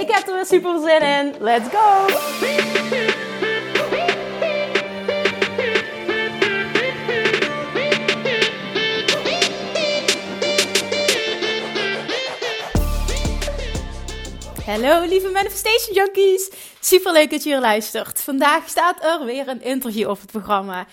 Ik 0.00 0.10
heb 0.10 0.26
er 0.26 0.34
weer 0.34 0.46
super 0.46 0.80
zin 0.80 1.00
in. 1.00 1.34
Let's 1.40 1.68
go! 1.68 2.06
Hallo 14.64 15.06
lieve 15.06 15.30
Manifestation 15.30 15.94
Junkies. 15.94 16.50
Super 16.80 17.12
leuk 17.12 17.30
dat 17.30 17.42
je 17.42 17.48
hier 17.48 17.60
luistert. 17.60 18.22
Vandaag 18.22 18.68
staat 18.68 19.04
er 19.04 19.24
weer 19.24 19.48
een 19.48 19.62
interview 19.62 20.08
op 20.08 20.20
het 20.20 20.30
programma. 20.30 20.86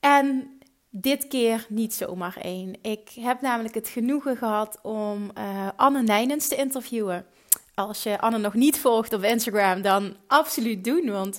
En 0.00 0.58
dit 0.90 1.28
keer 1.28 1.66
niet 1.68 1.94
zomaar 1.94 2.36
één. 2.42 2.78
Ik 2.82 3.10
heb 3.20 3.40
namelijk 3.40 3.74
het 3.74 3.88
genoegen 3.88 4.36
gehad 4.36 4.78
om 4.82 5.30
uh, 5.38 5.68
Anne 5.76 6.02
Nijnens 6.02 6.48
te 6.48 6.56
interviewen. 6.56 7.26
Als 7.76 8.02
je 8.02 8.20
Anne 8.20 8.38
nog 8.38 8.54
niet 8.54 8.78
volgt 8.78 9.12
op 9.12 9.22
Instagram, 9.22 9.82
dan 9.82 10.16
absoluut 10.26 10.84
doen. 10.84 11.10
Want 11.10 11.38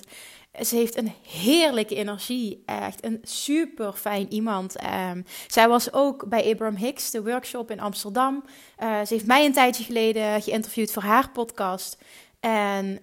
ze 0.62 0.76
heeft 0.76 0.96
een 0.96 1.12
heerlijke 1.28 1.94
energie. 1.94 2.62
Echt 2.66 3.04
een 3.04 3.18
super 3.22 3.92
fijn 3.92 4.32
iemand. 4.32 4.76
Um, 4.84 5.24
zij 5.46 5.68
was 5.68 5.92
ook 5.92 6.28
bij 6.28 6.50
Abraham 6.50 6.76
Hicks, 6.76 7.10
de 7.10 7.22
workshop 7.22 7.70
in 7.70 7.80
Amsterdam. 7.80 8.44
Uh, 8.78 9.00
ze 9.00 9.14
heeft 9.14 9.26
mij 9.26 9.44
een 9.44 9.52
tijdje 9.52 9.84
geleden 9.84 10.42
geïnterviewd 10.42 10.92
voor 10.92 11.02
haar 11.02 11.30
podcast. 11.30 11.98
En 12.40 13.00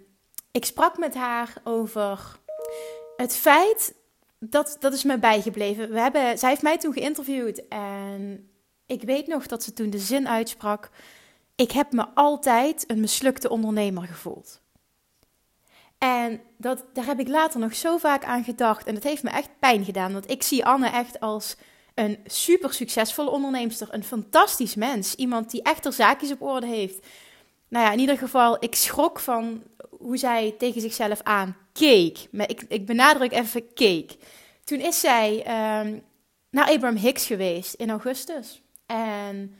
ik 0.51 0.65
sprak 0.65 0.97
met 0.97 1.15
haar 1.15 1.53
over 1.63 2.39
het 3.15 3.35
feit. 3.35 3.95
Dat, 4.39 4.77
dat 4.79 4.93
is 4.93 5.03
me 5.03 5.19
bijgebleven. 5.19 5.91
We 5.91 5.99
hebben, 5.99 6.37
zij 6.37 6.49
heeft 6.49 6.61
mij 6.61 6.77
toen 6.77 6.93
geïnterviewd. 6.93 7.67
En 7.67 8.49
ik 8.85 9.01
weet 9.01 9.27
nog 9.27 9.47
dat 9.47 9.63
ze 9.63 9.73
toen 9.73 9.89
de 9.89 9.99
zin 9.99 10.27
uitsprak. 10.27 10.89
Ik 11.55 11.71
heb 11.71 11.91
me 11.91 12.05
altijd 12.13 12.83
een 12.87 12.99
mislukte 12.99 13.49
ondernemer 13.49 14.03
gevoeld. 14.03 14.61
En 15.97 16.41
dat, 16.57 16.85
daar 16.93 17.05
heb 17.05 17.19
ik 17.19 17.27
later 17.27 17.59
nog 17.59 17.75
zo 17.75 17.97
vaak 17.97 18.23
aan 18.23 18.43
gedacht. 18.43 18.87
En 18.87 18.93
dat 18.93 19.03
heeft 19.03 19.23
me 19.23 19.29
echt 19.29 19.49
pijn 19.59 19.85
gedaan. 19.85 20.13
Want 20.13 20.29
ik 20.29 20.43
zie 20.43 20.65
Anne 20.65 20.87
echt 20.87 21.19
als 21.19 21.55
een 21.93 22.19
super 22.25 22.73
succesvolle 22.73 23.29
onderneemster. 23.29 23.87
Een 23.91 24.03
fantastisch 24.03 24.75
mens. 24.75 25.15
Iemand 25.15 25.51
die 25.51 25.61
echt 25.63 25.83
haar 25.83 25.93
zaakjes 25.93 26.31
op 26.31 26.41
orde 26.41 26.67
heeft. 26.67 27.07
Nou 27.67 27.85
ja, 27.85 27.91
in 27.91 27.99
ieder 27.99 28.17
geval, 28.17 28.63
ik 28.63 28.75
schrok 28.75 29.19
van 29.19 29.63
hoe 29.89 30.17
zij 30.17 30.55
tegen 30.57 30.81
zichzelf 30.81 31.21
aankeek. 31.21 32.27
Maar 32.31 32.49
ik, 32.49 32.65
ik 32.67 32.85
benadruk 32.85 33.31
even 33.31 33.73
keek. 33.73 34.15
Toen 34.63 34.79
is 34.79 34.99
zij 34.99 35.37
um, 35.37 36.03
naar 36.49 36.69
Abraham 36.69 36.95
Hicks 36.97 37.25
geweest 37.25 37.73
in 37.73 37.89
augustus. 37.89 38.61
En 38.85 39.55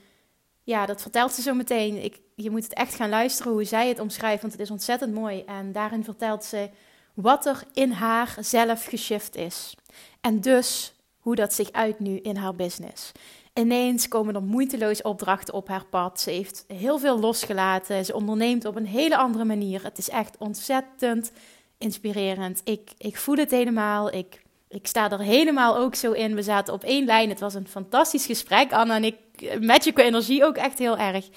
ja, 0.66 0.86
dat 0.86 1.02
vertelt 1.02 1.32
ze 1.32 1.42
zo 1.42 1.54
meteen. 1.54 2.04
Ik, 2.04 2.20
je 2.34 2.50
moet 2.50 2.64
het 2.64 2.74
echt 2.74 2.94
gaan 2.94 3.08
luisteren 3.08 3.52
hoe 3.52 3.64
zij 3.64 3.88
het 3.88 4.00
omschrijft, 4.00 4.40
want 4.40 4.52
het 4.52 4.62
is 4.62 4.70
ontzettend 4.70 5.14
mooi. 5.14 5.42
En 5.44 5.72
daarin 5.72 6.04
vertelt 6.04 6.44
ze 6.44 6.70
wat 7.14 7.46
er 7.46 7.62
in 7.72 7.90
haar 7.90 8.36
zelf 8.40 8.84
geshift 8.84 9.36
is. 9.36 9.74
En 10.20 10.40
dus 10.40 10.94
hoe 11.18 11.34
dat 11.34 11.54
zich 11.54 11.72
uit 11.72 11.98
nu 11.98 12.18
in 12.18 12.36
haar 12.36 12.54
business. 12.54 13.12
Ineens 13.54 14.08
komen 14.08 14.34
er 14.34 14.42
moeiteloos 14.42 15.02
opdrachten 15.02 15.54
op 15.54 15.68
haar 15.68 15.84
pad. 15.84 16.20
Ze 16.20 16.30
heeft 16.30 16.64
heel 16.66 16.98
veel 16.98 17.20
losgelaten. 17.20 18.04
Ze 18.04 18.14
onderneemt 18.14 18.64
op 18.64 18.76
een 18.76 18.86
hele 18.86 19.16
andere 19.16 19.44
manier. 19.44 19.82
Het 19.82 19.98
is 19.98 20.08
echt 20.08 20.36
ontzettend 20.38 21.32
inspirerend. 21.78 22.60
Ik, 22.64 22.90
ik 22.98 23.16
voel 23.16 23.36
het 23.36 23.50
helemaal. 23.50 24.12
Ik, 24.12 24.42
ik 24.68 24.86
sta 24.86 25.10
er 25.10 25.20
helemaal 25.20 25.76
ook 25.76 25.94
zo 25.94 26.12
in. 26.12 26.34
We 26.34 26.42
zaten 26.42 26.74
op 26.74 26.84
één 26.84 27.04
lijn. 27.04 27.28
Het 27.28 27.40
was 27.40 27.54
een 27.54 27.68
fantastisch 27.68 28.26
gesprek. 28.26 28.72
Anna 28.72 28.96
en 28.96 29.04
ik 29.04 29.16
met 29.60 29.84
je 29.84 30.02
energie 30.02 30.44
ook 30.44 30.56
echt 30.56 30.78
heel 30.78 30.98
erg. 30.98 31.28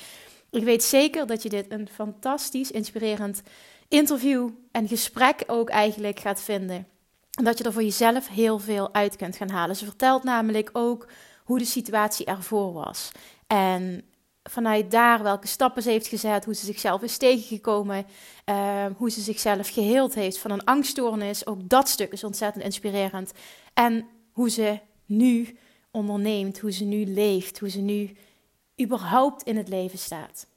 Ik 0.52 0.64
weet 0.64 0.84
zeker 0.84 1.28
dat 1.28 1.44
je 1.44 1.50
dit 1.50 1.66
een 1.72 1.90
fantastisch, 1.94 2.72
inspirerend 2.72 3.42
interview 3.88 4.50
en 4.72 4.88
gesprek 4.88 5.44
ook 5.48 5.70
eigenlijk 5.70 6.20
gaat 6.20 6.42
vinden. 6.42 6.88
En 7.34 7.44
dat 7.44 7.58
je 7.58 7.64
er 7.64 7.74
voor 7.74 7.84
jezelf 7.84 8.28
heel 8.28 8.60
veel 8.60 8.94
uit 8.94 9.16
kunt 9.16 9.36
gaan 9.36 9.50
halen. 9.50 9.76
Ze 9.76 9.86
vertelt 9.86 10.24
namelijk 10.24 10.70
ook 10.74 11.08
hoe 11.44 11.58
de 11.58 11.66
situatie 11.66 12.26
ervoor 12.26 12.74
was. 12.74 13.12
En 13.48 14.04
vanuit 14.50 14.92
daar 14.92 15.24
welke 15.24 15.48
stappen 15.48 15.84
ze 15.84 15.90
heeft 15.90 16.08
gezet, 16.08 16.46
hoe 16.46 16.56
ze 16.56 16.66
zichzelf 16.66 17.02
is 17.02 17.18
tegengekomen, 17.18 18.06
uh, 18.46 18.86
hoe 18.98 19.12
ze 19.12 19.22
zichzelf 19.22 19.70
geheeld 19.70 20.14
heeft 20.14 20.38
van 20.38 20.52
een 20.52 20.64
angststoornis. 20.64 21.46
Ook 21.46 21.70
dat 21.70 21.90
stuk 21.90 22.12
is 22.12 22.24
ontzettend 22.24 22.64
inspirerend. 22.64 23.32
En 23.74 24.08
hoe 24.32 24.50
ze 24.50 24.80
nu 25.06 25.58
onderneemt, 25.92 26.60
hoe 26.60 26.72
ze 26.72 26.84
nu 26.84 27.06
leeft, 27.06 27.60
hoe 27.60 27.70
ze 27.70 27.80
nu 27.80 28.12
überhaupt 28.82 29.44
in 29.44 29.58
het 29.58 29.68
leven 29.68 30.00
staat. 30.00 30.48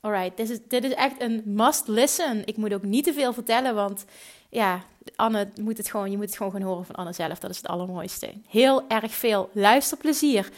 Alright, 0.00 0.36
dit 0.36 0.50
is, 0.50 0.58
dit 0.68 0.84
is 0.84 0.94
echt 0.94 1.20
een 1.20 1.42
must 1.44 1.88
listen. 1.88 2.46
Ik 2.46 2.56
moet 2.56 2.74
ook 2.74 2.82
niet 2.82 3.04
te 3.04 3.12
veel 3.12 3.32
vertellen, 3.32 3.74
want 3.74 4.04
ja, 4.48 4.84
Anne 5.16 5.48
moet 5.60 5.76
het 5.76 5.90
gewoon, 5.90 6.10
je 6.10 6.16
moet 6.16 6.26
het 6.26 6.36
gewoon 6.36 6.52
gaan 6.52 6.62
horen 6.62 6.84
van 6.84 6.94
Anne 6.94 7.12
zelf. 7.12 7.38
Dat 7.38 7.50
is 7.50 7.56
het 7.56 7.66
allermooiste. 7.66 8.32
Heel 8.48 8.88
erg 8.88 9.12
veel 9.12 9.50
luisterplezier. 9.52 10.50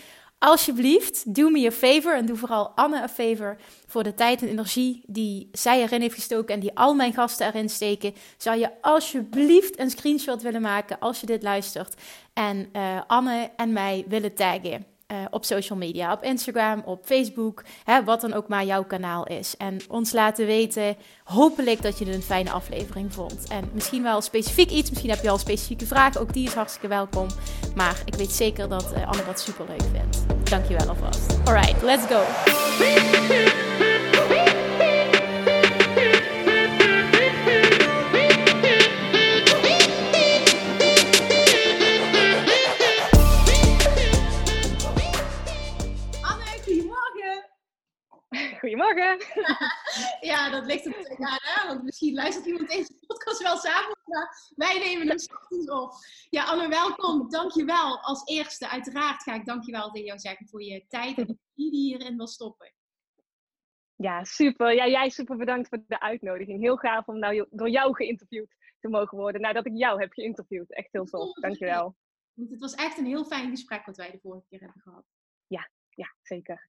Alsjeblieft, 0.43 1.34
doe 1.34 1.51
me 1.51 1.65
een 1.65 1.73
favor 1.73 2.17
en 2.17 2.27
doe 2.27 2.37
vooral 2.37 2.69
Anne 2.75 3.03
een 3.03 3.09
favor 3.09 3.56
voor 3.87 4.03
de 4.03 4.15
tijd 4.15 4.43
en 4.43 4.49
energie 4.49 5.03
die 5.06 5.49
zij 5.53 5.83
erin 5.83 6.01
heeft 6.01 6.15
gestoken 6.15 6.55
en 6.55 6.61
die 6.61 6.77
al 6.77 6.95
mijn 6.95 7.12
gasten 7.12 7.47
erin 7.47 7.69
steken. 7.69 8.15
Zou 8.37 8.59
je 8.59 8.83
alsjeblieft 8.83 9.79
een 9.79 9.91
screenshot 9.91 10.43
willen 10.43 10.62
maken 10.62 10.99
als 10.99 11.21
je 11.21 11.27
dit 11.27 11.43
luistert 11.43 11.95
en 12.33 12.69
uh, 12.73 13.00
Anne 13.06 13.50
en 13.56 13.73
mij 13.73 14.05
willen 14.09 14.34
taggen? 14.34 14.90
Uh, 15.12 15.16
op 15.31 15.44
social 15.44 15.78
media, 15.78 16.12
op 16.12 16.22
Instagram, 16.22 16.82
op 16.84 17.04
Facebook, 17.04 17.65
hè, 17.84 18.04
wat 18.04 18.21
dan 18.21 18.32
ook 18.32 18.48
maar 18.48 18.65
jouw 18.65 18.84
kanaal 18.84 19.26
is. 19.26 19.56
En 19.56 19.78
ons 19.88 20.12
laten 20.12 20.47
weten, 20.47 20.97
hopelijk 21.25 21.82
dat 21.82 21.98
je 21.98 22.04
het 22.04 22.15
een 22.15 22.22
fijne 22.22 22.50
aflevering 22.50 23.12
vond. 23.12 23.49
En 23.49 23.70
misschien 23.72 24.03
wel 24.03 24.20
specifiek 24.20 24.70
iets, 24.70 24.91
misschien 24.91 25.10
heb 25.10 25.22
je 25.22 25.31
al 25.31 25.38
specifieke 25.38 25.87
vragen, 25.87 26.20
ook 26.20 26.32
die 26.32 26.47
is 26.47 26.54
hartstikke 26.54 26.88
welkom. 26.88 27.26
Maar 27.75 28.03
ik 28.04 28.15
weet 28.15 28.32
zeker 28.32 28.69
dat 28.69 28.93
uh, 28.97 29.09
Anne 29.09 29.25
dat 29.25 29.41
super 29.41 29.65
leuk 29.69 29.82
vindt. 29.93 30.50
Dankjewel 30.50 30.88
alvast. 30.88 31.38
Alright, 31.44 31.82
let's 31.82 32.06
go. 32.06 32.22
Goedemorgen. 48.60 49.19
ja, 50.31 50.50
dat 50.50 50.66
ligt 50.66 50.87
op 50.87 50.94
aan, 51.19 51.38
hè? 51.41 51.66
Want 51.66 51.82
misschien 51.82 52.15
luistert 52.15 52.47
iemand 52.47 52.69
deze 52.69 52.93
podcast 53.06 53.43
wel 53.43 53.56
samen, 53.56 53.97
maar 54.04 54.53
wij 54.56 54.78
nemen 54.78 55.09
hem 55.09 55.16
ochtends 55.34 55.71
op. 55.71 55.93
Ja, 56.31 56.44
Anne, 56.44 56.69
welkom. 56.69 57.31
Dankjewel. 57.31 58.00
Als 58.00 58.26
eerste, 58.26 58.69
uiteraard 58.69 59.23
ga 59.23 59.35
ik 59.35 59.44
dankjewel 59.44 59.90
tegen 59.90 60.06
jou 60.06 60.19
zeggen 60.19 60.49
voor 60.49 60.62
je 60.62 60.85
tijd 60.88 61.19
en 61.19 61.26
die 61.55 61.70
die 61.70 61.81
hierin 61.81 62.17
wil 62.17 62.26
stoppen. 62.26 62.73
Ja, 63.96 64.25
super. 64.25 64.75
Ja, 64.75 64.87
jij 64.87 65.08
super 65.08 65.37
bedankt 65.37 65.69
voor 65.69 65.82
de 65.87 66.00
uitnodiging. 66.00 66.61
Heel 66.61 66.76
gaaf 66.76 67.06
om 67.06 67.19
nou 67.19 67.46
door 67.50 67.70
jou 67.70 67.94
geïnterviewd 67.94 68.55
te 68.81 68.88
mogen 68.88 69.19
worden. 69.19 69.40
Nadat 69.40 69.67
ik 69.67 69.76
jou 69.76 70.00
heb 70.00 70.12
geïnterviewd. 70.12 70.75
Echt 70.75 70.93
heel 70.93 71.05
tof. 71.05 71.35
Dankjewel. 71.35 71.96
Want 72.35 72.50
het 72.50 72.61
was 72.61 72.75
echt 72.75 72.99
een 72.99 73.06
heel 73.06 73.25
fijn 73.25 73.50
gesprek 73.50 73.87
wat 73.87 73.96
wij 73.96 74.11
de 74.11 74.19
vorige 74.23 74.46
keer 74.49 74.61
hebben 74.61 74.82
gehad. 74.82 75.05
Ja, 75.46 75.70
ja 75.88 76.14
zeker. 76.23 76.69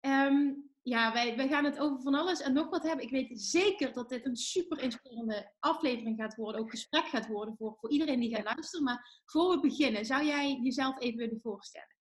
Um, 0.00 0.74
ja, 0.88 1.12
wij, 1.12 1.36
wij 1.36 1.48
gaan 1.48 1.64
het 1.64 1.78
over 1.78 2.02
van 2.02 2.14
alles 2.14 2.40
en 2.40 2.52
nog 2.52 2.70
wat 2.70 2.82
hebben. 2.82 3.04
Ik 3.04 3.10
weet 3.10 3.40
zeker 3.40 3.92
dat 3.92 4.08
dit 4.08 4.26
een 4.26 4.36
super 4.36 4.82
inspirerende 4.82 5.52
aflevering 5.58 6.16
gaat 6.20 6.34
worden. 6.34 6.60
Ook 6.60 6.70
gesprek 6.70 7.04
gaat 7.04 7.26
worden 7.26 7.56
voor, 7.56 7.76
voor 7.80 7.90
iedereen 7.90 8.20
die 8.20 8.34
gaat 8.34 8.44
luisteren. 8.44 8.84
Maar 8.84 9.22
voor 9.24 9.50
we 9.50 9.60
beginnen, 9.60 10.04
zou 10.04 10.24
jij 10.24 10.60
jezelf 10.62 11.00
even 11.00 11.18
willen 11.18 11.40
voorstellen? 11.40 11.96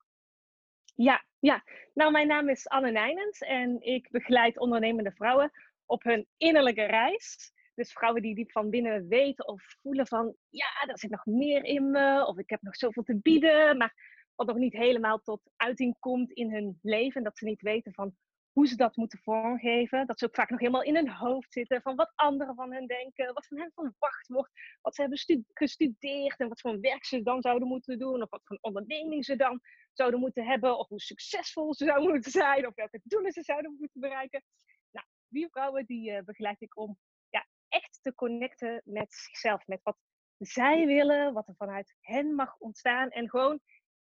Ja, 0.96 1.26
ja. 1.40 1.64
Nou, 1.94 2.12
mijn 2.12 2.28
naam 2.28 2.50
is 2.50 2.68
Anne 2.68 2.92
Nijnens 2.92 3.40
en 3.40 3.82
ik 3.82 4.12
begeleid 4.12 4.60
ondernemende 4.60 5.12
vrouwen 5.12 5.52
op 5.86 6.04
hun 6.04 6.28
innerlijke 6.38 6.86
reis. 6.86 7.52
Dus 7.76 7.92
vrouwen 7.92 8.22
die 8.22 8.36
diep 8.36 8.52
van 8.52 8.70
binnen 8.70 9.08
weten 9.08 9.48
of 9.48 9.64
voelen 9.82 10.08
van, 10.08 10.36
ja, 10.50 10.88
er 10.88 11.00
zit 11.00 11.12
nog 11.12 11.26
meer 11.26 11.64
in 11.64 11.92
me. 11.92 12.26
Of 12.26 12.38
ik 12.38 12.50
heb 12.50 12.62
nog 12.62 12.76
zoveel 12.76 13.04
te 13.04 13.20
bieden, 13.22 13.78
maar 13.78 13.94
wat 14.36 14.48
nog 14.48 14.58
niet 14.58 14.74
helemaal 14.74 15.20
tot 15.20 15.42
uiting 15.56 15.96
komt 16.00 16.32
in 16.32 16.52
hun 16.52 16.80
leven. 16.82 17.18
En 17.18 17.24
dat 17.24 17.38
ze 17.38 17.46
niet 17.46 17.62
weten 17.62 17.94
van, 17.94 18.16
hoe 18.56 18.68
ze 18.68 18.76
dat 18.76 18.96
moeten 18.96 19.20
vormgeven. 19.20 20.08
Dat 20.08 20.20
ze 20.20 20.26
ook 20.26 20.36
vaak 20.36 20.50
nog 20.50 20.60
helemaal 20.60 20.84
in 20.84 20.96
hun 20.96 21.10
hoofd 21.10 21.54
zitten 21.54 21.82
van 21.82 21.96
wat 21.96 22.12
anderen 22.16 22.56
van 22.56 22.74
hen 22.74 22.88
denken, 22.88 23.34
wat 23.34 23.48
van 23.48 23.58
hen 23.58 23.72
verwacht 23.74 24.28
wordt, 24.28 24.52
wat 24.82 24.96
ze 24.96 25.02
hebben 25.02 25.20
gestudeerd 25.54 26.40
en 26.40 26.48
wat 26.48 26.62
voor 26.62 26.80
werk 26.80 27.06
ze 27.06 27.22
dan 27.22 27.42
zouden 27.42 27.68
moeten 27.68 28.00
doen, 28.00 28.22
of 28.22 28.30
wat 28.30 28.42
voor 28.44 28.58
onderneming 28.62 29.26
ze 29.26 29.36
dan 29.36 29.62
zouden 29.94 30.20
moeten 30.20 30.46
hebben, 30.46 30.78
of 30.78 30.88
hoe 30.88 31.00
succesvol 31.00 31.74
ze 31.74 31.86
zouden 31.86 32.12
moeten 32.12 32.32
zijn, 32.32 32.68
of 32.68 32.76
welke 32.76 33.00
doelen 33.04 33.32
ze 33.32 33.44
zouden 33.44 33.76
moeten 33.80 34.02
bereiken. 34.02 34.44
Nou, 34.92 35.08
die 35.28 35.50
vrouwen 35.50 35.86
die 35.86 36.12
uh, 36.12 36.22
begeleid 36.22 36.62
ik 36.62 36.78
om 36.78 36.98
ja, 37.30 37.48
echt 37.68 38.00
te 38.02 38.16
connecten 38.16 38.82
met 38.86 39.14
zichzelf, 39.14 39.68
met 39.68 39.80
wat 39.84 39.98
zij 40.38 40.86
willen, 40.86 41.34
wat 41.34 41.48
er 41.48 41.56
vanuit 41.56 41.96
hen 42.02 42.36
mag 42.36 42.58
ontstaan 42.58 43.10
en 43.10 43.30
gewoon 43.30 43.60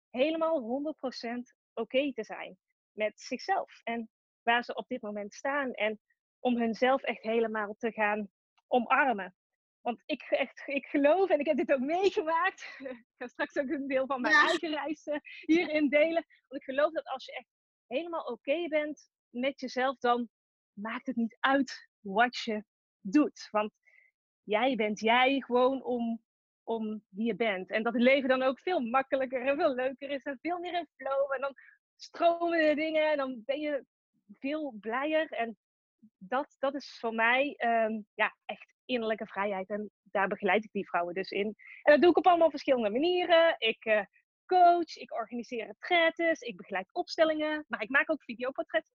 helemaal 0.10 0.94
100% 0.96 1.38
oké 1.74 2.13
te 2.13 2.24
zijn 2.24 2.57
met 2.92 3.22
zichzelf 3.22 3.81
en 3.84 4.10
waar 4.45 4.63
ze 4.63 4.75
op 4.75 4.88
dit 4.88 5.01
moment 5.01 5.33
staan 5.33 5.74
en 5.74 6.00
om 6.39 6.57
hunzelf 6.57 7.01
echt 7.01 7.24
helemaal 7.24 7.75
te 7.77 7.92
gaan 7.92 8.30
omarmen. 8.68 9.36
Want 9.81 10.03
ik, 10.06 10.21
echt, 10.21 10.63
ik 10.65 10.86
geloof, 10.86 11.30
en 11.30 11.39
ik 11.39 11.45
heb 11.45 11.57
dit 11.57 11.74
ook 11.74 11.80
meegemaakt, 11.80 12.77
ik 12.80 13.06
ga 13.18 13.27
straks 13.27 13.57
ook 13.57 13.69
een 13.69 13.88
deel 13.88 14.06
van 14.06 14.21
mijn 14.21 14.33
eigen 14.33 14.69
reis 14.69 15.06
uh, 15.06 15.18
hierin 15.39 15.89
delen, 15.89 16.25
want 16.47 16.62
ik 16.62 16.63
geloof 16.63 16.92
dat 16.92 17.07
als 17.07 17.25
je 17.25 17.31
echt 17.31 17.50
helemaal 17.88 18.24
oké 18.24 18.68
bent 18.68 19.09
met 19.30 19.59
jezelf, 19.59 19.97
dan 19.97 20.30
maakt 20.74 21.06
het 21.06 21.15
niet 21.15 21.38
uit 21.39 21.89
wat 22.00 22.38
je 22.38 22.63
doet. 23.01 23.47
Want 23.51 23.71
jij 24.44 24.75
bent 24.75 25.00
jij 25.00 25.42
gewoon 25.42 25.83
om, 25.83 26.21
om 26.63 27.03
wie 27.09 27.25
je 27.25 27.36
bent. 27.36 27.69
En 27.69 27.83
dat 27.83 27.94
het 27.94 28.01
leven 28.01 28.30
dan 28.30 28.42
ook 28.42 28.59
veel 28.59 28.80
makkelijker 28.80 29.47
en 29.47 29.56
veel 29.56 29.75
leuker 29.75 30.09
is 30.09 30.24
en 30.24 30.39
veel 30.42 30.59
meer 30.59 30.74
in 30.74 30.89
flow. 30.95 31.33
En 31.33 31.42
dan 31.42 31.53
stromen 31.95 32.68
de 32.68 32.75
dingen 32.75 33.12
en 33.12 33.18
dan 33.18 33.42
ben 33.45 33.59
je 33.59 33.86
veel 34.39 34.75
blijer. 34.80 35.27
En 35.30 35.57
dat, 36.18 36.56
dat 36.60 36.75
is 36.75 36.98
voor 37.00 37.13
mij 37.13 37.54
ehm, 37.57 38.01
ja, 38.13 38.36
echt 38.45 38.74
innerlijke 38.86 39.27
vrijheid. 39.27 39.69
En 39.69 39.92
daar 40.04 40.27
begeleid 40.27 40.63
ik 40.63 40.72
die 40.72 40.88
vrouwen 40.88 41.13
dus 41.13 41.30
in. 41.30 41.56
En 41.83 41.92
dat 41.92 42.01
doe 42.01 42.10
ik 42.10 42.18
op 42.18 42.27
allemaal 42.27 42.50
verschillende 42.50 42.89
manieren. 42.89 43.56
Ik 43.57 43.86
uh, 43.86 44.01
coach, 44.45 44.95
ik 44.95 45.13
organiseer 45.13 45.66
retretes, 45.66 46.39
ik 46.39 46.57
begeleid 46.57 46.94
opstellingen, 46.94 47.66
maar 47.68 47.81
ik 47.81 47.89
maak 47.89 48.12
ook 48.12 48.24
videoportretten. 48.24 48.94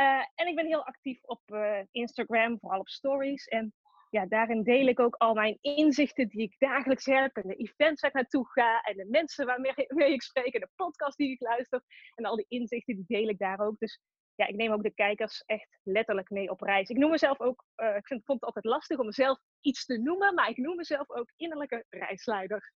Uh, 0.00 0.24
en 0.34 0.46
ik 0.46 0.54
ben 0.54 0.66
heel 0.66 0.86
actief 0.86 1.22
op 1.22 1.42
uh, 1.46 1.80
Instagram, 1.90 2.58
vooral 2.58 2.80
op 2.80 2.88
stories. 2.88 3.46
En 3.46 3.74
ja, 4.10 4.26
daarin 4.26 4.62
deel 4.62 4.86
ik 4.86 5.00
ook 5.00 5.14
al 5.14 5.34
mijn 5.34 5.58
inzichten 5.60 6.28
die 6.28 6.42
ik 6.42 6.54
dagelijks 6.58 7.04
heb. 7.04 7.36
En 7.36 7.48
de 7.48 7.54
events 7.54 8.00
waar 8.00 8.10
ik 8.10 8.16
naartoe 8.16 8.48
ga. 8.48 8.80
En 8.80 8.96
de 8.96 9.06
mensen 9.10 9.46
waarmee 9.46 10.12
ik 10.12 10.22
spreek. 10.22 10.54
En 10.54 10.60
de 10.60 10.70
podcast 10.74 11.16
die 11.16 11.30
ik 11.30 11.40
luister. 11.40 11.82
En 12.14 12.24
al 12.24 12.36
die 12.36 12.46
inzichten 12.48 12.94
die 12.94 13.04
deel 13.06 13.28
ik 13.28 13.38
daar 13.38 13.60
ook. 13.60 13.78
Dus 13.78 14.00
ja, 14.34 14.46
ik 14.46 14.56
neem 14.56 14.72
ook 14.72 14.82
de 14.82 14.94
kijkers 14.94 15.42
echt 15.46 15.78
letterlijk 15.82 16.30
mee 16.30 16.50
op 16.50 16.60
reis. 16.60 16.88
Ik 16.88 16.96
noem 16.96 17.10
mezelf 17.10 17.40
ook, 17.40 17.64
uh, 17.76 17.96
ik 17.96 18.06
vind, 18.06 18.24
vond 18.24 18.40
het 18.40 18.46
altijd 18.46 18.64
lastig 18.64 18.98
om 18.98 19.06
mezelf 19.06 19.38
iets 19.60 19.84
te 19.84 19.98
noemen. 19.98 20.34
Maar 20.34 20.48
ik 20.48 20.56
noem 20.56 20.76
mezelf 20.76 21.10
ook 21.10 21.32
innerlijke 21.36 21.84
reisleider. 21.88 22.72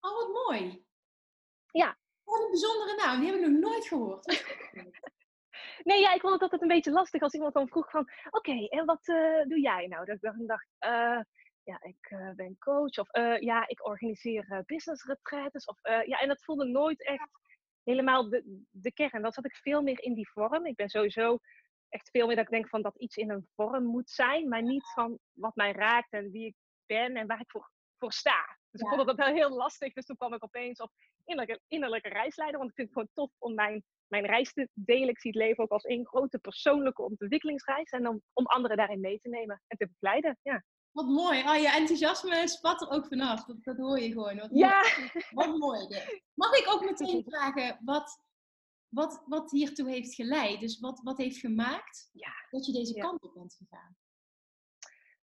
Oh, 0.00 0.14
wat 0.14 0.46
mooi. 0.46 0.84
Ja. 1.70 1.98
Wat 2.24 2.42
een 2.42 2.50
bijzondere 2.50 2.96
naam. 2.96 3.20
Die 3.20 3.30
heb 3.30 3.40
ik 3.40 3.48
nog 3.48 3.60
nooit 3.60 3.86
gehoord. 3.86 4.26
Nee, 5.82 6.00
ja, 6.00 6.12
ik 6.14 6.20
vond 6.20 6.32
het 6.32 6.42
altijd 6.42 6.62
een 6.62 6.68
beetje 6.68 6.90
lastig 6.90 7.22
als 7.22 7.34
iemand 7.34 7.54
dan 7.54 7.68
vroeg 7.68 7.90
van... 7.90 8.08
Oké, 8.30 8.66
en 8.66 8.84
wat 8.84 9.08
uh, 9.08 9.42
doe 9.46 9.60
jij 9.60 9.86
nou? 9.86 10.04
Dat 10.04 10.14
ik 10.14 10.20
dan 10.20 10.46
dacht, 10.46 10.66
uh, 10.80 11.20
ja, 11.62 11.82
ik 11.82 12.34
ben 12.36 12.58
coach. 12.58 12.98
Of 12.98 13.08
ja, 13.40 13.68
ik 13.68 13.86
organiseer 13.86 14.62
business 14.66 15.04
retreats. 15.04 15.64
Of, 15.64 15.78
ja, 15.82 16.18
en 16.18 16.28
dat 16.28 16.44
voelde 16.44 16.64
nooit 16.64 17.06
echt 17.06 17.41
helemaal 17.84 18.28
de, 18.28 18.64
de 18.70 18.92
kern. 18.92 19.22
Dat 19.22 19.34
zat 19.34 19.44
ik 19.44 19.56
veel 19.56 19.82
meer 19.82 20.02
in 20.02 20.14
die 20.14 20.30
vorm. 20.30 20.66
Ik 20.66 20.76
ben 20.76 20.88
sowieso 20.88 21.38
echt 21.88 22.10
veel 22.10 22.26
meer 22.26 22.36
dat 22.36 22.44
ik 22.44 22.50
denk 22.50 22.68
van 22.68 22.82
dat 22.82 22.98
iets 22.98 23.16
in 23.16 23.30
een 23.30 23.48
vorm 23.54 23.84
moet 23.84 24.10
zijn. 24.10 24.48
Maar 24.48 24.62
niet 24.62 24.92
van 24.92 25.18
wat 25.32 25.54
mij 25.54 25.72
raakt 25.72 26.12
en 26.12 26.30
wie 26.30 26.46
ik 26.46 26.54
ben 26.86 27.16
en 27.16 27.26
waar 27.26 27.40
ik 27.40 27.50
voor, 27.50 27.70
voor 27.98 28.12
sta. 28.12 28.58
Dus 28.70 28.80
ik 28.80 28.88
vond 28.88 29.06
dat 29.06 29.16
wel 29.16 29.34
heel 29.34 29.50
lastig. 29.50 29.92
Dus 29.92 30.04
toen 30.04 30.16
kwam 30.16 30.34
ik 30.34 30.44
opeens 30.44 30.80
op 30.80 30.90
innerlijke, 31.24 31.62
innerlijke 31.68 32.08
reisleider. 32.08 32.58
Want 32.58 32.70
ik 32.70 32.76
vind 32.76 32.88
het 32.88 32.96
gewoon 32.96 33.14
tof 33.14 33.36
om 33.38 33.54
mijn 33.54 33.84
mijn 34.12 34.26
reis 34.26 34.52
te 34.52 34.68
delen. 34.74 35.08
Ik 35.08 35.20
zie 35.20 35.30
het 35.30 35.40
leven 35.40 35.64
ook 35.64 35.70
als 35.70 35.84
één 35.84 36.06
grote 36.06 36.38
persoonlijke 36.38 37.02
ontwikkelingsreis. 37.02 37.90
En 37.90 38.02
dan 38.02 38.22
om 38.32 38.46
anderen 38.46 38.76
daarin 38.76 39.00
mee 39.00 39.18
te 39.20 39.28
nemen 39.28 39.62
en 39.66 39.76
te 39.76 39.88
begeleiden. 39.88 40.38
Ja. 40.42 40.64
Wat 40.92 41.06
mooi. 41.06 41.38
Oh, 41.40 41.56
je 41.56 41.70
enthousiasme 41.70 42.48
spat 42.48 42.80
er 42.80 42.90
ook 42.90 43.06
vanaf. 43.06 43.44
Dat, 43.44 43.64
dat 43.64 43.76
hoor 43.76 44.00
je 44.00 44.12
gewoon. 44.12 44.38
Wat 44.38 44.50
ja. 44.52 44.80
Mooi. 44.80 45.48
Wat 45.48 45.58
mooi. 45.58 46.02
Mag 46.34 46.58
ik 46.58 46.68
ook 46.68 46.84
meteen 46.84 47.24
vragen 47.28 47.78
wat, 47.84 48.20
wat, 48.88 49.22
wat 49.26 49.50
hiertoe 49.50 49.88
heeft 49.88 50.14
geleid? 50.14 50.60
Dus 50.60 50.78
wat, 50.80 51.00
wat 51.02 51.18
heeft 51.18 51.38
gemaakt 51.38 52.08
ja. 52.12 52.32
dat 52.50 52.66
je 52.66 52.72
deze 52.72 52.94
kant 52.94 53.22
op 53.22 53.34
bent 53.34 53.54
gegaan? 53.54 53.96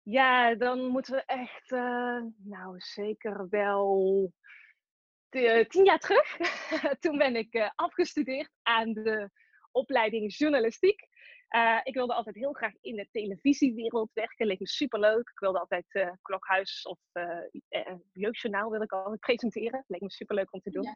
Ja, 0.03 0.55
dan 0.55 0.87
moeten 0.87 1.15
we 1.15 1.25
echt, 1.25 1.71
uh, 1.71 2.23
nou 2.37 2.75
zeker 2.81 3.49
wel 3.49 4.33
uh, 5.31 5.65
tien 5.65 5.85
jaar 5.85 5.99
terug. 5.99 6.37
Toen 7.01 7.19
ben 7.19 7.37
ik 7.37 7.55
uh, 7.55 7.71
afgestudeerd 7.75 8.51
aan 8.63 8.93
de 8.93 9.31
opleiding 9.73 10.37
journalistiek. 10.37 11.09
Uh, 11.57 11.81
ik 11.83 11.95
wilde 11.95 12.15
altijd 12.15 12.37
heel 12.37 12.53
graag 12.53 12.73
in 12.81 12.97
de 12.97 13.09
televisiewereld 13.11 14.11
werken. 14.13 14.47
Leek 14.47 14.61
me 14.61 14.69
superleuk. 14.69 15.31
Ik 15.31 15.39
wilde 15.39 15.59
altijd 15.59 16.19
Klokhuis 16.23 16.83
of 16.83 16.99
Jeugdjournaal 18.13 18.71
wilde 18.71 18.85
ik 18.85 18.93
altijd 18.93 19.21
presenteren. 19.31 19.85
Leek 19.87 20.01
me 20.01 20.11
superleuk 20.11 20.53
om 20.53 20.61
te 20.61 20.71
doen. 20.71 20.87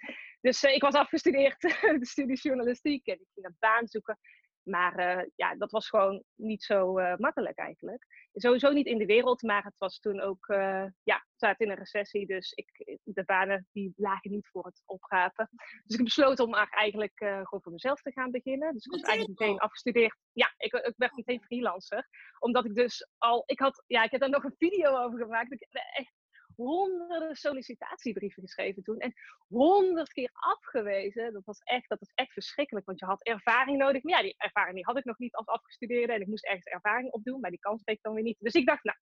Dus 0.41 0.62
ik 0.62 0.82
was 0.82 0.94
afgestudeerd, 0.94 1.61
de 2.00 2.06
studie 2.06 2.37
journalistiek. 2.37 3.06
En 3.06 3.15
ik 3.15 3.29
ging 3.35 3.47
een 3.47 3.56
baan 3.59 3.87
zoeken. 3.88 4.19
Maar 4.62 5.26
ja, 5.35 5.55
dat 5.55 5.71
was 5.71 5.88
gewoon 5.88 6.23
niet 6.35 6.62
zo 6.62 6.93
makkelijk 7.17 7.59
eigenlijk 7.59 8.06
sowieso 8.35 8.73
niet 8.73 8.87
in 8.87 8.99
de 8.99 9.06
wereld, 9.06 9.43
maar 9.43 9.65
het 9.65 9.79
was 9.79 9.99
toen 9.99 10.21
ook, 10.21 10.49
uh, 10.49 10.85
ja, 11.03 11.24
zaten 11.37 11.67
in 11.67 11.73
een 11.73 11.79
recessie, 11.79 12.27
dus 12.27 12.53
ik, 12.53 12.99
de 13.03 13.25
banen 13.25 13.69
die 13.73 13.93
lagen 13.97 14.31
niet 14.31 14.49
voor 14.49 14.65
het 14.65 14.83
opgaven. 14.87 15.49
Dus 15.85 15.99
ik 15.99 16.05
besloot 16.05 16.41
om 16.41 16.55
eigenlijk 16.55 17.21
uh, 17.21 17.35
gewoon 17.35 17.63
voor 17.63 17.73
mezelf 17.73 18.01
te 18.01 18.13
gaan 18.13 18.31
beginnen. 18.31 18.73
Dus 18.73 18.85
ik 18.85 18.93
was 18.93 19.03
eigenlijk 19.03 19.41
meteen 19.41 19.59
afgestudeerd. 19.59 20.17
Ja, 20.33 20.55
ik, 20.57 20.73
ik 20.73 20.95
werd 20.97 21.17
meteen 21.17 21.43
freelancer. 21.43 22.09
Omdat 22.39 22.65
ik 22.65 22.75
dus 22.75 23.09
al, 23.19 23.43
ik 23.47 23.59
had, 23.59 23.85
ja, 23.87 24.03
ik 24.03 24.11
heb 24.11 24.21
daar 24.21 24.31
nog 24.31 24.45
een 24.45 24.55
video 24.59 24.97
over 24.97 25.19
gemaakt. 25.19 25.53
Ik 25.53 25.67
echt 25.71 26.13
honderden 26.57 27.37
sollicitatiebrieven 27.37 28.43
geschreven 28.43 28.83
toen. 28.83 28.99
En 28.99 29.13
honderd 29.49 30.12
keer 30.12 30.31
afgewezen. 30.33 31.33
Dat 31.33 31.45
was, 31.45 31.59
echt, 31.59 31.88
dat 31.88 31.99
was 31.99 32.12
echt 32.14 32.33
verschrikkelijk. 32.33 32.87
Want 32.87 32.99
je 32.99 33.07
had 33.07 33.23
ervaring 33.23 33.79
nodig. 33.79 34.03
Maar 34.03 34.17
ja, 34.17 34.23
die 34.23 34.35
ervaring 34.37 34.75
die 34.75 34.85
had 34.85 34.99
ik 34.99 35.05
nog 35.05 35.19
niet 35.19 35.35
als 35.35 35.47
afgestudeerde. 35.47 36.12
En 36.12 36.21
ik 36.21 36.26
moest 36.26 36.45
ergens 36.45 36.67
ervaring 36.67 37.12
opdoen. 37.12 37.41
Maar 37.41 37.50
die 37.50 37.61
kans 37.61 37.83
kreeg 37.83 37.97
ik 37.97 38.03
dan 38.03 38.14
weer 38.14 38.23
niet. 38.23 38.38
Dus 38.41 38.55
ik 38.55 38.67
dacht, 38.67 38.85
nou, 38.85 38.99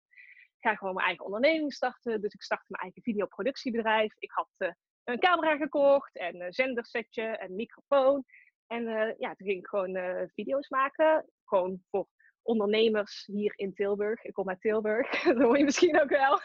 ga 0.62 0.74
gewoon 0.74 0.94
mijn 0.94 1.06
eigen 1.06 1.24
onderneming 1.24 1.72
starten. 1.72 2.20
Dus 2.20 2.32
ik 2.32 2.42
startte 2.42 2.66
mijn 2.68 2.82
eigen 2.82 3.02
videoproductiebedrijf. 3.02 4.14
Ik 4.18 4.30
had 4.30 4.50
uh, 4.58 4.68
een 5.04 5.18
camera 5.18 5.56
gekocht. 5.56 6.16
En 6.16 6.40
een 6.40 6.52
zendersetje. 6.52 7.22
En 7.22 7.54
microfoon. 7.54 8.24
En 8.66 8.82
uh, 8.82 9.18
ja, 9.18 9.34
toen 9.34 9.46
ging 9.46 9.58
ik 9.58 9.66
gewoon 9.66 9.96
uh, 9.96 10.22
video's 10.34 10.68
maken. 10.68 11.26
Gewoon 11.44 11.82
voor 11.90 12.08
ondernemers 12.42 13.26
hier 13.26 13.52
in 13.56 13.74
Tilburg. 13.74 14.24
Ik 14.24 14.32
kom 14.32 14.48
uit 14.48 14.60
Tilburg, 14.60 15.10
dat 15.22 15.36
hoor 15.36 15.58
je 15.58 15.64
misschien 15.64 16.00
ook 16.00 16.08
wel. 16.08 16.40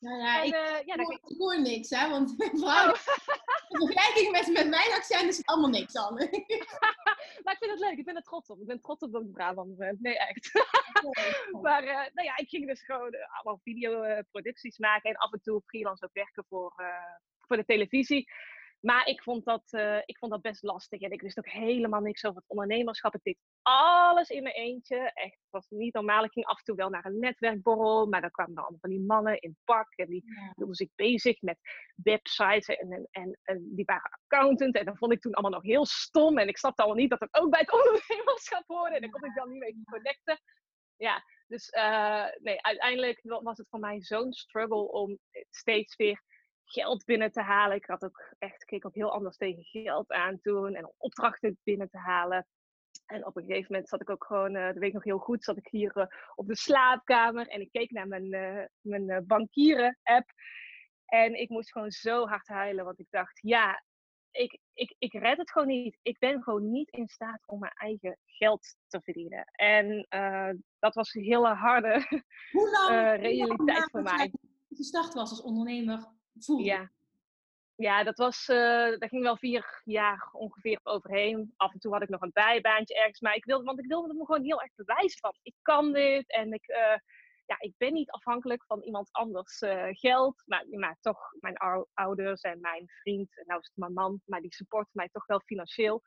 Nou 0.00 0.18
ja, 0.18 0.40
en, 0.40 0.46
ik, 0.46 0.54
uh, 0.54 0.80
ja, 0.84 0.96
hoor, 0.96 1.12
ik, 1.12 1.38
hoor 1.38 1.60
niks, 1.60 1.90
hè, 1.90 2.10
want 2.10 2.34
vrouw, 2.60 2.90
oh. 2.90 2.98
in 3.68 3.86
vergelijking 3.86 4.30
met, 4.30 4.46
met 4.46 4.68
mijn 4.68 4.92
accent 4.92 5.28
is 5.28 5.36
het 5.36 5.46
allemaal 5.46 5.70
niks 5.70 5.96
aan. 5.96 6.14
maar 6.14 7.52
ik 7.52 7.58
vind 7.58 7.70
het 7.70 7.80
leuk, 7.80 7.98
ik 7.98 8.04
ben 8.04 8.16
er 8.16 8.22
trots 8.22 8.50
op. 8.50 8.60
Ik 8.60 8.66
ben 8.66 8.80
trots 8.80 9.02
op 9.02 9.12
dat 9.12 9.22
ik 9.22 9.32
Brabant 9.32 9.76
ben. 9.76 9.98
Nee, 10.00 10.18
echt. 10.18 10.50
maar 11.62 11.84
uh, 11.84 11.90
nou 11.90 12.26
ja, 12.26 12.36
ik 12.36 12.48
ging 12.48 12.66
dus 12.66 12.84
gewoon 12.84 13.14
uh, 13.14 13.34
allemaal 13.34 13.60
videoproducties 13.62 14.78
maken 14.78 15.10
en 15.10 15.16
af 15.16 15.32
en 15.32 15.40
toe 15.40 15.62
freelance 15.66 16.04
ook 16.04 16.12
werken 16.12 16.44
voor, 16.48 16.74
voor 17.38 17.56
de 17.56 17.64
televisie. 17.64 18.30
Maar 18.82 19.06
ik 19.06 19.22
vond, 19.22 19.44
dat, 19.44 19.62
uh, 19.70 19.98
ik 20.04 20.18
vond 20.18 20.32
dat 20.32 20.40
best 20.42 20.62
lastig. 20.62 21.00
En 21.00 21.10
ik 21.10 21.20
wist 21.20 21.38
ook 21.38 21.48
helemaal 21.48 22.00
niks 22.00 22.24
over 22.24 22.40
het 22.40 22.50
ondernemerschap. 22.50 23.14
Ik 23.14 23.22
deed 23.22 23.38
alles 23.62 24.28
in 24.28 24.42
mijn 24.42 24.54
eentje. 24.54 24.96
Echt, 25.14 25.38
het 25.40 25.50
was 25.50 25.66
niet 25.68 25.94
normaal. 25.94 26.24
Ik 26.24 26.32
ging 26.32 26.46
af 26.46 26.58
en 26.58 26.64
toe 26.64 26.76
wel 26.76 26.88
naar 26.88 27.04
een 27.04 27.18
netwerkborrel. 27.18 28.06
Maar 28.06 28.20
dan 28.20 28.30
kwamen 28.30 28.54
er 28.54 28.60
allemaal 28.60 28.80
van 28.80 28.90
die 28.90 29.00
mannen 29.00 29.40
in 29.40 29.56
pak. 29.64 29.92
En 29.96 30.06
die 30.06 30.22
ja. 30.24 30.52
hielden 30.56 30.74
zich 30.74 30.88
bezig 30.94 31.40
met 31.40 31.58
websites. 31.94 32.66
En, 32.66 32.92
en, 32.92 33.08
en, 33.10 33.38
en, 33.42 33.74
die 33.74 33.84
waren 33.84 34.10
accountant. 34.10 34.74
En 34.74 34.84
dat 34.84 34.98
vond 34.98 35.12
ik 35.12 35.20
toen 35.20 35.34
allemaal 35.34 35.60
nog 35.60 35.70
heel 35.70 35.86
stom. 35.86 36.38
En 36.38 36.48
ik 36.48 36.58
snapte 36.58 36.82
allemaal 36.82 37.00
niet 37.00 37.10
dat 37.10 37.20
het 37.20 37.34
ook 37.34 37.50
bij 37.50 37.60
het 37.60 37.72
ondernemerschap 37.78 38.64
hoorde. 38.66 38.94
En 38.94 39.00
daar 39.00 39.10
kon 39.10 39.24
ik 39.24 39.34
dan 39.34 39.50
niet 39.50 39.60
mee 39.60 39.82
connecten. 39.84 40.40
Ja, 40.96 41.24
dus 41.46 41.72
uh, 41.76 42.26
nee, 42.38 42.62
uiteindelijk 42.62 43.20
was 43.22 43.58
het 43.58 43.68
voor 43.68 43.80
mij 43.80 44.02
zo'n 44.02 44.32
struggle 44.32 44.90
om 44.90 45.18
steeds 45.50 45.96
weer 45.96 46.22
geld 46.64 47.04
binnen 47.04 47.32
te 47.32 47.40
halen. 47.40 47.76
Ik 47.76 47.86
had 47.86 48.04
ook 48.04 48.34
echt, 48.38 48.64
keek 48.64 48.86
ook 48.86 48.94
heel 48.94 49.12
anders 49.12 49.36
tegen 49.36 49.64
geld 49.64 50.10
aan 50.10 50.40
toen 50.40 50.74
en 50.74 50.92
opdrachten 50.96 51.58
binnen 51.62 51.88
te 51.88 51.98
halen. 51.98 52.46
En 53.06 53.26
op 53.26 53.36
een 53.36 53.44
gegeven 53.44 53.66
moment 53.72 53.88
zat 53.88 54.00
ik 54.00 54.10
ook 54.10 54.24
gewoon, 54.24 54.54
uh, 54.54 54.66
dat 54.66 54.76
weet 54.76 54.88
ik 54.88 54.94
nog 54.94 55.04
heel 55.04 55.18
goed, 55.18 55.44
zat 55.44 55.56
ik 55.56 55.68
hier 55.70 55.96
uh, 55.96 56.06
op 56.34 56.46
de 56.46 56.56
slaapkamer 56.56 57.48
en 57.48 57.60
ik 57.60 57.72
keek 57.72 57.90
naar 57.90 58.08
mijn, 58.08 58.34
uh, 58.34 58.64
mijn 58.80 59.26
bankieren-app. 59.26 60.32
En 61.04 61.40
ik 61.40 61.48
moest 61.48 61.72
gewoon 61.72 61.90
zo 61.90 62.26
hard 62.26 62.48
huilen, 62.48 62.84
want 62.84 62.98
ik 62.98 63.06
dacht, 63.10 63.38
ja, 63.42 63.82
ik, 64.30 64.58
ik, 64.72 64.94
ik 64.98 65.12
red 65.12 65.36
het 65.38 65.50
gewoon 65.50 65.68
niet. 65.68 65.98
Ik 66.02 66.18
ben 66.18 66.42
gewoon 66.42 66.70
niet 66.70 66.90
in 66.90 67.08
staat 67.08 67.42
om 67.46 67.58
mijn 67.58 67.72
eigen 67.72 68.18
geld 68.24 68.76
te 68.86 69.00
verdienen. 69.02 69.44
En 69.44 70.06
dat 70.78 70.94
was 70.94 71.14
een 71.14 71.22
hele 71.22 71.54
harde 71.54 72.06
hoe 72.52 72.70
lang, 72.70 73.20
realiteit 73.20 73.90
voor 73.90 74.02
mij. 74.02 74.32
gestart 74.68 75.14
was 75.14 75.30
als 75.30 75.42
ondernemer, 75.42 76.06
Ja, 76.64 76.90
ja 77.74 78.04
dat, 78.04 78.18
was, 78.18 78.48
uh, 78.48 78.56
daar 78.98 79.08
ging 79.08 79.22
wel 79.22 79.36
vier 79.36 79.82
jaar 79.84 80.28
ongeveer 80.32 80.80
overheen. 80.82 81.52
Af 81.56 81.72
en 81.72 81.78
toe 81.78 81.92
had 81.92 82.02
ik 82.02 82.08
nog 82.08 82.20
een 82.20 82.32
bijbaantje 82.32 82.94
ergens. 82.94 83.20
Maar 83.20 83.34
ik 83.34 83.44
wilde, 83.44 83.64
want 83.64 83.78
ik 83.78 83.86
wilde 83.86 84.14
me 84.14 84.24
gewoon 84.24 84.44
heel 84.44 84.60
erg 84.62 84.74
bewijzen 84.74 85.18
van, 85.18 85.36
ik 85.42 85.54
kan 85.62 85.92
dit. 85.92 86.30
En 86.30 86.52
ik 86.52 86.66
ja, 87.52 87.56
ik 87.58 87.74
ben 87.76 87.92
niet 87.92 88.10
afhankelijk 88.10 88.64
van 88.64 88.82
iemand 88.82 89.08
anders 89.12 89.60
uh, 89.60 89.88
geld. 89.90 90.42
Maar, 90.46 90.96
toch, 91.00 91.18
mijn 91.40 91.56
ouders 91.94 92.40
en 92.40 92.60
mijn 92.60 92.84
vriend, 92.88 93.38
en 93.38 93.44
nou 93.46 93.60
is 93.60 93.66
het 93.66 93.76
mijn 93.76 93.92
man, 93.92 94.20
maar 94.24 94.40
die 94.40 94.54
supporten 94.54 94.90
mij 94.92 95.08
toch 95.12 95.26
wel 95.26 95.40
financieel. 95.40 96.02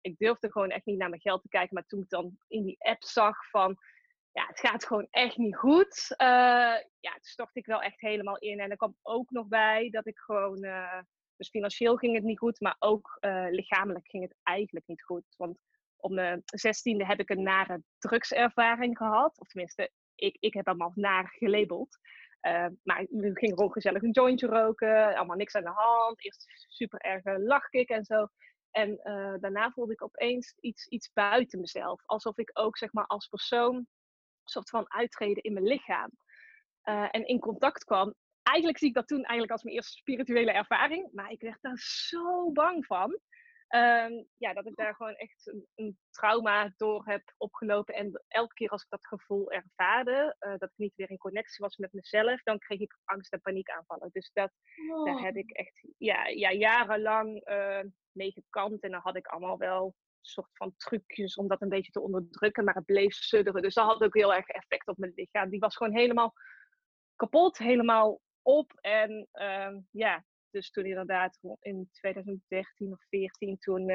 Ik 0.00 0.18
durfde 0.18 0.52
gewoon 0.52 0.70
echt 0.70 0.86
niet 0.86 0.98
naar 0.98 1.08
mijn 1.08 1.20
geld 1.20 1.42
te 1.42 1.48
kijken. 1.48 1.74
Maar 1.74 1.86
toen 1.86 2.00
ik 2.00 2.08
dan 2.08 2.36
in 2.48 2.64
die 2.64 2.76
app 2.78 3.02
zag 3.02 3.50
van, 3.50 3.76
ja, 4.32 4.46
het 4.46 4.60
gaat 4.60 4.86
gewoon 4.86 5.06
echt 5.10 5.36
niet 5.36 5.56
goed. 5.56 6.06
Uh, 6.10 6.26
ja, 7.00 7.12
toen 7.12 7.18
stortte 7.20 7.58
ik 7.58 7.66
wel 7.66 7.82
echt 7.82 8.00
helemaal 8.00 8.38
in. 8.38 8.60
En 8.60 8.70
er 8.70 8.76
kwam 8.76 8.96
ook 9.02 9.30
nog 9.30 9.46
bij 9.46 9.90
dat 9.90 10.06
ik 10.06 10.18
gewoon, 10.18 10.64
uh, 10.64 11.00
dus 11.36 11.48
financieel 11.48 11.96
ging 11.96 12.14
het 12.14 12.24
niet 12.24 12.38
goed, 12.38 12.60
maar 12.60 12.76
ook 12.78 13.18
lichamelijk 13.50 14.08
ging 14.08 14.22
het 14.22 14.36
eigenlijk 14.42 14.86
niet 14.86 15.02
goed. 15.02 15.24
Want 15.36 15.58
op 15.96 16.10
mijn 16.10 16.42
zestiende 16.44 17.06
heb 17.06 17.20
ik 17.20 17.30
een 17.30 17.42
nare 17.42 17.82
drugservaring 17.98 18.96
gehad. 18.96 19.40
Of 19.40 19.48
tenminste, 19.48 19.90
ik, 20.14 20.36
ik 20.40 20.54
heb 20.54 20.66
hem 20.66 20.82
al 20.82 20.92
naar 20.94 21.28
gelabeld. 21.28 21.98
Maar 22.82 23.06
we 23.10 23.30
gingen 23.32 23.56
gewoon 23.56 23.72
gezellig 23.72 24.02
een 24.02 24.10
jointje 24.10 24.46
roken. 24.46 25.16
Allemaal 25.16 25.36
niks 25.36 25.54
aan 25.54 25.62
de 25.62 25.72
hand. 25.74 26.24
Eerst 26.24 26.44
super 26.68 27.00
erg 27.00 27.22
lach 27.38 27.70
ik 27.70 27.88
en 27.88 28.04
zo. 28.04 28.28
En 28.70 28.96
daarna 29.40 29.70
voelde 29.70 29.92
ik 29.92 30.02
opeens 30.02 30.54
iets, 30.60 30.86
iets 30.86 31.12
buiten 31.12 31.60
mezelf. 31.60 32.02
Alsof 32.04 32.38
ik 32.38 32.50
ook 32.52 32.76
zeg 32.76 32.92
maar, 32.92 33.06
als 33.06 33.26
persoon 33.26 33.86
soort 34.50 34.70
van 34.70 34.92
uittreden 34.92 35.42
in 35.42 35.52
mijn 35.52 35.66
lichaam. 35.66 36.10
Uh, 36.84 37.08
en 37.10 37.26
in 37.26 37.38
contact 37.38 37.84
kwam. 37.84 38.14
Eigenlijk 38.42 38.78
zie 38.78 38.88
ik 38.88 38.94
dat 38.94 39.08
toen 39.08 39.22
eigenlijk 39.22 39.52
als 39.52 39.62
mijn 39.62 39.76
eerste 39.76 39.96
spirituele 39.96 40.52
ervaring. 40.52 41.08
Maar 41.12 41.30
ik 41.30 41.40
werd 41.40 41.58
daar 41.60 41.78
zo 41.78 42.52
bang 42.52 42.86
van. 42.86 43.18
Um, 43.76 44.26
ja, 44.36 44.52
dat 44.52 44.66
ik 44.66 44.76
daar 44.76 44.94
gewoon 44.94 45.14
echt 45.14 45.46
een, 45.46 45.66
een, 45.74 45.98
trauma 46.10 46.72
door 46.76 47.06
heb 47.06 47.22
opgelopen. 47.36 47.94
En 47.94 48.22
elke 48.28 48.54
keer 48.54 48.68
als 48.68 48.82
ik 48.82 48.88
dat 48.88 49.06
gevoel 49.06 49.50
ervaarde, 49.50 50.36
uh, 50.40 50.50
dat 50.50 50.70
ik 50.70 50.76
niet 50.76 50.94
weer 50.96 51.10
in 51.10 51.18
connectie 51.18 51.64
was 51.64 51.76
met 51.76 51.92
mezelf, 51.92 52.42
dan 52.42 52.58
kreeg 52.58 52.80
ik 52.80 52.98
angst- 53.04 53.32
en 53.32 53.40
paniekaanvallen. 53.40 54.08
Dus 54.12 54.30
dat, 54.32 54.52
oh. 54.90 55.04
daar 55.04 55.20
heb 55.20 55.36
ik 55.36 55.50
echt 55.50 55.88
ja, 55.98 56.26
ja, 56.26 56.52
jarenlang 56.52 57.48
uh, 57.48 57.80
mee 58.12 58.32
gekant. 58.32 58.82
En 58.82 58.90
dan 58.90 59.00
had 59.00 59.16
ik 59.16 59.26
allemaal 59.26 59.58
wel 59.58 59.94
soort 60.20 60.48
van 60.52 60.74
trucjes 60.76 61.34
om 61.34 61.48
dat 61.48 61.62
een 61.62 61.68
beetje 61.68 61.92
te 61.92 62.00
onderdrukken, 62.00 62.64
maar 62.64 62.74
het 62.74 62.84
bleef 62.84 63.14
sudderen. 63.14 63.62
Dus 63.62 63.74
dat 63.74 63.84
had 63.84 64.02
ook 64.02 64.14
heel 64.14 64.34
erg 64.34 64.46
effect 64.46 64.88
op 64.88 64.98
mijn 64.98 65.12
lichaam. 65.14 65.50
Die 65.50 65.60
was 65.60 65.76
gewoon 65.76 65.96
helemaal 65.96 66.32
kapot, 67.16 67.58
helemaal 67.58 68.20
op. 68.42 68.72
En 68.80 69.28
uh, 69.32 69.76
ja, 69.90 70.24
dus 70.50 70.70
toen 70.70 70.84
inderdaad 70.84 71.38
in 71.60 71.88
2013 71.92 72.92
of 72.92 73.04
14, 73.08 73.58
toen, 73.58 73.86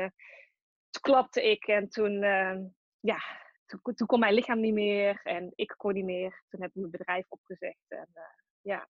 toen 0.90 1.02
klapte 1.02 1.50
ik 1.50 1.68
en 1.68 1.90
toen, 1.90 2.24
uh, 2.24 2.58
ja, 3.00 3.20
toen, 3.66 3.96
toen, 3.96 4.08
kon 4.08 4.20
mijn 4.20 4.34
lichaam 4.34 4.60
niet 4.60 4.74
meer 4.74 5.22
en 5.24 5.52
ik 5.56 5.74
kon 5.78 5.94
niet 5.94 6.06
meer. 6.06 6.44
Toen 6.50 6.62
heb 6.62 6.70
ik 6.70 6.76
mijn 6.76 6.92
bedrijf 6.92 7.26
opgezegd 7.30 7.86
en 7.88 8.10
uh, 8.14 8.24
ja, 8.62 8.90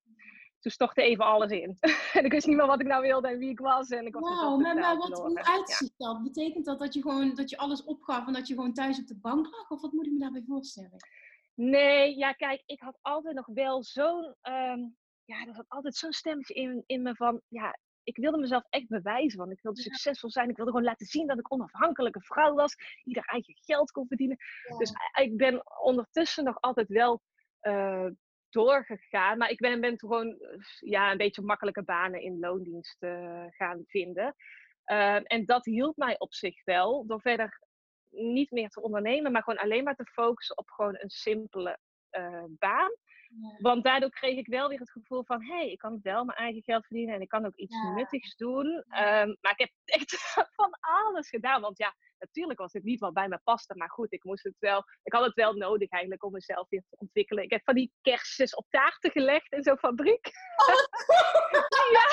toen 0.63 0.71
stortte 0.71 1.01
even 1.01 1.25
alles 1.25 1.51
in. 1.51 1.77
en 2.17 2.25
ik 2.25 2.31
wist 2.31 2.47
niet 2.47 2.55
meer 2.55 2.67
wat 2.67 2.79
ik 2.79 2.87
nou 2.87 3.01
wilde 3.01 3.27
en 3.27 3.37
wie 3.37 3.49
ik 3.49 3.59
was. 3.59 3.89
En 3.89 4.05
ik 4.05 4.13
was 4.13 4.41
wow, 4.41 4.61
maar, 4.61 4.75
maar 4.75 4.97
wat, 4.97 5.19
hoe 5.19 5.43
uitziet 5.43 5.93
ja. 5.97 6.07
dat? 6.07 6.23
Betekent 6.23 6.65
dat 6.65 6.79
dat 6.79 6.93
je 6.93 7.01
gewoon 7.01 7.35
dat 7.35 7.49
je 7.49 7.57
alles 7.57 7.83
opgaf 7.83 8.27
en 8.27 8.33
dat 8.33 8.47
je 8.47 8.53
gewoon 8.53 8.73
thuis 8.73 8.99
op 8.99 9.07
de 9.07 9.19
bank 9.19 9.45
lag? 9.45 9.69
Of 9.69 9.81
wat 9.81 9.91
moet 9.91 10.05
ik 10.05 10.11
me 10.11 10.19
daarbij 10.19 10.43
voorstellen? 10.47 10.97
Nee, 11.55 12.17
ja, 12.17 12.31
kijk, 12.31 12.63
ik 12.65 12.81
had 12.81 12.97
altijd 13.01 13.35
nog 13.35 13.47
wel 13.47 13.83
zo'n 13.83 14.35
um, 14.41 14.95
ja, 15.25 15.45
er 15.47 15.53
zat 15.53 15.69
altijd 15.69 15.95
zo'n 15.95 16.11
stemmetje 16.11 16.53
in, 16.53 16.83
in 16.85 17.01
me 17.01 17.15
van, 17.15 17.41
ja, 17.47 17.77
ik 18.03 18.17
wilde 18.17 18.37
mezelf 18.37 18.63
echt 18.69 18.87
bewijzen, 18.87 19.39
want 19.39 19.51
ik 19.51 19.61
wilde 19.61 19.81
ja. 19.81 19.83
succesvol 19.83 20.29
zijn. 20.29 20.49
Ik 20.49 20.55
wilde 20.55 20.71
gewoon 20.71 20.85
laten 20.85 21.05
zien 21.05 21.27
dat 21.27 21.39
ik 21.39 21.51
onafhankelijke 21.51 22.21
vrouw 22.21 22.53
was, 22.53 22.75
ieder 23.03 23.23
eigen 23.25 23.55
geld 23.61 23.91
kon 23.91 24.07
verdienen. 24.07 24.37
Ja. 24.67 24.77
Dus 24.77 24.93
ik 25.21 25.37
ben 25.37 25.81
ondertussen 25.81 26.43
nog 26.43 26.61
altijd 26.61 26.87
wel 26.87 27.21
uh, 27.61 28.07
doorgegaan, 28.53 29.37
maar 29.37 29.49
ik 29.49 29.59
ben, 29.59 29.81
ben 29.81 29.99
gewoon 29.99 30.37
ja, 30.79 31.11
een 31.11 31.17
beetje 31.17 31.41
makkelijke 31.41 31.83
banen 31.83 32.21
in 32.21 32.39
loondienst 32.39 33.03
uh, 33.03 33.45
gaan 33.49 33.83
vinden. 33.87 34.35
Uh, 34.85 35.19
en 35.23 35.45
dat 35.45 35.65
hielp 35.65 35.97
mij 35.97 36.19
op 36.19 36.33
zich 36.33 36.63
wel, 36.63 37.05
door 37.05 37.21
verder 37.21 37.61
niet 38.09 38.51
meer 38.51 38.69
te 38.69 38.81
ondernemen, 38.81 39.31
maar 39.31 39.43
gewoon 39.43 39.59
alleen 39.59 39.83
maar 39.83 39.95
te 39.95 40.05
focussen 40.05 40.57
op 40.57 40.69
gewoon 40.69 40.95
een 40.99 41.09
simpele 41.09 41.79
baan. 42.47 42.91
Want 43.57 43.83
daardoor 43.83 44.09
kreeg 44.09 44.37
ik 44.37 44.47
wel 44.47 44.69
weer 44.69 44.79
het 44.79 44.91
gevoel 44.91 45.23
van, 45.23 45.43
hé, 45.43 45.55
hey, 45.55 45.71
ik 45.71 45.77
kan 45.77 45.99
wel 46.03 46.25
mijn 46.25 46.37
eigen 46.37 46.63
geld 46.63 46.85
verdienen 46.85 47.15
en 47.15 47.21
ik 47.21 47.27
kan 47.27 47.45
ook 47.45 47.55
iets 47.55 47.75
ja. 47.75 47.93
nuttigs 47.93 48.35
doen. 48.35 48.65
Um, 48.65 49.37
maar 49.41 49.51
ik 49.51 49.59
heb 49.59 49.71
echt 49.99 50.33
van 50.55 50.77
alles 50.79 51.29
gedaan. 51.29 51.61
Want 51.61 51.77
ja, 51.77 51.95
natuurlijk 52.17 52.59
was 52.59 52.73
het 52.73 52.83
niet 52.83 52.99
wat 52.99 53.13
bij 53.13 53.27
me 53.27 53.39
paste. 53.43 53.75
Maar 53.75 53.89
goed, 53.89 54.13
ik 54.13 54.23
moest 54.23 54.43
het 54.43 54.59
wel, 54.59 54.83
ik 55.03 55.13
had 55.13 55.25
het 55.25 55.33
wel 55.33 55.53
nodig 55.53 55.89
eigenlijk 55.89 56.23
om 56.23 56.31
mezelf 56.31 56.69
weer 56.69 56.83
te 56.89 56.97
ontwikkelen. 56.99 57.43
Ik 57.43 57.51
heb 57.51 57.61
van 57.63 57.75
die 57.75 57.93
kerstjes 58.01 58.55
op 58.55 58.65
taarten 58.69 59.11
gelegd 59.11 59.51
in 59.51 59.63
zo'n 59.63 59.77
fabriek. 59.77 60.27
Oh, 60.67 60.75
ja, 61.97 62.07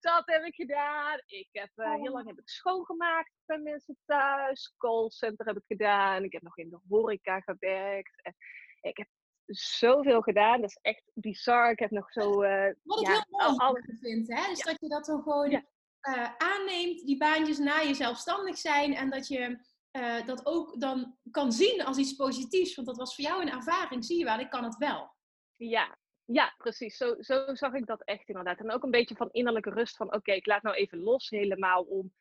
dat 0.00 0.22
heb 0.26 0.44
ik 0.44 0.54
gedaan. 0.54 1.20
Ik 1.26 1.48
heb 1.52 1.70
uh, 1.74 1.94
heel 1.94 2.12
lang 2.12 2.26
heb 2.26 2.38
ik 2.38 2.48
schoongemaakt 2.48 3.32
bij 3.46 3.58
mensen 3.58 3.98
thuis. 4.06 4.74
Callcenter 4.76 5.46
heb 5.46 5.56
ik 5.56 5.66
gedaan. 5.66 6.24
Ik 6.24 6.32
heb 6.32 6.42
nog 6.42 6.56
in 6.56 6.70
de 6.70 6.80
horeca 6.88 7.40
gewerkt. 7.40 8.22
En 8.22 8.34
ik 8.80 8.96
heb 8.96 9.08
zoveel 9.56 10.20
gedaan. 10.20 10.60
Dat 10.60 10.70
is 10.70 10.78
echt 10.82 11.10
bizar. 11.14 11.70
Ik 11.70 11.78
heb 11.78 11.90
nog 11.90 12.12
zo... 12.12 12.42
Uh, 12.42 12.68
Wat 12.82 13.00
ik 13.00 13.06
ja, 13.06 13.12
heel 13.12 13.48
mooi 13.48 13.58
al, 13.58 13.78
vind, 14.00 14.28
hè? 14.28 14.48
Dus 14.48 14.58
ja. 14.58 14.64
dat 14.64 14.80
je 14.80 14.88
dat 14.88 15.06
zo 15.06 15.18
gewoon 15.18 15.50
ja. 15.50 15.64
uh, 16.08 16.34
aanneemt, 16.38 17.06
die 17.06 17.16
baantjes 17.16 17.58
na 17.58 17.78
je 17.78 17.94
zelfstandig 17.94 18.58
zijn. 18.58 18.94
En 18.94 19.10
dat 19.10 19.28
je 19.28 19.58
uh, 19.92 20.26
dat 20.26 20.46
ook 20.46 20.80
dan 20.80 21.18
kan 21.30 21.52
zien 21.52 21.84
als 21.84 21.96
iets 21.96 22.14
positiefs. 22.14 22.74
Want 22.74 22.86
dat 22.86 22.96
was 22.96 23.14
voor 23.14 23.24
jou 23.24 23.42
een 23.42 23.52
ervaring. 23.52 24.04
Zie 24.04 24.18
je 24.18 24.24
wel, 24.24 24.38
ik 24.38 24.50
kan 24.50 24.64
het 24.64 24.76
wel. 24.76 25.14
Ja, 25.56 25.98
ja, 26.24 26.54
precies. 26.58 26.96
Zo, 26.96 27.14
zo 27.18 27.54
zag 27.54 27.72
ik 27.72 27.86
dat 27.86 28.02
echt 28.02 28.28
inderdaad. 28.28 28.58
En 28.58 28.70
ook 28.70 28.82
een 28.82 28.90
beetje 28.90 29.16
van 29.16 29.30
innerlijke 29.30 29.70
rust 29.70 29.96
van... 29.96 30.14
Oké, 30.14 30.32
ik 30.32 30.46
laat 30.46 30.62
nou 30.62 30.76
even 30.76 30.98
los 30.98 31.28
helemaal 31.28 31.82
om 31.82 32.12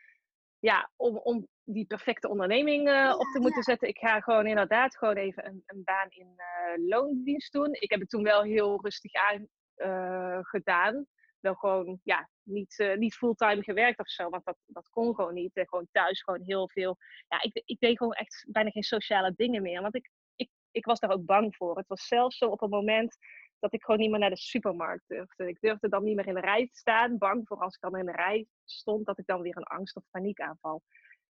ja, 0.64 0.92
om, 0.96 1.18
om 1.18 1.48
die 1.66 1.86
perfecte 1.86 2.30
onderneming 2.30 2.90
uh, 2.90 3.16
op 3.18 3.28
te 3.28 3.40
moeten 3.40 3.64
zetten. 3.64 3.88
Ik 3.88 3.98
ga 3.98 4.20
gewoon 4.20 4.48
inderdaad 4.48 4.98
gewoon 4.98 5.16
even 5.16 5.46
een, 5.46 5.64
een 5.66 5.84
baan 5.84 6.10
in 6.10 6.34
uh, 6.38 6.88
loondienst 6.88 7.52
doen. 7.52 7.74
Ik 7.74 7.90
heb 7.90 8.00
het 8.00 8.10
toen 8.10 8.24
wel 8.24 8.42
heel 8.42 8.82
rustig 8.82 9.14
aan 9.14 9.48
uh, 9.78 10.40
gedaan. 10.42 11.06
Wel 11.40 11.56
gewoon, 11.56 12.00
ja, 12.04 12.30
niet, 12.44 12.94
niet 12.98 13.16
fulltime 13.16 13.64
gewerkt 13.64 14.00
of 14.00 14.10
zo, 14.10 14.30
want 14.30 14.46
dat, 14.46 14.58
dat 14.66 14.90
kon 14.90 15.16
gewoon 15.16 15.34
niet. 15.34 15.56
En 15.56 15.68
gewoon 15.68 15.88
thuis 15.92 16.22
gewoon 16.22 16.42
heel 16.42 16.70
veel. 16.70 16.98
Ja, 17.28 17.42
ik, 17.42 17.62
ik 17.66 17.80
deed 17.80 17.98
gewoon 17.98 18.14
echt 18.14 18.46
bijna 18.50 18.70
geen 18.70 18.84
sociale 18.84 19.34
dingen 19.36 19.62
meer. 19.62 19.82
Want 19.82 19.96
ik, 19.96 20.10
ik, 20.36 20.50
ik 20.72 20.86
was 20.86 21.00
daar 21.00 21.12
ook 21.12 21.26
bang 21.26 21.56
voor. 21.56 21.78
Het 21.78 21.88
was 21.88 22.08
zelfs 22.08 22.38
zo 22.38 22.46
op 22.46 22.62
een 22.62 22.70
moment 22.70 23.18
dat 23.60 23.74
ik 23.74 23.84
gewoon 23.84 24.00
niet 24.00 24.10
meer 24.10 24.20
naar 24.20 24.30
de 24.30 24.38
supermarkt 24.38 25.04
durfde. 25.08 25.48
Ik 25.48 25.60
durfde 25.60 25.90
dan 25.90 26.04
niet 26.04 26.16
meer 26.16 26.28
in 26.28 26.34
de 26.34 26.40
rij 26.40 26.68
te 26.68 26.78
staan, 26.78 27.18
bang 27.18 27.48
voor 27.48 27.58
als 27.58 27.76
ik 27.76 27.82
dan 27.82 27.98
in 27.98 28.06
de 28.06 28.12
rij 28.12 28.46
stond, 28.66 29.06
dat 29.06 29.20
ik 29.20 29.26
dan 29.26 29.42
weer 29.42 29.58
een 29.58 29.64
angst- 29.64 29.96
of 29.96 30.04
paniekaanval 30.12 30.82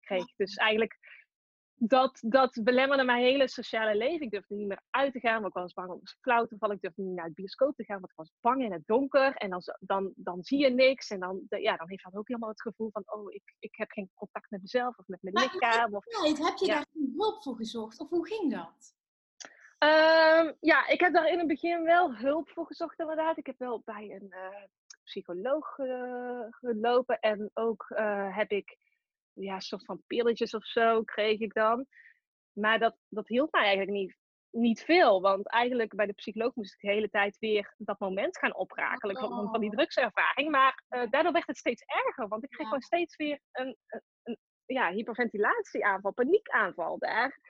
kreeg. 0.02 0.34
Dus 0.36 0.54
eigenlijk, 0.54 0.98
dat, 1.74 2.18
dat 2.26 2.60
belemmerde 2.62 3.04
mijn 3.04 3.22
hele 3.22 3.48
sociale 3.48 3.96
leven. 3.96 4.20
Ik 4.20 4.30
durfde 4.30 4.54
niet 4.54 4.66
meer 4.66 4.82
uit 4.90 5.12
te 5.12 5.20
gaan, 5.20 5.42
want 5.42 5.46
ik 5.46 5.62
was 5.62 5.72
bang 5.72 5.90
om 5.90 6.00
flauw 6.20 6.46
te 6.46 6.56
vallen. 6.58 6.76
Ik 6.76 6.82
durfde 6.82 7.02
niet 7.02 7.14
naar 7.14 7.24
het 7.24 7.34
bioscoop 7.34 7.76
te 7.76 7.84
gaan, 7.84 8.00
want 8.00 8.10
ik 8.10 8.16
was 8.16 8.32
bang 8.40 8.62
in 8.62 8.72
het 8.72 8.86
donker. 8.86 9.34
En 9.34 9.50
dan, 9.50 9.62
dan, 9.80 10.12
dan 10.16 10.42
zie 10.42 10.58
je 10.58 10.70
niks. 10.70 11.10
En 11.10 11.20
dan, 11.20 11.42
ja, 11.48 11.76
dan 11.76 11.88
heeft 11.88 12.04
dat 12.04 12.16
ook 12.16 12.28
helemaal 12.28 12.50
het 12.50 12.62
gevoel 12.62 12.90
van, 12.90 13.02
oh, 13.06 13.32
ik, 13.32 13.54
ik 13.58 13.74
heb 13.76 13.90
geen 13.90 14.10
contact 14.14 14.50
met 14.50 14.60
mezelf 14.60 14.98
of 14.98 15.06
met 15.06 15.22
mijn 15.22 15.34
maar, 15.34 15.50
lichaam. 15.52 15.94
Of, 15.94 16.04
heb 16.04 16.56
je 16.56 16.66
ja. 16.66 16.74
daar 16.74 16.86
hulp 17.16 17.42
voor 17.42 17.56
gezocht? 17.56 18.00
Of 18.00 18.08
hoe 18.08 18.26
ging 18.26 18.52
dat? 18.52 18.94
Um, 19.78 20.56
ja, 20.60 20.88
ik 20.88 21.00
heb 21.00 21.12
daar 21.12 21.28
in 21.28 21.38
het 21.38 21.46
begin 21.46 21.82
wel 21.82 22.14
hulp 22.14 22.48
voor 22.48 22.66
gezocht 22.66 23.00
inderdaad. 23.00 23.36
Ik 23.36 23.46
heb 23.46 23.58
wel 23.58 23.82
bij 23.84 24.10
een 24.10 24.26
uh, 24.30 24.64
psycholoog 25.04 25.78
uh, 25.78 26.40
gelopen 26.50 27.20
en 27.20 27.50
ook 27.54 27.86
uh, 27.88 28.36
heb 28.36 28.50
ik 28.50 28.76
ja, 29.32 29.54
een 29.54 29.60
soort 29.60 29.84
van 29.84 30.02
pilletjes 30.06 30.54
of 30.54 30.66
zo 30.66 31.02
kreeg 31.02 31.40
ik 31.40 31.54
dan. 31.54 31.86
Maar 32.52 32.78
dat, 32.78 32.96
dat 33.08 33.28
hielp 33.28 33.52
mij 33.52 33.62
eigenlijk 33.62 33.96
niet, 33.96 34.16
niet 34.50 34.82
veel. 34.82 35.20
Want 35.20 35.48
eigenlijk 35.48 35.94
bij 35.94 36.06
de 36.06 36.12
psycholoog 36.12 36.54
moest 36.54 36.72
ik 36.74 36.80
de 36.80 36.94
hele 36.94 37.08
tijd 37.08 37.38
weer 37.38 37.74
dat 37.78 37.98
moment 37.98 38.38
gaan 38.38 38.56
oprakelen 38.56 39.22
oh. 39.22 39.50
van 39.50 39.60
die 39.60 39.70
drugservaring. 39.70 40.50
Maar 40.50 40.82
daardoor 40.88 41.32
werd 41.32 41.46
het 41.46 41.58
steeds 41.58 41.82
erger, 41.82 42.28
want 42.28 42.44
ik 42.44 42.50
kreeg 42.50 42.60
ja. 42.60 42.66
gewoon 42.66 42.82
steeds 42.82 43.16
weer 43.16 43.40
een, 43.52 43.76
een, 43.86 44.02
een 44.22 44.38
ja, 44.66 44.90
hyperventilatieaanval, 44.90 46.12
paniekaanval 46.12 46.98
daar. 46.98 47.40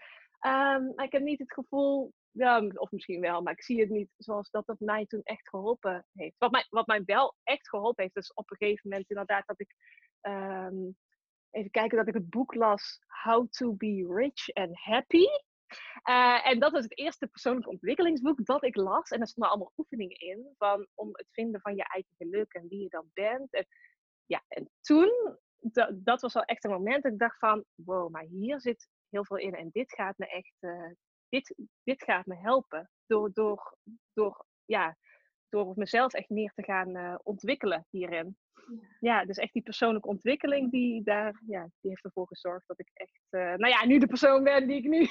Um, 0.46 0.92
maar 0.94 1.04
ik 1.04 1.12
heb 1.12 1.22
niet 1.22 1.38
het 1.38 1.52
gevoel 1.52 2.12
ja, 2.32 2.66
of 2.74 2.90
misschien 2.90 3.20
wel, 3.20 3.42
maar 3.42 3.52
ik 3.52 3.62
zie 3.62 3.80
het 3.80 3.90
niet 3.90 4.10
zoals 4.16 4.50
dat 4.50 4.66
het 4.66 4.80
mij 4.80 5.06
toen 5.06 5.22
echt 5.22 5.48
geholpen 5.48 6.06
heeft. 6.12 6.38
Wat 6.38 6.50
mij, 6.50 6.66
wat 6.70 6.86
mij 6.86 7.02
wel 7.04 7.36
echt 7.42 7.68
geholpen 7.68 8.02
heeft, 8.02 8.16
is 8.16 8.34
op 8.34 8.50
een 8.50 8.56
gegeven 8.56 8.88
moment 8.90 9.10
inderdaad 9.10 9.46
dat 9.46 9.60
ik 9.60 9.74
ehm, 10.20 10.90
even 11.52 11.70
kijken 11.70 11.98
dat 11.98 12.08
ik 12.08 12.14
het 12.14 12.30
boek 12.30 12.54
las, 12.54 13.00
How 13.22 13.48
to 13.50 13.72
be 13.72 14.06
Rich 14.08 14.54
and 14.54 14.78
Happy. 14.78 15.26
Uh, 16.08 16.46
en 16.46 16.58
dat 16.58 16.72
was 16.72 16.82
het 16.82 16.98
eerste 16.98 17.26
persoonlijke 17.26 17.70
ontwikkelingsboek 17.70 18.44
dat 18.44 18.64
ik 18.64 18.76
las. 18.76 19.10
En 19.10 19.20
er 19.20 19.26
stonden 19.26 19.52
allemaal 19.52 19.72
oefeningen 19.76 20.16
in 20.16 20.54
van, 20.58 20.86
om 20.94 21.08
het 21.12 21.28
vinden 21.30 21.60
van 21.60 21.74
je 21.74 21.84
eigen 21.84 22.14
geluk 22.16 22.52
en 22.52 22.68
wie 22.68 22.82
je 22.82 22.88
dan 22.88 23.10
bent. 23.12 23.52
En, 23.52 23.66
ja, 24.26 24.44
en 24.48 24.70
toen, 24.80 25.38
dat 25.94 26.20
was 26.20 26.32
wel 26.32 26.42
echt 26.42 26.64
een 26.64 26.70
moment 26.70 27.02
dat 27.02 27.12
ik 27.12 27.18
dacht 27.18 27.38
van, 27.38 27.64
wow, 27.74 28.10
maar 28.10 28.24
hier 28.24 28.60
zit 28.60 28.88
heel 29.08 29.24
veel 29.24 29.38
in. 29.38 29.54
En 29.54 29.68
dit 29.72 29.92
gaat 29.92 30.18
me 30.18 30.26
echt, 30.26 30.56
uh, 30.60 30.90
dit, 31.28 31.54
dit 31.82 32.02
gaat 32.02 32.26
me 32.26 32.36
helpen. 32.36 32.90
Door, 33.06 33.30
door, 33.32 33.76
door, 34.12 34.46
ja, 34.64 34.96
door 35.52 35.72
mezelf 35.74 36.12
echt 36.12 36.28
meer 36.28 36.52
te 36.54 36.62
gaan 36.62 36.96
uh, 36.96 37.14
ontwikkelen 37.22 37.86
hierin. 37.90 38.36
Ja, 39.00 39.24
dus 39.24 39.36
echt 39.36 39.52
die 39.52 39.62
persoonlijke 39.62 40.08
ontwikkeling 40.08 40.70
die 40.70 41.02
daar, 41.02 41.42
ja, 41.46 41.68
die 41.80 41.90
heeft 41.90 42.04
ervoor 42.04 42.26
gezorgd 42.26 42.66
dat 42.66 42.78
ik 42.78 42.90
echt, 42.92 43.26
uh, 43.30 43.40
nou 43.40 43.68
ja, 43.68 43.84
nu 43.84 43.98
de 43.98 44.06
persoon 44.06 44.44
ben 44.44 44.66
die 44.66 44.76
ik 44.76 44.88
nu, 44.88 45.08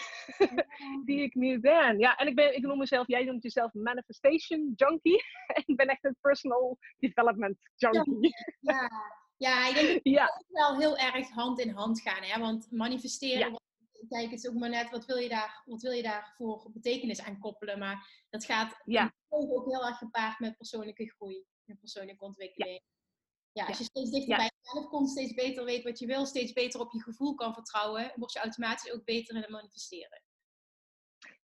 die 1.05 1.21
ik 1.21 1.36
nu 1.36 1.60
ben. 1.60 2.00
Ja, 2.00 2.15
en 2.15 2.27
ik 2.27 2.36
ben, 2.36 2.55
ik 2.55 2.62
noem 2.62 2.77
mezelf, 2.77 3.07
jij 3.07 3.24
noemt 3.24 3.43
jezelf 3.43 3.74
manifestation 3.74 4.74
junkie. 4.75 5.24
ik 5.65 5.75
ben 5.75 5.88
echt 5.88 6.05
een 6.05 6.17
personal 6.21 6.77
development 6.98 7.57
junkie. 7.75 8.36
Ja, 8.60 8.89
ja. 9.38 9.67
ik 9.67 9.74
denk 9.74 9.88
dat 9.88 10.00
ja. 10.13 10.24
het 10.24 10.45
wel 10.48 10.77
heel 10.79 10.98
erg 10.98 11.29
hand 11.29 11.60
in 11.60 11.69
hand 11.69 12.01
gaan, 12.01 12.24
hè? 12.24 12.39
want 12.39 12.71
manifesteren, 12.71 13.62
kijk, 14.10 14.31
het 14.31 14.43
is 14.43 14.48
ook 14.48 14.55
maar 14.55 14.70
net, 14.70 14.89
wat 14.89 15.05
wil 15.05 15.17
je, 15.17 15.29
daar, 15.29 15.62
wat 15.65 15.81
wil 15.81 15.91
je 15.91 16.03
daarvoor 16.03 16.70
betekenis 16.74 17.22
aan 17.22 17.39
koppelen? 17.39 17.79
Maar 17.79 18.25
dat 18.29 18.46
gaat 18.46 18.81
ja. 18.86 19.13
ook 19.29 19.65
heel 19.65 19.86
erg 19.86 19.98
gepaard 19.98 20.39
met 20.39 20.58
persoonlijke 20.58 21.10
groei 21.10 21.46
en 21.65 21.79
persoonlijke 21.79 22.25
ontwikkeling. 22.25 22.81
Ja. 23.53 23.65
als 23.65 23.77
je 23.77 23.84
steeds 23.84 24.12
dichter 24.12 24.38
bij 24.38 24.51
jezelf 24.62 24.89
komt, 24.89 25.10
steeds 25.10 25.34
beter 25.34 25.65
weet 25.65 25.84
wat 25.84 26.00
je 26.00 26.05
wil, 26.05 26.25
steeds 26.25 26.53
beter 26.53 26.79
op 26.79 26.91
je 26.91 27.01
gevoel 27.01 27.36
kan 27.36 27.53
vertrouwen, 27.53 28.12
word 28.15 28.34
je 28.34 28.39
automatisch 28.39 28.91
ook 28.91 29.03
beter 29.03 29.36
in 29.36 29.41
het 29.41 29.50
manifesteren. 29.50 30.22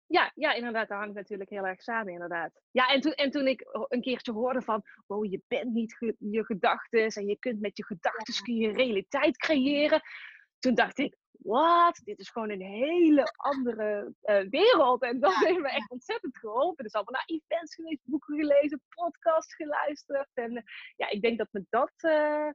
Ja, 0.06 0.32
ja, 0.34 0.52
inderdaad, 0.52 0.88
dat 0.88 0.98
hangt 0.98 1.14
natuurlijk 1.14 1.50
heel 1.50 1.66
erg 1.66 1.82
samen, 1.82 2.12
inderdaad. 2.12 2.60
Ja, 2.70 2.88
en 2.88 3.00
toen, 3.00 3.12
en 3.12 3.30
toen 3.30 3.46
ik 3.46 3.64
een 3.88 4.00
keertje 4.00 4.32
hoorde 4.32 4.62
van, 4.62 4.82
wow, 5.06 5.30
je 5.30 5.42
bent 5.48 5.72
niet 5.72 5.96
je 6.18 6.44
gedachten 6.44 7.06
en 7.06 7.26
je 7.26 7.38
kunt 7.38 7.60
met 7.60 7.76
je 7.76 7.84
gedachten 7.84 8.44
kun 8.44 8.56
je 8.56 8.72
realiteit 8.72 9.36
creëren. 9.36 10.00
Toen 10.58 10.74
dacht 10.74 10.98
ik, 10.98 11.16
wat? 11.44 12.00
Dit 12.04 12.18
is 12.18 12.30
gewoon 12.30 12.50
een 12.50 12.60
hele 12.60 13.32
andere 13.36 14.14
uh, 14.22 14.48
wereld. 14.50 15.02
En 15.02 15.20
dat 15.20 15.34
heeft 15.34 15.60
me 15.60 15.68
echt 15.68 15.90
ontzettend 15.90 16.38
geholpen. 16.38 16.84
Dus 16.84 16.92
al 16.92 17.04
van 17.04 17.12
naar 17.12 17.26
events 17.26 17.74
geweest, 17.74 18.00
boeken 18.04 18.36
gelezen, 18.36 18.82
podcasts 18.88 19.54
geluisterd. 19.54 20.28
En 20.34 20.52
uh, 20.52 20.62
ja, 20.96 21.08
ik 21.08 21.22
denk 21.22 21.38
dat 21.38 21.48
me 21.50 21.66
dat. 21.68 21.92
Uh, 22.00 22.50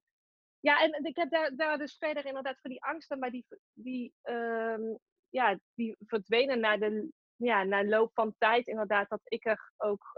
ja, 0.59 0.81
en 0.81 1.05
ik 1.05 1.15
heb 1.15 1.29
daar, 1.29 1.55
daar 1.55 1.77
dus 1.77 1.97
verder 1.97 2.25
inderdaad 2.25 2.59
voor 2.59 2.69
die 2.69 2.83
angsten, 2.83 3.19
maar 3.19 3.31
die, 3.31 3.45
die, 3.73 4.13
um, 4.23 4.99
ja, 5.29 5.59
die 5.73 5.95
verdwenen 5.99 6.59
na 6.59 6.77
de, 6.77 7.09
ja, 7.35 7.63
na 7.63 7.83
loop 7.83 8.13
van 8.13 8.35
tijd. 8.37 8.67
Inderdaad, 8.67 9.09
dat 9.09 9.21
ik 9.23 9.45
er 9.45 9.71
ook 9.77 10.15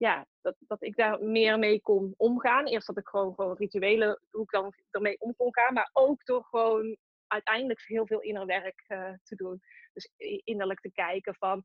ja, 0.00 0.26
dat, 0.40 0.56
dat 0.58 0.82
ik 0.82 0.96
daar 0.96 1.22
meer 1.22 1.58
mee 1.58 1.80
kon 1.80 2.14
omgaan. 2.16 2.66
Eerst 2.66 2.86
dat 2.86 2.98
ik 2.98 3.08
gewoon, 3.08 3.34
gewoon 3.34 3.56
rituelen, 3.56 4.20
hoe 4.30 4.42
ik 4.42 4.50
dan 4.50 4.74
ermee 4.90 5.20
om 5.20 5.36
kon 5.36 5.54
gaan. 5.54 5.74
Maar 5.74 5.90
ook 5.92 6.24
door 6.24 6.44
gewoon 6.44 6.96
uiteindelijk 7.30 7.82
heel 7.86 8.06
veel 8.06 8.20
inner 8.20 8.46
werk 8.46 8.84
uh, 8.88 9.12
te 9.22 9.36
doen. 9.36 9.60
Dus 9.92 10.12
innerlijk 10.44 10.80
te 10.80 10.92
kijken 10.92 11.34
van, 11.34 11.64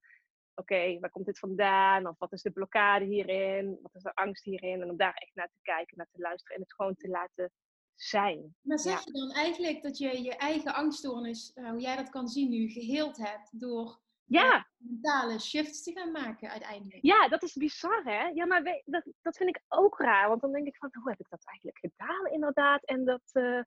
oké, 0.55 0.99
waar 0.99 1.09
komt 1.09 1.25
dit 1.25 1.39
vandaan? 1.39 2.07
Of 2.07 2.17
wat 2.17 2.33
is 2.33 2.41
de 2.41 2.51
blokkade 2.51 3.05
hierin? 3.05 3.79
Wat 3.81 3.95
is 3.95 4.03
de 4.03 4.15
angst 4.15 4.43
hierin? 4.43 4.81
En 4.81 4.89
om 4.89 4.97
daar 4.97 5.13
echt 5.13 5.35
naar 5.35 5.49
te 5.49 5.59
kijken, 5.61 5.97
naar 5.97 6.09
te 6.11 6.21
luisteren 6.21 6.55
en 6.55 6.61
het 6.61 6.73
gewoon 6.73 6.95
te 6.95 7.07
laten 7.07 7.51
zijn. 7.95 8.55
Maar 8.61 8.79
zeg 8.79 9.03
je 9.03 9.11
dan 9.11 9.31
eigenlijk 9.31 9.81
dat 9.81 9.97
je 9.97 10.23
je 10.23 10.35
eigen 10.35 10.73
angststoornis, 10.73 11.51
uh, 11.55 11.69
hoe 11.69 11.79
jij 11.79 11.95
dat 11.95 12.09
kan 12.09 12.27
zien 12.27 12.49
nu, 12.49 12.69
geheeld 12.69 13.17
hebt 13.17 13.59
door 13.59 13.99
ja. 14.25 14.67
mentale 14.77 15.39
shifts 15.39 15.83
te 15.83 15.91
gaan 15.91 16.11
maken 16.11 16.49
uiteindelijk. 16.49 16.99
Ja, 17.01 17.27
dat 17.27 17.43
is 17.43 17.53
bizar 17.53 18.03
hè. 18.03 18.27
Ja, 18.27 18.45
maar 18.45 18.63
dat, 18.85 19.03
dat 19.21 19.37
vind 19.37 19.49
ik 19.49 19.61
ook 19.67 19.99
raar. 19.99 20.27
Want 20.29 20.41
dan 20.41 20.51
denk 20.51 20.67
ik 20.67 20.77
van, 20.77 20.89
hoe 20.91 21.09
heb 21.09 21.19
ik 21.19 21.29
dat 21.29 21.45
eigenlijk 21.45 21.77
gedaan 21.79 22.27
inderdaad? 22.27 22.85
En 22.85 23.05
dat, 23.05 23.29
uh, 23.33 23.61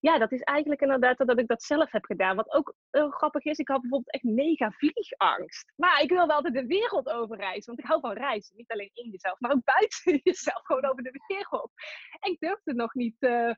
ja, 0.00 0.18
dat 0.18 0.32
is 0.32 0.40
eigenlijk 0.40 0.80
inderdaad 0.80 1.18
dat 1.18 1.38
ik 1.38 1.46
dat 1.46 1.62
zelf 1.62 1.90
heb 1.90 2.04
gedaan. 2.04 2.36
Wat 2.36 2.52
ook 2.52 2.74
uh, 2.90 3.12
grappig 3.12 3.44
is, 3.44 3.58
ik 3.58 3.68
had 3.68 3.80
bijvoorbeeld 3.80 4.12
echt 4.12 4.24
mega 4.24 4.70
vliegangst. 4.70 5.72
Maar 5.76 6.02
ik 6.02 6.10
wilde 6.10 6.32
altijd 6.32 6.54
de 6.54 6.66
wereld 6.66 7.08
overreizen, 7.08 7.66
want 7.66 7.78
ik 7.78 7.84
hou 7.84 8.00
van 8.00 8.12
reizen. 8.12 8.56
Niet 8.56 8.70
alleen 8.70 8.90
in 8.92 9.10
jezelf, 9.10 9.40
maar 9.40 9.52
ook 9.52 9.64
buiten 9.64 10.20
jezelf, 10.30 10.62
gewoon 10.64 10.84
over 10.84 11.02
de 11.02 11.22
wereld. 11.26 11.70
En 12.20 12.32
ik 12.32 12.40
durfde 12.40 12.74
nog 12.74 12.94
niet 12.94 13.16
uh, 13.18 13.52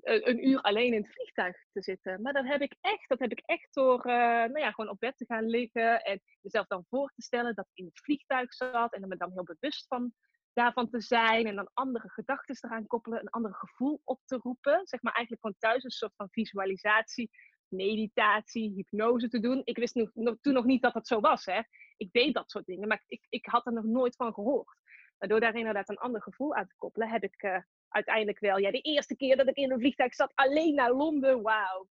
een 0.00 0.48
uur 0.48 0.60
alleen 0.60 0.92
in 0.92 1.02
het 1.02 1.12
vliegtuig 1.12 1.56
te 1.72 1.82
zitten. 1.82 2.22
Maar 2.22 2.32
dat 2.32 2.46
heb 2.46 2.60
ik 2.60 2.76
echt, 2.80 3.08
dat 3.08 3.18
heb 3.18 3.30
ik 3.30 3.42
echt 3.44 3.74
door 3.74 3.98
uh, 4.06 4.14
nou 4.14 4.58
ja, 4.58 4.70
gewoon 4.70 4.90
op 4.90 5.00
bed 5.00 5.16
te 5.16 5.24
gaan 5.24 5.46
liggen 5.46 6.02
en 6.02 6.20
jezelf 6.40 6.66
dan 6.66 6.84
voor 6.88 7.12
te 7.14 7.22
stellen 7.22 7.54
dat 7.54 7.66
ik 7.72 7.78
in 7.78 7.84
het 7.84 8.00
vliegtuig 8.00 8.54
zat 8.54 8.92
en 8.92 9.02
er 9.02 9.08
me 9.08 9.16
dan 9.16 9.32
heel 9.32 9.56
bewust 9.58 9.86
van 9.86 10.12
daarvan 10.56 10.88
te 10.88 11.00
zijn 11.00 11.46
en 11.46 11.56
dan 11.56 11.70
andere 11.74 12.08
gedachten 12.10 12.56
eraan 12.60 12.86
koppelen, 12.86 13.20
een 13.20 13.28
ander 13.28 13.54
gevoel 13.54 14.00
op 14.04 14.20
te 14.24 14.36
roepen. 14.36 14.80
Zeg 14.84 15.02
maar 15.02 15.12
eigenlijk 15.12 15.44
gewoon 15.44 15.58
thuis 15.58 15.84
een 15.84 15.90
soort 15.90 16.14
van 16.16 16.28
visualisatie, 16.30 17.30
meditatie, 17.68 18.72
hypnose 18.72 19.28
te 19.28 19.40
doen. 19.40 19.60
Ik 19.64 19.76
wist 19.76 19.94
nog, 19.94 20.10
toen 20.40 20.52
nog 20.52 20.64
niet 20.64 20.82
dat 20.82 20.92
dat 20.92 21.06
zo 21.06 21.20
was. 21.20 21.44
Hè. 21.44 21.60
Ik 21.96 22.12
deed 22.12 22.34
dat 22.34 22.50
soort 22.50 22.66
dingen, 22.66 22.88
maar 22.88 23.02
ik, 23.06 23.26
ik 23.28 23.46
had 23.46 23.66
er 23.66 23.72
nog 23.72 23.84
nooit 23.84 24.16
van 24.16 24.34
gehoord. 24.34 24.78
Maar 25.18 25.28
door 25.28 25.40
daar 25.40 25.54
inderdaad 25.54 25.88
een 25.88 25.98
ander 25.98 26.22
gevoel 26.22 26.54
aan 26.54 26.66
te 26.66 26.76
koppelen, 26.76 27.08
heb 27.08 27.22
ik 27.22 27.42
uh, 27.42 27.58
uiteindelijk 27.88 28.38
wel, 28.38 28.58
ja, 28.58 28.70
de 28.70 28.80
eerste 28.80 29.16
keer 29.16 29.36
dat 29.36 29.48
ik 29.48 29.56
in 29.56 29.72
een 29.72 29.78
vliegtuig 29.78 30.14
zat, 30.14 30.32
alleen 30.34 30.74
naar 30.74 30.92
Londen, 30.92 31.42
wauw. 31.42 31.88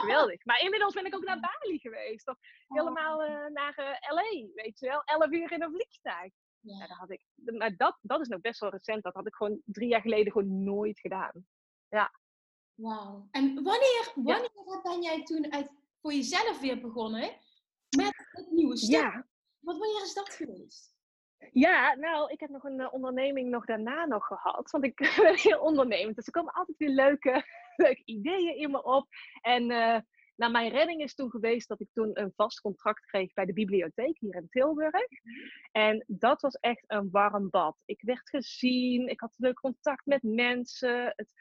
Geweldig. 0.00 0.44
Maar 0.44 0.60
inmiddels 0.60 0.94
ben 0.94 1.06
ik 1.06 1.14
ook 1.14 1.24
naar 1.24 1.40
Bali 1.40 1.78
geweest. 1.78 2.28
Of 2.28 2.36
helemaal 2.68 3.24
uh, 3.24 3.46
naar 3.46 3.74
uh, 3.78 4.14
LA, 4.14 4.46
weet 4.54 4.78
je 4.78 4.86
wel. 4.86 5.02
Elf 5.04 5.30
uur 5.30 5.52
in 5.52 5.62
een 5.62 5.72
vliegtuig. 5.72 6.32
Ja. 6.60 6.86
dat 6.86 6.96
had 6.96 7.10
ik, 7.10 7.22
maar 7.34 7.76
dat, 7.76 7.98
dat 8.02 8.20
is 8.20 8.28
nog 8.28 8.40
best 8.40 8.60
wel 8.60 8.70
recent. 8.70 9.02
Dat 9.02 9.14
had 9.14 9.26
ik 9.26 9.34
gewoon 9.34 9.60
drie 9.64 9.88
jaar 9.88 10.00
geleden 10.00 10.32
gewoon 10.32 10.64
nooit 10.64 11.00
gedaan. 11.00 11.46
Ja. 11.88 12.12
Wauw. 12.74 13.28
En 13.30 13.54
wanneer, 13.54 14.12
wanneer 14.14 14.80
ben 14.82 15.02
jij 15.02 15.22
toen 15.22 15.52
uit, 15.52 15.70
voor 16.00 16.12
jezelf 16.12 16.60
weer 16.60 16.80
begonnen 16.80 17.30
met 17.96 18.28
het 18.30 18.50
nieuwe 18.50 18.76
stuk? 18.76 19.00
Ja. 19.00 19.26
Wat, 19.58 19.78
wanneer 19.78 20.02
is 20.02 20.14
dat 20.14 20.28
geweest? 20.28 20.96
Ja, 21.52 21.94
nou, 21.94 22.32
ik 22.32 22.40
heb 22.40 22.50
nog 22.50 22.64
een 22.64 22.80
uh, 22.80 22.92
onderneming 22.92 23.50
nog 23.50 23.64
daarna 23.64 24.06
nog 24.06 24.26
gehad. 24.26 24.70
Want 24.70 24.84
ik 24.84 24.96
ben 25.22 25.36
heel 25.36 25.60
ondernemend. 25.60 26.16
Dus 26.16 26.26
er 26.26 26.32
komen 26.32 26.52
altijd 26.52 26.78
weer 26.78 26.88
leuke, 26.88 27.44
leuke 27.76 28.02
ideeën 28.04 28.56
in 28.56 28.70
me 28.70 28.82
op. 28.82 29.06
En 29.40 29.70
uh, 29.70 29.98
nou, 30.38 30.52
mijn 30.52 30.70
redding 30.70 31.02
is 31.02 31.14
toen 31.14 31.30
geweest 31.30 31.68
dat 31.68 31.80
ik 31.80 31.88
toen 31.92 32.10
een 32.12 32.32
vast 32.36 32.60
contract 32.60 33.06
kreeg 33.06 33.32
bij 33.32 33.44
de 33.44 33.52
bibliotheek 33.52 34.18
hier 34.18 34.34
in 34.34 34.48
Tilburg. 34.48 35.02
En 35.72 36.04
dat 36.06 36.40
was 36.40 36.54
echt 36.54 36.84
een 36.86 37.10
warm 37.10 37.50
bad. 37.50 37.76
Ik 37.84 38.02
werd 38.02 38.28
gezien, 38.28 39.08
ik 39.08 39.20
had 39.20 39.34
leuk 39.36 39.60
contact 39.60 40.06
met 40.06 40.22
mensen. 40.22 41.12
Het, 41.16 41.32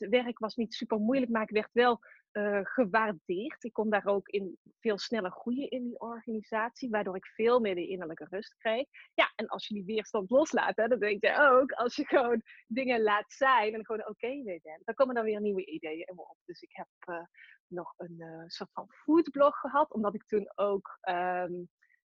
het 0.00 0.08
werk 0.08 0.38
was 0.38 0.54
niet 0.54 0.74
super 0.74 0.98
moeilijk, 0.98 1.30
maar 1.30 1.42
ik 1.42 1.50
werd 1.50 1.72
wel 1.72 2.00
uh, 2.32 2.60
gewaardeerd. 2.62 3.64
Ik 3.64 3.72
kon 3.72 3.90
daar 3.90 4.06
ook 4.06 4.28
in 4.28 4.58
veel 4.80 4.98
sneller 4.98 5.30
groeien 5.30 5.70
in 5.70 5.84
die 5.84 6.00
organisatie, 6.00 6.90
waardoor 6.90 7.16
ik 7.16 7.26
veel 7.26 7.60
meer 7.60 7.74
de 7.74 7.88
innerlijke 7.88 8.26
rust 8.30 8.56
kreeg. 8.56 8.86
Ja, 9.14 9.32
en 9.34 9.46
als 9.46 9.66
je 9.66 9.74
die 9.74 9.84
weerstand 9.84 10.30
loslaat, 10.30 10.76
hè, 10.76 10.88
dan 10.88 10.98
denk 10.98 11.24
je 11.24 11.36
ook, 11.38 11.72
als 11.72 11.96
je 11.96 12.06
gewoon 12.06 12.42
dingen 12.66 13.02
laat 13.02 13.32
zijn 13.32 13.74
en 13.74 13.84
gewoon 13.84 14.00
oké 14.00 14.26
okay 14.26 14.60
dan 14.84 14.94
komen 14.94 15.14
dan 15.14 15.24
weer 15.24 15.40
nieuwe 15.40 15.66
ideeën 15.66 16.06
in 16.06 16.14
me 16.14 16.20
op. 16.20 16.36
Dus 16.44 16.60
ik 16.62 16.70
heb 16.72 16.88
uh, 17.08 17.24
nog 17.66 17.94
een 17.96 18.16
uh, 18.18 18.44
soort 18.46 18.72
van 18.72 18.88
foodblog 18.88 19.56
gehad, 19.56 19.92
omdat 19.92 20.14
ik 20.14 20.24
toen 20.26 20.52
ook 20.54 20.98
um, 21.08 21.68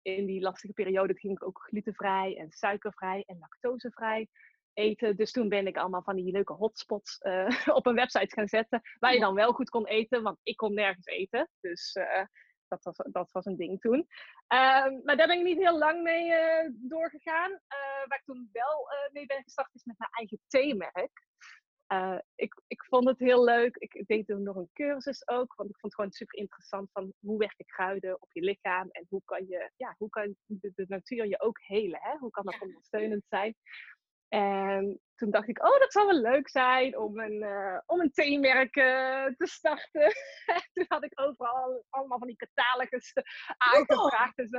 in 0.02 0.26
die 0.26 0.40
lastige 0.40 0.72
periode 0.72 1.18
ging 1.18 1.32
ik 1.32 1.46
ook 1.46 1.62
glutenvrij 1.62 2.36
en 2.36 2.50
suikervrij 2.50 3.22
en 3.26 3.38
lactosevrij 3.38 4.28
eten. 4.76 5.16
Dus 5.16 5.32
toen 5.32 5.48
ben 5.48 5.66
ik 5.66 5.76
allemaal 5.76 6.02
van 6.02 6.16
die 6.16 6.32
leuke 6.32 6.52
hotspots 6.52 7.20
uh, 7.22 7.66
op 7.78 7.86
een 7.86 7.94
website 7.94 8.34
gaan 8.34 8.48
zetten. 8.48 8.80
Waar 8.98 9.14
je 9.14 9.20
dan 9.20 9.34
wel 9.34 9.52
goed 9.52 9.70
kon 9.70 9.86
eten, 9.86 10.22
want 10.22 10.38
ik 10.42 10.56
kon 10.56 10.74
nergens 10.74 11.06
eten. 11.06 11.50
Dus 11.60 11.94
uh, 11.94 12.24
dat, 12.68 12.82
was, 12.82 12.96
dat 12.96 13.32
was 13.32 13.44
een 13.44 13.56
ding 13.56 13.80
toen. 13.80 13.98
Um, 13.98 15.00
maar 15.04 15.16
daar 15.16 15.26
ben 15.26 15.38
ik 15.38 15.44
niet 15.44 15.58
heel 15.58 15.78
lang 15.78 16.02
mee 16.02 16.26
uh, 16.28 16.70
doorgegaan. 16.72 17.50
waar 18.06 18.18
ik 18.18 18.24
toen 18.24 18.48
wel 18.52 18.88
mee 19.12 19.26
ben 19.26 19.42
gestart 19.42 19.74
is 19.74 19.84
met 19.84 19.98
mijn 19.98 20.10
eigen 20.10 20.40
theemerk. 20.46 21.26
ik, 22.34 22.62
ik 22.66 22.84
vond 22.84 23.08
het 23.08 23.18
heel 23.18 23.44
leuk. 23.44 23.76
Ik 23.76 24.06
deed 24.06 24.26
toen 24.26 24.42
nog 24.42 24.56
een 24.56 24.70
cursus 24.72 25.28
ook. 25.28 25.54
Want 25.54 25.70
ik 25.70 25.78
vond 25.78 25.92
het 25.92 25.94
gewoon 25.94 26.12
super 26.12 26.38
interessant 26.38 26.90
van 26.92 27.12
hoe 27.20 27.38
werken 27.38 27.66
kruiden 27.66 28.22
op 28.22 28.32
je 28.32 28.40
lichaam. 28.40 28.88
En 28.90 29.06
hoe 29.08 29.22
kan, 29.24 29.46
je, 29.46 29.70
ja, 29.76 29.94
hoe 29.98 30.08
kan 30.08 30.36
de, 30.46 30.72
de 30.74 30.84
natuur 30.88 31.26
je 31.26 31.40
ook 31.40 31.60
helen. 31.60 32.00
Hè? 32.02 32.16
Hoe 32.16 32.30
kan 32.30 32.44
dat 32.44 32.60
ondersteunend 32.60 33.24
zijn? 33.28 33.56
En 34.28 35.00
toen 35.14 35.30
dacht 35.30 35.48
ik, 35.48 35.62
oh, 35.64 35.78
dat 35.78 35.92
zou 35.92 36.06
wel 36.06 36.20
leuk 36.20 36.48
zijn 36.48 36.98
om 36.98 37.18
een, 37.18 37.42
uh, 37.42 37.78
om 37.86 38.00
een 38.00 38.12
theemerk 38.12 38.76
uh, 38.76 39.24
te 39.24 39.46
starten. 39.46 40.12
toen 40.72 40.84
had 40.88 41.04
ik 41.04 41.20
overal 41.20 41.84
allemaal 41.90 42.18
van 42.18 42.26
die 42.26 42.36
catalogus 42.36 43.12
aangevraagd 43.56 44.38
en 44.38 44.48
zo. 44.48 44.58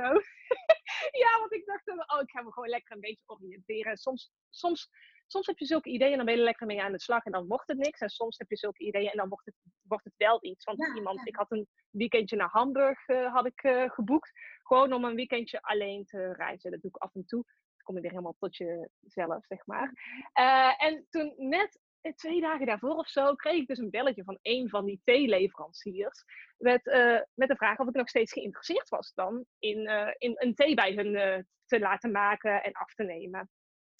ja, 1.22 1.38
want 1.38 1.52
ik 1.52 1.66
dacht, 1.66 1.88
oh, 1.88 2.20
ik 2.20 2.30
ga 2.30 2.42
me 2.42 2.52
gewoon 2.52 2.68
lekker 2.68 2.94
een 2.94 3.00
beetje 3.00 3.24
oriënteren. 3.26 3.96
Soms, 3.96 4.32
soms 4.50 4.90
soms 5.30 5.46
heb 5.46 5.58
je 5.58 5.66
zulke 5.66 5.88
ideeën 5.88 6.10
en 6.10 6.16
dan 6.16 6.26
ben 6.26 6.34
je 6.34 6.40
er 6.40 6.46
lekker 6.46 6.66
mee 6.66 6.82
aan 6.82 6.92
de 6.92 7.00
slag 7.00 7.24
en 7.24 7.32
dan 7.32 7.46
wordt 7.46 7.68
het 7.68 7.78
niks. 7.78 8.00
En 8.00 8.08
soms 8.08 8.38
heb 8.38 8.50
je 8.50 8.56
zulke 8.56 8.84
ideeën 8.84 9.10
en 9.10 9.16
dan 9.16 9.28
wordt 9.28 9.46
het, 9.46 9.54
wordt 9.82 10.04
het 10.04 10.14
wel 10.16 10.38
iets. 10.40 10.64
Want 10.64 10.96
iemand, 10.96 11.26
ik 11.26 11.36
had 11.36 11.50
een 11.50 11.68
weekendje 11.90 12.36
naar 12.36 12.50
Hamburg 12.50 13.06
had 13.06 13.46
ik, 13.46 13.60
geboekt. 13.86 14.30
Gewoon 14.62 14.92
om 14.92 15.04
een 15.04 15.14
weekendje 15.14 15.62
alleen 15.62 16.04
te 16.04 16.32
reizen. 16.32 16.70
Dat 16.70 16.80
doe 16.80 16.90
ik 16.90 16.96
af 16.96 17.14
en 17.14 17.24
toe 17.26 17.44
kom 17.88 17.96
je 17.96 18.02
weer 18.02 18.18
helemaal 18.18 18.36
tot 18.38 18.56
jezelf, 18.56 19.44
zeg 19.46 19.66
maar. 19.66 19.92
Uh, 20.40 20.84
en 20.84 21.06
toen 21.10 21.34
net 21.36 21.80
twee 22.16 22.40
dagen 22.40 22.66
daarvoor 22.66 22.94
of 22.94 23.08
zo 23.08 23.34
kreeg 23.34 23.60
ik 23.60 23.66
dus 23.66 23.78
een 23.78 23.90
belletje 23.90 24.24
van 24.24 24.38
een 24.42 24.68
van 24.68 24.84
die 24.84 25.00
theeleveranciers. 25.04 26.24
Met, 26.58 26.86
uh, 26.86 27.20
met 27.34 27.48
de 27.48 27.56
vraag 27.56 27.78
of 27.78 27.88
ik 27.88 27.94
nog 27.94 28.08
steeds 28.08 28.32
geïnteresseerd 28.32 28.88
was 28.88 29.12
dan 29.14 29.44
in, 29.58 29.78
in 30.18 30.32
een 30.34 30.54
thee 30.54 30.74
bij 30.74 30.92
hun 30.92 31.46
te 31.66 31.78
laten 31.78 32.10
maken 32.10 32.62
en 32.62 32.72
af 32.72 32.94
te 32.94 33.02
nemen. 33.04 33.50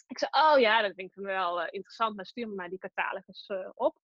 Ik 0.07 0.19
zei, 0.19 0.31
oh 0.31 0.59
ja, 0.59 0.83
dat 0.83 0.95
vind 0.95 1.17
ik 1.17 1.25
wel 1.25 1.65
interessant, 1.65 2.17
maar 2.17 2.27
stuur 2.27 2.49
me 2.49 2.55
maar 2.55 2.69
die 2.69 2.79
catalogus 2.79 3.51
op. 3.75 3.99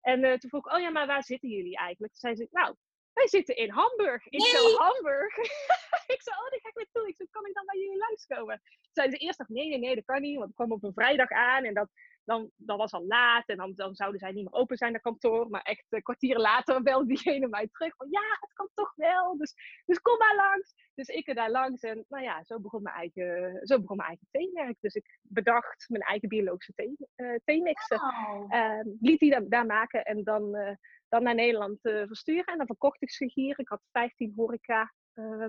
En 0.00 0.20
toen 0.20 0.50
vroeg 0.50 0.66
ik, 0.66 0.72
oh 0.72 0.80
ja, 0.80 0.90
maar 0.90 1.06
waar 1.06 1.24
zitten 1.24 1.48
jullie 1.48 1.76
eigenlijk? 1.76 2.12
Toen 2.12 2.34
zei 2.34 2.36
ze, 2.36 2.48
nou, 2.50 2.76
wij 3.14 3.28
zitten 3.28 3.56
in 3.56 3.70
Hamburg. 3.70 4.26
Ik 4.26 4.40
nee. 4.40 4.76
Hamburg. 4.76 5.36
ik 6.14 6.22
zei, 6.22 6.36
oh, 6.36 6.50
daar 6.50 6.60
ga 6.62 6.68
ik 6.68 6.74
naartoe. 6.74 7.08
Ik 7.08 7.16
zei, 7.16 7.28
kan 7.30 7.46
ik 7.46 7.54
dan 7.54 7.66
bij 7.66 7.78
jullie 7.78 7.98
langskomen? 7.98 8.62
Zeiden 8.92 9.18
ze 9.18 9.24
eerst 9.24 9.38
nog, 9.38 9.48
nee, 9.48 9.68
nee, 9.68 9.78
nee, 9.78 9.94
dat 9.94 10.04
kan 10.04 10.20
niet. 10.20 10.38
Want 10.38 10.48
ik 10.48 10.54
kwam 10.54 10.72
op 10.72 10.82
een 10.82 10.92
vrijdag 10.92 11.30
aan 11.30 11.64
en 11.64 11.74
dat, 11.74 11.88
dan, 12.24 12.50
dat 12.56 12.78
was 12.78 12.92
al 12.92 13.06
laat. 13.06 13.48
En 13.48 13.56
dan, 13.56 13.72
dan 13.74 13.94
zouden 13.94 14.20
zij 14.20 14.32
niet 14.32 14.44
meer 14.44 14.60
open 14.60 14.76
zijn, 14.76 14.92
dat 14.92 15.02
kantoor. 15.02 15.50
Maar 15.50 15.62
echt 15.62 15.84
een 15.88 16.02
kwartier 16.02 16.38
later 16.38 16.82
belde 16.82 17.06
diegene 17.06 17.48
mij 17.48 17.68
terug. 17.70 17.96
Van, 17.96 18.06
ja, 18.10 18.36
het 18.40 18.52
kan 18.52 18.68
toch 18.74 18.92
wel. 18.94 19.36
Dus, 19.36 19.54
dus 19.84 20.00
kom 20.00 20.18
maar 20.18 20.34
langs. 20.34 20.74
Dus 20.94 21.08
ik 21.08 21.28
er 21.28 21.34
daar 21.34 21.50
langs. 21.50 21.82
En 21.82 22.04
nou 22.08 22.24
ja, 22.24 22.44
zo 22.44 22.60
begon 22.60 22.82
mijn 22.82 22.96
eigen, 22.96 23.60
zo 23.66 23.80
begon 23.80 23.96
mijn 23.96 24.08
eigen 24.08 24.28
theemerk. 24.30 24.76
Dus 24.80 24.94
ik 24.94 25.18
bedacht 25.22 25.88
mijn 25.88 26.02
eigen 26.02 26.28
biologische 26.28 26.72
thee, 26.74 26.96
uh, 27.16 27.36
theemixen. 27.44 27.98
Wow. 27.98 28.54
Uh, 28.54 28.80
liet 29.00 29.18
die 29.18 29.30
daar, 29.30 29.48
daar 29.48 29.66
maken 29.66 30.04
en 30.04 30.24
dan... 30.24 30.56
Uh, 30.56 30.70
dan 31.08 31.22
naar 31.22 31.34
Nederland 31.34 31.78
versturen. 31.80 32.44
En 32.44 32.56
dan 32.56 32.66
verkocht 32.66 33.02
ik 33.02 33.10
ze 33.10 33.30
hier. 33.34 33.58
Ik 33.58 33.68
had 33.68 33.80
15 33.92 34.32
horeca 34.36 34.92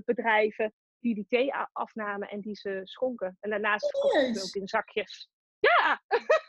bedrijven 0.05 0.73
die 0.99 1.15
die 1.15 1.25
thee 1.27 1.53
afnamen 1.71 2.29
en 2.29 2.41
die 2.41 2.55
ze 2.55 2.79
schonken. 2.83 3.37
En 3.39 3.49
daarnaast 3.49 3.89
verkocht 3.89 4.27
ik 4.27 4.35
ze 4.35 4.43
ook 4.43 4.61
in 4.61 4.67
zakjes. 4.67 5.29
Ja! 5.59 6.01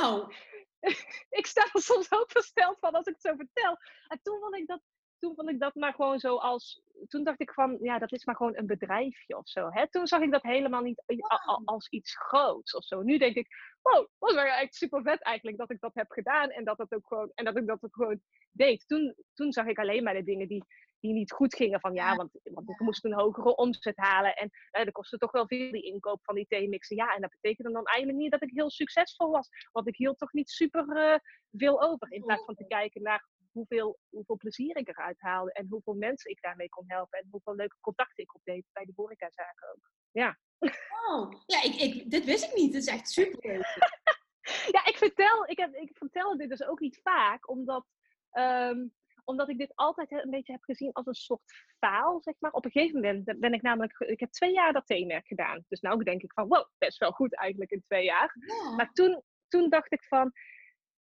Wauw! 0.00 0.28
ik 1.38 1.46
sta 1.46 1.62
er 1.72 1.80
soms 1.80 2.12
ook 2.12 2.30
versteld 2.30 2.78
van 2.80 2.92
als 2.92 3.06
ik 3.06 3.12
het 3.12 3.22
zo 3.22 3.34
vertel. 3.36 3.76
En 4.08 4.20
toen 4.22 4.38
vond 4.40 4.56
ik 4.56 4.66
dat, 4.66 4.80
toen 5.18 5.34
vond 5.34 5.50
ik 5.50 5.60
dat 5.60 5.74
maar 5.74 5.94
gewoon 5.94 6.18
zo 6.18 6.36
als... 6.36 6.82
Toen 7.08 7.24
dacht 7.24 7.40
ik 7.40 7.52
van, 7.52 7.78
ja, 7.80 7.98
dat 7.98 8.12
is 8.12 8.24
maar 8.24 8.36
gewoon 8.36 8.56
een 8.56 8.66
bedrijfje 8.66 9.36
of 9.36 9.48
zo. 9.48 9.68
Hè? 9.70 9.88
Toen 9.90 10.06
zag 10.06 10.20
ik 10.20 10.32
dat 10.32 10.42
helemaal 10.42 10.82
niet 10.82 11.02
als 11.64 11.88
iets 11.88 12.16
groots 12.16 12.74
of 12.74 12.84
zo. 12.84 13.02
Nu 13.02 13.18
denk 13.18 13.36
ik, 13.36 13.48
wow, 13.82 14.08
was 14.18 14.34
wel 14.34 14.44
echt 14.44 14.74
super 14.74 15.02
vet 15.02 15.22
eigenlijk 15.22 15.56
dat 15.58 15.70
ik 15.70 15.80
dat 15.80 15.94
heb 15.94 16.10
gedaan. 16.10 16.50
En 16.50 16.64
dat, 16.64 16.76
dat 16.76 16.94
ook 16.94 17.06
gewoon, 17.06 17.30
en 17.34 17.44
dat 17.44 17.56
ik 17.56 17.66
dat 17.66 17.84
ook 17.84 17.94
gewoon 17.94 18.20
deed. 18.52 18.84
Toen, 18.86 19.14
toen 19.34 19.52
zag 19.52 19.66
ik 19.66 19.78
alleen 19.78 20.02
maar 20.02 20.14
de 20.14 20.24
dingen 20.24 20.48
die 20.48 20.64
die 21.00 21.12
niet 21.12 21.32
goed 21.32 21.54
gingen. 21.54 21.80
Van 21.80 21.94
ja, 21.94 22.16
want, 22.16 22.30
want 22.42 22.70
ik 22.70 22.80
moest 22.80 23.04
een 23.04 23.14
hogere 23.14 23.56
omzet 23.56 23.96
halen. 23.96 24.34
En 24.34 24.50
eh, 24.70 24.84
dat 24.84 24.92
kostte 24.92 25.16
toch 25.16 25.32
wel 25.32 25.46
veel 25.46 25.70
die 25.70 25.82
inkoop 25.82 26.24
van 26.24 26.34
die 26.34 26.46
theemixen. 26.46 26.96
Ja, 26.96 27.14
en 27.14 27.20
dat 27.20 27.30
betekende 27.40 27.72
dan 27.72 27.84
eigenlijk 27.84 28.18
niet 28.18 28.30
dat 28.30 28.42
ik 28.42 28.50
heel 28.52 28.70
succesvol 28.70 29.30
was. 29.30 29.48
Want 29.72 29.88
ik 29.88 29.96
hield 29.96 30.18
toch 30.18 30.32
niet 30.32 30.50
super 30.50 30.96
uh, 30.96 31.18
veel 31.50 31.82
over. 31.82 32.12
In 32.12 32.22
plaats 32.22 32.44
van 32.44 32.54
te 32.54 32.66
kijken 32.66 33.02
naar 33.02 33.28
hoeveel, 33.52 33.98
hoeveel 34.08 34.36
plezier 34.36 34.76
ik 34.76 34.88
eruit 34.88 35.20
haalde. 35.20 35.52
En 35.52 35.66
hoeveel 35.70 35.94
mensen 35.94 36.30
ik 36.30 36.42
daarmee 36.42 36.68
kon 36.68 36.84
helpen. 36.86 37.18
En 37.18 37.28
hoeveel 37.30 37.54
leuke 37.54 37.76
contacten 37.80 38.24
ik 38.24 38.34
opdeed 38.34 38.64
bij 38.72 38.84
de 38.84 38.92
horecazaken 38.96 39.68
ook. 39.68 39.90
Ja. 40.10 40.38
Oh, 41.08 41.32
ja, 41.46 41.62
ik, 41.62 41.74
ik, 41.74 42.10
dit 42.10 42.24
wist 42.24 42.44
ik 42.44 42.54
niet. 42.54 42.74
Het 42.74 42.82
is 42.82 42.92
echt 42.92 43.08
super 43.08 43.50
leuk. 43.50 43.76
ja, 44.76 44.86
ik 44.86 44.96
vertel, 44.96 45.46
ik, 45.46 45.58
heb, 45.58 45.74
ik 45.74 45.96
vertel 45.96 46.36
dit 46.36 46.48
dus 46.48 46.64
ook 46.64 46.80
niet 46.80 47.00
vaak. 47.02 47.48
Omdat... 47.48 47.86
Um, 48.32 48.96
omdat 49.28 49.48
ik 49.48 49.58
dit 49.58 49.72
altijd 49.74 50.10
een 50.10 50.30
beetje 50.30 50.52
heb 50.52 50.62
gezien 50.62 50.92
als 50.92 51.06
een 51.06 51.14
soort 51.14 51.42
faal, 51.78 52.20
zeg 52.22 52.34
maar. 52.38 52.52
Op 52.52 52.64
een 52.64 52.70
gegeven 52.70 53.00
moment 53.00 53.40
ben 53.40 53.52
ik 53.52 53.62
namelijk... 53.62 53.98
Ik 53.98 54.20
heb 54.20 54.30
twee 54.30 54.52
jaar 54.52 54.72
dat 54.72 54.86
theemerk 54.86 55.26
gedaan. 55.26 55.64
Dus 55.68 55.80
nou 55.80 56.02
denk 56.02 56.22
ik 56.22 56.32
van, 56.32 56.48
wow, 56.48 56.66
best 56.78 56.98
wel 56.98 57.12
goed 57.12 57.34
eigenlijk 57.34 57.70
in 57.70 57.82
twee 57.82 58.04
jaar. 58.04 58.34
Maar 58.76 58.92
toen, 58.92 59.22
toen 59.48 59.68
dacht 59.68 59.92
ik 59.92 60.04
van... 60.04 60.32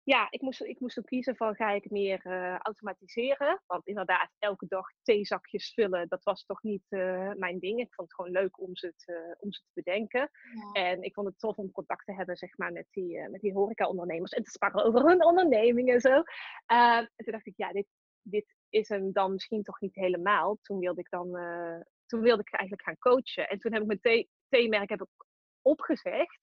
Ja, 0.04 0.28
ik 0.30 0.42
moest, 0.42 0.62
ik 0.62 0.80
moest 0.80 1.00
ook 1.00 1.06
kiezen 1.06 1.36
van, 1.36 1.56
ga 1.56 1.72
ik 1.72 1.90
meer 1.90 2.26
uh, 2.26 2.56
automatiseren? 2.58 3.62
Want 3.66 3.88
inderdaad, 3.88 4.32
elke 4.40 4.66
dag 4.68 4.86
theezakjes 5.02 5.74
vullen, 5.74 6.08
dat 6.08 6.24
was 6.24 6.46
toch 6.46 6.64
niet 6.64 6.86
uh, 6.90 7.32
mijn 7.34 7.60
ding. 7.60 7.80
Ik 7.80 7.94
vond 7.94 8.08
het 8.08 8.16
gewoon 8.16 8.32
leuk 8.32 8.60
om 8.62 8.76
ze 8.76 8.94
te, 8.96 9.36
om 9.40 9.52
ze 9.52 9.62
te 9.62 9.72
bedenken. 9.74 10.30
En 10.74 11.02
ik 11.02 11.14
vond 11.14 11.28
het 11.28 11.40
tof 11.40 11.56
om 11.56 11.72
contact 11.72 12.06
te 12.06 12.14
hebben, 12.14 12.38
zeg 12.38 12.58
maar, 12.58 12.72
met 12.72 12.88
die, 12.92 13.18
uh, 13.18 13.28
met 13.28 13.42
die 13.42 13.54
horeca-ondernemers. 13.54 14.32
En 14.32 14.44
te 14.44 14.50
sparren 14.50 14.84
over 14.84 15.06
hun 15.06 15.26
onderneming 15.26 15.90
en 15.92 16.02
zo. 16.02 16.24
en 16.66 17.12
toen 17.16 17.32
dacht 17.34 17.48
ik, 17.48 17.58
ja, 17.58 17.72
dit, 17.72 17.88
dit 18.30 18.56
is 18.70 18.90
hem 18.90 19.12
dan 19.12 19.32
misschien 19.32 19.64
toch 19.64 19.80
niet 19.80 19.96
helemaal. 19.96 20.58
Toen 20.62 20.80
wilde 20.80 21.00
ik 21.00 21.10
dan, 21.10 21.38
uh, 21.38 21.82
toen 22.06 22.22
wilde 22.22 22.42
ik 22.42 22.54
eigenlijk 22.54 22.88
gaan 22.88 22.98
coachen. 22.98 23.50
En 23.50 23.60
toen 23.60 23.74
heb 23.74 23.82
ik 23.82 24.02
mijn 24.02 24.28
theemerk 24.50 24.90
heb 24.90 25.02
ik 25.02 25.26
opgezegd 25.62 26.40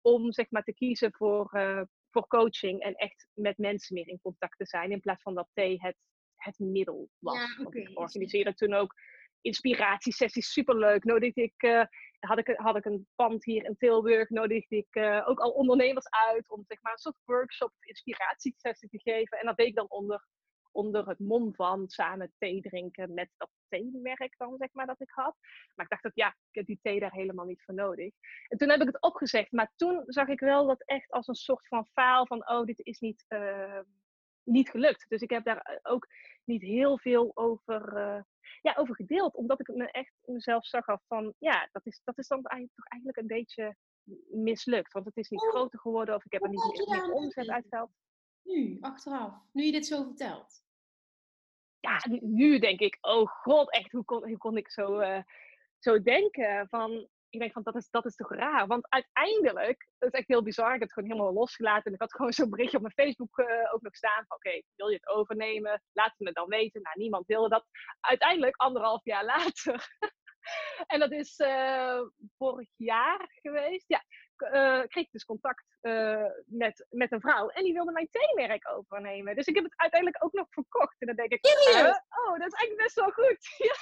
om 0.00 0.32
zeg 0.32 0.50
maar 0.50 0.62
te 0.62 0.74
kiezen 0.74 1.12
voor, 1.12 1.50
uh, 1.52 1.82
voor 2.10 2.26
coaching 2.26 2.80
en 2.80 2.94
echt 2.94 3.28
met 3.32 3.58
mensen 3.58 3.94
meer 3.94 4.08
in 4.08 4.20
contact 4.22 4.58
te 4.58 4.66
zijn. 4.66 4.90
In 4.90 5.00
plaats 5.00 5.22
van 5.22 5.34
dat 5.34 5.48
thee 5.52 5.76
het, 5.80 5.96
het 6.36 6.58
middel 6.58 7.08
was. 7.18 7.56
Ja, 7.56 7.64
okay. 7.64 7.82
Ik 7.82 7.98
organiseerde 7.98 8.54
toen 8.54 8.74
ook 8.74 8.94
inspiratiesessies, 9.40 10.52
superleuk. 10.52 11.04
Nodigde 11.04 11.42
ik, 11.42 11.62
uh, 11.62 11.84
had, 12.18 12.38
ik, 12.38 12.52
had 12.56 12.76
ik 12.76 12.84
een 12.84 13.08
pand 13.14 13.44
hier 13.44 13.64
in 13.64 13.76
Tilburg, 13.76 14.30
nodigde 14.30 14.76
ik 14.76 14.94
uh, 14.94 15.28
ook 15.28 15.38
al 15.38 15.50
ondernemers 15.50 16.08
uit 16.08 16.50
om 16.50 16.64
zeg 16.66 16.82
maar 16.82 16.92
een 16.92 16.98
soort 16.98 17.20
workshop, 17.24 17.72
inspiratiesessie 17.80 18.88
te 18.88 18.98
geven. 18.98 19.38
En 19.38 19.46
dat 19.46 19.56
deed 19.56 19.66
ik 19.66 19.74
dan 19.74 19.90
onder 19.90 20.26
onder 20.76 21.08
het 21.08 21.18
mom 21.18 21.54
van 21.54 21.88
samen 21.88 22.32
thee 22.38 22.60
drinken 22.60 23.14
met 23.14 23.30
dat 23.36 23.50
theemerk 23.68 24.34
dan, 24.38 24.56
zeg 24.56 24.68
maar, 24.72 24.86
dat 24.86 25.00
ik 25.00 25.10
had. 25.10 25.36
Maar 25.74 25.84
ik 25.84 25.90
dacht 25.90 26.02
dat 26.02 26.12
ja, 26.14 26.28
ik 26.28 26.54
heb 26.54 26.66
die 26.66 26.78
thee 26.82 27.00
daar 27.00 27.12
helemaal 27.12 27.46
niet 27.46 27.62
voor 27.62 27.74
nodig. 27.74 28.14
En 28.48 28.58
toen 28.58 28.68
heb 28.68 28.80
ik 28.80 28.86
het 28.86 29.02
opgezegd. 29.02 29.52
Maar 29.52 29.72
toen 29.76 30.02
zag 30.06 30.28
ik 30.28 30.40
wel 30.40 30.66
dat 30.66 30.82
echt 30.84 31.10
als 31.10 31.28
een 31.28 31.34
soort 31.34 31.68
van 31.68 31.86
faal 31.86 32.26
van, 32.26 32.48
oh, 32.48 32.64
dit 32.64 32.80
is 32.80 32.98
niet, 32.98 33.24
uh, 33.28 33.80
niet 34.42 34.70
gelukt. 34.70 35.08
Dus 35.08 35.20
ik 35.20 35.30
heb 35.30 35.44
daar 35.44 35.60
eh, 35.60 35.78
ook 35.82 36.06
niet 36.44 36.62
heel 36.62 36.98
veel 36.98 37.30
over, 37.34 37.96
uh, 37.96 38.22
ja, 38.60 38.74
over 38.76 38.94
gedeeld. 38.94 39.34
Omdat 39.34 39.60
ik 39.60 39.68
me 39.74 39.90
echt 39.90 40.12
mezelf 40.24 40.66
zag 40.66 40.86
af 40.86 41.02
van, 41.06 41.34
ja, 41.38 41.68
dat 41.72 41.86
is, 41.86 42.00
dat 42.04 42.18
is 42.18 42.28
dan 42.28 42.42
eigenlijk, 42.42 42.74
toch 42.74 42.88
eigenlijk 42.88 43.20
een 43.20 43.36
beetje 43.36 43.76
mislukt. 44.30 44.92
Want 44.92 45.06
het 45.06 45.16
is 45.16 45.28
niet 45.28 45.48
groter 45.48 45.78
geworden 45.78 46.14
of 46.14 46.24
ik 46.24 46.32
heb 46.32 46.42
er 46.42 46.48
niet 46.48 46.86
meer, 46.88 47.02
meer 47.02 47.12
omzet 47.12 47.48
uitgehaald. 47.48 47.90
Nu, 48.42 48.78
achteraf, 48.80 49.34
nu 49.52 49.64
je 49.64 49.72
dit 49.72 49.86
zo 49.86 50.02
vertelt 50.02 50.65
ja, 51.86 52.18
nu 52.20 52.58
denk 52.58 52.80
ik, 52.80 52.98
oh 53.00 53.26
god, 53.26 53.72
echt, 53.72 53.92
hoe 53.92 54.04
kon, 54.04 54.36
kon 54.36 54.56
ik 54.56 54.70
zo, 54.70 55.00
uh, 55.00 55.22
zo 55.78 56.02
denken? 56.02 56.68
Van, 56.68 57.08
ik 57.28 57.40
denk 57.40 57.52
van, 57.52 57.62
dat 57.62 57.76
is, 57.76 57.90
dat 57.90 58.04
is 58.04 58.16
toch 58.16 58.32
raar? 58.32 58.66
Want 58.66 58.86
uiteindelijk, 58.88 59.88
dat 59.98 60.12
is 60.12 60.18
echt 60.18 60.28
heel 60.28 60.42
bizar, 60.42 60.66
ik 60.66 60.72
heb 60.72 60.80
het 60.80 60.92
gewoon 60.92 61.10
helemaal 61.10 61.32
losgelaten. 61.32 61.84
En 61.84 61.92
ik 61.92 62.00
had 62.00 62.14
gewoon 62.14 62.32
zo'n 62.32 62.50
berichtje 62.50 62.76
op 62.76 62.82
mijn 62.82 63.08
Facebook 63.08 63.38
uh, 63.38 63.74
ook 63.74 63.82
nog 63.82 63.96
staan 63.96 64.24
van, 64.26 64.36
oké, 64.36 64.62
wil 64.74 64.88
je 64.88 64.94
het 64.94 65.08
overnemen? 65.08 65.82
Laat 65.92 66.14
het 66.16 66.26
me 66.26 66.32
dan 66.32 66.48
weten. 66.48 66.82
Nou, 66.82 66.98
niemand 66.98 67.26
wilde 67.26 67.48
dat. 67.48 67.66
Uiteindelijk, 68.00 68.56
anderhalf 68.56 69.04
jaar 69.04 69.24
later, 69.34 69.88
en 70.86 71.00
dat 71.00 71.12
is 71.12 71.38
uh, 71.38 72.00
vorig 72.36 72.68
jaar 72.76 73.28
geweest. 73.42 73.84
Ja, 73.88 74.04
uh, 74.42 74.82
kreeg 74.86 75.04
ik 75.04 75.12
dus 75.12 75.24
contact 75.24 75.64
uh, 75.82 76.26
met, 76.46 76.86
met 76.90 77.12
een 77.12 77.20
vrouw. 77.20 77.48
En 77.48 77.64
die 77.64 77.72
wilde 77.72 77.92
mijn 77.92 78.08
theemerk 78.10 78.70
overnemen. 78.70 79.36
Dus 79.36 79.46
ik 79.46 79.54
heb 79.54 79.64
het 79.64 79.76
uiteindelijk 79.76 80.24
ook 80.24 80.32
nog 80.32 80.46
verkocht. 80.50 81.00
En 81.00 81.06
dan 81.06 81.16
denk 81.16 81.32
ik, 81.32 81.46
oh, 81.46 82.38
dat 82.38 82.52
is 82.52 82.58
eigenlijk 82.58 82.76
best 82.76 82.94
wel 82.94 83.10
goed. 83.10 83.46
ja. 83.68 83.74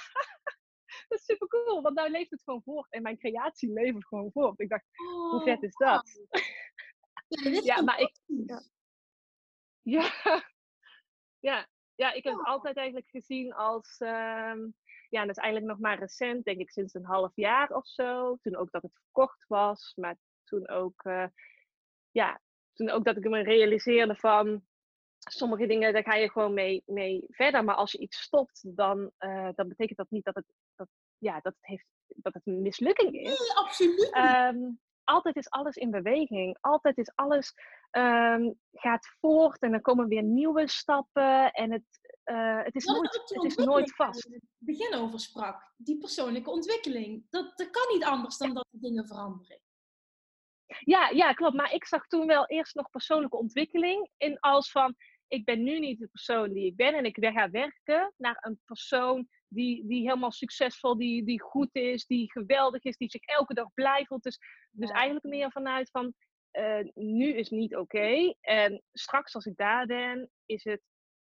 Dat 1.07 1.19
is 1.19 1.25
super 1.25 1.47
cool, 1.47 1.81
want 1.81 1.95
nou 1.95 2.09
leeft 2.09 2.31
het 2.31 2.43
gewoon 2.43 2.61
voort. 2.63 2.91
En 2.91 3.01
mijn 3.01 3.17
creatie 3.17 3.73
leeft 3.73 4.07
gewoon 4.07 4.31
voort. 4.31 4.59
Ik 4.59 4.69
dacht, 4.69 4.85
oh, 4.95 5.31
hoe 5.31 5.43
vet 5.43 5.63
is 5.63 5.75
dat? 5.75 6.27
Ja, 7.27 7.59
ja 7.63 7.81
maar 7.81 7.99
ik... 7.99 8.19
Ja. 9.81 10.11
ja. 11.39 11.67
Ja, 11.95 12.11
ik 12.11 12.23
heb 12.23 12.37
het 12.37 12.45
altijd 12.45 12.77
eigenlijk 12.77 13.09
gezien 13.09 13.53
als... 13.53 13.99
Uh, 13.99 14.53
ja, 15.09 15.21
dat 15.21 15.37
is 15.37 15.43
eigenlijk 15.43 15.65
nog 15.65 15.79
maar 15.79 15.99
recent, 15.99 16.45
denk 16.45 16.59
ik 16.59 16.71
sinds 16.71 16.93
een 16.93 17.05
half 17.05 17.31
jaar 17.35 17.69
of 17.69 17.87
zo. 17.87 18.37
Toen 18.41 18.55
ook 18.55 18.71
dat 18.71 18.81
het 18.81 18.93
verkocht 18.93 19.45
was. 19.47 19.93
Maar 19.95 20.17
toen 20.45 20.69
ook, 20.69 21.03
uh, 21.03 21.27
ja, 22.11 22.41
toen 22.73 22.89
ook 22.89 23.05
dat 23.05 23.17
ik 23.17 23.29
me 23.29 23.43
realiseerde 23.43 24.15
van 24.15 24.63
sommige 25.29 25.65
dingen, 25.65 25.93
daar 25.93 26.03
ga 26.03 26.15
je 26.15 26.31
gewoon 26.31 26.53
mee, 26.53 26.83
mee 26.85 27.25
verder. 27.27 27.63
Maar 27.63 27.75
als 27.75 27.91
je 27.91 27.97
iets 27.97 28.21
stopt, 28.21 28.75
dan, 28.75 29.11
uh, 29.19 29.49
dan 29.55 29.67
betekent 29.67 29.97
dat 29.97 30.09
niet 30.09 30.23
dat 30.23 30.35
het, 30.35 30.45
dat, 30.75 30.87
ja, 31.17 31.33
dat 31.33 31.53
het, 31.53 31.65
heeft, 31.67 31.85
dat 32.07 32.33
het 32.33 32.47
een 32.47 32.61
mislukking 32.61 33.13
is. 33.13 33.39
Nee, 33.39 33.55
absoluut. 33.55 34.17
Um, 34.17 34.79
altijd 35.03 35.35
is 35.35 35.49
alles 35.49 35.75
in 35.75 35.91
beweging. 35.91 36.57
Altijd 36.61 36.97
is 36.97 37.11
alles 37.15 37.53
um, 37.91 38.59
gaat 38.71 39.07
voort 39.19 39.61
en 39.61 39.71
dan 39.71 39.81
komen 39.81 40.07
weer 40.07 40.23
nieuwe 40.23 40.67
stappen. 40.67 41.51
En 41.51 41.71
het, 41.71 41.99
uh, 42.25 42.63
het, 42.63 42.75
is, 42.75 42.85
nooit, 42.85 43.21
het 43.25 43.43
is 43.43 43.55
nooit 43.55 43.95
vast. 43.95 44.23
Het 44.23 44.43
begin 44.57 44.93
over 44.93 45.19
sprak, 45.19 45.73
die 45.77 45.97
persoonlijke 45.97 46.49
ontwikkeling. 46.49 47.25
Dat, 47.29 47.57
dat 47.57 47.69
kan 47.69 47.93
niet 47.93 48.03
anders 48.03 48.37
dan 48.37 48.53
dat 48.53 48.67
de 48.69 48.79
dingen 48.79 49.07
veranderen. 49.07 49.59
Ja, 50.79 51.09
ja, 51.09 51.33
klopt. 51.33 51.55
Maar 51.55 51.73
ik 51.73 51.85
zag 51.85 52.07
toen 52.07 52.27
wel 52.27 52.47
eerst 52.47 52.75
nog 52.75 52.89
persoonlijke 52.89 53.37
ontwikkeling 53.37 54.09
in 54.17 54.39
als 54.39 54.71
van, 54.71 54.95
ik 55.27 55.45
ben 55.45 55.63
nu 55.63 55.79
niet 55.79 55.99
de 55.99 56.07
persoon 56.07 56.53
die 56.53 56.65
ik 56.65 56.75
ben 56.75 56.93
en 56.93 57.05
ik 57.05 57.17
ga 57.19 57.49
werken 57.49 58.13
naar 58.17 58.37
een 58.39 58.59
persoon 58.65 59.27
die, 59.47 59.87
die 59.87 60.01
helemaal 60.01 60.31
succesvol, 60.31 60.97
die, 60.97 61.23
die 61.23 61.41
goed 61.41 61.69
is, 61.71 62.05
die 62.05 62.31
geweldig 62.31 62.83
is, 62.83 62.97
die 62.97 63.09
zich 63.09 63.21
elke 63.21 63.53
dag 63.53 63.73
blij 63.73 64.05
voelt. 64.05 64.23
Dus, 64.23 64.39
dus 64.71 64.89
eigenlijk 64.89 65.25
meer 65.25 65.51
vanuit 65.51 65.89
van, 65.89 66.13
uh, 66.51 66.91
nu 66.93 67.33
is 67.33 67.49
niet 67.49 67.75
oké. 67.75 68.33
En 68.41 68.81
straks 68.93 69.35
als 69.35 69.45
ik 69.45 69.55
daar 69.55 69.85
ben, 69.85 70.29
is 70.45 70.63
het 70.63 70.81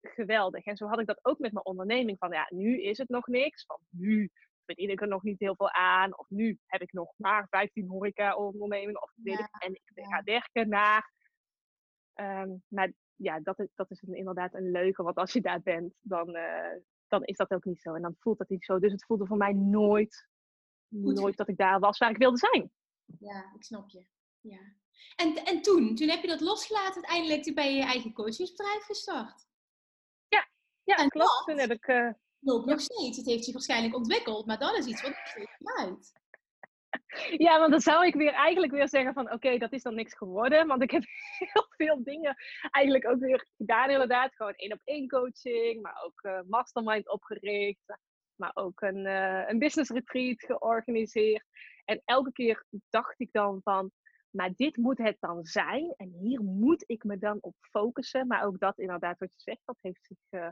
geweldig. 0.03 0.65
En 0.65 0.77
zo 0.77 0.87
had 0.87 1.01
ik 1.01 1.07
dat 1.07 1.19
ook 1.23 1.39
met 1.39 1.53
mijn 1.53 1.65
onderneming. 1.65 2.19
Van 2.19 2.33
ja, 2.33 2.47
nu 2.51 2.83
is 2.83 2.99
het 2.99 3.09
nog 3.09 3.27
niks. 3.27 3.65
Van 3.65 3.79
nu 3.89 4.31
verdien 4.69 4.91
ik 4.91 5.01
er 5.01 5.09
nog 5.09 5.23
niet 5.23 5.41
heel 5.41 5.57
veel 5.57 5.71
aan. 5.71 6.19
Of 6.19 6.29
nu 6.29 6.59
heb 6.67 6.81
ik 6.83 6.93
nog 6.93 7.13
maar 7.17 7.47
15 7.51 7.89
horeca-ondernemingen. 7.89 9.03
Of 9.03 9.13
weet 9.15 9.39
ik, 9.39 9.49
en 9.59 9.73
ik 9.73 9.83
ga 9.95 10.23
werken 10.23 10.69
naar. 10.69 11.13
Um, 12.15 12.63
maar 12.69 12.93
ja, 13.15 13.41
dat 13.41 13.59
is, 13.59 13.69
dat 13.75 13.91
is 13.91 14.03
inderdaad 14.03 14.55
een 14.55 14.71
leugen. 14.71 15.05
Want 15.05 15.17
als 15.17 15.33
je 15.33 15.41
daar 15.41 15.63
bent, 15.63 15.95
dan, 16.01 16.37
uh, 16.37 16.77
dan 17.09 17.25
is 17.25 17.37
dat 17.37 17.51
ook 17.51 17.65
niet 17.65 17.81
zo. 17.81 17.95
En 17.95 18.03
dan 18.03 18.17
voelt 18.19 18.39
dat 18.39 18.49
niet 18.49 18.65
zo. 18.65 18.79
Dus 18.79 18.93
het 18.93 19.05
voelde 19.05 19.27
voor 19.27 19.37
mij 19.37 19.53
nooit, 19.53 20.29
nooit 20.89 21.37
dat 21.37 21.49
ik 21.49 21.57
daar 21.57 21.81
was 21.81 21.99
waar 21.99 22.11
ik 22.11 22.17
wilde 22.17 22.39
zijn. 22.39 22.71
Ja, 23.19 23.53
ik 23.55 23.65
snap 23.65 23.89
je. 23.89 24.05
Ja. 24.41 24.61
En, 25.17 25.35
en 25.35 25.63
toen, 25.63 25.95
toen 25.95 26.09
heb 26.09 26.23
je 26.23 26.29
dat 26.29 26.41
losgelaten 26.41 26.95
uiteindelijk, 26.95 27.43
toen 27.43 27.55
ben 27.55 27.71
je 27.71 27.77
je 27.77 27.85
eigen 27.85 28.13
coachingsbedrijf 28.13 28.85
gestart. 28.85 29.49
Ja, 30.29 30.49
ja 30.85 30.97
en 30.97 31.09
klopt. 31.09 31.45
toen 31.45 31.59
heb 31.59 31.71
ik... 31.71 31.87
Uh, 31.87 32.11
loopt 32.41 32.67
nog 32.67 32.81
steeds. 32.81 33.17
Het 33.17 33.27
heeft 33.27 33.45
zich 33.45 33.53
waarschijnlijk 33.53 33.95
ontwikkeld, 33.97 34.47
maar 34.47 34.59
dat 34.59 34.79
is 34.79 34.87
iets 34.87 35.03
wat 35.03 35.15
uit. 35.79 36.13
Ja, 37.37 37.59
want 37.59 37.71
dan 37.71 37.81
zou 37.81 38.07
ik 38.07 38.15
weer 38.15 38.33
eigenlijk 38.33 38.73
weer 38.73 38.89
zeggen 38.89 39.15
van 39.15 39.33
oké, 39.33 39.59
dat 39.59 39.73
is 39.73 39.83
dan 39.83 39.95
niks 39.95 40.17
geworden. 40.17 40.67
Want 40.67 40.83
ik 40.83 40.91
heb 40.91 41.03
heel 41.39 41.67
veel 41.69 42.03
dingen 42.05 42.37
eigenlijk 42.71 43.09
ook 43.09 43.19
weer 43.19 43.47
gedaan 43.57 43.91
inderdaad. 43.91 44.35
Gewoon 44.35 44.55
één 44.55 44.73
op 44.73 44.81
één 44.85 45.09
coaching, 45.09 45.83
maar 45.83 46.03
ook 46.05 46.23
uh, 46.23 46.41
mastermind 46.49 47.11
opgericht. 47.11 47.99
Maar 48.35 48.51
ook 48.55 48.81
een, 48.81 49.07
uh, 49.07 49.49
een 49.49 49.59
business 49.59 49.91
retreat 49.91 50.45
georganiseerd. 50.45 51.45
En 51.85 52.03
elke 52.05 52.33
keer 52.33 52.65
dacht 52.91 53.21
ik 53.21 53.29
dan 53.33 53.61
van, 53.63 53.91
maar 54.31 54.53
dit 54.55 54.77
moet 54.77 54.99
het 54.99 55.17
dan 55.21 55.45
zijn. 55.45 55.95
En 55.97 56.13
hier 56.21 56.43
moet 56.43 56.85
ik 56.87 57.05
me 57.05 57.19
dan 57.19 57.39
op 57.41 57.55
focussen. 57.61 58.27
Maar 58.27 58.45
ook 58.45 58.59
dat 58.59 58.79
inderdaad, 58.79 59.19
wat 59.19 59.33
je 59.33 59.41
zegt, 59.41 59.61
dat 59.65 59.79
heeft 59.81 60.07
zich 60.07 60.41
uh, 60.41 60.49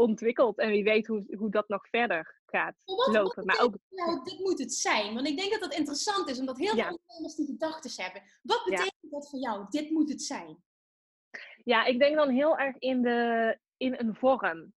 ontwikkeld. 0.00 0.58
En 0.58 0.70
wie 0.70 0.84
weet 0.84 1.06
hoe, 1.06 1.24
hoe 1.38 1.50
dat 1.50 1.68
nog 1.68 1.88
verder 1.88 2.40
gaat 2.46 2.74
lopen. 2.84 3.44
maar 3.44 3.60
ook, 3.60 3.76
nou, 3.88 4.24
dit 4.24 4.38
moet 4.38 4.58
het 4.58 4.74
zijn. 4.74 5.14
Want 5.14 5.26
ik 5.26 5.36
denk 5.36 5.50
dat 5.50 5.60
dat 5.60 5.74
interessant 5.74 6.28
is, 6.28 6.38
omdat 6.38 6.58
heel 6.58 6.74
veel 6.74 6.84
ondernemers 6.84 7.34
die 7.34 7.46
gedachten 7.46 8.04
hebben. 8.04 8.22
Wat 8.42 8.64
betekent 8.64 9.10
dat 9.10 9.30
voor 9.30 9.38
jou? 9.38 9.66
Dit 9.70 9.90
moet 9.90 10.08
het 10.08 10.22
zijn. 10.22 10.62
Ja, 11.64 11.84
ik 11.84 11.98
denk 11.98 12.16
dan 12.16 12.28
heel 12.28 12.58
erg 12.58 12.76
in, 12.78 13.02
de, 13.02 13.58
in 13.76 13.94
een 13.98 14.14
vorm. 14.14 14.72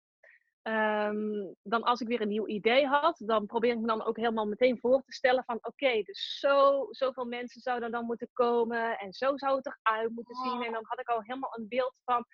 Um, 0.67 1.55
dan 1.63 1.83
als 1.83 2.01
ik 2.01 2.07
weer 2.07 2.21
een 2.21 2.27
nieuw 2.27 2.47
idee 2.47 2.87
had, 2.87 3.21
dan 3.25 3.45
probeer 3.45 3.71
ik 3.71 3.79
me 3.79 3.87
dan 3.87 4.03
ook 4.03 4.17
helemaal 4.17 4.45
meteen 4.45 4.79
voor 4.79 5.03
te 5.05 5.13
stellen 5.13 5.43
van 5.43 5.57
oké, 5.61 6.01
dus 6.01 6.39
zo, 6.39 6.87
zoveel 6.89 7.25
mensen 7.25 7.61
zouden 7.61 7.91
dan 7.91 8.05
moeten 8.05 8.29
komen 8.33 8.97
en 8.97 9.13
zo 9.13 9.37
zou 9.37 9.55
het 9.55 9.65
eruit 9.65 10.11
moeten 10.11 10.35
zien. 10.35 10.63
En 10.63 10.71
dan 10.71 10.85
had 10.87 10.99
ik 10.99 11.07
al 11.07 11.21
helemaal 11.21 11.57
een 11.57 11.67
beeld 11.67 11.95
van 12.03 12.25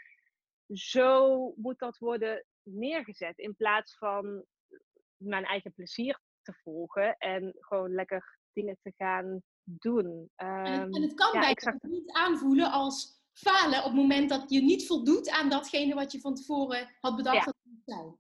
zo 0.73 1.53
moet 1.55 1.79
dat 1.79 1.97
worden 1.97 2.45
neergezet 2.71 3.37
in 3.37 3.55
plaats 3.55 3.97
van 3.97 4.45
mijn 5.17 5.45
eigen 5.45 5.73
plezier 5.73 6.19
te 6.41 6.53
volgen 6.63 7.17
en 7.17 7.55
gewoon 7.59 7.93
lekker 7.93 8.37
dingen 8.53 8.77
te 8.81 8.93
gaan 8.97 9.41
doen. 9.63 10.05
Um, 10.05 10.29
en, 10.35 10.81
het, 10.81 10.95
en, 10.95 11.01
het 11.01 11.13
kan 11.13 11.33
ja, 11.33 11.39
bijna 11.39 11.77
niet 11.81 12.11
aanvoelen 12.11 12.71
als 12.71 13.17
falen 13.33 13.79
op 13.79 13.85
het 13.85 13.93
moment 13.93 14.29
dat 14.29 14.49
je 14.49 14.61
niet 14.61 14.87
voldoet 14.87 15.29
aan 15.29 15.49
datgene 15.49 15.95
wat 15.95 16.11
je 16.11 16.19
van 16.19 16.35
tevoren 16.35 16.95
had 16.99 17.15
bedacht 17.15 17.37
ja. 17.37 17.43
dat 17.43 17.55
het 17.61 17.73
moet 17.73 17.83
zijn. 17.85 18.17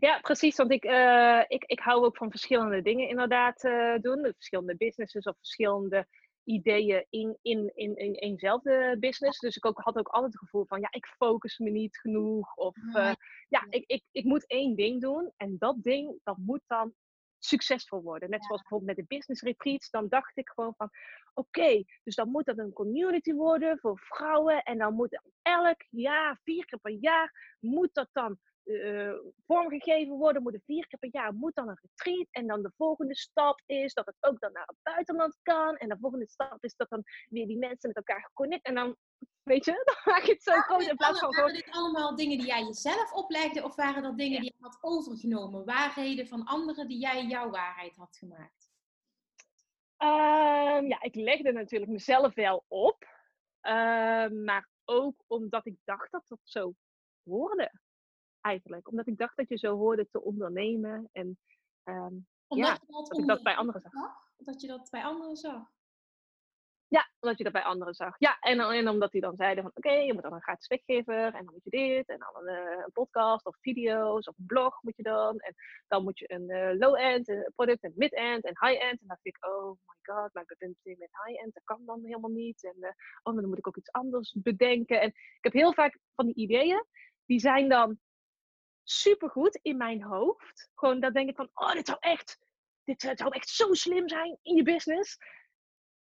Ja, 0.00 0.20
precies. 0.20 0.56
Want 0.56 0.70
ik, 0.70 0.84
uh, 0.84 1.42
ik, 1.48 1.64
ik 1.64 1.80
hou 1.80 2.04
ook 2.04 2.16
van 2.16 2.30
verschillende 2.30 2.82
dingen 2.82 3.08
inderdaad 3.08 3.64
uh, 3.64 3.98
doen. 4.00 4.32
Verschillende 4.34 4.76
businesses 4.76 5.24
of 5.24 5.36
verschillende 5.36 6.06
ideeën 6.44 7.06
in, 7.10 7.38
in, 7.42 7.70
in, 7.74 7.96
in 7.96 8.14
eenzelfde 8.14 8.96
business. 8.98 9.38
Dus 9.38 9.56
ik 9.56 9.66
ook, 9.66 9.78
had 9.78 9.98
ook 9.98 10.08
altijd 10.08 10.32
het 10.32 10.42
gevoel 10.42 10.66
van, 10.66 10.80
ja, 10.80 10.88
ik 10.90 11.06
focus 11.06 11.58
me 11.58 11.70
niet 11.70 11.96
genoeg. 11.96 12.56
Of 12.56 12.76
uh, 12.76 13.12
ja, 13.48 13.66
ik, 13.68 13.84
ik, 13.86 14.02
ik 14.10 14.24
moet 14.24 14.46
één 14.46 14.76
ding 14.76 15.00
doen. 15.00 15.32
En 15.36 15.56
dat 15.58 15.82
ding, 15.82 16.20
dat 16.22 16.36
moet 16.36 16.62
dan 16.66 16.94
succesvol 17.38 18.02
worden. 18.02 18.30
Net 18.30 18.44
zoals 18.44 18.60
bijvoorbeeld 18.60 18.96
met 18.96 19.08
de 19.08 19.16
business 19.16 19.42
retreats, 19.42 19.90
dan 19.90 20.08
dacht 20.08 20.36
ik 20.36 20.48
gewoon 20.48 20.74
van, 20.76 20.90
oké, 21.34 21.84
dus 22.02 22.14
dan 22.14 22.28
moet 22.28 22.44
dat 22.44 22.58
een 22.58 22.72
community 22.72 23.32
worden 23.32 23.78
voor 23.78 23.98
vrouwen 23.98 24.62
en 24.62 24.78
dan 24.78 24.94
moet 24.94 25.22
elk 25.42 25.84
jaar, 25.90 26.40
vier 26.42 26.64
keer 26.64 26.78
per 26.78 26.96
jaar, 27.00 27.56
moet 27.60 27.94
dat 27.94 28.08
dan 28.12 28.38
uh, 28.64 29.12
vormgegeven 29.46 30.16
worden, 30.16 30.42
moeten 30.42 30.62
vier 30.64 30.86
keer 30.86 30.98
per 30.98 31.08
jaar 31.12 31.34
moet 31.34 31.54
dan 31.54 31.68
een 31.68 31.78
retreat. 31.82 32.26
En 32.30 32.46
dan 32.46 32.62
de 32.62 32.72
volgende 32.76 33.14
stap 33.14 33.62
is 33.66 33.94
dat 33.94 34.06
het 34.06 34.16
ook 34.20 34.40
dan 34.40 34.52
naar 34.52 34.66
het 34.66 34.76
buitenland 34.82 35.38
kan. 35.42 35.76
En 35.76 35.88
de 35.88 35.96
volgende 36.00 36.28
stap 36.28 36.64
is 36.64 36.74
dat 36.76 36.88
dan 36.88 37.02
weer 37.28 37.46
die 37.46 37.58
mensen 37.58 37.88
met 37.88 37.96
elkaar 37.96 38.22
geconnect. 38.22 38.66
En 38.66 38.74
dan, 38.74 38.96
weet 39.42 39.64
je, 39.64 39.72
dan 40.04 40.14
maak 40.14 40.22
je 40.22 40.32
het 40.32 40.42
zo 40.42 40.60
groot 40.60 40.86
in 40.86 40.96
plaats 40.96 41.18
van 41.18 41.34
Waren 41.34 41.54
dit 41.54 41.70
allemaal 41.70 42.16
dingen 42.16 42.38
die 42.38 42.46
jij 42.46 42.62
jezelf 42.62 43.12
oplegde? 43.12 43.64
Of 43.64 43.74
waren 43.74 44.02
dat 44.02 44.18
dingen 44.18 44.40
die 44.40 44.54
je 44.56 44.64
had 44.64 44.78
overgenomen? 44.80 45.64
Waarheden 45.64 46.26
van 46.26 46.44
anderen 46.44 46.88
die 46.88 46.98
jij 46.98 47.26
jouw 47.26 47.50
waarheid 47.50 47.96
had 47.96 48.16
gemaakt? 48.16 48.70
Uh, 49.98 50.88
ja, 50.88 51.00
ik 51.00 51.14
legde 51.14 51.52
natuurlijk 51.52 51.90
mezelf 51.90 52.34
wel 52.34 52.64
op. 52.68 53.10
Uh, 53.62 54.28
maar 54.28 54.68
ook 54.84 55.24
omdat 55.26 55.66
ik 55.66 55.76
dacht 55.84 56.10
dat 56.10 56.24
dat 56.28 56.40
zo 56.42 56.74
hoorde 57.22 57.72
eigenlijk. 58.42 58.88
Omdat 58.88 59.06
ik 59.06 59.18
dacht 59.18 59.36
dat 59.36 59.48
je 59.48 59.56
zo 59.56 59.76
hoorde 59.76 60.08
te 60.10 60.22
ondernemen. 60.22 61.08
En 61.12 61.38
um, 61.84 62.26
ja, 62.48 62.78
dat, 62.86 63.18
ik 63.18 63.26
dat 63.26 63.42
bij 63.42 63.56
anderen 63.56 63.80
zag. 63.80 63.92
Dat 64.36 64.60
je 64.60 64.66
dat 64.66 64.88
bij 64.90 65.04
anderen 65.04 65.36
zag? 65.36 65.70
Ja, 66.92 67.10
omdat 67.20 67.38
je 67.38 67.44
dat 67.44 67.52
bij 67.52 67.62
anderen 67.62 67.94
zag. 67.94 68.14
Ja, 68.18 68.38
en, 68.38 68.60
en 68.60 68.88
omdat 68.88 69.10
die 69.12 69.20
dan 69.20 69.36
zeiden 69.36 69.62
van 69.62 69.72
oké, 69.74 69.92
je 69.92 70.12
moet 70.12 70.22
dan 70.22 70.32
een 70.32 70.42
gratis 70.42 70.66
weggever 70.66 71.24
en 71.24 71.44
dan 71.44 71.52
moet 71.52 71.64
je 71.64 71.70
dit 71.70 72.08
en 72.08 72.18
dan 72.18 72.48
een, 72.48 72.54
uh, 72.54 72.82
een 72.84 72.92
podcast 72.92 73.46
of 73.46 73.56
video's 73.60 74.28
of 74.28 74.38
een 74.38 74.46
blog 74.46 74.82
moet 74.82 74.96
je 74.96 75.02
dan. 75.02 75.38
En 75.38 75.54
dan 75.88 76.02
moet 76.02 76.18
je 76.18 76.32
een 76.32 76.50
uh, 76.50 76.78
low-end 76.78 77.28
uh, 77.28 77.48
product 77.54 77.82
en 77.82 77.92
mid-end 77.96 78.44
en 78.44 78.56
high-end. 78.60 79.00
En 79.00 79.06
dan 79.06 79.08
dacht 79.08 79.26
ik, 79.26 79.46
oh 79.46 79.68
my 79.68 80.14
god, 80.14 80.34
maar 80.34 80.42
ik 80.42 80.56
ben 80.58 80.76
meteen 80.82 80.98
met 80.98 81.24
high-end, 81.24 81.54
dat 81.54 81.64
kan 81.64 81.84
dan 81.84 82.04
helemaal 82.04 82.30
niet. 82.30 82.64
En 82.64 82.76
oh, 83.22 83.32
maar 83.32 83.42
dan 83.42 83.48
moet 83.48 83.58
ik 83.58 83.66
ook 83.66 83.76
iets 83.76 83.92
anders 83.92 84.36
bedenken. 84.42 85.00
En 85.00 85.08
ik 85.08 85.38
heb 85.40 85.52
heel 85.52 85.72
vaak 85.72 85.98
van 86.14 86.26
die 86.26 86.34
ideeën, 86.34 86.86
die 87.26 87.40
zijn 87.40 87.68
dan 87.68 87.98
supergoed 88.84 89.58
in 89.62 89.76
mijn 89.76 90.02
hoofd. 90.02 90.70
Gewoon, 90.74 91.00
dat 91.00 91.14
denk 91.14 91.28
ik 91.28 91.36
van, 91.36 91.50
oh, 91.54 91.72
dit 91.72 91.86
zou 91.86 91.98
echt, 92.00 92.38
dit 92.84 93.00
zou 93.00 93.30
echt 93.30 93.48
zo 93.48 93.72
slim 93.72 94.08
zijn 94.08 94.38
in 94.42 94.56
je 94.56 94.62
business. 94.62 95.18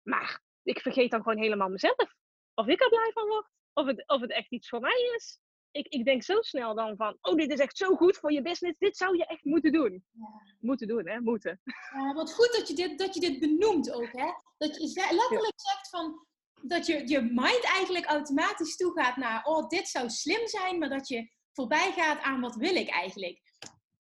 Maar 0.01 0.41
ik 0.63 0.79
vergeet 0.79 1.11
dan 1.11 1.23
gewoon 1.23 1.41
helemaal 1.41 1.69
mezelf. 1.69 2.15
Of 2.53 2.67
ik 2.67 2.81
er 2.81 2.89
blij 2.89 3.11
van 3.13 3.27
word. 3.27 3.49
Of 3.73 3.85
het, 3.85 4.07
of 4.07 4.21
het 4.21 4.31
echt 4.31 4.51
iets 4.51 4.69
voor 4.69 4.79
mij 4.79 5.13
is. 5.15 5.39
Ik, 5.71 5.87
ik 5.87 6.05
denk 6.05 6.23
zo 6.23 6.41
snel 6.41 6.75
dan 6.75 6.95
van, 6.95 7.17
oh, 7.21 7.35
dit 7.35 7.51
is 7.51 7.59
echt 7.59 7.77
zo 7.77 7.95
goed 7.95 8.17
voor 8.17 8.31
je 8.31 8.41
business. 8.41 8.77
Dit 8.77 8.97
zou 8.97 9.17
je 9.17 9.25
echt 9.25 9.43
moeten 9.43 9.71
doen. 9.71 10.05
Ja. 10.11 10.55
Moeten 10.59 10.87
doen, 10.87 11.07
hè? 11.07 11.19
Moeten. 11.19 11.61
Ja, 11.93 12.13
wat 12.13 12.33
goed 12.33 12.51
dat 12.57 12.67
je 12.67 12.73
dit, 12.73 12.99
dat 12.99 13.13
je 13.13 13.19
dit 13.19 13.39
benoemt 13.39 13.91
ook, 13.91 14.11
hè? 14.11 14.31
Dat 14.57 14.75
je 14.75 15.07
letterlijk 15.11 15.59
zegt 15.59 15.89
van, 15.89 16.27
dat 16.61 16.85
je, 16.85 17.07
je 17.07 17.21
mind 17.21 17.63
eigenlijk 17.63 18.05
automatisch 18.05 18.75
toegaat 18.75 19.15
naar, 19.15 19.43
oh, 19.43 19.67
dit 19.67 19.87
zou 19.87 20.09
slim 20.09 20.47
zijn, 20.47 20.77
maar 20.77 20.89
dat 20.89 21.07
je 21.07 21.31
voorbij 21.53 21.91
gaat 21.91 22.21
aan 22.21 22.41
wat 22.41 22.55
wil 22.55 22.75
ik 22.75 22.89
eigenlijk. 22.89 23.41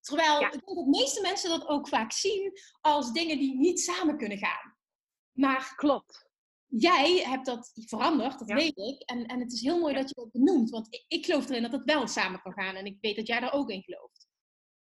Terwijl 0.01 0.41
ik 0.41 0.51
denk 0.51 0.65
dat 0.65 0.75
de 0.75 0.89
meeste 0.89 1.21
mensen 1.21 1.49
dat 1.49 1.67
ook 1.67 1.87
vaak 1.87 2.11
zien 2.11 2.51
als 2.81 3.11
dingen 3.11 3.37
die 3.37 3.57
niet 3.57 3.79
samen 3.79 4.17
kunnen 4.17 4.37
gaan. 4.37 4.77
Maar 5.31 5.73
klopt. 5.75 6.29
Jij 6.67 7.17
hebt 7.17 7.45
dat 7.45 7.71
veranderd, 7.73 8.39
dat 8.39 8.51
weet 8.51 8.77
ik. 8.77 9.01
En, 9.01 9.25
en 9.25 9.39
het 9.39 9.51
is 9.51 9.61
heel 9.61 9.79
mooi 9.79 9.93
dat 9.93 10.09
je 10.09 10.15
dat 10.15 10.31
benoemt. 10.31 10.69
Want 10.69 10.87
ik, 10.89 11.05
ik 11.07 11.25
geloof 11.25 11.49
erin 11.49 11.61
dat 11.61 11.71
het 11.71 11.83
wel 11.83 12.07
samen 12.07 12.41
kan 12.41 12.53
gaan. 12.53 12.75
En 12.75 12.85
ik 12.85 12.97
weet 13.01 13.15
dat 13.15 13.27
jij 13.27 13.39
daar 13.39 13.53
ook 13.53 13.69
in 13.69 13.83
gelooft. 13.83 14.27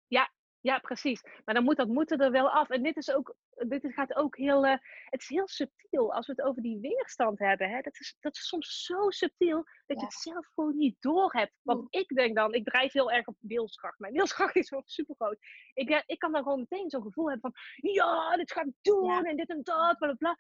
Ja, 0.08 0.34
ja, 0.64 0.80
precies. 0.80 1.22
Maar 1.46 1.56
dan 1.56 1.64
moet 1.64 1.76
dat 1.76 1.88
moeten 1.88 2.20
er 2.20 2.32
wel 2.32 2.50
af. 2.50 2.70
En 2.70 2.84
dit 2.84 2.98
is 2.98 3.12
ook, 3.12 3.36
dit 3.68 3.94
gaat 3.94 4.16
ook 4.16 4.38
heel, 4.38 4.66
uh, 4.66 4.76
het 5.06 5.22
is 5.22 5.28
heel 5.28 5.48
subtiel 5.48 6.14
als 6.14 6.28
we 6.28 6.34
het 6.36 6.46
over 6.46 6.62
die 6.62 6.80
weerstand 6.80 7.40
hebben. 7.40 7.70
Hè? 7.70 7.82
Dat, 7.82 8.00
is, 8.00 8.18
dat 8.20 8.36
is 8.36 8.48
soms 8.48 8.84
zo 8.84 9.10
subtiel 9.10 9.64
dat 9.86 10.00
je 10.00 10.06
het 10.06 10.14
zelf 10.14 10.48
gewoon 10.54 10.78
niet 10.78 10.96
door 11.00 11.32
hebt. 11.34 11.54
Want 11.62 11.88
ik 11.90 12.08
denk 12.08 12.36
dan, 12.36 12.54
ik 12.54 12.66
drijf 12.66 12.92
heel 12.92 13.12
erg 13.12 13.28
op 13.28 13.36
wilskracht. 13.40 14.00
Mijn 14.00 14.14
wilskracht 14.14 14.56
is 14.62 14.68
gewoon 14.68 14.84
super 14.86 15.16
groot. 15.16 15.38
Ik, 15.74 16.04
ik 16.06 16.20
kan 16.20 16.32
dan 16.32 16.44
gewoon 16.44 16.60
meteen 16.70 16.90
zo'n 16.90 17.04
gevoel 17.04 17.30
hebben 17.30 17.52
van, 17.52 17.92
ja, 17.92 18.36
dit 18.36 18.52
ga 18.52 18.62
ik 18.62 18.74
doen 18.82 19.26
en 19.26 19.38
dit 19.38 19.50
en 19.50 19.64
dat, 19.64 19.98
bla 19.98 20.14
bla 20.14 20.38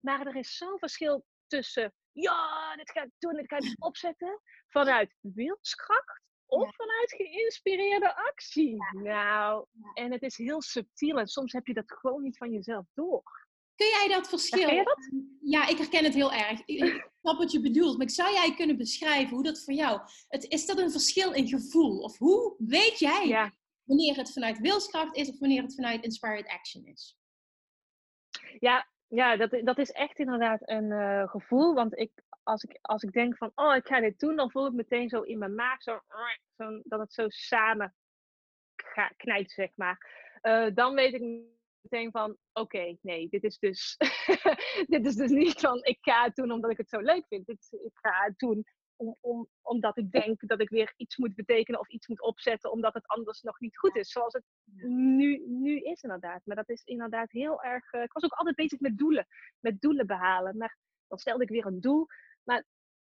Maar 0.00 0.26
er 0.26 0.36
is 0.36 0.56
zo'n 0.56 0.78
verschil 0.78 1.24
tussen, 1.46 1.94
ja, 2.12 2.76
dit 2.76 2.90
ga 2.90 3.02
ik 3.02 3.10
doen, 3.18 3.34
dit 3.34 3.48
ga 3.48 3.56
ik 3.56 3.84
opzetten, 3.84 4.40
vanuit 4.68 5.14
wilskracht 5.20 6.28
of 6.50 6.74
vanuit 6.76 7.14
geïnspireerde 7.16 8.16
actie. 8.16 8.76
Nou, 9.02 9.66
en 9.94 10.12
het 10.12 10.22
is 10.22 10.36
heel 10.36 10.62
subtiel 10.62 11.18
en 11.18 11.26
soms 11.26 11.52
heb 11.52 11.66
je 11.66 11.74
dat 11.74 11.92
gewoon 11.92 12.22
niet 12.22 12.36
van 12.36 12.50
jezelf 12.50 12.86
door. 12.94 13.48
Kun 13.74 13.86
jij 13.86 14.08
dat 14.08 14.28
verschil... 14.28 14.58
Herken 14.58 14.76
je 14.76 14.84
dat? 14.84 15.10
Ja, 15.40 15.68
ik 15.68 15.76
herken 15.76 16.04
het 16.04 16.14
heel 16.14 16.32
erg. 16.32 16.62
Ik 16.64 17.08
snap 17.20 17.38
wat 17.38 17.52
je 17.52 17.60
bedoelt. 17.60 17.98
Maar 17.98 18.10
zou 18.10 18.32
jij 18.32 18.54
kunnen 18.54 18.76
beschrijven 18.76 19.34
hoe 19.34 19.42
dat 19.42 19.64
voor 19.64 19.74
jou... 19.74 20.00
Het, 20.28 20.44
is 20.44 20.66
dat 20.66 20.78
een 20.78 20.90
verschil 20.90 21.32
in 21.32 21.48
gevoel? 21.48 21.98
Of 21.98 22.18
hoe 22.18 22.54
weet 22.58 22.98
jij 22.98 23.52
wanneer 23.84 24.16
het 24.16 24.32
vanuit 24.32 24.58
wilskracht 24.58 25.16
is 25.16 25.28
of 25.28 25.38
wanneer 25.38 25.62
het 25.62 25.74
vanuit 25.74 26.04
inspired 26.04 26.48
action 26.48 26.84
is? 26.84 27.18
ja, 28.58 28.88
ja 29.06 29.36
dat, 29.36 29.60
dat 29.64 29.78
is 29.78 29.90
echt 29.90 30.18
inderdaad 30.18 30.60
een 30.68 30.92
eh, 30.92 31.28
gevoel. 31.28 31.74
Want 31.74 31.98
ik, 31.98 32.10
als, 32.50 32.62
ik, 32.64 32.78
als 32.82 33.02
ik 33.02 33.12
denk 33.12 33.36
van, 33.36 33.52
oh, 33.54 33.74
ik 33.76 33.86
ga 33.86 34.00
dit 34.00 34.18
doen, 34.18 34.36
dan 34.36 34.50
voel 34.50 34.66
ik 34.66 34.72
meteen 34.72 35.08
zo 35.08 35.20
in 35.20 35.38
mijn 35.38 35.54
maag 35.54 35.82
zo, 35.82 36.00
zo 36.58 36.80
dat 36.84 37.00
het 37.00 37.12
zo 37.12 37.28
samen 37.28 37.94
knijpt, 39.16 39.50
zeg 39.50 39.70
maar. 39.74 40.08
Eh, 40.40 40.66
dan 40.74 40.94
weet 40.94 41.14
ik 41.14 41.42
meteen 41.80 42.10
van, 42.10 42.36
oké, 42.52 42.96
nee, 43.02 43.28
dit 43.28 43.44
is 43.44 43.58
dus, 43.58 43.96
dit 44.94 45.06
is 45.06 45.14
dus 45.14 45.30
niet 45.30 45.60
van, 45.60 45.84
ik 45.84 45.98
ga 46.00 46.24
het 46.24 46.34
doen 46.34 46.50
omdat 46.50 46.70
ik 46.70 46.76
het 46.76 46.88
zo 46.88 47.00
leuk 47.00 47.26
vind. 47.26 47.46
Dit 47.46 47.68
ik 47.84 47.98
ga 47.98 48.24
het 48.24 48.38
doen 48.38 48.64
om, 48.96 49.16
om, 49.20 49.48
omdat 49.62 49.96
ik 49.96 50.10
denk 50.10 50.46
dat 50.46 50.60
ik 50.60 50.68
weer 50.68 50.92
iets 50.96 51.16
moet 51.16 51.34
betekenen 51.34 51.80
of 51.80 51.88
iets 51.88 52.08
moet 52.08 52.22
opzetten, 52.22 52.70
omdat 52.70 52.94
het 52.94 53.06
anders 53.06 53.42
nog 53.42 53.60
niet 53.60 53.78
goed 53.78 53.96
is. 53.96 54.10
Zoals 54.10 54.32
het 54.32 54.44
nu, 54.84 55.44
nu 55.46 55.80
is 55.80 56.02
inderdaad. 56.02 56.40
Maar 56.44 56.56
dat 56.56 56.68
is 56.68 56.82
inderdaad 56.84 57.30
heel 57.30 57.62
erg. 57.62 57.92
eh, 57.92 58.02
ik 58.02 58.12
was 58.12 58.24
ook 58.24 58.32
altijd 58.32 58.56
bezig 58.56 58.80
met 58.80 58.98
doelen, 58.98 59.26
met 59.60 59.80
doelen 59.80 60.06
behalen. 60.06 60.56
Maar 60.56 60.78
dan 61.08 61.18
stelde 61.18 61.42
ik 61.42 61.48
weer 61.48 61.66
een 61.66 61.80
doel. 61.80 62.06
Maar 62.44 62.64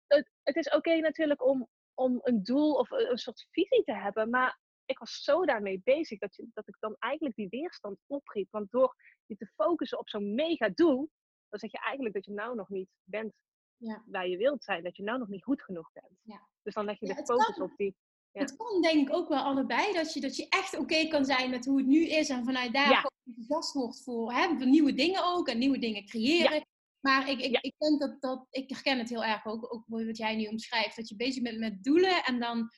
het, 0.08 0.32
het 0.44 0.56
is 0.56 0.70
oké 0.70 0.96
natuurlijk 0.96 1.46
om, 1.46 1.68
om 1.94 2.20
een 2.24 2.44
doel 2.44 2.74
of 2.74 2.92
een, 2.92 3.12
een 3.12 3.18
soort 3.18 3.48
visie 3.52 3.84
te 3.84 3.94
hebben. 3.96 4.30
Maar 4.30 4.60
ik 4.86 5.00
was 5.00 5.24
zo 5.24 5.46
daarmee 5.46 5.82
bezig 5.84 6.20
dat, 6.20 6.36
je, 6.36 6.48
dat 6.54 6.68
ik 6.68 6.76
dan 6.80 6.96
eigenlijk 7.00 7.36
die 7.36 7.50
weerstand 7.50 7.98
opriep. 8.08 8.48
Want 8.52 8.72
door 8.72 8.96
je 9.26 9.36
te 9.36 9.52
focussen 9.56 10.00
op 10.00 10.10
zo'n 10.10 10.34
mega 10.34 10.70
doel, 10.70 11.10
dan 11.50 11.60
zeg 11.60 11.72
je 11.72 11.80
eigenlijk 11.80 12.16
dat 12.16 12.26
je 12.26 12.32
nou 12.32 12.56
nog 12.56 12.70
niet 12.70 12.90
bent 13.04 13.34
Ja. 13.78 14.04
waar 14.06 14.28
je 14.28 14.38
wilt 14.38 14.64
zijn. 14.64 14.84
Dat 14.84 14.98
je 14.98 15.04
nou 15.04 15.20
nog 15.20 15.28
niet 15.28 15.44
goed 15.44 15.62
genoeg 15.64 15.92
bent. 15.94 16.14
Ja. 16.22 16.48
Dus 16.62 16.74
dan 16.74 16.86
leg 16.86 17.00
je 17.00 17.06
Ja, 17.08 17.14
de 17.14 17.26
focus 17.26 17.56
kan. 17.56 17.62
op 17.72 17.78
die. 17.78 17.96
Ja. 18.32 18.42
Het 18.42 18.56
kan 18.56 18.82
denk 18.82 19.08
ik 19.08 19.16
ook 19.16 19.28
wel 19.30 19.42
allebei. 19.44 19.94
Dat 19.94 20.14
je, 20.14 20.20
dat 20.22 20.36
je 20.36 20.46
echt 20.50 20.78
oké 20.78 21.08
kan 21.08 21.26
zijn 21.26 21.50
met 21.50 21.66
hoe 21.66 21.78
het 21.78 21.88
nu 21.88 22.08
is. 22.08 22.30
En 22.30 22.44
vanuit 22.46 22.74
daar 22.74 22.90
Ja. 22.90 23.10
enthousiast 23.26 23.74
wordt 23.74 24.04
voor, 24.04 24.34
hè, 24.34 24.48
voor 24.58 24.68
nieuwe 24.68 24.94
dingen 24.94 25.24
ook. 25.26 25.48
En 25.48 25.58
nieuwe 25.58 25.80
dingen 25.80 26.06
creëren. 26.06 26.66
Maar 27.02 27.30
ik, 27.30 27.40
ik, 27.40 27.52
Ja. 27.52 27.62
ik 27.62 27.74
denk 27.78 28.00
dat, 28.00 28.22
dat, 28.22 28.48
ik 28.50 28.70
herken 28.70 28.98
het 29.00 29.10
heel 29.10 29.24
erg 29.24 29.46
ook, 29.46 29.74
ook 29.74 29.84
wat 29.88 30.18
jij 30.18 30.36
nu 30.36 30.46
omschrijft. 30.48 30.96
Dat 30.96 31.10
je 31.10 31.16
bezig 31.16 31.44
bent 31.44 31.58
met 31.60 31.84
doelen 31.84 32.24
en 32.24 32.40
dan 32.40 32.70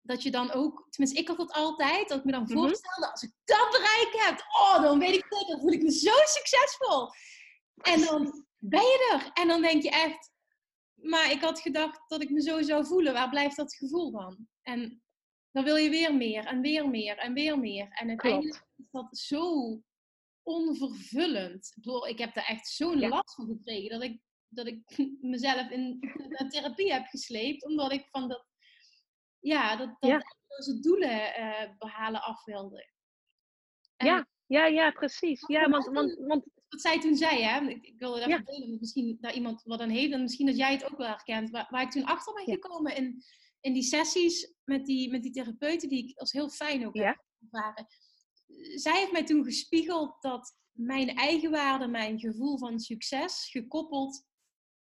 dat 0.00 0.22
je 0.22 0.30
dan 0.30 0.50
ook, 0.52 0.86
tenminste 0.90 1.20
ik 1.20 1.28
had 1.28 1.36
dat 1.36 1.52
altijd, 1.52 2.08
dat 2.08 2.18
ik 2.18 2.24
me 2.24 2.32
dan 2.32 2.42
Mhm. 2.42 2.52
voorstelde, 2.52 3.10
als 3.10 3.22
ik 3.22 3.32
dat 3.44 3.68
bereikt 3.70 4.26
heb, 4.26 4.38
oh, 4.60 4.82
dan 4.82 4.98
weet 4.98 5.14
ik 5.14 5.26
zeker, 5.28 5.46
dan 5.46 5.60
voel 5.60 5.72
ik 5.72 5.82
me 5.82 5.90
zo 5.92 6.12
succesvol. 6.24 7.08
En 7.82 8.00
dan 8.00 8.46
ben 8.56 8.80
je 8.82 9.10
er. 9.12 9.30
En 9.42 9.48
dan 9.48 9.62
denk 9.62 9.82
je 9.82 9.90
echt, 9.90 10.30
maar 10.94 11.30
ik 11.30 11.40
had 11.40 11.60
gedacht 11.60 12.00
dat 12.08 12.22
ik 12.22 12.30
me 12.30 12.40
zo 12.42 12.62
zou 12.62 12.86
voelen. 12.86 13.12
Waar 13.12 13.28
blijft 13.28 13.56
dat 13.56 13.74
gevoel 13.74 14.10
van? 14.10 14.48
En 14.62 15.02
dan 15.50 15.64
wil 15.64 15.76
je 15.76 15.90
weer 15.90 16.14
meer 16.14 16.44
en 16.46 16.60
weer 16.60 16.88
meer 16.88 17.18
en 17.18 17.32
weer 17.32 17.58
meer. 17.58 17.88
En 17.90 18.08
uiteindelijk 18.08 18.64
is 18.76 18.86
dat 18.90 19.18
zo 19.18 19.80
onvervullend. 20.48 21.66
Ik 21.66 21.74
bedoel, 21.74 22.06
ik 22.06 22.18
heb 22.18 22.34
daar 22.34 22.46
echt 22.46 22.68
zo'n 22.68 22.98
Ja. 22.98 23.08
last 23.08 23.34
van 23.34 23.46
gekregen 23.46 23.90
dat 23.90 24.02
ik, 24.02 24.20
dat 24.48 24.66
ik 24.66 24.82
mezelf 25.20 25.70
in 25.70 25.98
therapie 26.48 26.92
heb 26.92 27.06
gesleept. 27.06 27.64
Omdat 27.64 27.92
ik 27.92 28.06
van 28.10 28.28
dat, 28.28 28.46
ja, 29.38 29.76
dat, 29.76 29.88
dat 29.98 30.10
Ja. 30.10 30.20
eindeloze 30.20 30.80
doelen 30.80 31.34
eh, 31.34 31.70
behalen 31.78 32.22
af 32.22 32.44
wilde. 32.44 32.90
En 33.96 34.06
Ja, 34.06 34.26
ja, 34.46 34.66
ja, 34.66 34.90
precies. 34.90 35.46
Ja, 35.46 35.68
want, 35.68 35.86
want, 35.86 36.14
want 36.18 36.44
wat 36.68 36.80
zij 36.80 37.00
toen 37.00 37.16
zei, 37.16 37.42
hè? 37.42 37.60
Ik, 37.68 37.82
ik 37.84 37.98
wilde 37.98 38.18
dat 38.20 38.28
Ja. 38.28 38.38
delen, 38.38 38.76
misschien 38.80 39.16
daar 39.20 39.34
iemand 39.34 39.62
wat 39.62 39.80
aan 39.80 39.88
heeft 39.90 40.12
en 40.12 40.22
misschien 40.22 40.46
dat 40.46 40.56
jij 40.56 40.72
het 40.72 40.90
ook 40.90 40.96
wel 40.98 41.06
herkent. 41.06 41.50
Waar, 41.50 41.66
waar 41.70 41.82
ik 41.82 41.90
toen 41.90 42.04
achter 42.04 42.34
ben 42.34 42.44
gekomen 42.44 42.96
in, 42.96 43.22
in 43.60 43.72
die 43.72 43.82
sessies 43.82 44.54
met 44.64 44.86
die, 44.86 45.10
met 45.10 45.22
die 45.22 45.32
therapeuten, 45.32 45.88
die 45.88 46.08
ik 46.08 46.18
als 46.18 46.32
heel 46.32 46.48
fijn 46.50 46.86
ook 46.86 46.94
Ja. 46.96 47.04
heb 47.06 47.24
ervaren. 47.52 47.86
Zij 48.74 48.98
heeft 48.98 49.12
mij 49.12 49.24
toen 49.24 49.44
gespiegeld 49.44 50.22
dat 50.22 50.56
mijn 50.72 51.08
eigenwaarde, 51.16 51.88
mijn 51.88 52.18
gevoel 52.18 52.58
van 52.58 52.80
succes, 52.80 53.48
gekoppeld 53.50 54.26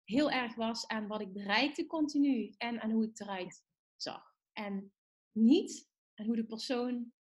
heel 0.05 0.31
erg 0.31 0.55
was 0.55 0.87
aan 0.87 1.07
wat 1.07 1.21
ik 1.21 1.33
bereikte 1.33 1.87
continu 1.87 2.55
en 2.57 2.81
aan 2.81 2.91
hoe 2.91 3.05
ik 3.05 3.21
eruit 3.21 3.65
zag. 3.97 4.35
En 4.53 4.93
niet 5.33 5.89
aan 6.15 6.27
hoe 6.27 6.37
de 6.37 6.47
persoon 6.47 7.13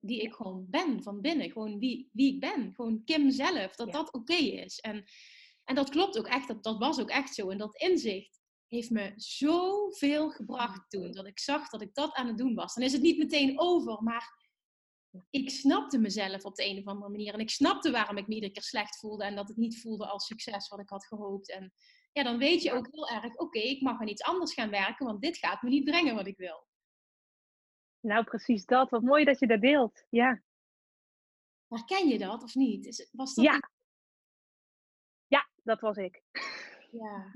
die 0.00 0.20
ik 0.22 0.34
gewoon 0.34 0.66
ben 0.70 1.02
van 1.02 1.20
binnen. 1.20 1.50
Gewoon 1.50 1.78
wie, 1.78 2.10
wie 2.12 2.34
ik 2.34 2.40
ben. 2.40 2.74
Gewoon 2.74 3.04
Kim 3.04 3.30
zelf. 3.30 3.76
Dat 3.76 3.86
Ja. 3.86 3.92
dat 3.92 4.12
oké 4.12 4.34
is. 4.34 4.80
En, 4.80 5.04
en 5.64 5.74
dat 5.74 5.90
klopt 5.90 6.18
ook 6.18 6.26
echt. 6.26 6.48
Dat, 6.48 6.62
dat 6.64 6.78
was 6.78 7.00
ook 7.00 7.10
echt 7.10 7.34
zo. 7.34 7.50
En 7.50 7.58
dat 7.58 7.76
inzicht 7.80 8.40
heeft 8.66 8.90
me 8.90 9.12
zoveel 9.16 10.30
gebracht 10.30 10.90
toen. 10.90 11.12
Dat 11.12 11.26
ik 11.26 11.38
zag 11.38 11.68
dat 11.68 11.82
ik 11.82 11.94
dat 11.94 12.14
aan 12.14 12.26
het 12.26 12.38
doen 12.38 12.54
was. 12.54 12.74
Dan 12.74 12.84
is 12.84 12.92
het 12.92 13.02
niet 13.02 13.18
meteen 13.18 13.60
over. 13.60 14.02
Maar 14.02 14.45
ik 15.30 15.50
snapte 15.50 15.98
mezelf 15.98 16.44
op 16.44 16.54
de 16.54 16.64
een 16.64 16.78
of 16.78 16.86
andere 16.86 17.10
manier. 17.10 17.34
En 17.34 17.40
ik 17.40 17.50
snapte 17.50 17.90
waarom 17.90 18.16
ik 18.16 18.26
me 18.26 18.34
iedere 18.34 18.52
keer 18.52 18.62
slecht 18.62 18.98
voelde. 18.98 19.24
En 19.24 19.34
dat 19.34 19.48
het 19.48 19.56
niet 19.56 19.80
voelde 19.80 20.06
als 20.06 20.26
succes 20.26 20.68
wat 20.68 20.80
ik 20.80 20.88
had 20.88 21.06
gehoopt. 21.06 21.50
En 21.50 21.72
ja, 22.12 22.22
dan 22.22 22.38
weet 22.38 22.62
je 22.62 22.72
ook 22.72 22.88
heel 22.90 23.08
erg. 23.08 23.36
Oké, 23.36 23.58
ik 23.58 23.80
mag 23.80 24.00
aan 24.00 24.08
iets 24.08 24.22
anders 24.22 24.54
gaan 24.54 24.70
werken. 24.70 25.06
Want 25.06 25.20
dit 25.22 25.38
gaat 25.38 25.62
me 25.62 25.68
niet 25.68 25.84
brengen 25.84 26.14
wat 26.14 26.26
ik 26.26 26.36
wil. 26.36 26.66
nou 28.00 28.24
precies 28.24 28.64
dat. 28.64 28.90
Wat 28.90 29.02
mooi 29.02 29.24
dat 29.24 29.38
je 29.38 29.46
dat 29.46 29.60
deelt. 29.60 30.06
Ja, 30.10 30.42
Herken 31.68 32.08
je 32.08 32.18
dat 32.18 32.42
of 32.42 32.54
niet? 32.54 32.86
Is, 32.86 33.08
was 33.12 33.34
dat 33.34 33.44
Ja. 33.44 33.70
ja 35.26 35.48
dat 35.62 35.80
was 35.80 35.96
ik. 35.96 36.22
ja. 36.90 37.34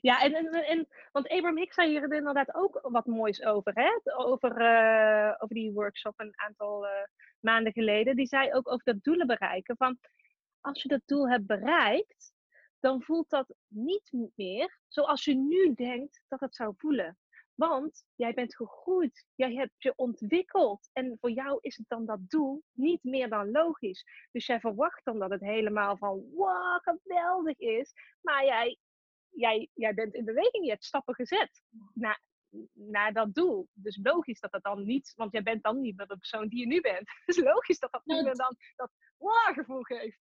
Ja, 0.00 0.22
en, 0.22 0.34
en, 0.34 0.52
en 0.52 0.88
want 1.12 1.28
Abraham 1.28 1.56
Hicks 1.56 1.74
zei 1.74 1.88
hier 1.88 2.12
inderdaad 2.12 2.54
ook 2.54 2.78
wat 2.82 3.06
moois 3.06 3.42
over. 3.42 3.72
Hè? 3.74 4.12
Over, 4.16 4.56
eh, 4.56 5.34
over 5.38 5.54
die 5.54 5.72
workshop 5.72 6.14
een 6.16 6.32
aantal 6.34 6.86
eh, 6.86 6.92
maanden 7.40 7.72
geleden. 7.72 8.16
Die 8.16 8.26
zei 8.26 8.52
ook 8.52 8.72
over 8.72 8.84
dat 8.84 9.02
doelen 9.02 9.26
bereiken. 9.26 9.76
Van 9.76 9.98
als 10.60 10.82
je 10.82 10.88
dat 10.88 11.02
doel 11.04 11.28
hebt 11.28 11.46
bereikt, 11.46 12.32
dan 12.80 13.02
voelt 13.02 13.30
dat 13.30 13.54
niet 13.68 14.12
meer 14.34 14.78
zoals 14.88 15.24
je 15.24 15.34
nu 15.34 15.74
denkt 15.74 16.22
dat 16.28 16.40
het 16.40 16.54
zou 16.54 16.74
voelen. 16.76 17.18
Want 17.56 18.04
jij 18.14 18.34
bent 18.34 18.56
gegroeid, 18.56 19.26
jij 19.34 19.54
hebt 19.54 19.82
je 19.82 19.92
ontwikkeld. 19.96 20.90
En 20.92 21.16
voor 21.20 21.30
jou 21.30 21.58
is 21.60 21.76
het 21.76 21.88
dan 21.88 22.06
dat 22.06 22.18
doel 22.30 22.62
niet 22.72 23.04
meer 23.04 23.28
dan 23.28 23.50
logisch. 23.50 24.04
Dus 24.32 24.46
jij 24.46 24.60
verwacht 24.60 25.04
dan 25.04 25.18
dat 25.18 25.30
het 25.30 25.40
helemaal 25.40 25.96
van 25.96 26.24
wow, 26.34 26.80
geweldig 26.82 27.58
is. 27.58 27.92
Maar 28.20 28.44
jij, 28.44 28.78
jij, 29.36 29.70
jij 29.74 29.94
bent 29.94 30.14
in 30.14 30.24
beweging, 30.24 30.64
je 30.64 30.70
hebt 30.70 30.84
stappen 30.84 31.14
gezet 31.14 31.62
naar, 31.94 32.20
naar 32.72 33.12
dat 33.12 33.34
doel. 33.34 33.68
Dus 33.72 33.98
logisch 34.02 34.40
dat 34.40 34.52
dat 34.52 34.62
dan 34.62 34.84
niet, 34.84 35.12
want 35.16 35.32
jij 35.32 35.42
bent 35.42 35.62
dan 35.62 35.80
niet 35.80 35.98
de 35.98 36.06
persoon 36.06 36.48
die 36.48 36.58
je 36.58 36.66
nu 36.66 36.80
bent. 36.80 37.10
Dus 37.26 37.36
logisch 37.36 37.78
dat 37.78 37.92
dat 37.92 38.02
niet 38.04 38.16
Nou, 38.16 38.28
meer 38.28 38.36
dan 38.36 38.56
dat 38.76 38.90
wow 39.16 39.54
gevoel 39.54 39.82
geeft. 39.82 40.18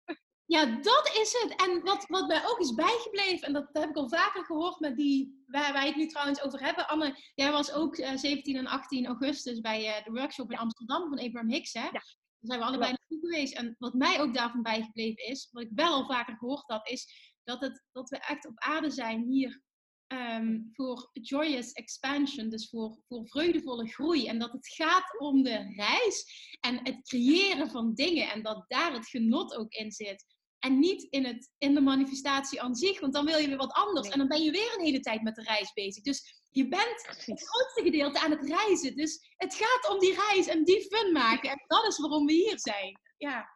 Ja, 0.51 0.65
dat 0.67 1.11
is 1.23 1.33
het. 1.43 1.61
En 1.67 1.83
wat, 1.83 2.07
wat 2.07 2.27
mij 2.27 2.43
ook 2.47 2.59
is 2.59 2.75
bijgebleven, 2.75 3.47
en 3.47 3.53
dat 3.53 3.69
heb 3.73 3.89
ik 3.89 3.97
al 3.97 4.09
vaker 4.09 4.45
gehoord 4.45 4.81
met 4.81 4.97
die, 4.97 5.45
waar 5.47 5.73
wij 5.73 5.87
het 5.87 5.97
nu 5.97 6.07
trouwens 6.07 6.43
over 6.43 6.61
hebben. 6.61 6.89
Anne, 6.89 7.17
jij 7.35 7.51
was 7.51 7.73
ook 7.73 7.97
eh, 7.97 8.17
17 8.17 8.57
en 8.57 8.67
18 8.67 9.07
augustus 9.07 9.61
bij 9.61 9.87
eh, 9.87 10.05
de 10.05 10.11
workshop 10.11 10.51
in 10.51 10.59
Amsterdam 10.59 11.09
van 11.09 11.19
Abraham 11.19 11.51
Hicks, 11.51 11.73
hè? 11.73 11.89
Daar 11.91 12.17
zijn 12.41 12.59
we 12.59 12.65
allebei 12.65 12.91
naartoe 12.91 13.19
geweest. 13.21 13.55
En 13.55 13.77
wat 13.79 13.95
mij 13.95 14.21
ook 14.21 14.35
daarvan 14.35 14.63
bijgebleven 14.63 15.25
is, 15.25 15.49
wat 15.51 15.63
ik 15.63 15.71
wel 15.75 15.93
al 15.93 16.07
vaker 16.07 16.37
gehoord 16.37 16.65
had, 16.67 16.89
is 16.89 17.30
dat, 17.45 17.61
het, 17.61 17.85
dat 17.93 18.09
we 18.09 18.19
echt 18.19 18.47
op 18.47 18.59
aarde 18.59 18.91
zijn 18.91 19.23
hier 19.23 19.63
ehm, 20.07 20.59
voor 20.73 21.11
joyous 21.13 21.73
expansion, 21.73 22.49
dus 22.49 22.69
voor, 22.69 22.99
voor 23.09 23.29
vreugdevolle 23.29 23.89
groei. 23.89 24.27
En 24.27 24.39
dat 24.39 24.53
het 24.53 24.69
gaat 24.69 25.19
om 25.19 25.43
de 25.43 25.73
reis 25.77 26.25
en 26.61 26.81
het 26.83 27.03
creëren 27.03 27.71
van 27.71 27.95
dingen 27.95 28.31
en 28.31 28.43
dat 28.43 28.65
daar 28.67 28.93
het 28.93 29.09
genot 29.09 29.57
ook 29.57 29.73
in 29.73 29.93
zit. 29.93 30.25
En 30.59 30.79
niet 30.79 31.03
in, 31.03 31.25
het, 31.25 31.51
in 31.59 31.75
de 31.75 31.81
manifestatie 31.81 32.63
aan 32.63 32.75
zich, 32.75 33.01
want 33.01 33.13
dan 33.13 33.25
wil 33.25 33.39
je 33.39 33.49
weer 33.49 33.57
wat 33.57 33.73
anders. 33.73 34.03
Nee. 34.03 34.13
En 34.13 34.19
dan 34.19 34.29
ben 34.29 34.43
je 34.43 34.51
weer 34.51 34.75
een 34.75 34.85
hele 34.85 35.01
tijd 35.01 35.23
met 35.23 35.35
de 35.35 35.43
reis 35.43 35.73
bezig. 35.73 36.03
Dus 36.03 36.43
je 36.51 36.69
bent 36.69 37.07
het 37.07 37.49
grootste 37.49 37.83
gedeelte 37.83 38.21
aan 38.21 38.31
het 38.31 38.49
reizen. 38.49 38.97
Dus 38.97 39.35
het 39.37 39.55
gaat 39.55 39.93
om 39.93 39.99
die 39.99 40.15
reis 40.15 40.47
en 40.47 40.65
die 40.65 40.81
fun 40.81 41.13
maken. 41.13 41.51
En 41.51 41.65
dat 41.67 41.87
is 41.87 41.99
waarom 41.99 42.27
we 42.27 42.33
hier 42.33 42.59
zijn. 42.59 43.01
Ja, 43.17 43.49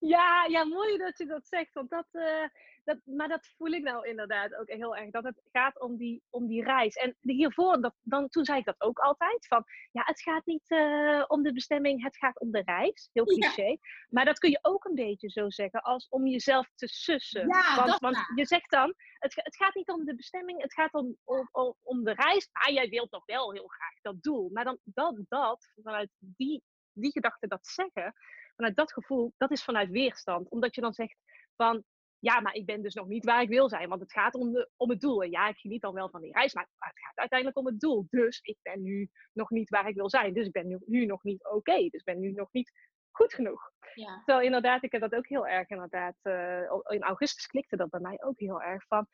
Ja, 0.00 0.46
ja, 0.46 0.64
mooi 0.64 0.98
dat 0.98 1.18
je 1.18 1.26
dat 1.26 1.46
zegt. 1.46 1.72
Want 1.72 1.90
dat, 1.90 2.08
eh, 2.10 2.44
dat, 2.84 2.98
maar 3.04 3.28
dat 3.28 3.46
voel 3.56 3.72
ik 3.72 3.82
nou 3.82 4.08
inderdaad 4.08 4.54
ook 4.54 4.68
heel 4.68 4.96
erg. 4.96 5.10
Dat 5.10 5.24
het 5.24 5.40
gaat 5.52 5.80
om 5.80 5.96
die, 5.96 6.22
om 6.30 6.46
die 6.46 6.64
reis. 6.64 6.94
En 6.94 7.16
hiervoor, 7.20 7.80
dat, 7.80 7.94
dan, 8.02 8.28
toen 8.28 8.44
zei 8.44 8.58
ik 8.58 8.64
dat 8.64 8.80
ook 8.80 8.98
altijd. 8.98 9.46
Van, 9.46 9.64
ja, 9.92 10.02
het 10.04 10.22
gaat 10.22 10.46
niet 10.46 10.70
eh, 10.70 11.24
om 11.26 11.42
de 11.42 11.52
bestemming, 11.52 12.02
het 12.02 12.16
gaat 12.16 12.40
om 12.40 12.50
de 12.50 12.62
reis. 12.64 13.10
Heel 13.12 13.30
Ja. 13.30 13.34
cliché. 13.36 13.76
Maar 14.08 14.24
dat 14.24 14.38
kun 14.38 14.50
je 14.50 14.58
ook 14.62 14.84
een 14.84 14.94
beetje 14.94 15.28
zo 15.30 15.50
zeggen 15.50 15.82
als 15.82 16.08
om 16.08 16.26
jezelf 16.26 16.70
te 16.74 16.88
sussen. 16.88 17.46
Ja, 17.48 17.76
want 17.76 17.98
want 17.98 18.18
je 18.34 18.46
zegt 18.46 18.70
dan, 18.70 18.94
het, 19.18 19.34
het 19.34 19.56
gaat 19.56 19.74
niet 19.74 19.90
om 19.90 20.04
de 20.04 20.14
bestemming, 20.14 20.62
het 20.62 20.74
gaat 20.74 20.92
om, 20.94 21.16
om, 21.24 21.48
om, 21.52 21.74
om 21.82 22.04
de 22.04 22.14
reis. 22.14 22.48
Maar 22.52 22.72
jij 22.72 22.88
wilt 22.88 23.10
nog 23.10 23.24
wel 23.26 23.52
heel 23.52 23.68
graag 23.68 24.00
dat 24.02 24.22
doel. 24.22 24.50
Maar 24.52 24.64
dan 24.64 24.78
dat, 24.84 25.20
dat 25.28 25.72
vanuit 25.82 26.10
die, 26.18 26.62
die 26.92 27.10
gedachte 27.12 27.46
dat 27.46 27.66
zeggen 27.66 28.14
vanuit 28.56 28.76
dat 28.76 28.92
gevoel, 28.92 29.32
dat 29.36 29.50
is 29.50 29.64
vanuit 29.64 29.90
weerstand. 29.90 30.48
Omdat 30.48 30.74
je 30.74 30.80
dan 30.80 30.92
zegt, 30.92 31.16
van 31.56 31.84
ja, 32.24 32.40
maar 32.40 32.54
ik 32.54 32.66
ben 32.66 32.82
dus 32.82 32.94
nog 32.94 33.06
niet 33.06 33.24
waar 33.24 33.42
ik 33.42 33.48
wil 33.48 33.68
zijn, 33.68 33.88
want 33.88 34.00
het 34.00 34.12
gaat 34.12 34.34
om, 34.34 34.52
de, 34.52 34.70
om 34.76 34.90
het 34.90 35.00
doel. 35.00 35.22
En 35.22 35.30
ja, 35.30 35.48
ik 35.48 35.56
geniet 35.56 35.82
dan 35.82 35.94
wel 35.94 36.10
van 36.10 36.20
die 36.20 36.32
reis, 36.32 36.54
maar 36.54 36.68
het 36.78 36.98
gaat 37.00 37.18
uiteindelijk 37.18 37.58
om 37.58 37.66
het 37.66 37.80
doel. 37.80 38.06
Dus 38.10 38.40
ik 38.40 38.58
ben 38.62 38.82
nu 38.82 39.10
nog 39.32 39.50
niet 39.50 39.68
waar 39.68 39.88
ik 39.88 39.94
wil 39.94 40.10
zijn. 40.10 40.34
Dus 40.34 40.46
ik 40.46 40.52
ben 40.52 40.66
nu, 40.66 40.78
nu 40.86 41.06
nog 41.06 41.22
niet 41.22 41.44
oké. 41.44 41.76
Dus 41.76 42.00
ik 42.00 42.04
ben 42.04 42.20
nu 42.20 42.32
nog 42.32 42.52
niet 42.52 42.72
goed 43.10 43.34
genoeg. 43.34 43.72
Ja. 43.94 44.22
Terwijl 44.24 44.46
inderdaad, 44.46 44.82
ik 44.82 44.92
heb 44.92 45.00
dat 45.00 45.14
ook 45.14 45.28
heel 45.28 45.46
erg 45.46 45.68
inderdaad. 45.68 46.14
Uh, 46.22 46.60
in 46.86 47.02
augustus 47.02 47.46
klikte 47.46 47.76
dat 47.76 47.90
bij 47.90 48.00
mij 48.00 48.22
ook 48.22 48.38
heel 48.38 48.62
erg 48.62 48.86
van. 48.86 49.06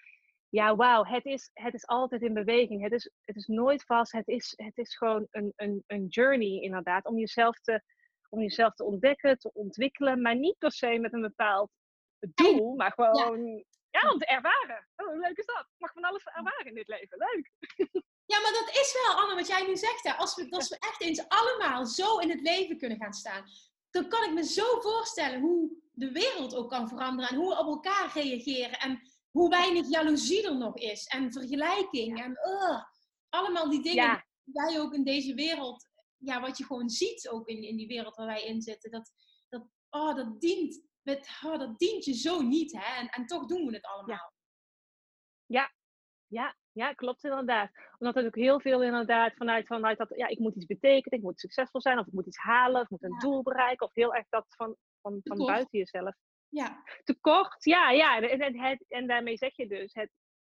Ja, 0.49 0.77
wauw, 0.77 1.05
het 1.05 1.25
is, 1.25 1.51
het 1.53 1.75
is 1.75 1.87
altijd 1.87 2.23
in 2.23 2.35
beweging. 2.35 2.83
Het 2.83 2.93
is, 2.93 3.11
het 3.25 3.37
is 3.37 3.47
nooit 3.47 3.85
vast. 3.85 4.13
Het 4.13 4.29
is, 4.29 4.53
het 4.57 4.79
is 4.79 4.97
gewoon 4.97 5.27
een, 5.31 5.53
een, 5.57 5.85
een 5.87 6.07
journey 6.07 6.61
inderdaad. 6.61 7.07
Om 7.07 7.19
jezelf, 7.19 7.61
te, 7.61 7.83
om 8.29 8.41
jezelf 8.41 8.75
te 8.75 8.85
ontdekken, 8.85 9.39
te 9.39 9.53
ontwikkelen. 9.53 10.23
Maar 10.23 10.37
niet 10.37 10.59
per 10.59 10.73
se 10.73 10.99
met 10.99 11.13
een 11.13 11.21
bepaald 11.21 11.71
doel, 12.35 12.75
maar 12.75 12.93
gewoon 12.93 13.65
ja. 13.91 14.11
om 14.11 14.19
te 14.19 14.27
ervaren. 14.27 14.89
Oh, 14.97 15.07
hoe 15.07 15.19
leuk 15.19 15.39
is 15.39 15.47
dat? 15.47 15.61
Ik 15.61 15.79
mag 15.79 15.93
van 15.93 16.05
alles 16.05 16.25
ervaren 16.25 16.67
in 16.67 16.75
dit 16.75 16.89
leven. 16.89 17.19
Leuk. 17.19 17.53
Ja, 18.33 18.41
maar 18.41 18.53
dat 18.53 18.69
is 18.69 19.01
wel, 19.03 19.23
Anne, 19.23 19.35
wat 19.35 19.47
jij 19.47 19.67
nu 19.67 19.77
zegt. 19.77 20.03
Hè. 20.03 20.13
Als, 20.13 20.35
we, 20.35 20.51
als 20.51 20.69
we 20.69 20.77
echt 20.79 21.01
eens 21.01 21.29
allemaal 21.29 21.87
zo 21.87 22.19
in 22.19 22.31
het 22.31 22.41
leven 22.41 22.79
kunnen 22.79 22.99
gaan 22.99 23.13
staan, 23.13 23.45
dan 23.91 24.09
kan 24.09 24.25
ik 24.25 24.33
me 24.33 24.45
zo 24.45 24.81
voorstellen 24.81 25.41
hoe 25.41 25.71
de 25.93 26.13
wereld 26.13 26.55
ook 26.55 26.71
kan 26.71 26.89
veranderen 26.89 27.31
en 27.31 27.37
hoe 27.37 27.49
we 27.49 27.59
op 27.59 27.67
elkaar 27.67 28.11
reageren 28.15 28.79
en 28.79 29.01
hoe 29.31 29.49
weinig 29.49 29.89
jaloezie 29.89 30.47
er 30.47 30.57
nog 30.57 30.77
is 30.77 31.07
en 31.07 31.33
vergelijking 31.33 32.23
en 32.23 32.31
uh, 32.31 32.83
allemaal 33.29 33.71
die 33.71 33.83
dingen 33.83 34.25
die 34.45 34.55
wij 34.55 34.81
ook 34.81 34.95
in 34.95 35.05
deze 35.05 35.35
wereld, 35.35 35.89
ja, 36.17 36.41
wat 36.41 36.59
je 36.59 36.65
gewoon 36.65 36.91
ziet 36.91 37.29
ook 37.29 37.49
in, 37.49 37.63
in 37.63 37.77
die 37.77 37.87
wereld 37.87 38.17
waar 38.17 38.27
wij 38.27 38.45
in 38.45 38.63
zitten, 38.63 38.91
dat, 38.91 39.13
dat, 39.49 39.63
oh, 39.91 40.17
dat 40.17 40.41
dient 40.41 40.83
met, 41.03 41.41
oh, 41.45 41.59
dat 41.59 41.79
dient 41.79 42.05
je 42.05 42.15
zo 42.15 42.41
niet, 42.41 42.73
hè? 42.73 42.99
En, 43.01 43.09
en 43.09 43.27
toch 43.27 43.47
doen 43.47 43.67
we 43.67 43.75
het 43.75 43.85
allemaal. 43.85 44.33
Ja. 45.47 45.73
ja, 46.27 46.57
ja, 46.73 46.93
klopt 46.93 47.25
inderdaad. 47.25 47.71
Omdat 47.99 48.17
er 48.17 48.27
ook 48.27 48.35
heel 48.35 48.61
veel 48.61 48.83
inderdaad 48.83 49.35
vanuit, 49.35 49.67
vanuit 49.67 49.99
dat, 49.99 50.13
ja, 50.17 50.27
ik 50.27 50.39
moet 50.39 50.57
iets 50.57 50.67
betekenen, 50.67 51.19
ik 51.19 51.25
moet 51.25 51.41
succesvol 51.41 51.81
zijn, 51.81 51.99
of 51.99 52.07
ik 52.07 52.13
moet 52.13 52.27
iets 52.27 52.39
halen, 52.39 52.77
of 52.77 52.83
ik 52.83 52.91
moet 52.91 53.03
een 53.03 53.19
doel 53.19 53.43
bereiken, 53.43 53.87
of 53.87 53.95
heel 53.95 54.15
erg 54.15 54.27
dat 54.29 54.47
van, 54.49 54.77
van, 55.01 55.21
van 55.23 55.47
buiten 55.47 55.79
jezelf. 55.79 56.15
Ja. 56.49 56.83
Tekort, 57.05 57.65
ja, 57.65 57.91
ja. 57.91 58.21
En, 58.21 58.59
het, 58.59 58.85
en 58.89 59.07
daarmee 59.07 59.37
zeg 59.37 59.57
je 59.57 59.67
dus, 59.67 59.95
het, 59.95 60.11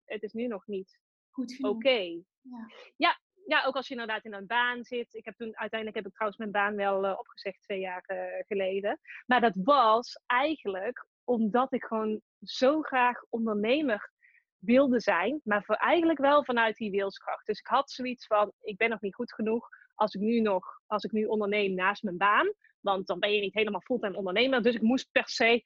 het 0.05 0.23
is 0.23 0.33
nu 0.33 0.47
nog 0.47 0.67
niet 0.67 0.99
goed 1.31 1.63
oké. 1.63 2.23
Ja. 2.41 2.71
ja, 2.95 3.19
ja, 3.45 3.63
ook 3.65 3.75
als 3.75 3.87
je 3.87 3.93
inderdaad 3.93 4.25
in 4.25 4.33
een 4.33 4.47
baan 4.47 4.83
zit. 4.83 5.13
Ik 5.13 5.25
heb 5.25 5.35
toen 5.35 5.57
uiteindelijk 5.57 5.95
heb 5.95 6.07
ik 6.07 6.13
trouwens 6.13 6.39
mijn 6.39 6.51
baan 6.51 6.75
wel 6.75 7.05
uh, 7.05 7.19
opgezegd 7.19 7.61
twee 7.61 7.79
jaar 7.79 8.03
uh, 8.07 8.17
geleden. 8.47 8.99
Maar 9.25 9.41
dat 9.41 9.55
was 9.63 10.19
eigenlijk 10.25 11.05
omdat 11.23 11.73
ik 11.73 11.83
gewoon 11.83 12.21
zo 12.41 12.81
graag 12.81 13.23
ondernemer 13.29 14.11
wilde 14.57 14.99
zijn, 14.99 15.41
maar 15.43 15.63
voor 15.63 15.75
eigenlijk 15.75 16.19
wel 16.19 16.43
vanuit 16.43 16.75
die 16.75 16.91
wilskracht. 16.91 17.45
Dus 17.45 17.59
ik 17.59 17.67
had 17.67 17.91
zoiets 17.91 18.27
van: 18.27 18.51
ik 18.61 18.77
ben 18.77 18.89
nog 18.89 19.01
niet 19.01 19.15
goed 19.15 19.33
genoeg 19.33 19.69
als 19.95 20.13
ik 20.13 20.21
nu 20.21 20.39
nog, 20.39 20.81
als 20.87 21.03
ik 21.03 21.11
nu 21.11 21.25
onderneem 21.25 21.73
naast 21.73 22.03
mijn 22.03 22.17
baan, 22.17 22.53
want 22.79 23.07
dan 23.07 23.19
ben 23.19 23.33
je 23.33 23.41
niet 23.41 23.53
helemaal 23.53 23.81
fulltime 23.81 24.17
ondernemer. 24.17 24.61
Dus 24.61 24.75
ik 24.75 24.81
moest 24.81 25.11
per 25.11 25.29
se 25.29 25.63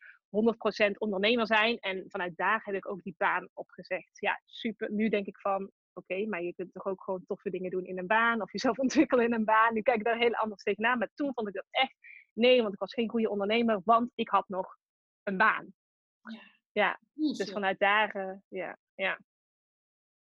100% 0.88 0.92
ondernemer 0.98 1.48
zijn. 1.48 1.80
En 1.80 2.06
vanuit 2.08 2.38
daar 2.38 2.62
heb 2.64 2.76
ik 2.76 2.90
ook 2.90 3.04
die 3.04 3.16
baan 3.18 3.50
opgezegd. 3.54 4.20
Ja, 4.20 4.42
super. 4.46 4.92
Nu 4.92 5.10
denk 5.10 5.26
ik 5.26 5.40
van, 5.40 5.72
oké, 5.94 6.26
maar 6.26 6.44
je 6.44 6.54
kunt 6.54 6.74
toch 6.74 6.86
ook 6.86 7.04
gewoon 7.04 7.24
toffe 7.26 7.50
dingen 7.50 7.72
doen 7.72 7.86
in 7.86 7.98
een 7.98 8.08
baan 8.08 8.42
of 8.42 8.52
jezelf 8.52 8.80
ontwikkelen 8.86 9.26
in 9.26 9.34
een 9.34 9.46
baan. 9.46 9.74
Nu 9.74 9.82
kijk 9.82 9.98
ik 9.98 10.06
daar 10.06 10.18
heel 10.18 10.36
anders 10.36 10.64
tegenaan. 10.64 10.98
Maar 10.98 11.12
toen 11.14 11.34
vond 11.34 11.48
ik 11.48 11.54
dat 11.54 11.68
echt 11.70 11.96
nee, 12.34 12.62
want 12.62 12.74
ik 12.74 12.80
was 12.80 12.94
geen 12.94 13.10
goede 13.10 13.30
ondernemer, 13.30 13.82
want 13.84 14.12
ik 14.16 14.30
had 14.30 14.50
nog 14.50 14.78
een 15.24 15.38
baan. 15.38 15.74
Ja, 16.22 16.42
ja. 16.72 17.00
dus 17.14 17.52
vanuit 17.52 17.80
daar, 17.80 18.16
uh, 18.16 18.38
ja, 18.48 18.78
ja. 18.96 19.20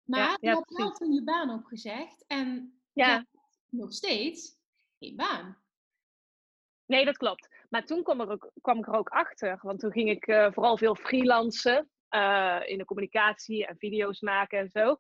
Maar 0.03 0.19
ja, 0.19 0.37
je 0.39 0.47
hebt 0.47 0.77
wel 0.77 0.91
toen 0.91 1.11
je 1.11 1.23
baan 1.23 1.49
opgezegd 1.49 2.23
en 2.27 2.79
ja. 2.93 3.25
nog 3.69 3.93
steeds 3.93 4.57
geen 4.99 5.15
baan. 5.15 5.61
Nee, 6.85 7.05
dat 7.05 7.17
klopt. 7.17 7.65
Maar 7.69 7.85
toen 7.85 8.03
kwam, 8.03 8.21
er 8.21 8.29
ook, 8.29 8.51
kwam 8.61 8.77
ik 8.77 8.87
er 8.87 8.93
ook 8.93 9.09
achter, 9.09 9.59
want 9.61 9.79
toen 9.79 9.91
ging 9.91 10.09
ik 10.09 10.27
uh, 10.27 10.51
vooral 10.51 10.77
veel 10.77 10.95
freelancen 10.95 11.89
uh, 12.09 12.61
in 12.65 12.77
de 12.77 12.85
communicatie 12.85 13.65
en 13.65 13.77
video's 13.77 14.21
maken 14.21 14.59
en 14.59 14.69
zo. 14.69 14.97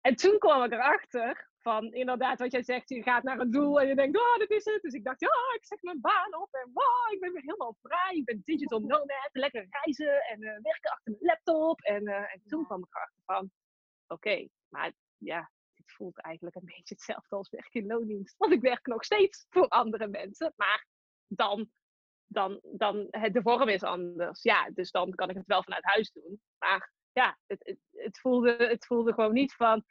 En 0.00 0.16
toen 0.16 0.38
kwam 0.38 0.62
ik 0.62 0.72
erachter 0.72 1.48
van 1.58 1.92
inderdaad 1.92 2.38
wat 2.38 2.52
jij 2.52 2.62
zegt, 2.62 2.88
je 2.88 3.02
gaat 3.02 3.22
naar 3.22 3.38
een 3.38 3.50
doel 3.50 3.80
en 3.80 3.88
je 3.88 3.94
denkt, 3.94 4.18
oh, 4.18 4.36
dit 4.38 4.50
is 4.50 4.64
het. 4.64 4.82
Dus 4.82 4.92
ik 4.92 5.04
dacht, 5.04 5.20
ja, 5.20 5.54
ik 5.54 5.66
zeg 5.66 5.82
mijn 5.82 6.00
baan 6.00 6.36
op 6.36 6.54
en 6.54 6.70
wow, 6.72 7.12
ik 7.12 7.20
ben 7.20 7.32
weer 7.32 7.42
helemaal 7.42 7.76
vrij. 7.82 8.14
Ik 8.14 8.24
ben 8.24 8.40
digital 8.44 8.80
nomad, 8.80 9.28
lekker 9.32 9.66
reizen 9.70 10.22
en 10.22 10.42
uh, 10.42 10.50
werken 10.62 10.90
achter 10.90 11.12
mijn 11.12 11.24
laptop. 11.24 11.80
En, 11.80 12.08
uh, 12.08 12.34
en 12.34 12.42
toen 12.46 12.64
kwam 12.64 12.78
ik 12.78 12.94
erachter 12.94 13.22
van, 13.24 13.50
oké, 14.06 14.48
maar 14.68 14.92
ja, 15.16 15.50
dit 15.74 15.92
voelt 15.92 16.20
eigenlijk 16.20 16.56
een 16.56 16.64
beetje 16.74 16.94
hetzelfde 16.94 17.36
als 17.36 17.50
werken 17.50 17.80
in 17.80 17.86
loondienst. 17.86 18.36
Want 18.36 18.52
ik 18.52 18.60
werk 18.60 18.86
nog 18.86 19.04
steeds 19.04 19.46
voor 19.48 19.68
andere 19.68 20.08
mensen, 20.08 20.52
maar 20.56 20.86
dan, 21.26 21.70
dan, 22.26 22.58
dan 22.62 23.08
de 23.10 23.40
vorm 23.42 23.68
is 23.68 23.82
anders. 23.82 24.42
Ja, 24.42 24.70
dus 24.70 24.90
dan 24.90 25.14
kan 25.14 25.30
ik 25.30 25.36
het 25.36 25.46
wel 25.46 25.62
vanuit 25.62 25.84
huis 25.84 26.12
doen. 26.12 26.40
Maar 26.58 26.92
ja, 27.20 27.38
het, 27.46 27.60
het, 27.64 27.78
het, 27.90 28.18
voelde, 28.18 28.56
het 28.56 28.86
voelde 28.86 29.12
gewoon 29.12 29.32
niet 29.32 29.54
van, 29.54 29.84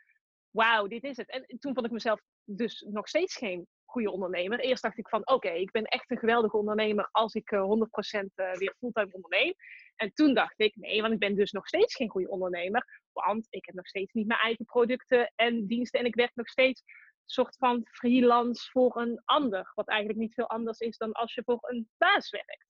wauw, 0.49 0.87
dit 0.87 1.03
is 1.03 1.17
het. 1.17 1.29
En 1.29 1.45
toen 1.59 1.73
vond 1.73 1.85
ik 1.85 1.91
mezelf 1.91 2.21
dus 2.43 2.85
nog 2.89 3.07
steeds 3.07 3.35
geen 3.35 3.67
goede 3.85 4.11
ondernemer. 4.11 4.59
Eerst 4.59 4.83
dacht 4.83 4.97
ik 4.97 5.09
van, 5.09 5.27
oké, 5.27 5.49
ik 5.49 5.71
ben 5.71 5.83
echt 5.83 6.11
een 6.11 6.17
geweldige 6.17 6.57
ondernemer 6.57 7.09
als 7.11 7.33
ik 7.33 7.51
100% 7.55 7.55
uh, 7.55 8.51
eh, 8.51 8.57
weer 8.57 8.75
fulltime 8.77 9.13
onderneem. 9.13 9.53
En 9.95 10.13
toen 10.13 10.33
dacht 10.33 10.59
ik, 10.59 10.75
nee, 10.75 11.01
want 11.01 11.13
ik 11.13 11.19
ben 11.19 11.35
dus 11.35 11.51
nog 11.51 11.67
steeds 11.67 11.95
geen 11.95 12.09
goede 12.09 12.29
ondernemer. 12.29 13.01
Want 13.11 13.47
ik 13.49 13.65
heb 13.65 13.75
nog 13.75 13.87
steeds 13.87 14.13
niet 14.13 14.27
mijn 14.27 14.39
eigen 14.39 14.65
producten 14.65 15.33
en 15.35 15.67
diensten. 15.67 15.99
En 15.99 16.05
ik 16.05 16.15
werk 16.15 16.35
nog 16.35 16.47
steeds 16.47 16.83
soort 17.25 17.55
van 17.55 17.87
freelance 17.91 18.69
voor 18.71 18.97
een 18.97 19.21
ander. 19.25 19.71
Wat 19.75 19.87
eigenlijk 19.87 20.19
niet 20.19 20.33
veel 20.33 20.49
anders 20.49 20.79
is 20.79 20.97
dan 20.97 21.11
als 21.11 21.33
je 21.33 21.43
voor 21.43 21.59
een 21.61 21.89
baas 21.97 22.29
werkt. 22.29 22.67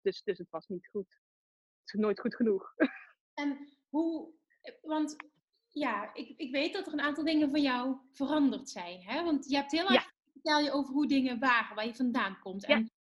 Dus, 0.00 0.22
dus 0.22 0.38
het 0.38 0.50
was 0.50 0.66
niet 0.66 0.88
goed. 0.88 1.20
Het 1.80 1.94
is 1.94 2.00
nooit 2.00 2.20
goed 2.20 2.34
genoeg. 2.34 2.74
En 3.34 3.76
hoe, 3.92 4.28
want 4.82 5.16
ja, 5.68 6.14
ik, 6.14 6.34
ik 6.36 6.50
weet 6.50 6.72
dat 6.72 6.86
er 6.86 6.92
een 6.92 7.00
aantal 7.00 7.24
dingen 7.24 7.50
van 7.50 7.62
jou 7.62 7.96
veranderd 8.12 8.70
zijn. 8.70 9.02
Hè? 9.02 9.24
Want 9.24 9.48
je 9.48 9.56
hebt 9.56 9.72
heel 9.72 9.88
erg 9.88 10.12
vertel 10.32 10.60
je 10.60 10.72
over 10.72 10.92
hoe 10.92 11.06
dingen 11.06 11.38
waren, 11.38 11.76
waar 11.76 11.86
je 11.86 11.94
vandaan 11.94 12.38
komt. 12.38 12.66
Ja. 12.66 12.76
En 12.76 12.92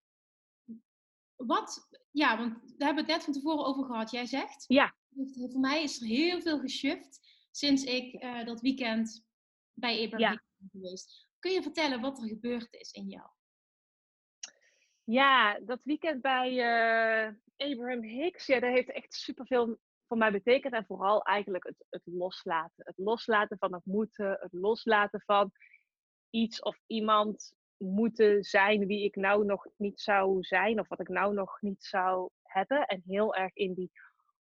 wat, 1.36 1.88
ja, 2.10 2.36
want 2.36 2.52
daar 2.52 2.86
hebben 2.86 3.06
we 3.06 3.12
het 3.12 3.18
net 3.20 3.24
van 3.24 3.32
tevoren 3.32 3.64
over 3.64 3.84
gehad. 3.84 4.10
Jij 4.10 4.26
zegt, 4.26 4.64
ja. 4.68 4.94
voor 5.32 5.60
mij 5.60 5.82
is 5.82 6.00
er 6.00 6.06
heel 6.06 6.40
veel 6.40 6.58
geshift 6.58 7.20
sinds 7.50 7.84
ik 7.84 8.22
uh, 8.22 8.44
dat 8.44 8.60
weekend 8.60 9.24
bij 9.72 10.04
Abraham 10.04 10.32
ja. 10.32 10.42
ben 10.56 10.68
geweest. 10.72 11.28
Kun 11.38 11.52
je 11.52 11.62
vertellen 11.62 12.00
wat 12.00 12.22
er 12.22 12.28
gebeurd 12.28 12.72
is 12.72 12.90
in 12.90 13.08
jou? 13.08 13.28
Ja, 15.04 15.60
dat 15.60 15.80
weekend 15.82 16.20
bij 16.20 16.52
uh, 16.52 17.34
Abraham 17.56 18.02
Hicks, 18.02 18.46
ja, 18.46 18.60
dat 18.60 18.70
heeft 18.70 18.92
echt 18.92 19.14
superveel 19.14 19.78
voor 20.10 20.18
mij 20.18 20.32
betekent. 20.32 20.74
En 20.74 20.84
vooral 20.86 21.22
eigenlijk 21.22 21.64
het, 21.64 21.86
het 21.90 22.02
loslaten. 22.04 22.84
Het 22.84 22.98
loslaten 22.98 23.58
van 23.58 23.72
het 23.72 23.84
moeten. 23.84 24.36
Het 24.40 24.52
loslaten 24.52 25.22
van 25.26 25.52
iets 26.30 26.62
of 26.62 26.78
iemand 26.86 27.54
moeten 27.76 28.42
zijn 28.42 28.86
wie 28.86 29.04
ik 29.04 29.16
nou 29.16 29.44
nog 29.44 29.66
niet 29.76 30.00
zou 30.00 30.42
zijn. 30.42 30.80
Of 30.80 30.88
wat 30.88 31.00
ik 31.00 31.08
nou 31.08 31.34
nog 31.34 31.60
niet 31.60 31.84
zou 31.84 32.28
hebben. 32.42 32.86
En 32.86 33.02
heel 33.06 33.34
erg 33.34 33.54
in 33.54 33.74
die 33.74 33.90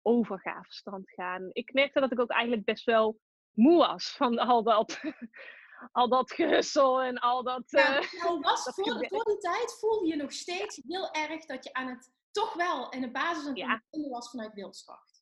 overgaafstand 0.02 1.10
gaan. 1.10 1.50
Ik 1.52 1.72
merkte 1.72 2.00
dat 2.00 2.12
ik 2.12 2.20
ook 2.20 2.30
eigenlijk 2.30 2.64
best 2.64 2.84
wel 2.84 3.18
moe 3.50 3.78
was 3.78 4.16
van 4.16 4.38
al 4.38 4.62
dat, 4.62 5.00
al 5.92 6.08
dat 6.08 6.32
gehussel 6.32 7.02
en 7.02 7.18
al 7.18 7.42
dat. 7.42 7.62
Ja, 7.66 8.02
uh, 8.02 8.40
was 8.40 8.64
dat 8.64 8.74
voor, 8.74 9.06
voor 9.08 9.24
die 9.24 9.38
tijd 9.38 9.76
voelde 9.80 10.06
je 10.06 10.16
nog 10.16 10.32
steeds 10.32 10.80
heel 10.86 11.10
erg 11.10 11.44
dat 11.44 11.64
je 11.64 11.72
aan 11.72 11.88
het 11.88 12.12
toch 12.30 12.54
wel 12.54 12.88
in 12.88 13.00
de 13.00 13.10
basis 13.10 13.46
aan 13.46 13.48
het 13.48 13.58
ja. 13.90 14.08
was 14.10 14.30
vanuit 14.30 14.54
wilskracht. 14.54 15.13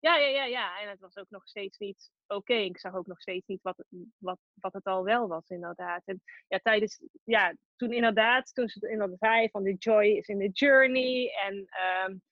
Ja, 0.00 0.16
ja, 0.16 0.26
ja, 0.26 0.44
ja. 0.44 0.80
En 0.80 0.88
het 0.88 1.00
was 1.00 1.16
ook 1.16 1.30
nog 1.30 1.48
steeds 1.48 1.78
niet 1.78 2.10
oké. 2.26 2.54
Ik 2.54 2.78
zag 2.78 2.94
ook 2.94 3.06
nog 3.06 3.20
steeds 3.20 3.46
niet 3.46 3.62
wat 3.62 3.84
wat, 4.18 4.38
wat 4.54 4.72
het 4.72 4.84
al 4.84 5.04
wel 5.04 5.28
was, 5.28 5.48
inderdaad. 5.48 6.02
En 6.04 6.22
ja, 6.48 6.58
tijdens, 6.58 7.02
ja, 7.24 7.54
toen 7.76 7.92
inderdaad, 7.92 8.54
toen 8.54 8.68
ze 8.68 8.90
inderdaad 8.90 9.18
zei 9.18 9.50
van 9.50 9.64
the 9.64 9.74
joy 9.74 10.04
is 10.04 10.28
in 10.28 10.38
the 10.38 10.48
journey. 10.48 11.30
En 11.46 11.54
um, 12.06 12.22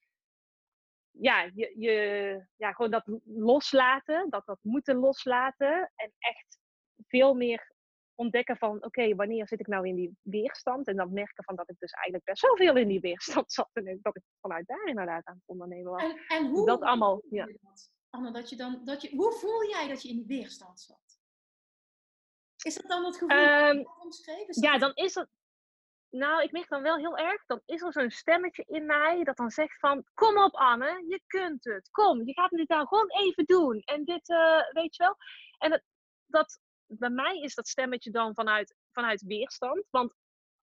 ja, 1.11 1.51
je, 1.55 1.75
je, 1.77 2.47
ja, 2.57 2.73
gewoon 2.73 2.91
dat 2.91 3.21
loslaten, 3.25 4.31
dat 4.31 4.47
dat 4.47 4.59
moeten 4.63 4.97
loslaten. 4.97 5.93
En 5.95 6.13
echt 6.19 6.59
veel 7.07 7.35
meer 7.35 7.73
ontdekken 8.19 8.57
van, 8.57 8.85
oké, 8.85 9.15
wanneer 9.15 9.49
zit 9.49 9.61
ik 9.61 9.67
nou 9.67 9.89
in 9.89 9.95
die 9.95 10.17
weerstand? 10.23 10.87
En 10.87 10.97
dan 10.97 11.13
merken 11.13 11.45
van 11.45 11.57
dat 11.57 11.71
ik 11.71 11.79
dus 11.79 11.93
eigenlijk 11.93 12.25
best 12.25 12.41
zoveel 12.41 12.77
in 12.77 12.89
die 12.89 13.01
weerstand 13.01 13.53
zat. 13.59 13.71
En 13.73 13.99
dat 14.03 14.17
ik 14.17 14.23
vanuit 14.41 14.67
daar 14.67 14.87
inderdaad 14.87 15.27
aan 15.27 15.35
het 15.35 15.47
ondernemen 15.47 15.93
was. 15.93 16.03
En, 16.03 16.19
en 16.29 16.47
hoe 16.47 16.67
dat 16.67 16.81
allemaal, 16.81 17.23
ja. 17.31 17.47
Dat? 17.47 17.91
Anne, 18.11 18.31
dat 18.33 18.51
je 18.51 18.57
dan, 18.57 18.85
dat 18.85 19.03
je, 19.03 19.17
hoe 19.17 19.33
voel 19.33 19.69
jij 19.69 19.89
dat 19.89 20.03
je 20.03 20.09
in 20.09 20.17
die 20.17 20.27
weerstand 20.27 20.81
zat? 20.81 21.21
Is 22.63 22.75
dat 22.75 22.91
dan 22.91 23.05
het 23.05 23.17
gevoel 23.17 23.39
um, 23.39 23.83
dat 24.47 24.57
Ja, 24.61 24.79
dan 24.79 24.95
is 24.95 25.15
het... 25.15 25.29
nou, 26.11 26.43
ik 26.43 26.53
merk 26.53 26.69
dan 26.69 26.83
wel 26.83 26.97
heel 26.97 27.17
erg, 27.17 27.47
dan 27.47 27.63
is 27.65 27.83
er 27.83 27.93
zo'n 27.93 28.11
stemmetje 28.11 28.65
in 28.67 28.87
mij 28.87 29.25
dat 29.25 29.37
dan 29.37 29.51
zegt 29.51 29.79
van, 29.79 30.05
kom 30.15 30.39
op 30.39 30.55
Anne, 30.55 31.05
je 31.09 31.23
kunt 31.27 31.65
het, 31.65 31.91
kom, 31.91 32.27
je 32.27 32.33
gaat 32.33 32.51
dit 32.51 32.69
nou 32.69 32.87
gewoon 32.87 33.11
even 33.11 33.45
doen. 33.45 33.81
En 33.81 34.05
dit, 34.05 34.29
uh, 34.29 34.71
weet 34.71 34.97
je 34.97 35.03
wel. 35.03 35.17
En 35.59 35.71
dat, 35.71 35.83
dat, 36.27 36.61
bij 36.89 37.11
mij 37.11 37.41
is 37.41 37.55
dat 37.55 37.69
stemmetje 37.69 38.11
dan 38.11 38.35
vanuit, 38.35 38.77
vanuit 38.93 39.23
weerstand, 39.23 39.85
want 39.91 40.15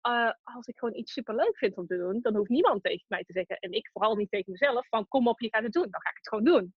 uh, 0.08 0.32
als 0.42 0.66
ik 0.66 0.78
gewoon 0.78 0.96
iets 0.96 1.12
super 1.12 1.34
leuk 1.34 1.58
vind 1.58 1.76
om 1.76 1.86
te 1.86 1.96
doen, 1.96 2.20
dan 2.20 2.36
hoeft 2.36 2.50
niemand 2.50 2.82
tegen 2.82 3.04
mij 3.08 3.24
te 3.24 3.32
zeggen, 3.32 3.56
en 3.56 3.72
ik 3.72 3.90
vooral 3.92 4.16
niet 4.16 4.30
tegen 4.30 4.52
mezelf, 4.52 4.88
van 4.88 5.08
kom 5.08 5.28
op, 5.28 5.40
je 5.40 5.48
gaat 5.48 5.62
het 5.62 5.72
doen, 5.72 5.90
dan 5.90 6.00
ga 6.00 6.10
ik 6.10 6.16
het 6.16 6.28
gewoon 6.28 6.44
doen. 6.44 6.74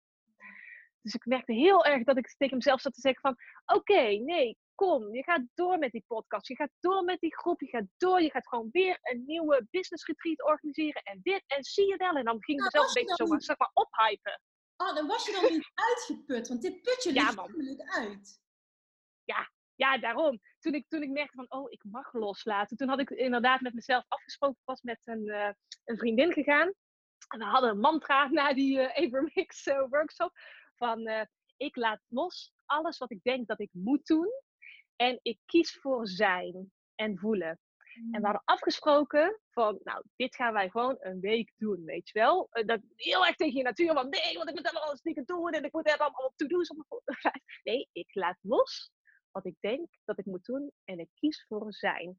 Dus 1.00 1.14
ik 1.14 1.26
merkte 1.26 1.52
heel 1.52 1.84
erg 1.84 2.04
dat 2.04 2.16
ik 2.16 2.34
tegen 2.36 2.56
mezelf 2.56 2.80
zat 2.80 2.94
te 2.94 3.00
zeggen 3.00 3.20
van, 3.20 3.36
oké, 3.76 4.02
nee, 4.02 4.58
kom, 4.74 5.14
je 5.14 5.22
gaat 5.22 5.42
door 5.54 5.78
met 5.78 5.90
die 5.90 6.04
podcast, 6.06 6.48
je 6.48 6.54
gaat 6.54 6.70
door 6.80 7.04
met 7.04 7.20
die 7.20 7.36
groep, 7.36 7.60
je 7.60 7.66
gaat 7.66 7.86
door, 7.96 8.22
je 8.22 8.30
gaat 8.30 8.48
gewoon 8.48 8.68
weer 8.72 8.98
een 9.02 9.22
nieuwe 9.26 9.66
business 9.70 10.06
retreat 10.06 10.44
organiseren 10.44 11.02
en 11.02 11.20
dit, 11.22 11.44
en 11.46 11.64
zie 11.64 11.86
je 11.86 11.96
wel. 11.96 12.14
En 12.14 12.24
dan 12.24 12.42
ging 12.42 12.58
ik 12.58 12.64
mezelf 12.64 12.86
een 12.86 13.04
beetje 13.04 13.26
zo 13.26 13.38
zeg 13.38 13.58
maar 13.58 13.70
ophypen. 13.72 14.40
Oh, 14.76 14.94
dan 14.94 15.06
was 15.06 15.26
je 15.26 15.32
dan 15.32 15.52
niet 15.52 15.70
uitgeput, 15.88 16.48
want 16.48 16.62
dit 16.62 16.82
put 16.82 17.02
je 17.02 17.14
ja, 17.14 17.32
natuurlijk 17.32 17.90
uit. 17.90 18.42
Ja, 19.24 19.50
ja, 19.74 19.98
daarom. 19.98 20.40
Toen 20.58 20.74
ik, 20.74 20.88
toen 20.88 21.02
ik 21.02 21.10
merkte 21.10 21.36
van, 21.36 21.60
oh, 21.60 21.70
ik 21.70 21.84
mag 21.84 22.12
loslaten. 22.12 22.76
Toen 22.76 22.88
had 22.88 23.00
ik 23.00 23.10
inderdaad 23.10 23.60
met 23.60 23.74
mezelf 23.74 24.04
afgesproken, 24.08 24.60
was 24.64 24.82
met 24.82 25.00
een, 25.04 25.26
uh, 25.26 25.50
een 25.84 25.98
vriendin 25.98 26.32
gegaan. 26.32 26.72
En 27.28 27.38
we 27.38 27.44
hadden 27.44 27.70
een 27.70 27.80
mantra 27.80 28.28
na 28.30 28.54
die 28.54 28.78
uh, 28.78 29.10
uh, 29.66 29.88
workshop. 29.88 30.32
Van, 30.74 31.26
ik 31.56 31.76
laat 31.76 32.00
los 32.08 32.52
alles 32.66 32.98
wat 32.98 33.10
ik 33.10 33.22
denk 33.22 33.46
dat 33.46 33.60
ik 33.60 33.70
moet 33.72 34.06
doen. 34.06 34.28
En 34.96 35.18
ik 35.22 35.38
kies 35.46 35.78
voor 35.80 36.08
zijn 36.08 36.72
en 36.94 37.18
voelen. 37.18 37.58
En 37.94 38.10
we 38.10 38.18
mm. 38.18 38.24
hadden 38.24 38.42
afgesproken 38.44 39.40
van, 39.50 39.80
nou, 39.82 40.04
dit 40.16 40.34
gaan 40.34 40.52
wij 40.52 40.70
gewoon 40.70 40.96
een 40.98 41.20
week 41.20 41.52
doen, 41.56 41.84
weet 41.84 42.08
je 42.08 42.18
wel. 42.18 42.48
Eh, 42.50 42.66
dat, 42.66 42.80
heel 42.94 43.26
erg 43.26 43.36
tegen 43.36 43.56
je 43.56 43.62
natuur, 43.62 43.94
want 43.94 44.10
nee, 44.10 44.36
want 44.36 44.48
ik 44.48 44.54
moet 44.54 44.80
alles 44.80 45.00
dingen 45.00 45.24
doen 45.24 45.50
en 45.50 45.64
ik 45.64 45.72
moet 45.72 45.88
er 45.88 45.98
allemaal 45.98 46.26
op 46.26 46.36
to-do's 46.36 46.70
op. 46.70 47.02
Nee, 47.62 47.88
ik 47.92 48.14
laat 48.14 48.38
los 48.40 48.92
wat 49.34 49.46
ik 49.46 49.56
denk 49.60 49.88
dat 50.04 50.18
ik 50.18 50.24
moet 50.24 50.44
doen 50.44 50.72
en 50.84 50.98
ik 50.98 51.08
kies 51.14 51.44
voor 51.48 51.72
zijn. 51.72 52.18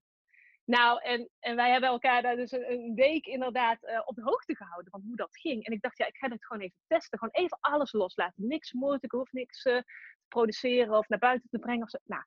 Nou, 0.65 1.01
en, 1.01 1.29
en 1.39 1.55
wij 1.55 1.71
hebben 1.71 1.89
elkaar 1.89 2.21
daar 2.21 2.35
dus 2.35 2.51
een, 2.51 2.93
week 2.95 3.25
inderdaad 3.25 3.83
uh, 3.83 4.01
op 4.05 4.15
de 4.15 4.21
hoogte 4.21 4.55
gehouden 4.55 4.91
van 4.91 5.01
hoe 5.01 5.15
dat 5.15 5.37
ging. 5.37 5.65
En 5.65 5.73
ik 5.73 5.81
dacht, 5.81 5.97
ja, 5.97 6.07
ik 6.07 6.17
ga 6.17 6.27
het 6.27 6.45
gewoon 6.45 6.63
even 6.63 6.77
testen. 6.87 7.19
Gewoon 7.19 7.33
even 7.33 7.57
alles 7.61 7.91
loslaten. 7.91 8.47
Niks 8.47 8.73
moeite, 8.73 9.05
ik 9.05 9.11
hoef 9.11 9.31
niks 9.31 9.65
uh, 9.65 9.77
te 9.77 9.83
produceren 10.27 10.97
of 10.97 11.07
naar 11.07 11.19
buiten 11.19 11.49
te 11.49 11.59
brengen. 11.59 11.83
Of 11.83 11.89
zo. 11.89 11.97
Nou, 12.03 12.23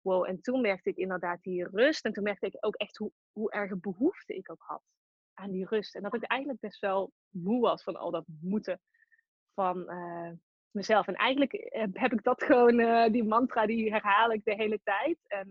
wow. 0.00 0.28
En 0.28 0.40
toen 0.40 0.60
merkte 0.60 0.90
ik 0.90 0.96
inderdaad 0.96 1.42
die 1.42 1.68
rust. 1.68 2.04
En 2.04 2.12
toen 2.12 2.22
merkte 2.22 2.46
ik 2.46 2.56
ook 2.60 2.76
echt 2.76 2.96
hoe, 2.96 3.12
hoe 3.32 3.50
erg 3.50 3.80
behoefte 3.80 4.34
ik 4.34 4.50
ook 4.50 4.62
had 4.62 4.82
aan 5.34 5.50
die 5.50 5.66
rust. 5.66 5.94
En 5.94 6.02
dat 6.02 6.14
ik 6.14 6.24
eigenlijk 6.24 6.60
best 6.60 6.80
wel 6.80 7.12
moe 7.28 7.60
was 7.60 7.82
van 7.82 7.96
al 7.96 8.10
dat 8.10 8.24
moeten 8.40 8.80
van 9.54 9.78
uh, 9.78 10.32
mezelf. 10.70 11.06
En 11.06 11.14
eigenlijk 11.14 11.68
heb 11.92 12.12
ik 12.12 12.22
dat 12.22 12.42
gewoon, 12.42 13.12
die 13.12 13.24
mantra, 13.24 13.66
die 13.66 13.90
herhaal 13.90 14.32
ik 14.32 14.44
de 14.44 14.54
hele 14.54 14.80
tijd. 14.82 15.18
En 15.26 15.48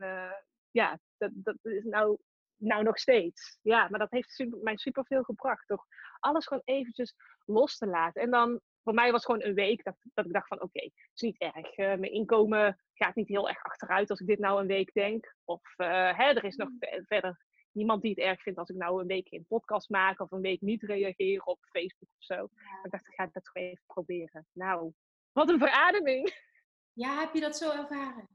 ja, 0.72 0.99
dat, 1.18 1.32
dat 1.34 1.57
is 1.61 1.84
nou 1.84 2.18
nou 2.57 2.84
nog 2.84 2.97
steeds. 2.97 3.59
Ja, 3.61 3.88
maar 3.89 3.99
dat 3.99 4.11
heeft 4.11 4.32
super, 4.32 4.59
mij 4.61 4.78
superveel 4.78 5.24
gebracht. 5.24 5.68
Toch 5.68 5.86
alles 6.20 6.45
gewoon 6.45 6.63
eventjes 6.65 7.15
los 7.45 7.78
te 7.78 7.88
laten. 7.88 8.22
En 8.22 8.32
dan, 8.32 8.59
voor 8.84 8.93
mij 8.93 9.11
was 9.11 9.24
het 9.24 9.32
gewoon 9.32 9.49
een 9.49 9.55
week 9.55 9.84
dat, 9.84 9.95
dat 10.13 10.26
ik 10.26 10.34
dacht 10.34 10.47
van 10.47 10.61
oké, 10.61 10.84
het 10.84 11.11
is 11.13 11.22
niet 11.22 11.38
erg. 11.38 11.78
Uh, 11.78 11.88
mijn 11.88 12.11
inkomen 12.11 12.80
gaat 12.93 13.15
niet 13.15 13.28
heel 13.28 13.47
erg 13.49 13.63
achteruit 13.63 14.09
als 14.09 14.20
ik 14.20 14.28
dit 14.28 14.39
nou 14.39 14.61
een 14.61 14.68
week 14.68 14.93
denk. 14.93 15.36
Of 15.43 15.61
hè, 15.78 16.26
er 16.26 16.43
is 16.43 16.55
nog 16.55 16.70
mm. 16.70 17.05
verder 17.05 17.45
niemand 17.72 18.01
die 18.01 18.11
het 18.11 18.20
erg 18.20 18.41
vindt 18.41 18.59
als 18.59 18.70
ik 18.70 18.76
nou 18.76 19.01
een 19.01 19.07
week 19.07 19.32
een 19.32 19.45
podcast 19.47 19.89
maak 19.89 20.20
of 20.20 20.32
een 20.32 20.41
week 20.41 20.61
niet 20.61 20.84
reageer 20.84 21.41
op 21.41 21.59
Facebook 21.61 22.09
of 22.18 22.24
zo. 22.24 22.43
Ik 22.84 22.91
dacht, 22.91 23.07
ik 23.07 23.13
ga 23.13 23.30
het 23.32 23.43
toch 23.43 23.55
even 23.55 23.84
proberen. 23.86 24.47
Nou, 24.53 24.91
wat 25.38 25.49
een 25.49 25.59
verademing. 25.59 26.45
Ja, 26.93 27.19
heb 27.19 27.33
je 27.33 27.39
dat 27.39 27.57
zo 27.57 27.71
ervaren? 27.71 28.29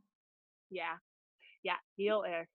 Ja, 0.66 1.02
ja, 1.60 1.82
heel 1.94 2.26
erg 2.26 2.48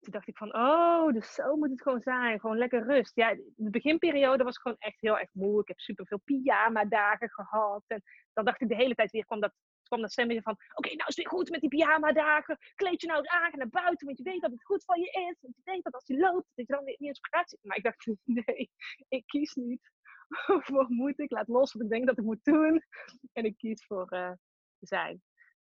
toen 0.00 0.12
dacht 0.12 0.28
ik 0.28 0.36
van, 0.36 0.54
oh, 0.54 1.12
dus 1.12 1.34
zo 1.34 1.56
moet 1.56 1.70
het 1.70 1.82
gewoon 1.82 2.00
zijn. 2.00 2.40
Gewoon 2.40 2.58
lekker 2.58 2.82
rust. 2.86 3.14
Ja, 3.14 3.34
de 3.56 3.70
beginperiode 3.70 4.44
was 4.44 4.58
gewoon 4.58 4.76
echt 4.78 5.00
heel 5.00 5.18
erg 5.18 5.28
moe. 5.32 5.60
Ik 5.60 5.68
heb 5.68 5.78
superveel 5.78 6.20
pyjama-dagen 6.24 7.30
gehad. 7.30 7.84
En 7.86 8.02
dan 8.32 8.44
dacht 8.44 8.60
ik 8.60 8.68
de 8.68 8.74
hele 8.74 8.94
tijd 8.94 9.10
weer, 9.10 9.24
kwam 9.24 9.40
dat, 9.40 9.52
kwam 9.82 10.00
dat 10.00 10.12
stemmetje 10.12 10.42
van... 10.42 10.56
Oké, 10.74 10.88
nou 10.88 10.98
is 10.98 11.06
het 11.06 11.16
weer 11.16 11.28
goed 11.28 11.50
met 11.50 11.60
die 11.60 11.68
pyjama-dagen. 11.68 12.58
Kleed 12.74 13.00
je 13.00 13.06
nou 13.06 13.18
eens 13.18 13.28
aan, 13.28 13.50
naar 13.52 13.68
buiten. 13.68 14.06
Want 14.06 14.18
je 14.18 14.24
weet 14.24 14.40
dat 14.40 14.50
het 14.50 14.64
goed 14.64 14.84
voor 14.84 14.98
je 14.98 15.10
is. 15.10 15.40
Want 15.40 15.56
je 15.56 15.62
weet 15.64 15.82
dat 15.82 15.94
als 15.94 16.06
je 16.06 16.16
loopt, 16.16 16.52
dat 16.54 16.66
je 16.66 16.74
dan 16.74 16.84
weer 16.84 17.00
inspiratie... 17.00 17.58
Maar 17.62 17.76
ik 17.76 17.82
dacht, 17.82 18.06
nee, 18.24 18.70
ik 19.08 19.26
kies 19.26 19.54
niet 19.54 19.90
voor 20.66 20.86
moet 20.88 21.18
ik. 21.18 21.30
Laat 21.30 21.48
los 21.48 21.72
wat 21.72 21.82
ik 21.82 21.88
denk 21.88 22.06
dat 22.06 22.18
ik 22.18 22.24
moet 22.24 22.44
doen. 22.44 22.84
En 23.32 23.44
ik 23.44 23.56
kies 23.56 23.84
voor 23.86 24.06
uh, 24.10 24.32
zijn. 24.80 25.22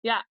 Ja. 0.01 0.29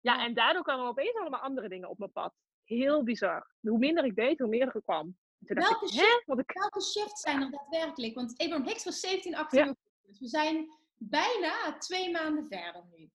ja, 0.00 0.24
en 0.24 0.34
daardoor 0.34 0.62
kwamen 0.62 0.86
opeens 0.86 1.16
allemaal 1.16 1.40
andere 1.40 1.68
dingen 1.68 1.88
op 1.88 1.98
mijn 1.98 2.12
pad 2.12 2.34
heel 2.64 3.02
bizar. 3.02 3.50
Hoe 3.60 3.78
minder 3.78 4.04
ik 4.04 4.14
deed, 4.14 4.38
hoe 4.38 4.48
meer 4.48 4.74
er 4.74 4.82
kwam. 4.82 5.16
Welke, 5.38 5.84
ik, 5.86 5.92
shift, 5.92 6.38
ik... 6.38 6.52
welke 6.52 6.82
shifts 6.82 7.20
zijn 7.26 7.42
er 7.42 7.50
daadwerkelijk? 7.50 8.14
Want 8.14 8.34
Abraham 8.36 8.66
Hicks 8.66 8.84
was 8.84 9.00
17, 9.00 9.36
18 9.36 9.64
ja. 9.64 9.74
Dus 10.02 10.18
we 10.18 10.28
zijn 10.28 10.70
bijna 10.96 11.78
twee 11.78 12.10
maanden 12.10 12.46
verder 12.46 12.84
nu. 12.96 13.10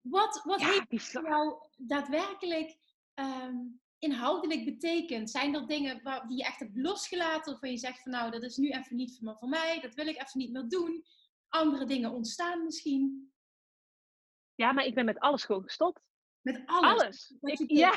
Wat, 0.00 0.42
wat 0.44 0.60
ja, 0.60 0.84
heeft 0.88 1.12
nou 1.12 1.54
daadwerkelijk 1.76 2.76
um, 3.14 3.80
inhoudelijk 4.06 4.64
betekend? 4.64 5.30
Zijn 5.30 5.54
er 5.54 5.66
dingen 5.66 6.02
waar, 6.02 6.26
die 6.26 6.36
je 6.36 6.44
echt 6.44 6.58
hebt 6.58 6.76
losgelaten? 6.76 7.52
Of 7.52 7.60
waar 7.60 7.70
je 7.70 7.78
zegt 7.78 8.02
van 8.02 8.12
nou, 8.12 8.30
dat 8.30 8.42
is 8.42 8.56
nu 8.56 8.70
even 8.70 8.96
niet 8.96 9.18
voor, 9.18 9.36
voor 9.38 9.48
mij. 9.48 9.80
Dat 9.80 9.94
wil 9.94 10.06
ik 10.06 10.16
even 10.16 10.40
niet 10.40 10.52
meer 10.52 10.68
doen. 10.68 11.04
Andere 11.48 11.84
dingen 11.84 12.10
ontstaan 12.10 12.64
misschien. 12.64 13.32
Ja, 14.54 14.72
maar 14.72 14.84
ik 14.84 14.94
ben 14.94 15.04
met 15.04 15.18
alles 15.18 15.44
gewoon 15.44 15.62
gestopt. 15.62 16.00
Met 16.40 16.62
alles? 16.66 17.02
Alles. 17.02 17.34
Ik, 17.40 17.70
ja, 17.70 17.92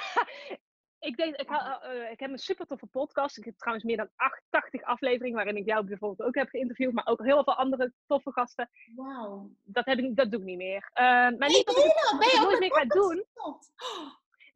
ik, 1.09 1.17
denk, 1.17 1.35
ik, 1.35 1.49
uh, 1.49 2.11
ik 2.11 2.19
heb 2.19 2.31
een 2.31 2.37
super 2.37 2.65
toffe 2.65 2.85
podcast. 2.85 3.37
Ik 3.37 3.45
heb 3.45 3.57
trouwens 3.57 3.85
meer 3.85 3.97
dan 3.97 4.09
80 4.49 4.83
afleveringen 4.83 5.35
waarin 5.35 5.57
ik 5.57 5.65
jou 5.65 5.85
bijvoorbeeld 5.85 6.27
ook 6.27 6.35
heb 6.35 6.49
geïnterviewd, 6.49 6.93
maar 6.93 7.07
ook 7.07 7.23
heel 7.23 7.43
veel 7.43 7.55
andere 7.55 7.93
toffe 8.07 8.31
gasten. 8.31 8.69
Wauw. 8.95 9.51
Dat, 9.63 9.85
heb 9.85 9.99
ik, 9.99 10.15
dat 10.15 10.31
doe 10.31 10.39
ik 10.39 10.45
niet 10.45 10.57
meer. 10.57 10.91
Uh, 10.93 11.03
maar 11.37 11.47
niet 11.47 11.65
dat 11.65 11.77
ik 11.77 11.83
het 11.83 12.39
nooit 12.41 12.59
meer 12.59 12.73
ga 12.73 12.85
doen. 12.85 13.25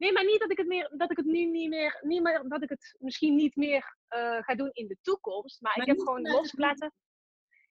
Nee, 0.04 0.12
maar 0.12 0.24
niet 0.24 0.40
dat 0.40 0.50
ik 0.50 0.58
het 0.58 0.66
meer, 0.66 0.92
dat 0.96 1.10
ik 1.10 1.16
het 1.16 1.26
nu 1.26 1.44
niet 1.44 1.68
meer, 1.68 1.98
niet 2.00 2.22
meer 2.22 2.44
dat 2.48 2.62
ik 2.62 2.68
het 2.68 2.96
misschien 2.98 3.34
niet 3.34 3.56
meer 3.56 3.96
uh, 4.16 4.38
ga 4.42 4.54
doen 4.54 4.70
in 4.72 4.86
de 4.86 4.96
toekomst. 5.02 5.60
Maar, 5.60 5.72
maar 5.76 5.86
ik 5.86 5.92
heb 5.92 6.06
gewoon 6.06 6.22
losgelaten. 6.22 6.92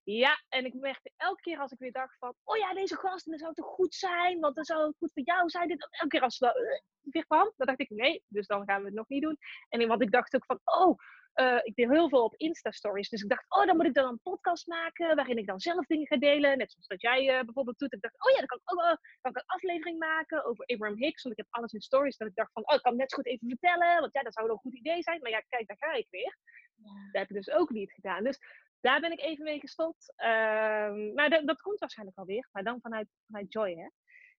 Ja, 0.03 0.43
en 0.49 0.65
ik 0.65 0.73
merkte 0.73 1.11
elke 1.15 1.41
keer 1.41 1.59
als 1.59 1.71
ik 1.71 1.79
weer 1.79 1.91
dacht 1.91 2.17
van, 2.17 2.35
oh 2.43 2.57
ja, 2.57 2.73
deze 2.73 2.95
gasten, 2.95 3.31
dat 3.31 3.39
zou 3.39 3.53
toch 3.53 3.65
goed 3.65 3.93
zijn, 3.93 4.39
want 4.39 4.55
dat 4.55 4.65
zou 4.65 4.93
goed 4.97 5.13
voor 5.13 5.23
jou 5.23 5.49
zijn. 5.49 5.69
Elke 5.69 6.07
keer 6.07 6.21
als 6.21 6.39
het 6.39 6.55
uh, 6.55 6.79
weer 7.01 7.25
kwam, 7.25 7.53
dan 7.55 7.67
dacht 7.67 7.79
ik, 7.79 7.89
nee, 7.89 8.23
dus 8.27 8.47
dan 8.47 8.65
gaan 8.65 8.79
we 8.79 8.85
het 8.85 8.95
nog 8.95 9.07
niet 9.07 9.21
doen. 9.21 9.37
En 9.69 9.87
want 9.87 10.01
ik 10.01 10.11
dacht 10.11 10.35
ook 10.35 10.45
van, 10.45 10.59
oh, 10.63 10.97
uh, 11.35 11.59
ik 11.63 11.75
deel 11.75 11.89
heel 11.89 12.09
veel 12.09 12.23
op 12.23 12.35
Insta-stories. 12.35 13.09
Dus 13.09 13.21
ik 13.21 13.29
dacht, 13.29 13.45
oh, 13.49 13.65
dan 13.65 13.75
moet 13.75 13.85
ik 13.85 13.93
dan 13.93 14.07
een 14.07 14.19
podcast 14.21 14.67
maken 14.67 15.15
waarin 15.15 15.37
ik 15.37 15.47
dan 15.47 15.59
zelf 15.59 15.85
dingen 15.85 16.07
ga 16.07 16.17
delen. 16.17 16.57
Net 16.57 16.71
zoals 16.71 16.87
dat 16.87 17.01
jij 17.01 17.37
uh, 17.37 17.43
bijvoorbeeld 17.43 17.79
doet. 17.79 17.93
Ik 17.93 18.01
dacht, 18.01 18.25
oh 18.25 18.31
ja, 18.31 18.37
dan 18.37 18.47
kan 18.47 18.57
ik 18.57 18.71
ook 18.71 18.79
uh, 18.79 18.95
kan 19.21 19.31
ik 19.31 19.37
een 19.37 19.43
aflevering 19.45 19.99
maken 19.99 20.45
over 20.45 20.65
Abraham 20.65 20.97
Hicks. 20.97 21.23
Want 21.23 21.37
ik 21.37 21.45
heb 21.45 21.55
alles 21.55 21.73
in 21.73 21.81
stories. 21.81 22.17
Dat 22.17 22.27
ik 22.27 22.35
dacht 22.35 22.51
van, 22.51 22.69
oh, 22.69 22.75
ik 22.75 22.81
kan 22.81 22.91
het 22.91 23.01
net 23.01 23.11
zo 23.11 23.17
goed 23.17 23.27
even 23.27 23.47
vertellen. 23.47 23.99
Want 23.99 24.13
ja, 24.13 24.21
dat 24.21 24.33
zou 24.33 24.45
wel 24.45 24.55
een 24.55 24.61
goed 24.61 24.75
idee 24.75 25.01
zijn. 25.01 25.21
Maar 25.21 25.31
ja, 25.31 25.43
kijk, 25.49 25.67
daar 25.67 25.77
ga 25.77 25.93
ik 25.93 26.07
weer. 26.09 26.37
Ja. 26.75 26.93
Dat 27.11 27.21
heb 27.21 27.29
ik 27.29 27.35
dus 27.35 27.49
ook 27.49 27.69
niet 27.69 27.91
gedaan. 27.91 28.23
Dus 28.23 28.39
daar 28.79 28.99
ben 28.99 29.11
ik 29.11 29.19
even 29.19 29.43
mee 29.43 29.59
gestopt. 29.59 30.13
Uh, 30.17 31.13
maar 31.13 31.29
dat, 31.29 31.47
dat 31.47 31.61
komt 31.61 31.79
waarschijnlijk 31.79 32.17
alweer. 32.17 32.49
Maar 32.51 32.63
dan 32.63 32.79
vanuit, 32.81 33.07
vanuit 33.27 33.53
Joy, 33.53 33.75
hè. 33.75 33.87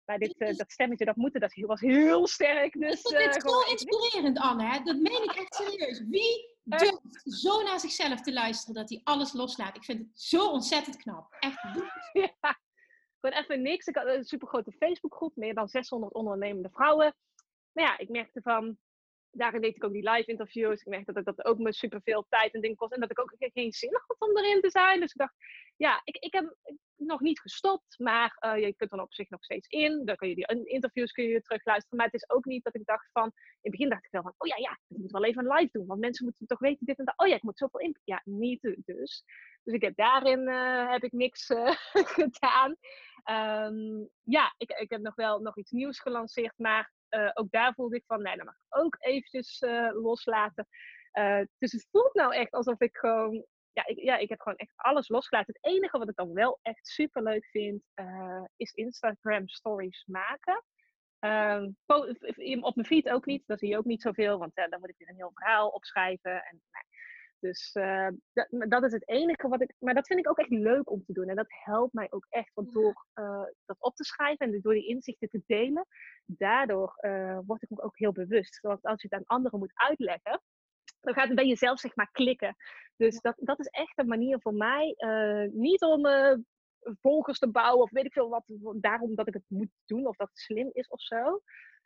Maar 0.05 0.19
dit, 0.19 0.35
uh, 0.39 0.57
dat 0.57 0.73
stemmetje, 0.73 1.05
dat 1.05 1.17
moeten, 1.17 1.41
dat 1.41 1.55
was 1.55 1.81
heel 1.81 2.27
sterk. 2.27 2.73
Dus, 2.73 3.03
ik 3.03 3.09
vind 3.09 3.35
dit 3.35 3.45
uh, 3.45 3.51
zo 3.51 3.71
inspirerend, 3.71 4.39
Anne. 4.39 4.65
Hè? 4.65 4.83
Dat 4.83 4.97
meen 4.97 5.23
ik 5.23 5.33
echt 5.33 5.55
serieus. 5.55 6.01
Wie 6.09 6.57
durft 6.63 7.01
zo 7.23 7.63
naar 7.63 7.81
zichzelf 7.81 8.21
te 8.21 8.33
luisteren 8.33 8.75
dat 8.75 8.89
hij 8.89 9.01
alles 9.05 9.33
loslaat? 9.33 9.77
Ik 9.77 9.85
vind 9.85 9.99
het 9.99 10.21
zo 10.21 10.51
ontzettend 10.51 10.97
knap. 10.97 11.37
Echt. 11.39 11.63
ja. 12.23 12.59
Gewoon 13.21 13.43
even 13.43 13.63
niks. 13.63 13.87
Ik 13.87 13.97
had 13.97 14.07
een 14.07 14.25
supergrote 14.25 14.73
Facebookgroep, 14.73 15.37
meer 15.37 15.55
dan 15.55 15.69
600 15.69 16.15
ondernemende 16.15 16.71
vrouwen. 16.71 17.15
Maar 17.73 17.85
ja, 17.85 17.99
ik 17.99 18.09
merkte 18.09 18.41
van, 18.43 18.79
daarin 19.35 19.61
deed 19.61 19.77
ik 19.77 19.85
ook 19.85 19.93
die 19.93 20.11
live 20.11 20.31
interviews. 20.31 20.81
Ik 20.81 20.87
merkte 20.87 21.13
dat 21.13 21.25
dat 21.25 21.45
ook 21.45 21.59
me 21.59 21.73
superveel 21.73 22.27
tijd 22.29 22.55
en 22.55 22.61
dingen 22.61 22.77
kost. 22.77 22.93
En 22.93 23.01
dat 23.01 23.11
ik 23.11 23.21
ook 23.21 23.35
geen 23.39 23.73
zin 23.73 24.01
had 24.07 24.29
om 24.29 24.37
erin 24.37 24.61
te 24.61 24.71
zijn. 24.71 25.01
Dus 25.01 25.11
ik 25.11 25.19
dacht, 25.19 25.35
ja, 25.77 26.01
ik, 26.05 26.17
ik 26.17 26.33
heb 26.33 26.57
nog 26.97 27.21
niet 27.21 27.41
gestopt. 27.41 27.99
Maar 27.99 28.37
uh, 28.41 28.59
je 28.59 28.75
kunt 28.75 28.93
er 28.93 29.01
op 29.01 29.15
zich 29.15 29.29
nog 29.29 29.45
steeds 29.45 29.69
in. 29.69 30.05
Dan 30.05 30.17
kun 30.17 30.29
je 30.29 30.35
die 30.35 30.65
interviews 30.65 31.13
kun 31.13 31.25
je 31.25 31.43
terugluisteren. 31.43 31.97
Maar 31.97 32.07
het 32.07 32.23
is 32.23 32.31
ook 32.31 32.45
niet 32.45 32.65
dat 32.65 32.75
ik 32.75 32.85
dacht 32.85 33.11
van... 33.13 33.25
In 33.25 33.33
het 33.61 33.71
begin 33.71 33.89
dacht 33.89 34.05
ik 34.05 34.11
wel 34.11 34.23
van, 34.23 34.35
oh 34.37 34.49
ja, 34.49 34.57
ja, 34.57 34.79
ik 34.89 34.97
moet 34.97 35.11
wel 35.11 35.25
even 35.25 35.47
live 35.47 35.69
doen. 35.73 35.87
Want 35.87 36.01
mensen 36.01 36.25
moeten 36.25 36.47
toch 36.47 36.59
weten 36.59 36.87
dit 36.87 36.99
en 36.99 37.05
dat. 37.05 37.19
Oh 37.19 37.27
ja, 37.27 37.35
ik 37.35 37.43
moet 37.43 37.59
zoveel 37.59 37.81
in. 37.81 37.97
Ja, 38.05 38.21
niet 38.25 38.61
dus. 38.85 39.25
Dus 39.63 39.75
ik 39.75 39.83
heb 39.83 39.97
daarin 39.97 40.49
uh, 40.49 40.91
heb 40.91 41.05
ik 41.05 41.13
niks 41.13 41.51
uh, 41.51 41.75
gedaan. 42.19 42.77
Um, 43.31 44.09
ja, 44.23 44.55
ik, 44.59 44.71
ik 44.71 44.91
heb 44.91 45.01
nog 45.01 45.15
wel 45.15 45.41
nog 45.41 45.57
iets 45.57 45.71
nieuws 45.71 46.01
gelanceerd. 46.01 46.55
Maar 46.57 46.93
uh, 47.17 47.31
ook 47.35 47.51
daar 47.51 47.75
voelde 47.75 47.97
ik 47.97 48.05
van, 48.07 48.23
nee, 48.23 48.37
dan 48.37 48.45
mag 48.45 48.55
ik 48.55 48.79
ook 48.79 48.97
eventjes 48.99 49.61
uh, 49.61 49.91
loslaten. 49.93 50.67
dus 51.59 51.73
het 51.73 51.87
voelt 51.91 52.15
nou 52.15 52.35
echt 52.35 52.53
alsof 52.53 52.81
ik 52.81 52.97
gewoon 52.97 53.45
ja 53.73 53.87
ik, 53.87 53.99
ja, 53.99 54.17
ik 54.17 54.29
heb 54.29 54.41
gewoon 54.41 54.59
echt 54.59 54.73
alles 54.77 55.09
losgelaten. 55.09 55.55
Het 55.61 55.73
enige 55.73 55.99
wat 55.99 56.09
ik 56.09 56.17
dan 56.17 56.33
wel 56.33 56.59
echt 56.63 56.87
super 56.87 57.23
leuk 57.23 57.47
vind, 57.47 57.83
is 58.57 58.73
Instagram 58.73 59.49
stories 59.49 60.05
maken. 60.07 60.65
Ehm, 61.19 61.71
op 62.61 62.75
mijn 62.75 62.87
feed 62.87 63.09
ook 63.09 63.27
niet, 63.27 63.47
daar 63.47 63.59
zie 63.59 63.69
je 63.69 63.79
ook 63.79 63.85
niet 63.85 64.03
zoveel, 64.03 64.39
want 64.39 64.55
dan 64.55 64.81
moet 64.81 64.89
ik 64.89 64.99
weer 64.99 65.09
een 65.09 65.15
heel 65.15 65.31
verhaal 65.35 65.69
opschrijven. 65.69 66.45
En, 66.45 66.63
nou, 66.71 66.85
dus 67.45 67.75
uh, 67.75 68.09
dat, 68.33 68.47
dat, 68.51 68.83
is 68.83 68.93
het 68.93 69.09
enige 69.09 69.49
wat 69.49 69.61
ik. 69.61 69.75
Maar 69.79 69.95
dat 69.95 70.07
vind 70.07 70.19
ik 70.19 70.29
ook 70.29 70.39
echt 70.39 70.51
leuk 70.51 70.91
om 70.91 71.05
te 71.05 71.13
doen. 71.13 71.29
En 71.29 71.37
dat 71.37 71.47
helpt 71.49 71.93
mij 71.93 72.07
ook 72.11 72.27
echt. 72.29 72.51
Want 72.55 72.73
door 72.73 73.07
uh, 73.15 73.45
dat 73.65 73.77
op 73.81 73.95
te 73.95 74.05
schrijven 74.05 74.47
en 74.47 74.61
door 74.61 74.73
die 74.73 74.87
inzichten 74.87 75.29
te 75.29 75.43
delen, 75.47 75.87
daardoor 76.25 76.99
uh, 77.01 77.39
word 77.47 77.63
ik 77.63 77.85
ook 77.85 77.99
heel 77.99 78.13
bewust. 78.13 78.61
Want 78.61 78.83
als 78.83 79.03
je 79.03 79.09
het 79.11 79.19
aan 79.19 79.37
anderen 79.37 79.59
moet 79.59 79.73
uitleggen, 79.75 80.43
dan 81.01 81.15
gaat 81.15 81.27
het 81.27 81.37
bij 81.37 81.47
jezelf 81.47 81.79
zeg 81.79 81.97
maar 81.97 82.11
klikken. 82.11 82.57
Dus 82.97 83.21
dat, 83.21 83.35
dat 83.37 83.59
is 83.59 83.67
echt 83.67 83.99
een 83.99 84.07
manier 84.07 84.41
voor 84.41 84.55
mij. 84.55 84.97
niet 85.53 85.83
om 85.83 86.07
volgers 87.01 87.39
te 87.39 87.51
bouwen 87.51 87.83
of 87.83 87.91
weet 87.91 88.05
ik 88.05 88.13
veel 88.13 88.29
wat. 88.29 88.45
Daarom 88.81 89.15
dat 89.15 89.29
ik 89.29 89.35
het 89.35 89.45
moet 89.49 89.71
doen 89.85 90.07
of 90.07 90.17
dat 90.17 90.29
het 90.29 90.39
slim 90.39 90.71
is 90.73 90.89
of 90.89 91.01
zo. 91.01 91.41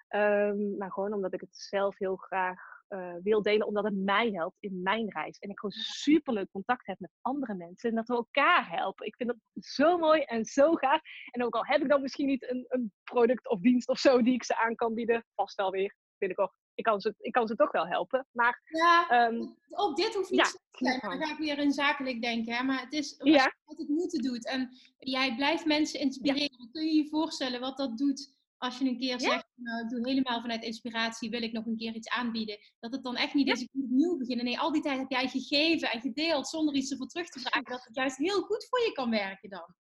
Um, 0.09 0.77
maar 0.77 0.93
gewoon 0.93 1.13
omdat 1.13 1.33
ik 1.33 1.41
het 1.41 1.57
zelf 1.57 1.99
heel 1.99 2.17
graag 2.17 2.78
uh, 2.89 3.15
wil 3.23 3.43
delen, 3.43 3.67
omdat 3.67 3.85
het 3.85 3.97
mij 3.97 4.31
helpt 4.31 4.57
in 4.61 4.83
mijn 4.83 5.11
reis. 5.11 5.39
En 5.39 5.51
ik 5.51 5.59
gewoon 5.59 5.81
superleuk 5.81 6.51
contact 6.51 6.87
heb 6.87 6.99
met 6.99 7.11
andere 7.21 7.55
mensen 7.55 7.91
en 7.91 7.97
dat 7.97 8.09
we 8.09 8.15
elkaar 8.15 8.71
helpen. 8.71 9.07
Ik 9.07 9.17
vind 9.17 9.29
dat 9.29 9.65
zo 9.65 9.99
mooi 9.99 10.23
en 10.23 10.45
zo 10.45 10.75
gaaf. 10.75 11.01
En 11.31 11.45
ook 11.45 11.55
al 11.55 11.65
heb 11.65 11.81
ik 11.83 11.89
dan 11.89 12.03
misschien 12.03 12.27
niet 12.27 12.51
een, 12.51 12.65
een 12.69 12.93
product 13.05 13.49
of 13.49 13.61
dienst 13.61 13.89
of 13.89 13.99
zo 13.99 14.23
die 14.23 14.35
ik 14.35 14.45
ze 14.45 14.57
aan 14.57 14.75
kan 14.75 14.95
bieden, 14.95 15.25
vast 15.35 15.57
wel 15.57 15.71
weer, 15.71 15.95
vind 16.19 16.31
ik 16.79 16.85
kan, 16.85 17.01
ze, 17.01 17.15
ik 17.19 17.33
kan 17.33 17.47
ze 17.47 17.55
toch 17.55 17.73
wel 17.73 17.87
helpen. 17.87 18.27
Maar, 18.33 18.61
ja, 18.65 19.27
um, 19.27 19.57
ook 19.71 19.97
dit 19.97 20.15
hoeft 20.15 20.31
niet 20.31 20.41
ja, 20.41 20.47
te 20.47 20.61
zijn. 20.71 21.01
Dan 21.01 21.27
ga 21.27 21.33
ik 21.33 21.39
weer 21.39 21.59
in 21.59 21.73
zakelijk 21.73 22.23
denken. 22.23 22.55
Hè? 22.55 22.63
Maar 22.63 22.81
het 22.81 22.93
is 22.93 23.19
als 23.21 23.31
ja. 23.31 23.55
je 23.67 23.75
het 23.77 23.89
moeten 23.89 24.23
doet. 24.23 24.47
En 24.47 24.69
jij 24.99 25.35
blijft 25.35 25.67
mensen 25.67 26.01
inspireren. 26.01 26.69
Kun 26.73 26.87
je 26.87 26.95
je 26.95 27.09
voorstellen 27.09 27.61
wat 27.61 27.77
dat 27.77 27.99
doet 27.99 28.37
als 28.59 28.79
je 28.79 28.85
een 28.85 28.99
keer 28.99 29.21
zegt, 29.21 29.47
nou, 29.55 29.85
ik 29.85 29.89
doe 29.89 30.09
helemaal 30.09 30.41
vanuit 30.41 30.63
inspiratie, 30.63 31.31
wil 31.31 31.43
ik 31.43 31.53
nog 31.53 31.67
een 31.67 31.77
keer 31.77 31.95
iets 31.95 32.09
aanbieden. 32.09 32.59
Dat 32.79 32.93
het 32.93 33.03
dan 33.03 33.17
echt 33.17 33.35
niet 33.35 33.49
is, 33.49 33.61
ik 33.61 33.69
moet 33.73 33.85
opnieuw 33.85 34.17
beginnen. 34.17 34.45
Nee, 34.45 34.59
al 34.59 34.73
die 34.73 34.83
tijd 34.83 34.99
heb 34.99 35.11
jij 35.11 35.29
gegeven 35.29 35.91
en 35.91 36.01
gedeeld 36.01 36.49
zonder 36.49 36.75
iets 36.75 36.91
ervoor 36.91 37.07
terug 37.07 37.29
te 37.29 37.41
vragen. 37.41 37.65
Dat 37.65 37.85
het 37.85 37.95
juist 37.95 38.17
heel 38.17 38.41
goed 38.41 38.67
voor 38.69 38.81
je 38.81 38.93
kan 38.93 39.11
werken 39.11 39.51
dan. 39.51 39.75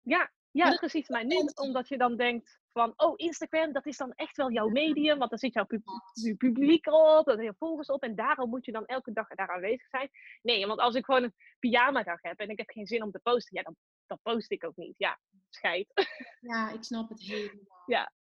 Ja, 0.00 0.32
ja 0.50 0.70
dat 0.70 0.78
precies. 0.78 1.08
Maar 1.08 1.24
niet 1.24 1.58
omdat 1.58 1.88
je 1.88 1.98
dan 1.98 2.16
denkt 2.16 2.58
van, 2.72 2.92
oh, 2.96 3.12
Instagram, 3.16 3.72
dat 3.72 3.86
is 3.86 3.96
dan 3.96 4.12
echt 4.12 4.36
wel 4.36 4.52
jouw 4.52 4.68
medium. 4.68 5.18
Want 5.18 5.30
dan 5.30 5.38
zit 5.38 5.54
jouw 5.54 5.66
publiek 6.36 6.86
op, 6.86 7.26
dan 7.26 7.42
je 7.42 7.54
volgers 7.58 7.88
op. 7.88 8.02
En 8.02 8.14
daarom 8.14 8.50
moet 8.50 8.64
je 8.64 8.72
dan 8.72 8.86
elke 8.86 9.12
dag 9.12 9.28
daar 9.28 9.50
aanwezig 9.50 9.88
zijn. 9.88 10.10
Nee, 10.42 10.66
want 10.66 10.80
als 10.80 10.94
ik 10.94 11.04
gewoon 11.04 11.22
een 11.22 11.34
pyjama 11.58 12.02
dag 12.02 12.22
heb 12.22 12.38
en 12.38 12.48
ik 12.48 12.58
heb 12.58 12.70
geen 12.70 12.86
zin 12.86 13.02
om 13.02 13.10
te 13.10 13.20
posten, 13.22 13.56
ja, 13.56 13.62
dan, 13.62 13.76
dan 14.06 14.18
post 14.22 14.50
ik 14.50 14.64
ook 14.64 14.76
niet. 14.76 14.94
Ja, 14.98 15.18
scheid. 15.48 16.08
Ja, 16.40 16.70
ik 16.70 16.84
snap 16.84 17.08
het 17.08 17.20
helemaal. 17.20 17.82
Ja, 17.86 18.12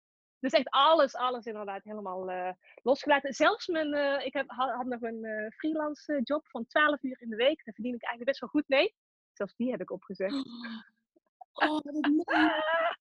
dus 0.43 0.53
echt 0.53 0.71
alles, 0.71 1.15
alles 1.15 1.47
inderdaad 1.47 1.85
helemaal 1.85 2.31
uh, 2.31 2.51
losgelaten. 2.83 3.33
Zelfs 3.33 3.67
mijn, 3.67 3.95
uh, 3.95 4.27
ik 4.27 4.33
heb, 4.33 4.45
had, 4.51 4.87
nog 4.87 5.03
een 5.03 5.25
uh, 5.25 5.51
freelance 5.51 6.21
job 6.23 6.49
van 6.49 6.67
12 6.67 7.03
uur 7.03 7.21
in 7.21 7.29
de 7.29 7.37
week. 7.37 7.65
Daar 7.65 7.75
verdien 7.75 7.95
ik 7.95 8.03
eigenlijk 8.03 8.31
best 8.31 8.41
wel 8.41 8.49
goed 8.49 8.69
mee. 8.69 8.95
Zelfs 9.33 9.55
die 9.57 9.71
heb 9.71 9.81
ik 9.81 9.91
opgezegd. 9.91 10.35
Oh, 11.53 11.71
oh 11.71 11.81
dat 11.81 12.25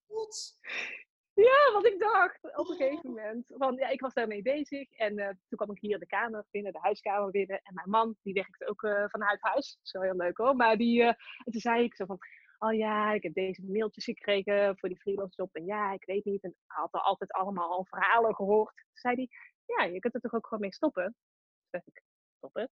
goed. 0.07 0.53
Ja, 1.33 1.71
wat 1.73 1.85
ik 1.85 1.99
dacht 1.99 2.57
op 2.57 2.69
een 2.69 2.75
gegeven 2.75 3.09
moment. 3.09 3.53
Van, 3.57 3.75
ja, 3.75 3.87
ik 3.87 4.01
was 4.01 4.13
daarmee 4.13 4.41
bezig 4.41 4.91
en 4.91 5.15
toen 5.15 5.57
kwam 5.57 5.71
ik 5.71 5.81
hier 5.81 5.99
de 5.99 6.05
kamer 6.05 6.45
binnen, 6.51 6.71
de 6.71 6.79
huiskamer 6.79 7.31
binnen. 7.31 7.59
En 7.63 7.73
mijn 7.73 7.89
man, 7.89 8.15
die 8.21 8.33
werkte 8.33 8.67
ook 8.67 8.79
vanuit 9.09 9.37
huis. 9.41 9.79
Zo 9.81 10.01
heel 10.01 10.15
leuk 10.15 10.37
hoor. 10.37 10.55
Maar 10.55 10.77
die, 10.77 11.03
en 11.03 11.17
toen 11.51 11.61
zei 11.61 11.83
ik 11.83 11.95
zo 11.95 12.05
van, 12.05 12.19
oh 12.63 12.73
ja, 12.73 13.11
ik 13.11 13.23
heb 13.23 13.33
deze 13.33 13.63
mailtjes 13.65 14.03
gekregen 14.03 14.77
voor 14.77 14.89
die 14.89 14.99
freelance 14.99 15.35
job. 15.35 15.55
En 15.55 15.65
ja, 15.65 15.91
ik 15.91 16.05
weet 16.05 16.25
niet. 16.25 16.43
En 16.43 16.55
hij 16.67 16.81
had 16.81 16.93
er 16.93 16.99
altijd 17.01 17.31
allemaal 17.31 17.71
al 17.71 17.85
verhalen 17.85 18.35
gehoord. 18.35 18.75
Toen 18.75 18.85
zei 18.93 19.15
hij, 19.15 19.29
ja, 19.65 19.93
je 19.93 19.99
kunt 19.99 20.13
er 20.13 20.21
toch 20.21 20.33
ook 20.33 20.47
gewoon 20.47 20.61
mee 20.61 20.73
stoppen? 20.73 21.03
Toen 21.03 21.69
dacht 21.69 21.87
ik, 21.87 22.03
stoppen? 22.37 22.69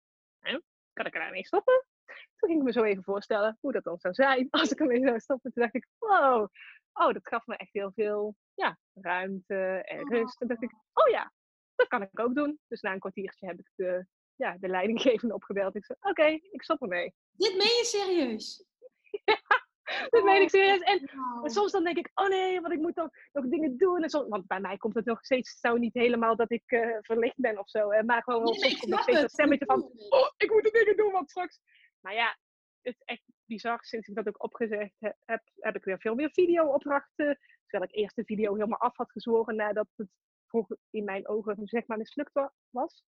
Kan 0.92 1.06
ik 1.06 1.14
er 1.14 1.30
mee 1.30 1.46
stoppen? 1.46 1.84
Toen 2.06 2.48
ging 2.48 2.58
ik 2.58 2.64
me 2.64 2.72
zo 2.72 2.82
even 2.82 3.02
voorstellen 3.02 3.58
hoe 3.60 3.72
dat 3.72 3.84
dan 3.84 3.98
zou 3.98 4.14
zijn 4.14 4.48
als 4.60 4.70
ik 4.70 4.80
ermee 4.80 5.00
zou 5.00 5.20
stoppen. 5.20 5.52
Toen 5.52 5.62
dacht 5.62 5.74
ik, 5.74 5.88
wow, 5.98 6.48
oh, 6.92 7.12
dat 7.12 7.28
gaf 7.28 7.46
me 7.46 7.56
echt 7.56 7.72
heel 7.72 7.92
veel 7.92 8.36
ja, 8.54 8.78
ruimte 8.94 9.82
en 9.84 10.02
oh. 10.02 10.10
rust. 10.10 10.38
Toen 10.38 10.48
dacht 10.48 10.62
ik, 10.62 10.72
oh 10.92 11.10
ja, 11.10 11.32
dat 11.74 11.88
kan 11.88 12.02
ik 12.02 12.20
ook 12.20 12.34
doen. 12.34 12.58
Dus 12.68 12.80
na 12.80 12.92
een 12.92 12.98
kwartiertje 12.98 13.46
heb 13.46 13.58
ik 13.58 13.70
de, 13.74 14.06
ja, 14.34 14.56
de 14.58 14.68
leidinggevende 14.68 15.34
opgebeld. 15.34 15.74
Ik 15.74 15.84
zei, 15.84 15.98
oké, 16.02 16.26
ik 16.26 16.62
stop 16.62 16.82
ermee. 16.82 17.14
Dit 17.32 17.56
meen 17.56 17.76
je 17.76 17.84
serieus? 17.84 18.64
dat 20.10 20.24
meen 20.24 20.42
ik 20.42 20.50
serieus. 20.50 20.80
En 20.80 21.50
soms 21.50 21.72
dan 21.72 21.84
denk 21.84 21.96
ik, 21.96 22.10
oh 22.14 22.28
nee, 22.28 22.60
want 22.60 22.74
ik 22.74 22.80
moet 22.80 22.94
dan 22.94 23.10
nog 23.32 23.46
dingen 23.46 23.76
doen. 23.76 24.02
En 24.02 24.10
soms, 24.10 24.28
want 24.28 24.46
bij 24.46 24.60
mij 24.60 24.76
komt 24.76 24.94
het 24.94 25.04
nog 25.04 25.24
steeds 25.24 25.58
zo 25.60 25.76
niet 25.76 25.94
helemaal 25.94 26.36
dat 26.36 26.50
ik 26.50 26.70
uh, 26.70 26.96
verlicht 27.00 27.40
ben 27.40 27.58
of 27.58 27.68
zo. 27.68 27.88
Maar 28.04 28.22
gewoon 28.22 28.42
wel 28.42 28.54
soms 28.54 28.78
komt 28.78 28.90
nog 28.90 29.02
steeds 29.02 29.20
dat 29.20 29.30
stemmetje 29.30 29.64
van, 29.64 29.82
oh, 30.08 30.30
ik 30.36 30.50
moet 30.50 30.62
de 30.62 30.70
dingen 30.70 30.96
doen, 30.96 31.12
want 31.12 31.30
straks... 31.30 31.60
Maar 32.00 32.14
ja, 32.14 32.36
het 32.82 32.94
is 32.94 33.02
echt 33.04 33.22
bizar. 33.44 33.78
Sinds 33.84 34.08
ik 34.08 34.14
dat 34.14 34.28
ook 34.28 34.42
opgezegd 34.42 34.94
heb, 35.24 35.42
heb 35.54 35.76
ik 35.76 35.84
weer 35.84 36.00
veel 36.00 36.14
meer 36.14 36.30
video-opdrachten. 36.30 37.38
Terwijl 37.66 37.90
ik 37.90 37.96
eerst 37.98 38.16
de 38.16 38.24
video 38.24 38.54
helemaal 38.54 38.78
af 38.78 38.96
had 38.96 39.10
gezworen 39.10 39.56
nadat 39.56 39.88
het 39.96 40.08
vroeger 40.46 40.76
in 40.90 41.04
mijn 41.04 41.28
ogen 41.28 41.66
zeg 41.66 41.86
maar 41.86 41.98
mislukt 41.98 42.40
was. 42.70 43.04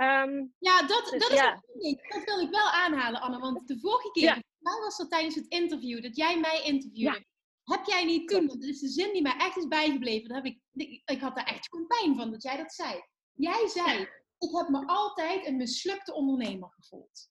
Um, 0.00 0.54
ja, 0.58 0.82
dat, 0.82 1.08
dus 1.10 1.20
dat, 1.20 1.30
is 1.30 1.36
ja. 1.36 1.62
dat 2.08 2.24
wil 2.24 2.40
ik 2.40 2.50
wel 2.50 2.70
aanhalen, 2.70 3.20
Anne. 3.20 3.38
Want 3.38 3.68
de 3.68 3.78
vorige 3.78 4.10
keer, 4.10 4.24
ja. 4.24 4.42
was 4.58 4.96
dat 4.96 5.10
tijdens 5.10 5.34
het 5.34 5.46
interview, 5.46 6.02
dat 6.02 6.16
jij 6.16 6.40
mij 6.40 6.62
interviewde. 6.62 7.26
Heb 7.64 7.84
jij 7.84 8.04
niet 8.04 8.28
toen, 8.28 8.46
dat 8.46 8.62
is 8.62 8.80
de 8.80 8.88
zin 8.88 9.12
die 9.12 9.22
mij 9.22 9.36
echt 9.36 9.56
is 9.56 9.66
bijgebleven, 9.66 10.34
heb 10.34 10.44
ik, 10.44 10.60
ik 11.04 11.20
had 11.20 11.36
daar 11.36 11.44
echt 11.44 11.68
pijn 11.88 12.16
van 12.16 12.30
dat 12.30 12.42
jij 12.42 12.56
dat 12.56 12.72
zei. 12.72 13.02
Jij 13.32 13.68
zei, 13.68 14.00
ik 14.38 14.56
heb 14.56 14.68
me 14.68 14.86
altijd 14.86 15.46
een 15.46 15.56
mislukte 15.56 16.14
ondernemer 16.14 16.70
gevoeld. 16.70 17.28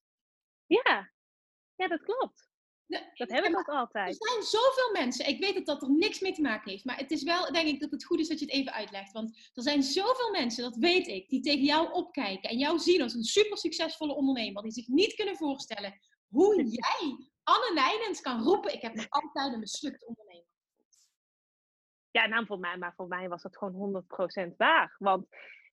Ja, 0.66 1.12
ja 1.76 1.88
dat 1.88 2.02
klopt 2.02 2.47
dat 2.88 3.30
heb 3.30 3.44
ik 3.46 3.58
ook 3.58 3.70
altijd. 3.70 4.08
Er 4.08 4.30
zijn 4.30 4.44
zoveel 4.44 4.92
mensen. 4.94 5.28
Ik 5.28 5.40
weet 5.40 5.54
dat 5.54 5.66
dat 5.66 5.82
er 5.82 5.92
niks 5.92 6.20
mee 6.20 6.34
te 6.34 6.42
maken 6.42 6.72
heeft. 6.72 6.86
Maar 6.86 6.98
het 6.98 7.12
is 7.12 7.24
wel, 7.24 7.52
denk 7.52 7.68
ik, 7.68 7.80
dat 7.80 7.92
het 7.92 8.06
goed 8.06 8.20
is 8.20 8.28
dat 8.28 8.40
je 8.40 8.46
het 8.46 8.54
even 8.54 8.74
uitlegt. 8.74 9.12
Want 9.12 9.52
er 9.54 9.64
zijn 9.64 9.84
zoveel 9.84 10.32
mensen, 10.32 10.64
dat 10.64 10.76
weet 10.76 11.08
ik, 11.08 11.30
die 11.30 11.42
tegen 11.42 11.64
jou 11.64 11.92
opkijken. 11.92 12.50
En 12.50 12.58
jou 12.58 12.80
zien 12.80 13.02
als 13.02 13.14
een 13.14 13.24
super 13.24 13.58
succesvolle 13.58 14.16
ondernemer. 14.16 14.64
Die 14.64 14.72
zich 14.72 14.88
niet 14.88 15.14
kunnen 15.14 15.36
voorstellen 15.36 16.00
hoe 16.28 16.64
jij, 16.82 17.30
Anne 17.44 17.72
Nijnens, 17.74 18.22
kan 18.22 18.44
roepen. 18.44 18.74
Ik 18.74 18.82
heb 18.82 18.94
nog 18.94 19.06
altijd 19.10 19.54
een 19.54 19.60
mislukt 19.60 20.06
ondernemer. 20.06 20.46
Ja, 22.12 22.28
nou 22.28 22.46
voor 22.46 22.60
mij, 22.60 22.78
maar 22.78 22.94
voor 22.96 23.08
mij 23.08 23.30
was 23.30 23.42
dat 23.42 23.58
gewoon 23.58 24.06
100% 24.52 24.56
waar. 24.58 24.96
Want 25.00 25.28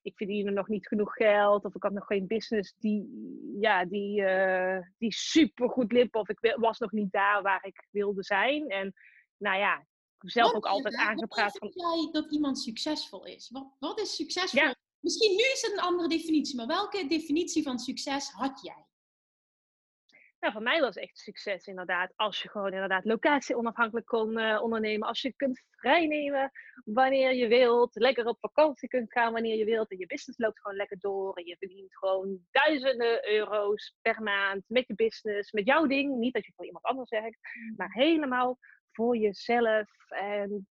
ik 0.05 0.17
verdiende 0.17 0.51
nog 0.51 0.69
niet 0.69 0.87
genoeg 0.87 1.13
geld. 1.13 1.65
Of 1.65 1.75
ik 1.75 1.83
had 1.83 1.93
nog 1.93 2.07
geen 2.07 2.27
business 2.27 2.75
die, 2.79 3.09
ja, 3.61 3.85
die, 3.85 4.21
uh, 4.21 4.79
die 4.99 5.13
super 5.13 5.71
goed 5.71 5.93
liep. 5.93 6.15
Of 6.15 6.29
ik 6.29 6.55
was 6.57 6.79
nog 6.79 6.93
niet 6.93 7.13
daar 7.13 7.43
waar 7.43 7.65
ik 7.65 7.87
wilde 7.91 8.23
zijn. 8.23 8.69
En 8.69 8.95
nou 9.37 9.59
ja, 9.59 9.87
ik 10.21 10.31
zelf 10.31 10.55
ook 10.55 10.67
altijd 10.67 10.97
aangepraat 10.97 11.59
van... 11.59 11.71
jij 11.75 12.09
dat 12.13 12.33
iemand 12.33 12.59
succesvol 12.59 13.25
is? 13.25 13.51
Wat, 13.51 13.77
wat 13.79 14.01
is 14.01 14.15
succesvol? 14.15 14.75
Misschien 15.01 15.37
nu 15.37 15.43
is 15.43 15.63
het 15.63 15.73
een 15.73 15.85
andere 15.85 16.09
definitie. 16.09 16.57
Maar 16.57 16.67
welke 16.67 17.07
definitie 17.07 17.63
van 17.63 17.79
succes 17.79 18.31
had 18.31 18.61
jij? 18.63 18.85
Nou, 20.45 20.57
voor 20.57 20.65
mij 20.65 20.81
was 20.81 20.97
echt 20.97 21.19
succes 21.19 21.67
inderdaad. 21.67 22.13
Als 22.17 22.43
je 22.43 22.49
gewoon 22.49 22.73
inderdaad 22.73 23.05
locatie 23.05 23.57
onafhankelijk 23.57 24.07
kon 24.07 24.39
uh, 24.39 24.63
ondernemen. 24.63 25.09
Als 25.09 25.23
je 25.23 25.33
kunt 25.37 25.63
vrijnemen 25.71 26.51
wanneer 26.85 27.35
je 27.35 27.49
wilt. 27.49 27.95
Lekker 27.95 28.27
op 28.27 28.39
vakantie 28.41 28.89
kunt 28.89 29.13
gaan 29.13 29.33
wanneer 29.33 29.57
je 29.57 29.65
wilt. 29.65 29.91
En 29.91 29.99
je 29.99 30.07
business 30.07 30.39
loopt 30.39 30.61
gewoon 30.61 30.77
lekker 30.77 30.99
door. 30.99 31.37
En 31.37 31.47
je 31.47 31.57
verdient 31.59 31.97
gewoon 31.97 32.39
duizenden 32.51 33.31
euro's 33.31 33.97
per 34.03 34.23
maand 34.23 34.65
met 34.67 34.87
je 34.87 34.95
business. 34.95 35.53
Met 35.53 35.67
jouw 35.67 35.87
ding. 35.87 36.17
Niet 36.17 36.35
dat 36.35 36.47
je 36.47 36.53
voor 36.57 36.67
iemand 36.67 36.85
anders 36.85 37.11
werkt. 37.11 37.39
Mm. 37.55 37.75
Maar 37.77 37.93
helemaal 37.93 38.59
voor 38.93 39.17
jezelf. 39.17 39.89
En 40.09 40.69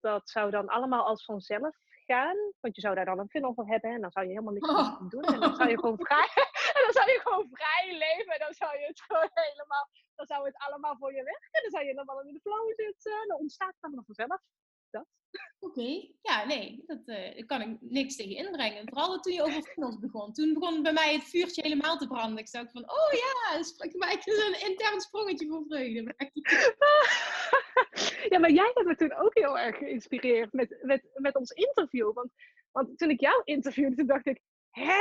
dat 0.00 0.30
zou 0.30 0.50
dan 0.50 0.68
allemaal 0.68 1.06
als 1.06 1.24
vanzelf 1.24 1.76
gaan. 2.06 2.36
Want 2.60 2.74
je 2.76 2.80
zou 2.80 2.94
daar 2.94 3.04
dan 3.04 3.18
een 3.18 3.34
funnel 3.34 3.54
voor 3.54 3.68
hebben. 3.68 3.90
En 3.90 4.00
dan 4.00 4.10
zou 4.10 4.24
je 4.24 4.32
helemaal 4.32 4.52
niks 4.52 4.68
oh. 4.68 5.08
doen. 5.08 5.22
En 5.22 5.40
dan 5.40 5.56
zou 5.56 5.68
je 5.70 5.78
gewoon 5.78 5.98
vrij, 6.06 6.30
en 6.76 6.80
dan 6.84 6.92
zou 6.98 7.06
je 7.14 7.20
gewoon 7.24 7.48
vrij 7.52 7.86
leven. 8.04 8.32
En 8.36 8.42
dan 8.46 8.54
zou 8.54 8.78
je 8.78 8.86
het 8.86 9.00
gewoon 9.06 9.30
helemaal, 9.34 9.88
dan 10.14 10.26
zou 10.26 10.44
het 10.44 10.56
allemaal 10.66 10.96
voor 10.96 11.12
je 11.14 11.22
werken. 11.22 11.62
Dan 11.62 11.70
zou 11.70 11.84
je 11.84 11.94
normaal 11.94 12.20
in 12.20 12.32
de 12.32 12.40
flow 12.40 12.66
zitten. 12.74 13.28
Dan 13.28 13.38
ontstaat 13.38 13.74
het 13.74 13.84
allemaal 13.84 14.04
vanzelf. 14.04 14.40
Oké, 15.58 16.08
ja, 16.22 16.44
nee, 16.44 16.82
dat 16.86 17.02
uh, 17.04 17.46
kan 17.46 17.60
ik 17.60 17.76
niks 17.80 18.16
tegen 18.16 18.36
inbrengen. 18.36 18.88
Vooral 18.88 19.20
toen 19.20 19.32
je 19.32 19.42
over 19.42 19.62
funnels 19.62 19.98
begon. 19.98 20.32
Toen 20.32 20.54
begon 20.54 20.82
bij 20.82 20.92
mij 20.92 21.12
het 21.12 21.24
vuurtje 21.24 21.62
helemaal 21.62 21.98
te 21.98 22.06
branden. 22.06 22.38
Ik 22.38 22.48
zag 22.48 22.70
van, 22.70 22.90
oh 22.90 23.12
ja, 23.12 23.56
het 23.56 24.26
is 24.26 24.44
een 24.44 24.68
intern 24.68 25.00
sprongetje 25.00 25.48
voor 25.48 25.64
vreugde. 25.68 26.14
ja, 28.30 28.38
maar 28.38 28.50
jij 28.50 28.70
hebt 28.74 28.86
me 28.86 28.96
toen 28.96 29.14
ook 29.14 29.34
heel 29.34 29.58
erg 29.58 29.76
geïnspireerd 29.76 30.52
met, 30.52 30.78
met, 30.82 31.10
met 31.14 31.36
ons 31.36 31.50
interview. 31.50 32.12
Want, 32.12 32.30
want 32.72 32.98
toen 32.98 33.10
ik 33.10 33.20
jou 33.20 33.42
interviewde, 33.44 33.96
toen 33.96 34.06
dacht 34.06 34.26
ik, 34.26 34.40
hè? 34.70 34.98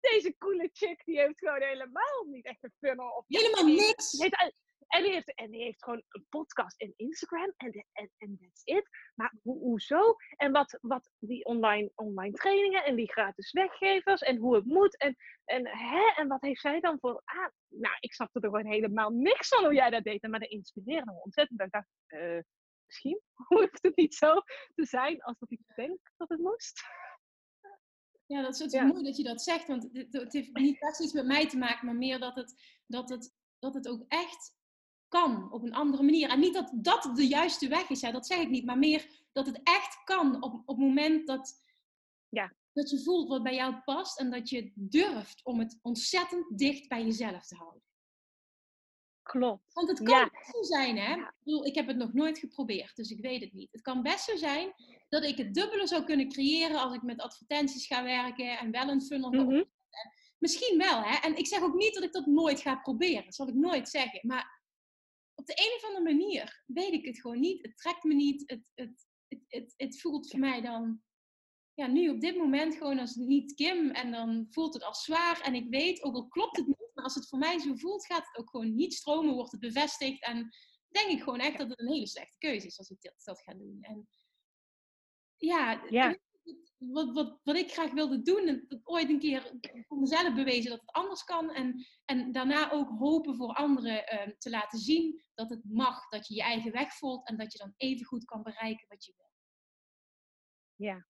deze 0.00 0.34
coole 0.38 0.70
chick, 0.72 1.04
die 1.04 1.18
heeft 1.18 1.38
gewoon 1.38 1.62
helemaal 1.62 2.24
niet 2.26 2.44
echt 2.44 2.64
een 2.64 2.74
funnel. 2.78 3.10
Of 3.10 3.24
helemaal 3.26 3.66
niks. 3.66 4.18
Heeft, 4.18 4.52
en 4.90 5.02
die, 5.02 5.12
heeft, 5.12 5.34
en 5.34 5.50
die 5.50 5.62
heeft 5.62 5.84
gewoon 5.84 6.02
een 6.08 6.26
podcast 6.28 6.80
en 6.80 6.92
Instagram 6.96 7.52
en, 7.56 7.86
en, 8.18 8.38
that's 8.40 8.62
it. 8.64 8.88
Maar 9.14 9.34
ho, 9.42 9.52
hoezo? 9.52 10.16
En 10.36 10.52
wat, 10.52 10.78
wat 10.80 11.10
die 11.18 11.44
online, 11.44 11.92
online 11.94 12.32
trainingen 12.32 12.84
en 12.84 12.96
die 12.96 13.12
gratis 13.12 13.52
weggevers 13.52 14.20
en 14.20 14.36
hoe 14.36 14.54
het 14.54 14.64
moet. 14.64 14.96
En, 14.96 15.16
en, 15.44 15.66
hè, 15.66 16.12
en 16.16 16.28
wat 16.28 16.40
heeft 16.40 16.60
zij 16.60 16.80
dan 16.80 16.98
voor... 17.00 17.22
Ah, 17.24 17.48
nou, 17.68 17.96
ik 18.00 18.12
snapte 18.12 18.40
er 18.40 18.48
gewoon 18.48 18.72
helemaal 18.72 19.10
niks 19.10 19.48
van 19.48 19.64
hoe 19.64 19.74
jij 19.74 19.90
dat 19.90 20.04
deed. 20.04 20.22
Maar 20.22 20.40
dat 20.40 20.48
inspireerde 20.48 21.12
me 21.12 21.22
ontzettend. 21.22 21.60
Ik 21.60 21.70
dacht, 21.70 21.88
uh, 22.08 22.40
misschien 22.86 23.20
hoeft 23.48 23.82
het 23.82 23.96
niet 23.96 24.14
zo 24.14 24.34
te 24.74 24.84
zijn 24.84 25.22
als 25.22 25.38
dat 25.38 25.50
ik 25.50 25.60
denk 25.74 25.98
dat 26.16 26.28
het 26.28 26.40
moest. 26.40 26.82
Ja, 28.26 28.42
dat 28.42 28.54
is 28.54 28.58
het 28.58 28.72
ja. 28.72 28.84
mooi 28.84 29.02
dat 29.02 29.16
je 29.16 29.22
dat 29.22 29.42
zegt, 29.42 29.66
want 29.66 29.88
het, 29.92 30.12
het 30.12 30.32
heeft 30.32 30.52
niet 30.52 30.82
echt 30.82 31.00
iets 31.00 31.12
met 31.12 31.26
mij 31.26 31.48
te 31.48 31.58
maken, 31.58 31.86
maar 31.86 31.96
meer 31.96 32.18
dat 32.18 32.34
het, 32.34 32.54
dat 32.86 33.08
het, 33.08 33.34
dat 33.58 33.74
het 33.74 33.88
ook 33.88 34.04
echt 34.08 34.58
kan 35.10 35.52
op 35.52 35.62
een 35.62 35.74
andere 35.74 36.02
manier. 36.02 36.28
En 36.28 36.40
niet 36.40 36.54
dat 36.54 36.70
dat 36.74 37.10
de 37.14 37.26
juiste 37.26 37.68
weg 37.68 37.88
is, 37.88 38.00
ja, 38.00 38.10
dat 38.10 38.26
zeg 38.26 38.38
ik 38.38 38.48
niet, 38.48 38.64
maar 38.64 38.78
meer 38.78 39.06
dat 39.32 39.46
het 39.46 39.60
echt 39.62 40.04
kan 40.04 40.42
op, 40.42 40.52
op 40.52 40.66
het 40.66 40.86
moment 40.86 41.26
dat, 41.26 41.62
ja. 42.28 42.52
dat 42.72 42.90
je 42.90 43.02
voelt 43.02 43.28
wat 43.28 43.42
bij 43.42 43.54
jou 43.54 43.74
past 43.84 44.18
en 44.18 44.30
dat 44.30 44.48
je 44.48 44.72
durft 44.74 45.40
om 45.44 45.58
het 45.58 45.78
ontzettend 45.82 46.58
dicht 46.58 46.88
bij 46.88 47.04
jezelf 47.04 47.46
te 47.46 47.54
houden. 47.54 47.82
Klopt. 49.22 49.72
Want 49.72 49.88
het 49.88 50.02
kan 50.02 50.30
best 50.32 50.50
zo 50.50 50.62
zijn, 50.62 50.98
hè? 50.98 51.14
Ik, 51.14 51.32
bedoel, 51.44 51.66
ik 51.66 51.74
heb 51.74 51.86
het 51.86 51.96
nog 51.96 52.12
nooit 52.12 52.38
geprobeerd, 52.38 52.96
dus 52.96 53.10
ik 53.10 53.20
weet 53.20 53.40
het 53.40 53.52
niet. 53.52 53.72
Het 53.72 53.82
kan 53.82 54.02
best 54.02 54.24
zo 54.24 54.36
zijn 54.36 54.72
dat 55.08 55.24
ik 55.24 55.36
het 55.36 55.54
dubbele 55.54 55.86
zou 55.86 56.04
kunnen 56.04 56.28
creëren 56.28 56.80
als 56.80 56.94
ik 56.94 57.02
met 57.02 57.20
advertenties 57.20 57.86
ga 57.86 58.04
werken 58.04 58.58
en 58.58 58.70
wel 58.70 58.88
een 58.88 59.02
funnel 59.02 59.30
mm 59.30 59.64
Misschien 60.38 60.78
wel, 60.78 61.02
hè? 61.02 61.16
En 61.16 61.36
ik 61.36 61.46
zeg 61.46 61.62
ook 61.62 61.74
niet 61.74 61.94
dat 61.94 62.02
ik 62.02 62.12
dat 62.12 62.26
nooit 62.26 62.60
ga 62.60 62.76
proberen. 62.76 63.24
Dat 63.24 63.34
zal 63.34 63.48
ik 63.48 63.54
nooit 63.54 63.88
zeggen. 63.88 64.20
Maar 64.22 64.59
op 65.40 65.46
de 65.46 65.62
een 65.64 65.76
of 65.76 65.84
andere 65.84 66.16
manier 66.16 66.62
weet 66.66 66.92
ik 66.92 67.04
het 67.04 67.20
gewoon 67.20 67.40
niet. 67.40 67.62
Het 67.62 67.76
trekt 67.76 68.04
me 68.04 68.14
niet. 68.14 68.42
Het, 68.50 68.70
het, 68.74 69.06
het, 69.28 69.44
het, 69.46 69.74
het 69.76 70.00
voelt 70.00 70.30
voor 70.30 70.40
mij 70.40 70.60
dan, 70.60 71.02
ja, 71.74 71.86
nu 71.86 72.08
op 72.08 72.20
dit 72.20 72.36
moment 72.36 72.76
gewoon 72.76 72.98
als 72.98 73.14
niet 73.14 73.54
Kim. 73.54 73.90
En 73.90 74.10
dan 74.10 74.46
voelt 74.50 74.74
het 74.74 74.82
als 74.82 75.04
zwaar. 75.04 75.40
En 75.40 75.54
ik 75.54 75.66
weet, 75.68 76.02
ook 76.02 76.14
al 76.14 76.28
klopt 76.28 76.56
het 76.56 76.66
niet, 76.66 76.90
maar 76.94 77.04
als 77.04 77.14
het 77.14 77.28
voor 77.28 77.38
mij 77.38 77.58
zo 77.58 77.74
voelt, 77.74 78.06
gaat 78.06 78.26
het 78.26 78.38
ook 78.38 78.50
gewoon 78.50 78.74
niet 78.74 78.94
stromen, 78.94 79.34
wordt 79.34 79.52
het 79.52 79.60
bevestigd. 79.60 80.22
En 80.24 80.50
denk 80.88 81.10
ik 81.10 81.22
gewoon 81.22 81.40
echt 81.40 81.58
dat 81.58 81.68
het 81.68 81.80
een 81.80 81.92
hele 81.92 82.06
slechte 82.08 82.38
keuze 82.38 82.66
is 82.66 82.78
als 82.78 82.90
ik 82.90 83.00
dat, 83.00 83.22
dat 83.24 83.42
ga 83.42 83.54
doen. 83.54 83.78
En 83.80 84.08
ja, 85.36 85.86
ja 85.88 86.18
wat, 86.80 87.12
wat, 87.12 87.38
wat 87.42 87.56
ik 87.56 87.72
graag 87.72 87.92
wilde 87.92 88.22
doen. 88.22 88.46
En 88.46 88.64
dat 88.68 88.80
ooit 88.84 89.08
een 89.08 89.18
keer 89.18 89.58
voor 89.88 89.98
mezelf 89.98 90.34
bewezen 90.34 90.70
dat 90.70 90.80
het 90.80 90.92
anders 90.92 91.24
kan. 91.24 91.50
En, 91.50 91.86
en 92.04 92.32
daarna 92.32 92.70
ook 92.70 92.90
hopen 92.98 93.36
voor 93.36 93.52
anderen 93.52 94.14
uh, 94.14 94.34
te 94.38 94.50
laten 94.50 94.78
zien 94.78 95.24
dat 95.34 95.50
het 95.50 95.64
mag. 95.64 96.08
Dat 96.08 96.28
je 96.28 96.34
je 96.34 96.42
eigen 96.42 96.72
weg 96.72 96.94
volgt 96.94 97.28
en 97.28 97.36
dat 97.36 97.52
je 97.52 97.58
dan 97.58 97.74
even 97.76 98.06
goed 98.06 98.24
kan 98.24 98.42
bereiken 98.42 98.88
wat 98.88 99.04
je 99.04 99.12
wil. 99.16 99.28
Ja, 100.74 101.06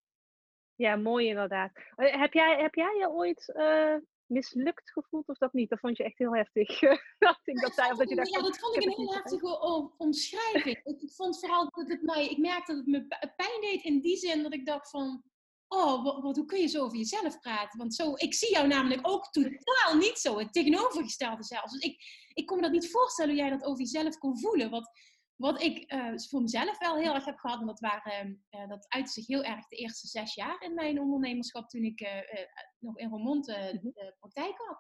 ja 0.75 0.97
mooi 0.97 1.27
inderdaad. 1.27 1.73
Eh, 1.97 2.21
heb 2.21 2.33
jij, 2.33 2.61
heb 2.61 2.75
jij 2.75 2.97
je 2.99 3.11
ooit 3.11 3.53
uh, 3.57 3.97
mislukt 4.27 4.91
gevoeld 4.91 5.29
of 5.29 5.39
dat 5.39 5.53
niet? 5.53 5.71
Dat 5.71 5.81
vond 5.81 5.97
je 5.97 6.05
echt 6.05 6.19
heel 6.19 6.35
heftig. 6.35 6.81
dat 7.19 7.41
ik 7.45 7.61
dat 7.61 7.75
zei, 7.75 7.91
of 7.91 7.99
dat 7.99 8.09
je 8.09 8.17
dacht, 8.17 8.31
ja, 8.31 8.43
dat 8.43 8.59
vond 8.59 8.77
ik 8.77 8.85
een 8.85 8.91
heel 8.91 9.15
heftige 9.15 9.61
omschrijving. 10.07 10.81
ik 10.85 11.11
vond 11.13 11.41
vooral 11.41 11.71
dat 11.71 11.89
het 11.89 12.03
mij, 12.03 12.29
ik 12.29 12.39
merkte 12.39 12.75
dat 12.75 12.85
het 12.87 12.87
me 12.87 13.07
pijn 13.37 13.61
deed 13.61 13.83
in 13.83 14.01
die 14.01 14.17
zin 14.17 14.43
dat 14.43 14.55
ik 14.55 14.67
dacht 14.67 14.91
van 14.91 15.30
oh, 15.73 16.05
wat, 16.05 16.23
wat, 16.23 16.37
hoe 16.37 16.45
kun 16.45 16.61
je 16.61 16.67
zo 16.67 16.85
over 16.85 16.97
jezelf 16.97 17.39
praten? 17.39 17.79
Want 17.79 17.95
zo, 17.95 18.13
ik 18.15 18.35
zie 18.35 18.53
jou 18.53 18.67
namelijk 18.67 19.09
ook 19.09 19.31
totaal 19.31 19.97
niet 19.97 20.19
zo, 20.19 20.39
het 20.39 20.53
tegenovergestelde 20.53 21.45
zelfs. 21.45 21.73
Dus 21.73 21.83
ik, 21.83 22.03
ik 22.33 22.47
kon 22.47 22.57
me 22.57 22.63
dat 22.63 22.73
niet 22.73 22.91
voorstellen 22.91 23.31
hoe 23.31 23.41
jij 23.41 23.51
dat 23.51 23.65
over 23.65 23.81
jezelf 23.81 24.19
kon 24.19 24.39
voelen. 24.39 24.71
Wat, 24.71 24.91
wat 25.37 25.63
ik 25.63 25.93
uh, 25.93 26.13
voor 26.29 26.43
mezelf 26.43 26.79
wel 26.79 26.97
heel 26.97 27.15
erg 27.15 27.25
heb 27.25 27.39
gehad, 27.39 27.61
en 27.61 27.67
dat, 27.67 27.81
waren, 27.81 28.45
uh, 28.51 28.69
dat 28.69 28.87
uitte 28.89 29.13
zich 29.13 29.27
heel 29.27 29.43
erg 29.43 29.67
de 29.69 29.77
eerste 29.77 30.07
zes 30.07 30.35
jaar 30.35 30.63
in 30.63 30.75
mijn 30.75 31.01
ondernemerschap, 31.01 31.69
toen 31.69 31.85
ik 31.85 32.01
uh, 32.01 32.09
nog 32.79 32.99
in 32.99 33.09
Roermond 33.09 33.47
mhm. 33.47 33.79
de 33.83 34.15
praktijk 34.19 34.55
had. 34.57 34.79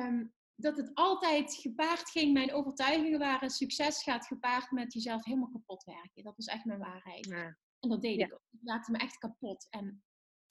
Um, 0.00 0.34
dat 0.56 0.76
het 0.76 0.90
altijd 0.94 1.54
gepaard 1.54 2.10
ging, 2.10 2.32
mijn 2.32 2.52
overtuigingen 2.52 3.18
waren, 3.18 3.50
succes 3.50 4.02
gaat 4.02 4.26
gepaard 4.26 4.70
met 4.70 4.92
jezelf 4.92 5.24
helemaal 5.24 5.50
kapot 5.50 5.84
werken. 5.84 6.22
Dat 6.22 6.36
was 6.36 6.46
echt 6.46 6.64
mijn 6.64 6.78
waarheid. 6.78 7.26
Ja. 7.26 7.56
En 7.84 7.90
dat 7.90 8.02
deed 8.02 8.20
ik 8.20 8.32
ook. 8.32 8.42
Dat 8.50 8.62
maakte 8.62 8.90
me 8.90 8.98
echt 8.98 9.18
kapot. 9.18 9.66
En 9.70 10.04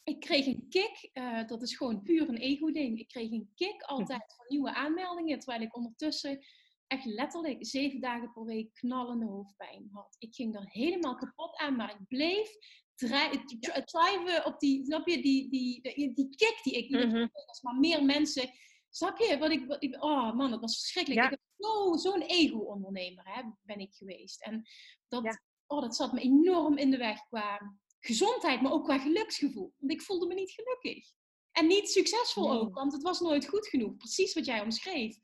ik 0.03 0.19
kreeg 0.19 0.45
een 0.45 0.65
kick, 0.69 1.09
uh, 1.13 1.47
dat 1.47 1.61
is 1.61 1.77
gewoon 1.77 2.01
puur 2.01 2.29
een 2.29 2.37
ego-ding. 2.37 2.99
Ik 2.99 3.07
kreeg 3.07 3.31
een 3.31 3.51
kick 3.55 3.81
altijd 3.81 4.33
van 4.35 4.45
nieuwe 4.47 4.73
aanmeldingen, 4.73 5.39
terwijl 5.39 5.61
ik 5.61 5.75
ondertussen 5.75 6.45
echt 6.87 7.05
letterlijk 7.05 7.65
zeven 7.65 8.01
dagen 8.01 8.31
per 8.33 8.45
week 8.45 8.73
knallende 8.73 9.25
hoofdpijn 9.25 9.89
had. 9.91 10.15
Ik 10.19 10.35
ging 10.35 10.55
er 10.55 10.69
helemaal 10.69 11.15
kapot 11.15 11.57
aan, 11.57 11.75
maar 11.75 11.89
ik 11.89 12.07
bleef 12.07 12.49
thriven 12.95 14.45
op 14.45 14.59
die, 14.59 14.85
snap 14.85 15.07
je, 15.07 15.21
die, 15.21 15.49
die, 15.49 15.81
die, 15.81 16.13
die 16.13 16.29
kick 16.35 16.59
die 16.63 16.73
ik 16.73 16.89
mm 16.89 17.11
-hmm. 17.11 17.29
maar 17.61 17.75
meer 17.75 18.05
mensen, 18.05 18.49
snap 18.89 19.17
je, 19.17 19.37
wat 19.37 19.51
ik, 19.51 19.65
wat 19.65 19.83
ik 19.83 20.03
oh 20.03 20.33
man, 20.33 20.51
dat 20.51 20.61
was 20.61 20.79
verschrikkelijk. 20.79 21.23
Ik 21.23 21.29
heb 21.29 21.99
zo'n 21.99 22.21
ego-ondernemer 22.21 23.55
ben 23.61 23.79
ik 23.79 23.93
geweest. 23.93 24.41
En 24.41 24.63
dat, 25.07 25.41
oh, 25.73 25.81
dat 25.81 25.95
zat 25.95 26.13
me 26.13 26.21
enorm 26.21 26.77
in 26.77 26.91
de 26.91 26.97
weg 26.97 27.25
qua 27.27 27.77
gezondheid, 27.99 28.61
maar 28.61 28.71
ook 28.71 28.83
qua 28.83 28.99
geluksgevoel. 28.99 29.73
Want 29.77 29.91
ik 29.91 30.01
voelde 30.01 30.27
me 30.27 30.33
niet 30.33 30.51
gelukkig. 30.51 31.11
En 31.51 31.67
niet 31.67 31.89
succesvol 31.89 32.51
ook, 32.51 32.75
want 32.75 32.93
het 32.93 33.01
was 33.01 33.19
nooit 33.19 33.47
goed 33.47 33.67
genoeg. 33.67 33.97
Precies 33.97 34.33
wat 34.33 34.45
jij 34.45 34.61
omschreef. 34.61 35.17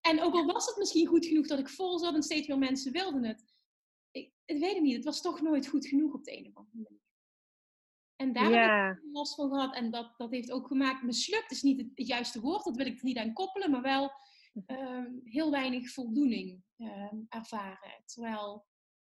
En 0.00 0.22
ook 0.22 0.34
al 0.34 0.44
was 0.44 0.66
het 0.66 0.76
misschien 0.76 1.06
goed 1.06 1.26
genoeg 1.26 1.46
dat 1.46 1.58
ik 1.58 1.68
vol 1.68 1.98
zat 1.98 2.14
en 2.14 2.22
steeds 2.22 2.46
meer 2.46 2.58
mensen 2.58 2.92
wilden 2.92 3.24
het. 3.24 3.44
Ik, 4.10 4.32
ik 4.44 4.58
weet 4.58 4.74
het 4.74 4.82
niet, 4.82 4.94
het 4.94 5.04
was 5.04 5.20
toch 5.20 5.40
nooit 5.40 5.66
goed 5.66 5.86
genoeg 5.86 6.14
op 6.14 6.24
de 6.24 6.38
een 6.38 6.46
of 6.46 6.56
andere 6.56 6.82
manier. 6.82 7.02
En 8.16 8.32
daar 8.32 8.88
heb 8.88 8.96
ik 8.96 9.12
last 9.12 9.34
van 9.34 9.48
gehad. 9.48 9.74
En 9.74 9.90
dat, 9.90 10.14
dat 10.16 10.30
heeft 10.30 10.50
ook 10.50 10.66
gemaakt, 10.66 11.02
mislukt 11.02 11.50
is 11.50 11.62
niet 11.62 11.78
het, 11.80 12.06
juiste 12.06 12.40
woord, 12.40 12.64
dat 12.64 12.76
wil 12.76 12.86
ik 12.86 12.98
er 12.98 13.04
niet 13.04 13.18
aan 13.18 13.32
koppelen, 13.32 13.70
maar 13.70 13.82
wel 13.82 14.12
uh, 14.66 15.04
heel 15.24 15.50
weinig 15.50 15.90
voldoening 15.92 16.62
uh, 16.76 17.12
ervaren. 17.28 18.02
Terwijl 18.04 18.66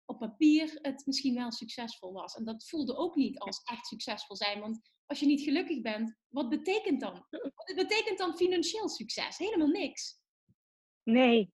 op 0.06 0.18
papier 0.18 0.78
het 0.82 1.06
misschien 1.06 1.34
wel 1.34 1.52
succesvol 1.52 2.12
was. 2.12 2.34
En 2.34 2.44
dat 2.44 2.68
voelde 2.68 2.96
ook 2.96 3.14
niet 3.14 3.38
als 3.38 3.62
echt 3.64 3.86
succesvol 3.86 4.36
zijn. 4.36 4.60
Want 4.60 4.90
als 5.06 5.20
je 5.20 5.26
niet 5.26 5.42
gelukkig 5.42 5.80
bent, 5.80 6.16
wat 6.28 6.48
betekent 6.48 7.00
dan? 7.00 7.26
Wat 7.30 7.72
betekent 7.76 8.18
dan 8.18 8.36
financieel 8.36 8.88
succes? 8.88 9.38
Helemaal 9.38 9.68
niks. 9.68 10.20
Nee, 11.02 11.52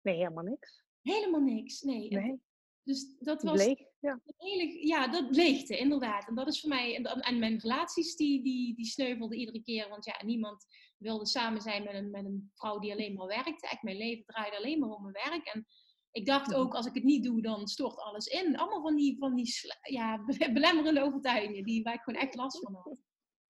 nee, 0.00 0.16
helemaal 0.16 0.44
niks. 0.44 0.82
Helemaal 1.02 1.40
niks, 1.40 1.80
nee. 1.80 2.08
nee. 2.08 2.40
Dus 2.82 3.16
dat 3.18 3.42
was. 3.42 3.64
Leeg, 3.64 3.78
ja. 4.00 4.20
Hele, 4.36 4.86
ja, 4.86 5.08
dat 5.08 5.36
leegte, 5.36 5.78
inderdaad. 5.78 6.28
En 6.28 6.34
dat 6.34 6.48
is 6.48 6.60
voor 6.60 6.68
mij. 6.68 6.94
En, 6.94 7.04
en 7.04 7.38
mijn 7.38 7.58
relaties, 7.58 8.16
die, 8.16 8.42
die, 8.42 8.74
die 8.74 8.86
sneuvelden 8.86 9.38
iedere 9.38 9.62
keer. 9.62 9.88
Want 9.88 10.04
ja, 10.04 10.20
niemand 10.24 10.66
wilde 10.98 11.26
samen 11.26 11.60
zijn 11.60 11.84
met 11.84 11.94
een, 11.94 12.10
met 12.10 12.24
een 12.24 12.50
vrouw 12.54 12.78
die 12.78 12.92
alleen 12.92 13.14
maar 13.14 13.26
werkte. 13.26 13.68
Echt, 13.68 13.82
mijn 13.82 13.96
leven 13.96 14.24
draaide 14.24 14.56
alleen 14.56 14.78
maar 14.78 14.90
om 14.90 15.02
mijn 15.02 15.30
werk. 15.30 15.46
En 15.46 15.66
ik 16.14 16.26
dacht 16.26 16.50
mhm. 16.50 16.58
ook, 16.58 16.74
als 16.74 16.86
ik 16.86 16.94
het 16.94 17.04
niet 17.04 17.24
doe, 17.24 17.42
dan 17.42 17.66
stort 17.66 17.96
alles 17.96 18.26
in. 18.26 18.56
Allemaal 18.56 18.82
van 18.82 18.96
die, 18.96 19.18
van 19.18 19.34
die 19.34 19.52
ja, 19.82 20.24
belemmerende 20.52 21.02
overtuigingen, 21.02 21.64
die, 21.64 21.82
waar 21.82 21.94
ik 21.94 22.00
gewoon 22.02 22.20
echt 22.20 22.34
last 22.34 22.58
van 22.58 22.74
had. 22.74 23.02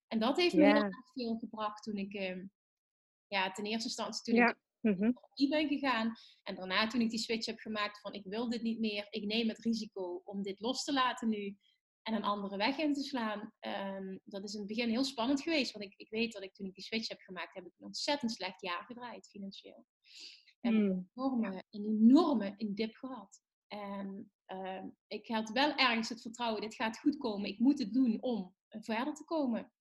En 0.07 0.19
dat 0.19 0.37
heeft 0.37 0.55
me 0.55 0.65
heel 0.65 0.75
erg 0.75 1.13
veel 1.13 1.37
gebracht 1.37 1.83
toen 1.83 1.97
ik, 1.97 2.15
uh, 2.15 2.45
ja, 3.27 3.51
ten 3.51 3.65
eerste 3.65 3.89
instantie 3.89 4.23
toen 4.23 4.35
ja. 4.35 4.49
ik 4.49 4.57
mm 4.81 5.15
ben 5.49 5.69
gegaan. 5.69 6.13
En 6.43 6.55
daarna 6.55 6.87
toen 6.87 7.01
ik 7.01 7.11
die 7.11 7.19
switch 7.19 7.47
heb 7.47 7.59
gemaakt 7.59 8.01
van, 8.01 8.13
ik 8.13 8.25
wil 8.25 8.49
dit 8.49 8.63
niet 8.63 8.79
meer. 8.79 9.07
Ik 9.11 9.25
neem 9.25 9.49
het 9.49 9.59
risico 9.59 10.21
om 10.25 10.43
dit 10.43 10.61
los 10.61 10.85
te 10.85 10.93
laten 10.93 11.29
nu 11.29 11.57
en 12.03 12.15
een 12.15 12.25
andere 12.25 12.57
weg 12.57 12.79
in 12.79 12.93
te 12.93 13.03
slaan. 13.03 13.53
Um, 13.61 14.21
dat 14.25 14.45
is 14.45 14.53
in 14.53 14.59
het 14.59 14.69
begin 14.69 14.89
heel 14.89 15.05
spannend 15.05 15.43
geweest. 15.43 15.73
Want 15.73 15.85
ik, 15.85 15.95
ik 15.97 16.11
weet 16.11 16.33
dat 16.33 16.43
ik 16.43 16.55
toen 16.55 16.67
ik 16.67 16.75
die 16.75 16.85
switch 16.85 17.09
heb 17.09 17.21
gemaakt, 17.21 17.55
heb 17.55 17.65
ik 17.65 17.73
een 17.79 17.87
ontzettend 17.87 18.33
slecht 18.33 18.61
jaar 18.61 18.85
gedraaid 18.85 19.29
financieel. 19.29 19.87
En 20.65 20.75
een 20.75 20.91
hmm. 20.91 21.09
enorme, 21.15 21.65
een 21.71 21.85
enorme 21.85 22.55
in 22.57 22.75
dip 22.75 22.95
gehad. 22.95 23.43
En 23.67 24.31
uh, 24.47 24.85
ik 25.07 25.29
had 25.29 25.51
wel 25.51 25.75
ergens 25.75 26.09
het 26.09 26.23
vertrouwen, 26.23 26.61
dit 26.61 26.75
gaat 26.75 26.99
goed 26.99 27.17
komen. 27.17 27.49
Ik 27.49 27.59
moet 27.59 27.79
het 27.79 27.93
doen 27.93 28.23
om 28.23 28.55
verder 28.69 29.15
te 29.15 29.25
komen. 29.25 29.73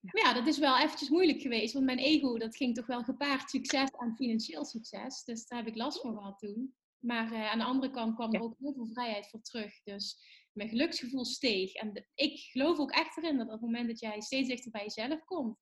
Maar 0.00 0.22
ja, 0.24 0.32
dat 0.32 0.46
is 0.46 0.58
wel 0.58 0.78
eventjes 0.78 1.08
moeilijk 1.08 1.40
geweest. 1.40 1.72
Want 1.72 1.84
mijn 1.84 1.98
ego, 1.98 2.38
dat 2.38 2.56
ging 2.56 2.74
toch 2.74 2.86
wel 2.86 3.02
gepaard 3.02 3.50
succes 3.50 3.90
en 3.90 4.16
financieel 4.16 4.64
succes. 4.64 5.24
Dus 5.24 5.46
daar 5.46 5.58
heb 5.58 5.68
ik 5.68 5.76
last 5.76 6.00
van 6.00 6.16
gehad 6.16 6.38
toen. 6.38 6.74
Maar 6.98 7.32
uh, 7.32 7.50
aan 7.50 7.58
de 7.58 7.64
andere 7.64 7.92
kant 7.92 8.14
kwam 8.14 8.32
er 8.32 8.42
ook 8.42 8.58
heel 8.58 8.72
veel 8.72 8.86
vrijheid 8.86 9.28
voor 9.28 9.40
terug. 9.40 9.82
Dus 9.82 10.18
mijn 10.52 10.68
geluksgevoel 10.68 11.24
steeg. 11.24 11.72
En 11.72 12.06
ik 12.14 12.38
geloof 12.38 12.78
ook 12.78 12.90
echt 12.90 13.16
erin 13.16 13.36
dat 13.36 13.46
op 13.46 13.52
het 13.52 13.60
moment 13.60 13.88
dat 13.88 14.00
jij 14.00 14.20
steeds 14.20 14.48
dichter 14.48 14.70
bij 14.70 14.82
jezelf 14.82 15.24
komt, 15.24 15.58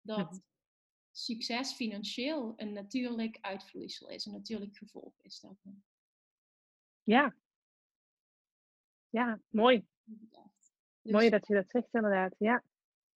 dat 0.00 0.42
succes 1.24 1.72
financieel 1.72 2.52
een 2.56 2.72
natuurlijk 2.72 3.38
uitvloeisel 3.40 4.08
is, 4.08 4.26
een 4.26 4.32
natuurlijk 4.32 4.76
gevolg 4.76 5.14
is 5.22 5.40
daarvan. 5.40 5.82
Ja. 7.02 7.34
Ja, 9.08 9.40
mooi. 9.48 9.86
Dus, 11.02 11.12
mooi 11.12 11.30
dat 11.30 11.46
je 11.46 11.54
dat 11.54 11.70
zegt 11.70 11.88
inderdaad, 11.94 12.34
ja. 12.38 12.62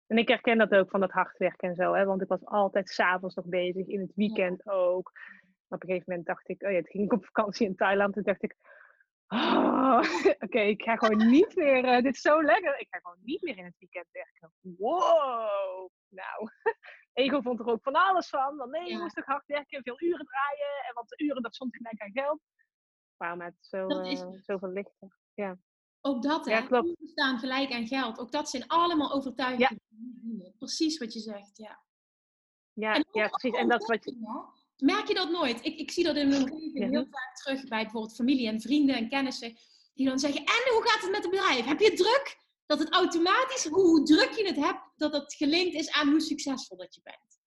En 0.07 0.19
ik 0.19 0.29
herken 0.29 0.59
dat 0.59 0.73
ook 0.73 0.91
van 0.91 1.01
dat 1.01 1.11
hard 1.11 1.39
werken 1.39 1.69
en 1.69 1.75
zo, 1.75 1.95
hè, 1.95 2.05
want 2.05 2.23
ik 2.23 2.29
was 2.29 2.45
altijd 2.45 2.89
s'avonds 2.89 3.35
nog 3.35 3.47
bezig, 3.47 3.87
in 3.87 4.01
het 4.01 4.15
weekend 4.15 4.67
ook. 4.67 5.13
Op 5.69 5.83
een 5.83 5.89
gegeven 5.89 6.05
moment 6.07 6.27
dacht 6.27 6.49
ik, 6.49 6.63
oh 6.63 6.71
ja, 6.71 6.77
toen 6.77 6.91
ging 6.91 7.05
ik 7.05 7.13
op 7.13 7.25
vakantie 7.25 7.67
in 7.67 7.77
Thailand, 7.77 8.15
toen 8.15 8.23
dacht 8.23 8.43
ik, 8.43 8.57
oh, 9.33 10.01
oké, 10.45 10.61
ik 10.61 10.83
ga 10.83 10.97
gewoon 10.97 11.31
niet 11.31 11.57
meer, 11.57 11.85
uh, 11.85 12.03
dit 12.03 12.15
is 12.15 12.21
zo 12.21 12.43
lekker, 12.43 12.81
ik 12.81 12.87
ga 12.91 12.99
gewoon 12.99 13.19
niet 13.23 13.43
meer 13.43 13.57
in 13.57 13.65
het 13.65 13.79
weekend 13.79 14.07
werken. 14.11 14.53
Wow, 14.61 15.91
nou, 16.09 16.49
ego 17.13 17.41
vond 17.41 17.61
er 17.61 17.67
ook 17.67 17.83
van 17.83 17.95
alles 17.95 18.29
van, 18.29 18.57
want 18.57 18.71
nee, 18.71 18.91
je 18.91 18.99
moest 18.99 19.15
toch 19.15 19.25
hard 19.25 19.47
werken, 19.47 19.83
veel 19.83 20.03
uren 20.03 20.27
draaien, 20.27 20.85
en 20.89 20.95
want 20.95 21.09
de 21.09 21.25
uren, 21.25 21.43
dat 21.43 21.55
stond 21.55 21.77
gelijk 21.77 22.03
aan 22.03 22.23
geld. 22.23 22.41
Waarom 23.17 23.41
het 23.41 23.57
zo, 23.61 23.87
uh, 23.87 24.41
zoveel 24.41 24.69
lichter, 24.69 25.19
ja. 25.35 25.59
Ook 26.05 26.23
dat, 26.23 26.45
hè? 26.45 26.53
Ja, 26.53 26.61
klopt. 26.61 26.97
staan 27.05 27.39
gelijk 27.39 27.73
aan 27.73 27.87
geld. 27.87 28.19
Ook 28.19 28.33
dat 28.33 28.51
zijn 28.51 28.67
allemaal 28.67 29.13
overtuigingen. 29.13 29.81
Ja. 30.39 30.51
Precies 30.59 30.99
wat 30.99 31.13
je 31.13 31.21
zegt, 31.21 31.57
ja. 31.57 31.83
Ja, 32.73 33.05
ja 33.13 33.29
precies. 33.29 33.59
En 33.59 33.69
dat 33.69 33.87
wat 33.87 34.05
je... 34.05 34.17
Merk 34.83 35.09
je 35.09 35.15
dat 35.15 35.31
nooit? 35.31 35.65
Ik, 35.65 35.79
ik 35.79 35.91
zie 35.91 36.05
dat 36.05 36.17
in 36.17 36.29
mijn 36.29 36.43
omgeving 36.43 36.91
heel 36.91 37.07
vaak 37.11 37.37
terug 37.37 37.69
bij 37.69 37.83
bijvoorbeeld 37.83 38.15
familie 38.15 38.49
en 38.49 38.61
vrienden 38.61 38.97
en 38.97 39.09
kennissen. 39.09 39.57
Die 39.95 40.07
dan 40.07 40.19
zeggen, 40.19 40.41
en 40.41 40.73
hoe 40.73 40.83
gaat 40.85 41.03
het 41.03 41.11
met 41.11 41.23
het 41.23 41.31
bedrijf? 41.31 41.65
Heb 41.65 41.81
je 41.81 41.93
druk? 41.93 42.37
Dat 42.67 42.79
het 42.79 42.93
automatisch, 42.93 43.67
hoe 43.67 44.03
druk 44.03 44.31
je 44.31 44.47
het 44.47 44.57
hebt, 44.57 44.81
dat 44.97 45.13
het 45.13 45.35
gelinkt 45.35 45.75
is 45.75 45.93
aan 45.93 46.09
hoe 46.09 46.21
succesvol 46.21 46.77
dat 46.77 46.95
je 46.95 47.01
bent. 47.03 47.41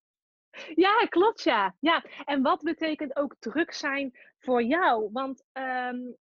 Ja, 0.74 1.06
klopt 1.08 1.42
ja. 1.42 1.76
ja. 1.80 2.04
En 2.24 2.42
wat 2.42 2.62
betekent 2.62 3.16
ook 3.16 3.36
druk 3.38 3.72
zijn 3.72 4.18
voor 4.38 4.62
jou? 4.62 5.08
Want 5.12 5.44
um, 5.52 6.16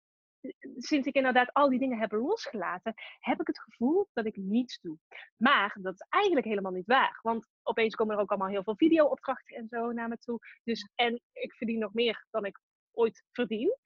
sinds 0.77 1.07
ik 1.07 1.15
inderdaad 1.15 1.53
al 1.53 1.69
die 1.69 1.79
dingen 1.79 1.99
heb 1.99 2.13
losgelaten, 2.13 2.95
heb 3.19 3.41
ik 3.41 3.47
het 3.47 3.61
gevoel 3.61 4.09
dat 4.13 4.27
ik 4.27 4.37
niets 4.37 4.81
doe. 4.81 4.99
Maar 5.37 5.77
dat 5.81 5.95
is 5.95 6.07
eigenlijk 6.09 6.47
helemaal 6.47 6.73
niet 6.73 6.87
waar. 6.87 7.19
Want 7.23 7.49
opeens 7.63 7.95
komen 7.95 8.15
er 8.15 8.21
ook 8.21 8.31
allemaal 8.31 8.49
heel 8.49 8.63
veel 8.63 8.77
video-opdrachten 8.77 9.57
en 9.57 9.69
zo 9.69 9.93
naar 9.93 10.09
me 10.09 10.19
toe. 10.19 10.39
Dus, 10.65 10.91
en 10.95 11.21
ik 11.33 11.53
verdien 11.53 11.79
nog 11.79 11.93
meer 11.93 12.27
dan 12.31 12.45
ik 12.45 12.61
ooit 12.93 13.25
verdien. 13.33 13.77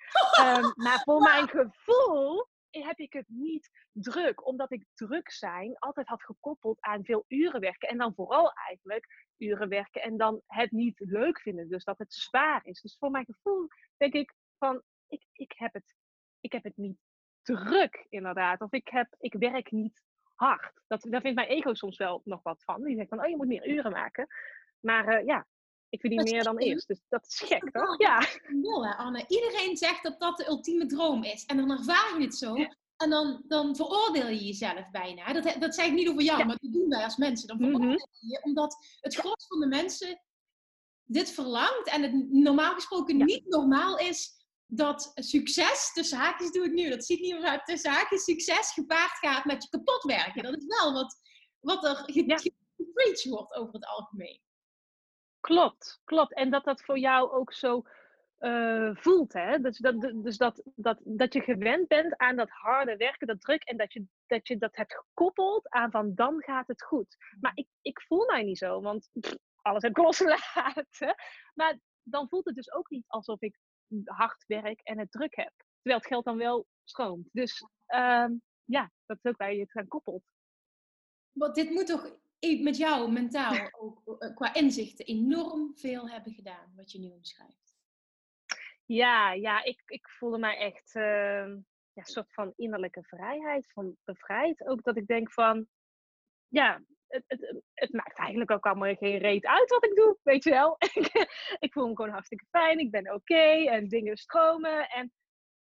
um, 0.40 0.72
maar 0.84 1.00
voor 1.04 1.20
mijn 1.20 1.48
gevoel 1.48 2.48
heb 2.70 2.98
ik 2.98 3.12
het 3.12 3.28
niet 3.28 3.70
druk. 3.92 4.46
Omdat 4.46 4.72
ik 4.72 4.84
druk 4.94 5.30
zijn 5.30 5.78
altijd 5.78 6.06
had 6.06 6.22
gekoppeld 6.22 6.80
aan 6.80 7.04
veel 7.04 7.24
uren 7.28 7.60
werken. 7.60 7.88
En 7.88 7.98
dan 7.98 8.14
vooral 8.14 8.52
eigenlijk 8.52 9.06
uren 9.36 9.68
werken 9.68 10.02
en 10.02 10.16
dan 10.16 10.42
het 10.46 10.70
niet 10.70 10.98
leuk 10.98 11.40
vinden. 11.40 11.68
Dus 11.68 11.84
dat 11.84 11.98
het 11.98 12.12
zwaar 12.12 12.60
is. 12.64 12.80
Dus 12.80 12.96
voor 12.98 13.10
mijn 13.10 13.24
gevoel 13.24 13.68
denk 13.96 14.12
ik 14.12 14.34
van, 14.58 14.82
ik, 15.08 15.26
ik 15.32 15.52
heb 15.56 15.72
het 15.72 15.94
ik 16.48 16.54
heb 16.62 16.64
het 16.64 16.76
niet 16.76 16.98
druk, 17.42 18.06
inderdaad. 18.08 18.60
Of 18.60 18.72
ik, 18.72 18.88
heb, 18.88 19.14
ik 19.18 19.32
werk 19.32 19.70
niet 19.70 20.00
hard. 20.34 20.80
Dat, 20.86 21.06
daar 21.10 21.20
vindt 21.20 21.36
mijn 21.36 21.48
ego 21.48 21.74
soms 21.74 21.96
wel 21.96 22.20
nog 22.24 22.42
wat 22.42 22.64
van. 22.64 22.82
Die 22.82 22.96
zegt 22.96 23.08
van, 23.08 23.20
oh, 23.20 23.28
je 23.28 23.36
moet 23.36 23.46
meer 23.46 23.68
uren 23.68 23.92
maken. 23.92 24.26
Maar 24.80 25.20
uh, 25.20 25.26
ja, 25.26 25.46
ik 25.88 26.00
verdien 26.00 26.22
meer 26.22 26.44
dan 26.44 26.58
eerst. 26.58 26.88
Dus 26.88 27.00
dat 27.08 27.26
is 27.26 27.42
gek, 27.46 27.70
toch? 27.70 27.98
Ja. 28.00 28.26
Nul, 28.46 28.86
hè, 28.86 28.94
Anne. 28.94 29.24
Iedereen 29.28 29.76
zegt 29.76 30.02
dat 30.02 30.20
dat 30.20 30.36
de 30.36 30.46
ultieme 30.48 30.86
droom 30.86 31.24
is. 31.24 31.44
En 31.44 31.56
dan 31.56 31.70
ervaar 31.70 32.18
je 32.18 32.24
het 32.24 32.34
zo. 32.34 32.54
En 32.96 33.10
dan, 33.10 33.42
dan 33.46 33.76
veroordeel 33.76 34.28
je 34.28 34.44
jezelf 34.44 34.90
bijna. 34.90 35.32
Dat, 35.32 35.56
dat 35.58 35.74
zeg 35.74 35.86
ik 35.86 35.92
niet 35.92 36.08
over 36.08 36.22
jou, 36.22 36.44
maar 36.44 36.56
dat 36.60 36.72
doen 36.72 36.88
wij 36.88 37.04
als 37.04 37.16
mensen. 37.16 37.48
Dan 37.48 37.56
mhm. 37.56 37.66
veroordeel 37.66 38.08
je 38.10 38.26
je, 38.26 38.42
omdat 38.42 38.76
het 39.00 39.14
gros 39.14 39.46
van 39.46 39.60
de 39.60 39.66
mensen 39.66 40.20
dit 41.04 41.30
verlangt. 41.30 41.88
En 41.88 42.02
het 42.02 42.32
normaal 42.32 42.74
gesproken 42.74 43.16
niet 43.16 43.48
normaal 43.48 43.98
is 43.98 44.37
dat 44.70 45.10
succes, 45.14 45.92
tussen 45.92 46.18
haakjes 46.18 46.50
doe 46.50 46.64
ik 46.64 46.72
nu, 46.72 46.90
dat 46.90 47.04
ziet 47.04 47.20
niemand 47.20 47.44
uit, 47.44 47.64
tussen 47.64 47.90
haakjes 47.90 48.24
succes 48.24 48.72
gepaard 48.72 49.18
gaat 49.18 49.44
met 49.44 49.62
je 49.62 49.68
kapot 49.68 50.02
werken. 50.02 50.42
Dat 50.42 50.56
is 50.56 50.64
wel 50.66 50.92
wat, 50.92 51.20
wat 51.60 51.84
er 51.84 51.96
gepreached 51.96 53.22
ja. 53.22 53.30
wordt 53.30 53.54
over 53.54 53.74
het 53.74 53.86
algemeen. 53.86 54.40
Klopt, 55.40 56.00
klopt. 56.04 56.34
En 56.34 56.50
dat 56.50 56.64
dat 56.64 56.82
voor 56.84 56.98
jou 56.98 57.30
ook 57.30 57.52
zo 57.52 57.82
uh, 58.38 58.90
voelt. 58.94 59.32
Hè? 59.32 59.58
Dus, 59.58 59.78
dat, 59.78 60.00
dus 60.00 60.36
dat, 60.36 60.62
dat, 60.74 61.00
dat 61.04 61.32
je 61.32 61.40
gewend 61.40 61.88
bent 61.88 62.16
aan 62.16 62.36
dat 62.36 62.50
harde 62.50 62.96
werken, 62.96 63.26
dat 63.26 63.40
druk. 63.40 63.62
En 63.62 63.76
dat 63.76 63.92
je 63.92 64.04
dat, 64.26 64.48
je 64.48 64.58
dat 64.58 64.76
hebt 64.76 64.94
gekoppeld 64.94 65.68
aan 65.68 65.90
van 65.90 66.14
dan 66.14 66.42
gaat 66.42 66.66
het 66.66 66.82
goed. 66.82 67.16
Maar 67.40 67.52
ik, 67.54 67.68
ik 67.82 68.00
voel 68.00 68.26
mij 68.26 68.42
niet 68.42 68.58
zo, 68.58 68.80
want 68.80 69.10
alles 69.62 69.82
heb 69.82 69.90
ik 69.90 70.04
losgelaten. 70.04 71.14
Maar 71.54 71.78
dan 72.02 72.28
voelt 72.28 72.44
het 72.44 72.54
dus 72.54 72.72
ook 72.72 72.90
niet 72.90 73.04
alsof 73.06 73.40
ik 73.40 73.58
hard 74.04 74.44
werk 74.46 74.80
en 74.80 74.98
het 74.98 75.10
druk 75.10 75.36
heb. 75.36 75.52
Terwijl 75.56 75.98
het 75.98 76.06
geld 76.06 76.24
dan 76.24 76.36
wel 76.36 76.66
stroomt. 76.84 77.28
Dus 77.32 77.62
uh, 77.88 78.28
ja, 78.64 78.90
dat 79.06 79.18
is 79.22 79.30
ook 79.30 79.36
waar 79.36 79.52
je 79.52 79.60
het 79.60 79.76
aan 79.76 79.88
koppelt. 79.88 80.22
Want 81.32 81.54
dit 81.54 81.70
moet 81.70 81.86
toch 81.86 82.16
met 82.40 82.76
jou 82.76 83.12
mentaal 83.12 83.68
ook 83.72 84.18
eh, 84.18 84.34
qua 84.34 84.54
inzichten 84.54 85.06
enorm 85.06 85.76
veel 85.76 86.08
hebben 86.08 86.32
gedaan, 86.32 86.72
wat 86.76 86.92
je 86.92 86.98
nu 86.98 87.10
omschrijft. 87.10 87.76
Ja, 88.84 89.32
ja 89.32 89.62
ik, 89.62 89.82
ik 89.86 90.08
voelde 90.08 90.38
mij 90.38 90.56
echt 90.56 90.94
uh, 90.94 91.02
ja, 91.92 92.04
een 92.04 92.04
soort 92.04 92.32
van 92.32 92.52
innerlijke 92.56 93.02
vrijheid, 93.02 93.72
van 93.72 93.96
bevrijd. 94.04 94.66
Ook 94.66 94.82
dat 94.82 94.96
ik 94.96 95.06
denk 95.06 95.32
van, 95.32 95.66
ja, 96.48 96.82
het, 97.08 97.24
het, 97.26 97.62
het, 97.74 97.92
maakt 97.92 98.18
eigenlijk 98.18 98.50
ook 98.50 98.66
allemaal 98.66 98.94
geen 98.94 99.18
reet 99.18 99.46
uit 99.46 99.70
wat 99.70 99.84
ik 99.84 99.94
doe, 99.94 100.18
weet 100.22 100.44
je 100.44 100.50
wel. 100.50 100.76
ik 101.66 101.72
voel 101.72 101.88
me 101.88 101.96
gewoon 101.96 102.10
hartstikke 102.10 102.46
fijn, 102.50 102.78
ik 102.78 102.90
ben 102.90 103.14
oké 103.14 103.64
en 103.68 103.88
dingen 103.88 104.16
stromen. 104.16 104.88
En 104.88 105.12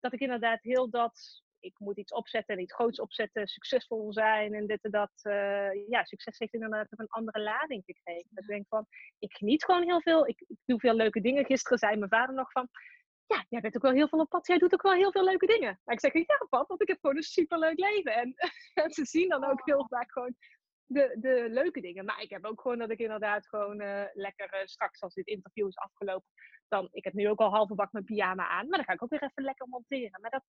dat 0.01 0.13
ik 0.13 0.21
inderdaad 0.21 0.63
heel 0.63 0.91
dat, 0.91 1.43
ik 1.59 1.79
moet 1.79 1.99
iets 1.99 2.13
opzetten 2.13 2.55
en 2.55 2.63
iets 2.63 2.75
groots 2.75 3.01
opzetten, 3.01 3.47
succesvol 3.47 4.13
zijn 4.13 4.55
en 4.55 4.67
dit 4.67 4.83
en 4.83 4.91
dat. 4.91 5.13
Uh, 5.23 5.89
ja, 5.89 6.05
succes 6.05 6.39
heeft 6.39 6.55
inderdaad 6.55 6.87
een 6.91 7.09
andere 7.09 7.41
lading 7.41 7.85
gekregen. 7.85 8.29
Dat 8.31 8.45
ik 8.45 8.51
denk 8.51 8.69
van, 8.69 8.87
ik 9.19 9.37
geniet 9.37 9.65
gewoon 9.65 9.83
heel 9.83 10.01
veel, 10.01 10.27
ik, 10.27 10.45
ik 10.47 10.59
doe 10.65 10.81
veel 10.81 10.95
leuke 10.95 11.21
dingen. 11.21 11.45
Gisteren 11.45 11.79
zei 11.79 11.97
mijn 11.97 12.11
vader 12.11 12.35
nog 12.35 12.53
van, 12.53 12.69
ja, 13.27 13.45
jij 13.49 13.61
bent 13.61 13.77
ook 13.77 13.83
wel 13.83 13.93
heel 13.93 14.09
veel 14.09 14.19
op 14.19 14.29
pad. 14.29 14.47
Jij 14.47 14.59
doet 14.59 14.73
ook 14.73 14.83
wel 14.83 14.93
heel 14.93 15.13
veel 15.13 15.25
leuke 15.25 15.47
dingen. 15.47 15.81
Maar 15.85 15.95
ik 15.95 16.01
zeg, 16.01 16.13
ja 16.13 16.47
pap, 16.49 16.69
want 16.69 16.83
ik 16.83 16.89
heb 16.89 16.99
gewoon 17.01 17.17
een 17.17 17.23
superleuk 17.23 17.79
leven. 17.79 18.15
En, 18.15 18.35
en 18.83 18.91
ze 18.91 19.05
zien 19.05 19.29
dan 19.29 19.45
ook 19.45 19.61
heel 19.65 19.87
vaak 19.89 20.13
gewoon 20.13 20.37
de, 20.93 21.17
de 21.21 21.47
leuke 21.51 21.81
dingen. 21.81 22.05
Maar 22.05 22.23
ik 22.23 22.31
heb 22.31 22.45
ook 22.45 22.61
gewoon 22.61 22.79
dat 22.79 22.91
ik 22.91 22.99
inderdaad 22.99 23.49
gewoon 23.49 23.81
uh, 23.81 24.05
lekker 24.13 24.55
uh, 24.55 24.67
straks 24.67 25.01
als 25.01 25.15
dit 25.15 25.27
interview 25.27 25.67
is 25.67 25.77
afgelopen. 25.77 26.29
Dan, 26.69 26.89
ik 26.93 27.05
heb 27.05 27.13
nu 27.13 27.29
ook 27.29 27.41
al 27.41 27.51
halve 27.51 27.75
bak 27.75 27.93
mijn 27.93 28.05
pyjama 28.05 28.49
aan. 28.49 28.69
Maar 28.69 28.79
dan 28.79 28.87
ga 28.87 28.93
ik 28.93 29.03
ook 29.03 29.11
weer 29.11 29.23
even 29.23 29.43
lekker 29.43 29.69
monteren. 29.69 30.21
Maar 30.21 30.31
dat, 30.31 30.45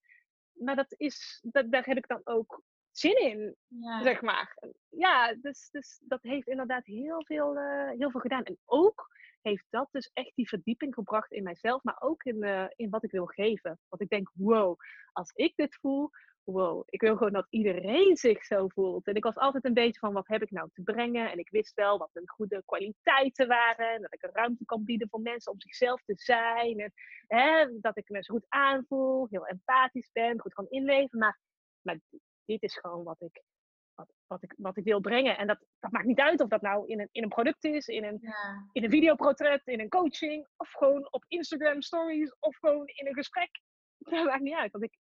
maar 0.54 0.76
dat 0.76 0.94
is, 0.98 1.40
dat, 1.42 1.72
daar 1.72 1.86
heb 1.86 1.98
ik 1.98 2.08
dan 2.08 2.22
ook 2.24 2.64
zin 2.92 3.22
in, 3.22 3.56
zeg 4.02 4.22
maar. 4.22 4.58
Ja, 4.90 5.34
dus, 5.34 5.70
dus 5.72 6.02
dat 6.04 6.22
heeft 6.22 6.48
inderdaad 6.48 6.86
heel 6.86 7.24
veel, 7.26 7.58
uh, 7.58 7.90
heel 7.90 8.12
veel 8.12 8.20
gedaan. 8.20 8.44
En 8.44 8.58
ook 8.66 9.08
heeft 9.42 9.66
dat 9.70 9.88
dus 9.92 10.12
echt 10.14 10.36
die 10.36 10.48
verdieping 10.48 10.94
gebracht 10.94 11.32
in 11.32 11.44
mijzelf, 11.44 11.84
maar 11.84 12.02
ook 12.02 12.24
in, 12.24 12.70
in 12.76 12.90
wat 12.90 13.04
ik 13.04 13.12
wil 13.12 13.26
geven. 13.26 13.80
Want 13.90 14.02
ik 14.02 14.10
denk, 14.10 14.32
wow, 14.34 14.80
als 15.12 15.32
ik 15.32 15.56
dit 15.56 15.78
voel, 15.82 16.10
wow, 16.44 16.84
ik 16.86 17.02
wil 17.02 17.18
gewoon 17.18 17.34
dat 17.34 17.48
iedereen 17.50 18.18
zich 18.18 18.46
zo 18.46 18.68
voelt. 18.68 19.08
En 19.08 19.16
ik 19.16 19.24
was 19.24 19.36
altijd 19.36 19.66
een 19.66 19.74
beetje 19.74 20.00
van, 20.00 20.14
wat 20.14 20.28
heb 20.28 20.42
ik 20.42 20.52
nou 20.52 20.70
te 20.74 20.82
brengen? 20.82 21.32
En 21.32 21.38
ik 21.38 21.50
wist 21.50 21.74
wel 21.74 21.98
wat 21.98 22.10
mijn 22.14 22.30
goede 22.30 22.64
kwaliteiten 22.66 23.48
waren. 23.48 23.94
En 23.94 24.02
dat 24.02 24.14
ik 24.14 24.24
een 24.24 24.34
ruimte 24.34 24.66
kan 24.66 24.84
bieden 24.84 25.10
voor 25.10 25.22
mensen 25.22 25.52
om 25.52 25.62
zichzelf 25.62 26.02
te 26.06 26.14
zijn. 26.16 26.80
En 26.80 26.94
hè, 27.28 27.80
dat 27.80 27.98
ik 27.98 28.10
me 28.10 28.24
zo 28.24 28.34
goed 28.34 28.46
aanvoel, 28.48 29.28
heel 29.30 29.48
empathisch 29.48 30.10
ben, 30.12 30.40
goed 30.40 30.54
kan 30.54 30.70
inleven. 30.70 31.20
Maar, 31.20 31.40
maar 31.82 32.00
dit 32.46 32.64
is 32.64 32.78
gewoon 32.78 33.04
wat 33.04 33.22
ik, 33.22 33.44
wat, 33.96 34.14
wat, 34.28 34.44
ik, 34.44 34.54
wat 34.58 34.78
ik 34.78 34.84
wil 34.84 35.00
brengen. 35.00 35.38
En 35.38 35.48
dat, 35.48 35.66
dat 35.80 35.92
maakt 35.92 36.06
niet 36.06 36.20
uit 36.20 36.42
of 36.42 36.50
dat 36.50 36.62
nou 36.62 36.88
in 36.88 37.00
een, 37.00 37.10
in 37.12 37.24
een 37.24 37.30
product 37.30 37.64
is, 37.64 37.88
in 37.88 38.04
een, 38.04 38.18
ja. 38.22 38.70
in 38.72 38.84
een 38.84 38.90
videoportret, 38.90 39.68
in 39.68 39.80
een 39.80 39.90
coaching, 39.90 40.48
of 40.58 40.72
gewoon 40.72 41.08
op 41.12 41.26
Instagram 41.28 41.82
stories, 41.82 42.36
of 42.40 42.58
gewoon 42.58 42.88
in 42.88 43.08
een 43.08 43.14
gesprek. 43.14 43.62
Dat 44.10 44.26
maakt 44.26 44.42
niet 44.42 44.54
uit. 44.54 44.72
Want 44.72 44.84
ik, 44.84 44.98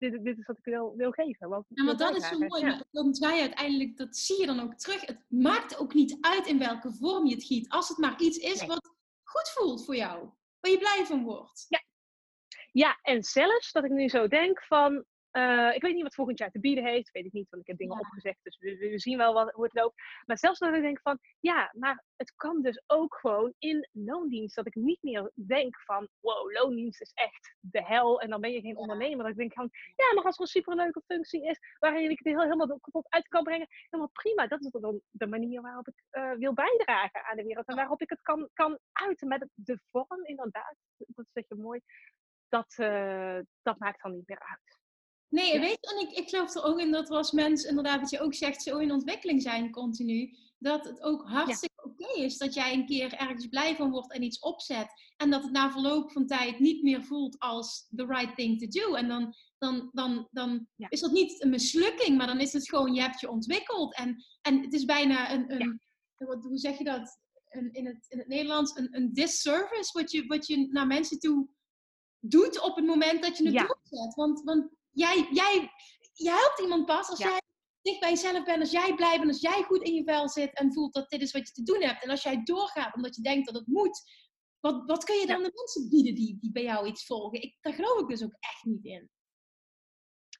dit, 0.00 0.24
dit 0.24 0.38
is 0.38 0.46
wat 0.46 0.58
ik 0.58 0.64
wil, 0.64 0.94
wil 0.96 1.10
geven. 1.10 1.48
Wat, 1.48 1.64
ja, 1.68 1.84
maar 1.84 1.96
dat 1.96 2.16
is 2.16 2.28
zo 2.28 2.38
mooi. 2.38 2.64
Ja. 2.64 2.84
Want 2.90 3.18
wij 3.18 3.40
uiteindelijk, 3.40 3.96
dat 3.96 4.16
zie 4.16 4.40
je 4.40 4.46
dan 4.46 4.60
ook 4.60 4.74
terug. 4.74 5.06
Het 5.06 5.24
maakt 5.28 5.78
ook 5.78 5.94
niet 5.94 6.16
uit 6.20 6.46
in 6.46 6.58
welke 6.58 6.92
vorm 6.92 7.26
je 7.26 7.34
het 7.34 7.44
giet. 7.44 7.68
Als 7.68 7.88
het 7.88 7.98
maar 7.98 8.20
iets 8.20 8.38
is 8.38 8.66
wat 8.66 8.94
goed 9.22 9.50
voelt 9.50 9.84
voor 9.84 9.96
jou. 9.96 10.30
Waar 10.60 10.70
je 10.70 10.78
blij 10.78 11.04
van 11.06 11.22
wordt. 11.22 11.66
Ja. 11.68 11.82
ja, 12.72 12.98
en 13.02 13.22
zelfs 13.22 13.72
dat 13.72 13.84
ik 13.84 13.90
nu 13.90 14.08
zo 14.08 14.28
denk 14.28 14.62
van... 14.62 15.04
Uh, 15.32 15.74
ik 15.74 15.82
weet 15.82 15.94
niet 15.94 16.02
wat 16.02 16.14
volgend 16.14 16.38
jaar 16.38 16.50
te 16.50 16.60
bieden 16.60 16.84
heeft. 16.84 17.10
Weet 17.10 17.24
ik 17.24 17.32
niet, 17.32 17.50
want 17.50 17.62
ik 17.62 17.68
heb 17.68 17.78
dingen 17.78 17.94
ja. 17.94 18.00
opgezegd. 18.00 18.38
Dus 18.42 18.58
we, 18.58 18.76
we, 18.76 18.98
zien 18.98 19.16
wel 19.16 19.32
wat, 19.32 19.52
hoe 19.52 19.64
het 19.64 19.74
loopt. 19.74 20.02
Maar 20.26 20.38
zelfs 20.38 20.58
dat 20.58 20.74
ik 20.74 20.82
denk 20.82 21.00
van, 21.00 21.18
ja, 21.40 21.72
maar 21.78 22.04
het 22.16 22.34
kan 22.36 22.62
dus 22.62 22.82
ook 22.86 23.14
gewoon 23.20 23.54
in 23.58 23.88
loondienst. 23.92 24.56
Dat 24.56 24.66
ik 24.66 24.74
niet 24.74 25.02
meer 25.02 25.30
denk 25.34 25.80
van, 25.80 26.08
wow, 26.20 26.52
loondienst 26.52 27.00
is 27.00 27.10
echt 27.14 27.54
de 27.60 27.84
hel. 27.84 28.20
En 28.20 28.30
dan 28.30 28.40
ben 28.40 28.52
je 28.52 28.60
geen 28.60 28.76
ondernemer. 28.76 29.18
Dat 29.18 29.32
ik 29.32 29.36
denk 29.36 29.52
van, 29.52 29.70
ja, 29.96 30.14
maar 30.14 30.24
als 30.24 30.34
er 30.34 30.40
een 30.40 30.46
superleuke 30.46 31.02
functie 31.06 31.44
is. 31.44 31.58
Waarin 31.78 32.10
ik 32.10 32.18
het 32.18 32.26
heel, 32.26 32.42
helemaal 32.42 32.78
kapot 32.80 33.06
uit 33.08 33.28
kan 33.28 33.42
brengen. 33.42 33.66
Helemaal 33.68 34.12
prima. 34.12 34.46
Dat 34.46 34.64
is 34.64 34.70
dan 34.70 35.00
de 35.10 35.26
manier 35.26 35.60
waarop 35.60 35.88
ik 35.88 36.02
uh, 36.12 36.32
wil 36.32 36.54
bijdragen 36.54 37.24
aan 37.24 37.36
de 37.36 37.44
wereld. 37.44 37.66
En 37.66 37.76
waarop 37.76 38.02
ik 38.02 38.10
het 38.10 38.20
kan, 38.22 38.48
kan 38.52 38.78
uiten. 38.92 39.28
Met 39.28 39.48
de 39.54 39.80
vorm 39.90 40.24
inderdaad. 40.24 40.74
Dat 40.96 41.26
zeg 41.32 41.44
je 41.48 41.54
mooi. 41.54 41.80
Dat, 42.48 42.74
uh, 42.78 43.38
dat 43.62 43.78
maakt 43.78 44.02
dan 44.02 44.12
niet 44.12 44.28
meer 44.28 44.40
uit. 44.40 44.79
Nee, 45.30 45.60
weet 45.60 45.78
je, 45.80 45.94
en 45.94 46.08
ik, 46.08 46.18
ik 46.18 46.28
geloof 46.28 46.54
er 46.54 46.62
ook 46.62 46.80
in 46.80 46.90
dat 46.90 47.10
als 47.10 47.30
mens, 47.32 47.64
inderdaad, 47.64 48.00
wat 48.00 48.10
je 48.10 48.20
ook 48.20 48.34
zegt, 48.34 48.62
zo 48.62 48.78
in 48.78 48.92
ontwikkeling 48.92 49.42
zijn 49.42 49.70
continu. 49.70 50.36
dat 50.58 50.84
het 50.84 51.02
ook 51.02 51.28
hartstikke 51.28 51.84
oké 51.84 52.20
is 52.20 52.38
dat 52.38 52.54
jij 52.54 52.72
een 52.72 52.86
keer 52.86 53.12
ergens 53.12 53.46
blij 53.46 53.76
van 53.76 53.90
wordt 53.90 54.12
en 54.12 54.22
iets 54.22 54.38
opzet. 54.38 54.86
En 55.16 55.30
dat 55.30 55.42
het 55.42 55.52
na 55.52 55.70
verloop 55.70 56.12
van 56.12 56.26
tijd 56.26 56.58
niet 56.58 56.82
meer 56.82 57.04
voelt 57.04 57.38
als 57.38 57.86
the 57.96 58.06
right 58.06 58.36
thing 58.36 58.58
to 58.58 58.66
do. 58.66 58.94
En 58.94 59.08
dan, 59.08 59.34
dan, 59.58 59.90
dan, 59.92 60.28
dan 60.30 60.66
is 60.88 61.00
dat 61.00 61.12
niet 61.12 61.42
een 61.42 61.50
mislukking, 61.50 62.16
maar 62.16 62.26
dan 62.26 62.40
is 62.40 62.52
het 62.52 62.68
gewoon, 62.68 62.94
je 62.94 63.00
hebt 63.00 63.20
je 63.20 63.30
ontwikkeld. 63.30 63.94
En, 63.94 64.24
en 64.42 64.62
het 64.62 64.72
is 64.72 64.84
bijna 64.84 65.32
een, 65.32 65.52
een 65.60 65.80
wat, 66.16 66.44
hoe 66.44 66.58
zeg 66.58 66.78
je 66.78 66.84
dat 66.84 67.18
een, 67.48 67.72
in, 67.72 67.86
het, 67.86 68.06
in 68.08 68.18
het 68.18 68.28
Nederlands, 68.28 68.76
een, 68.76 68.96
een 68.96 69.12
disservice 69.12 69.90
wat 69.92 70.10
je, 70.10 70.26
wat 70.26 70.46
je 70.46 70.68
naar 70.70 70.86
mensen 70.86 71.18
toe 71.18 71.48
doet 72.18 72.60
op 72.60 72.76
het 72.76 72.86
moment 72.86 73.22
dat 73.22 73.38
je 73.38 73.44
het 73.44 73.58
doet. 73.58 74.14
Want, 74.14 74.42
want 74.42 74.70
jij, 74.90 75.28
jij, 75.30 75.70
je 76.12 76.30
helpt 76.30 76.60
iemand 76.60 76.86
pas 76.86 77.08
als 77.08 77.18
jij 77.18 77.40
dicht 77.82 78.00
bij 78.00 78.10
jezelf 78.10 78.44
bent, 78.44 78.60
als 78.60 78.70
jij 78.70 78.94
blij 78.94 79.16
bent, 79.16 79.30
als 79.30 79.40
jij 79.40 79.62
goed 79.62 79.82
in 79.82 79.94
je 79.94 80.04
vel 80.04 80.28
zit 80.28 80.58
en 80.58 80.72
voelt 80.72 80.94
dat 80.94 81.10
dit 81.10 81.20
is 81.20 81.32
wat 81.32 81.46
je 81.46 81.52
te 81.52 81.62
doen 81.62 81.82
hebt. 81.82 82.02
En 82.02 82.10
als 82.10 82.22
jij 82.22 82.42
doorgaat 82.44 82.94
omdat 82.94 83.16
je 83.16 83.22
denkt 83.22 83.46
dat 83.46 83.54
het 83.54 83.66
moet, 83.66 84.02
wat, 84.60 84.82
wat 84.86 85.04
kun 85.04 85.16
je 85.16 85.26
dan 85.26 85.42
de 85.42 85.52
mensen 85.54 85.88
bieden 85.88 86.14
die, 86.14 86.38
die 86.40 86.52
bij 86.52 86.62
jou 86.62 86.86
iets 86.86 87.06
volgen? 87.06 87.42
Ik, 87.42 87.56
daar 87.60 87.72
geloof 87.72 88.00
ik 88.00 88.08
dus 88.08 88.24
ook 88.24 88.36
echt 88.38 88.64
niet 88.64 88.84
in. 88.84 89.10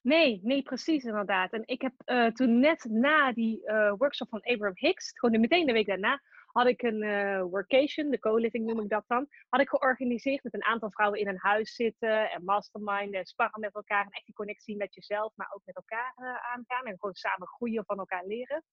Nee, 0.01 0.39
nee, 0.43 0.61
precies 0.61 1.03
inderdaad. 1.03 1.51
En 1.51 1.63
ik 1.65 1.81
heb 1.81 1.93
uh, 2.05 2.27
toen 2.27 2.59
net 2.59 2.83
na 2.89 3.33
die 3.33 3.61
uh, 3.65 3.93
workshop 3.97 4.29
van 4.29 4.41
Abraham 4.41 4.75
Hicks, 4.75 5.11
gewoon 5.19 5.39
meteen 5.39 5.65
de 5.65 5.73
week 5.73 5.87
daarna, 5.87 6.21
had 6.51 6.67
ik 6.67 6.81
een 6.81 7.03
uh, 7.03 7.41
workation, 7.41 8.09
de 8.09 8.19
co-living 8.19 8.65
noem 8.65 8.79
ik 8.79 8.89
dat 8.89 9.03
dan, 9.07 9.27
had 9.49 9.61
ik 9.61 9.69
georganiseerd 9.69 10.43
met 10.43 10.53
een 10.53 10.65
aantal 10.65 10.91
vrouwen 10.91 11.19
in 11.19 11.27
een 11.27 11.39
huis 11.39 11.75
zitten 11.75 12.31
en 12.31 12.43
mastermind 12.43 13.13
en 13.13 13.25
sparren 13.25 13.59
met 13.59 13.75
elkaar 13.75 14.05
en 14.05 14.11
echt 14.11 14.25
die 14.25 14.35
connectie 14.35 14.77
met 14.77 14.93
jezelf, 14.93 15.33
maar 15.35 15.51
ook 15.53 15.61
met 15.65 15.75
elkaar 15.75 16.13
uh, 16.17 16.25
aangaan 16.25 16.85
en 16.85 16.99
gewoon 16.99 17.15
samen 17.15 17.47
groeien 17.47 17.85
van 17.85 17.97
elkaar 17.97 18.25
leren. 18.25 18.63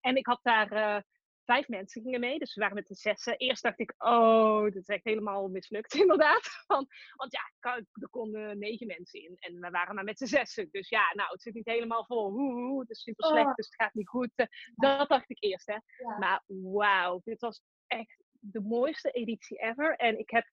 En 0.00 0.16
ik 0.16 0.26
had 0.26 0.40
daar 0.42 0.72
uh, 0.72 1.02
vijf 1.48 1.68
mensen 1.68 2.02
gingen 2.02 2.20
mee, 2.20 2.38
dus 2.38 2.54
we 2.54 2.60
waren 2.60 2.76
met 2.76 2.86
de 2.86 2.94
zessen. 2.94 3.36
Eerst 3.36 3.62
dacht 3.62 3.80
ik, 3.80 3.94
oh, 3.98 4.62
dit 4.64 4.76
is 4.76 4.86
echt 4.86 5.04
helemaal 5.04 5.48
mislukt, 5.48 5.94
inderdaad. 6.02 6.64
Want, 6.66 6.88
want 7.16 7.32
ja, 7.32 7.74
er 7.92 8.08
konden 8.10 8.58
negen 8.58 8.86
mensen 8.86 9.22
in 9.22 9.36
en 9.38 9.60
we 9.60 9.70
waren 9.70 9.94
maar 9.94 10.04
met 10.04 10.18
z'n 10.18 10.26
zessen. 10.26 10.68
Dus 10.70 10.88
ja, 10.88 11.12
nou, 11.14 11.30
het 11.30 11.42
zit 11.42 11.54
niet 11.54 11.66
helemaal 11.66 12.04
vol. 12.04 12.32
Oeh, 12.32 12.80
het 12.80 12.90
is 12.90 13.02
super 13.02 13.24
slecht, 13.24 13.46
oh. 13.46 13.54
dus 13.54 13.66
het 13.66 13.82
gaat 13.82 13.94
niet 13.94 14.08
goed. 14.08 14.30
Dat 14.74 15.08
dacht 15.08 15.30
ik 15.30 15.42
eerst, 15.42 15.66
hè. 15.66 15.76
Maar 16.18 16.42
wauw, 16.46 17.20
dit 17.24 17.40
was 17.40 17.62
echt 17.86 18.22
de 18.40 18.60
mooiste 18.60 19.10
editie 19.10 19.58
ever. 19.58 19.96
En 19.96 20.18
ik 20.18 20.30
heb 20.30 20.44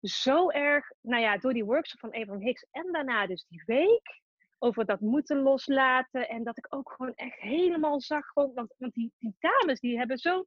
zo 0.00 0.50
erg, 0.50 0.90
nou 1.00 1.22
ja, 1.22 1.38
door 1.38 1.52
die 1.52 1.64
workshop 1.64 2.00
van 2.00 2.12
Abraham 2.12 2.42
Hicks 2.42 2.66
en 2.70 2.92
daarna 2.92 3.26
dus 3.26 3.44
die 3.48 3.62
week, 3.66 4.22
over 4.64 4.84
dat 4.84 5.00
moeten 5.00 5.42
loslaten. 5.42 6.28
En 6.28 6.44
dat 6.44 6.58
ik 6.58 6.74
ook 6.74 6.92
gewoon 6.92 7.14
echt 7.14 7.40
helemaal 7.40 8.00
zag. 8.00 8.26
Gewoon, 8.26 8.54
want, 8.54 8.74
want 8.78 8.92
die, 8.92 9.12
dames 9.38 9.80
die 9.80 9.98
hebben 9.98 10.18
zo. 10.18 10.44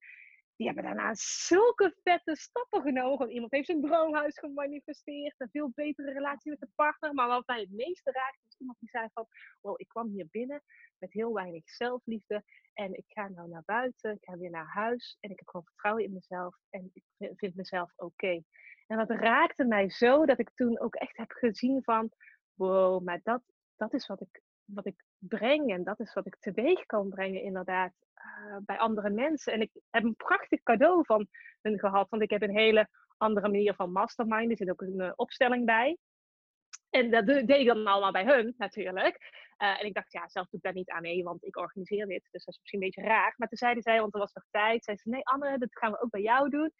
Die 0.56 0.66
hebben 0.66 0.84
daarna 0.84 1.14
zulke 1.16 1.96
vette 2.04 2.36
stappen 2.36 2.82
genomen. 2.82 3.30
Iemand 3.30 3.52
heeft 3.52 3.66
zijn 3.66 3.82
droomhuis 3.82 4.40
gemanifesteerd. 4.40 5.34
Een 5.38 5.50
veel 5.52 5.72
betere 5.76 6.14
relatie 6.14 6.52
met 6.52 6.60
de 6.60 6.70
partner. 6.76 7.14
Maar 7.14 7.28
wat 7.28 7.48
mij 7.48 7.60
het 7.60 7.72
meeste 7.72 8.12
raakt, 8.12 8.40
is 8.48 8.56
iemand 8.58 8.80
die 8.80 8.90
zei 8.90 9.08
van... 9.14 9.28
Ik 9.76 9.88
kwam 9.88 10.10
hier 10.10 10.28
binnen 10.32 10.62
met 10.98 11.14
heel 11.14 11.34
weinig 11.34 11.70
zelfliefde. 11.70 12.44
En 12.74 12.98
ik 12.98 13.06
ga 13.08 13.28
nou 13.28 13.50
naar 13.50 13.64
buiten. 13.66 14.12
Ik 14.12 14.24
ga 14.24 14.38
weer 14.38 14.50
naar 14.50 14.72
huis. 14.74 15.18
En 15.20 15.30
ik 15.30 15.40
heb 15.40 15.48
gewoon 15.48 15.66
vertrouwen 15.66 16.04
in 16.04 16.14
mezelf. 16.14 16.58
En 16.70 16.92
ik 16.94 17.34
vind 17.36 17.56
mezelf 17.56 17.92
oké. 17.96 18.42
En 18.88 18.98
dat 18.98 19.10
raakte 19.10 19.66
mij 19.66 19.90
zo 19.90 20.26
dat 20.26 20.40
ik 20.40 20.52
toen 20.56 20.80
ook 20.80 20.96
echt 20.96 21.18
heb 21.18 21.32
gezien 21.32 21.84
van... 21.84 22.12
Wow, 22.54 23.04
maar 23.04 23.20
dat, 23.24 23.42
dat 23.78 23.94
is 23.94 24.08
wat 24.08 24.22
ik, 24.22 24.42
wat 24.66 24.86
ik 24.86 25.04
breng 25.18 25.72
en 25.72 25.84
dat 25.84 26.00
is 26.00 26.14
wat 26.14 26.26
ik 26.26 26.38
teweeg 26.40 26.86
kan 26.86 27.10
brengen, 27.10 27.42
inderdaad, 27.42 27.94
uh, 28.16 28.58
bij 28.62 28.78
andere 28.78 29.10
mensen. 29.10 29.54
En 29.54 29.62
ik 29.62 29.72
heb 29.90 30.04
een 30.04 30.16
prachtig 30.16 30.64
cadeau 30.64 31.06
van 31.06 31.28
hun 31.62 31.80
gehad, 31.80 32.10
want 32.10 32.22
ik 32.22 32.30
heb 32.30 32.42
een 32.42 32.58
hele 32.58 32.90
andere 33.18 33.50
manier 33.50 33.74
van 33.74 33.92
mastermind. 33.92 34.52
Er 34.52 34.58
zit 34.58 34.70
ook 34.70 34.82
een 34.82 35.02
uh, 35.02 35.12
opstelling 35.16 35.66
bij. 35.66 35.98
En 36.90 37.12
dat 37.12 37.26
deed 37.26 37.50
ik 37.50 37.68
dan 37.68 37.88
allemaal 37.88 38.12
bij 38.12 38.26
hun, 38.26 38.54
natuurlijk. 38.58 39.46
Uh, 39.58 39.80
en 39.80 39.86
ik 39.86 39.94
dacht, 39.94 40.12
ja, 40.12 40.28
zelf 40.28 40.48
doe 40.48 40.60
ik 40.60 40.66
daar 40.66 40.74
niet 40.74 40.90
aan 40.90 41.02
mee, 41.02 41.24
want 41.24 41.46
ik 41.46 41.58
organiseer 41.58 42.06
dit. 42.06 42.28
Dus 42.32 42.46
dat 42.46 42.54
is 42.54 42.60
misschien 42.60 42.82
een 42.82 42.86
beetje 42.86 43.10
raar. 43.10 43.34
Maar 43.38 43.48
toen 43.48 43.58
zeiden 43.58 43.84
zij, 43.84 44.00
want 44.00 44.14
er 44.14 44.20
was 44.20 44.34
nog 44.34 44.46
tijd, 44.52 44.84
zei 44.84 44.98
ze, 44.98 45.10
nee 45.10 45.26
Anne, 45.26 45.58
dat 45.58 45.78
gaan 45.78 45.92
we 45.92 46.02
ook 46.02 46.10
bij 46.10 46.22
jou 46.22 46.50
doen. 46.50 46.72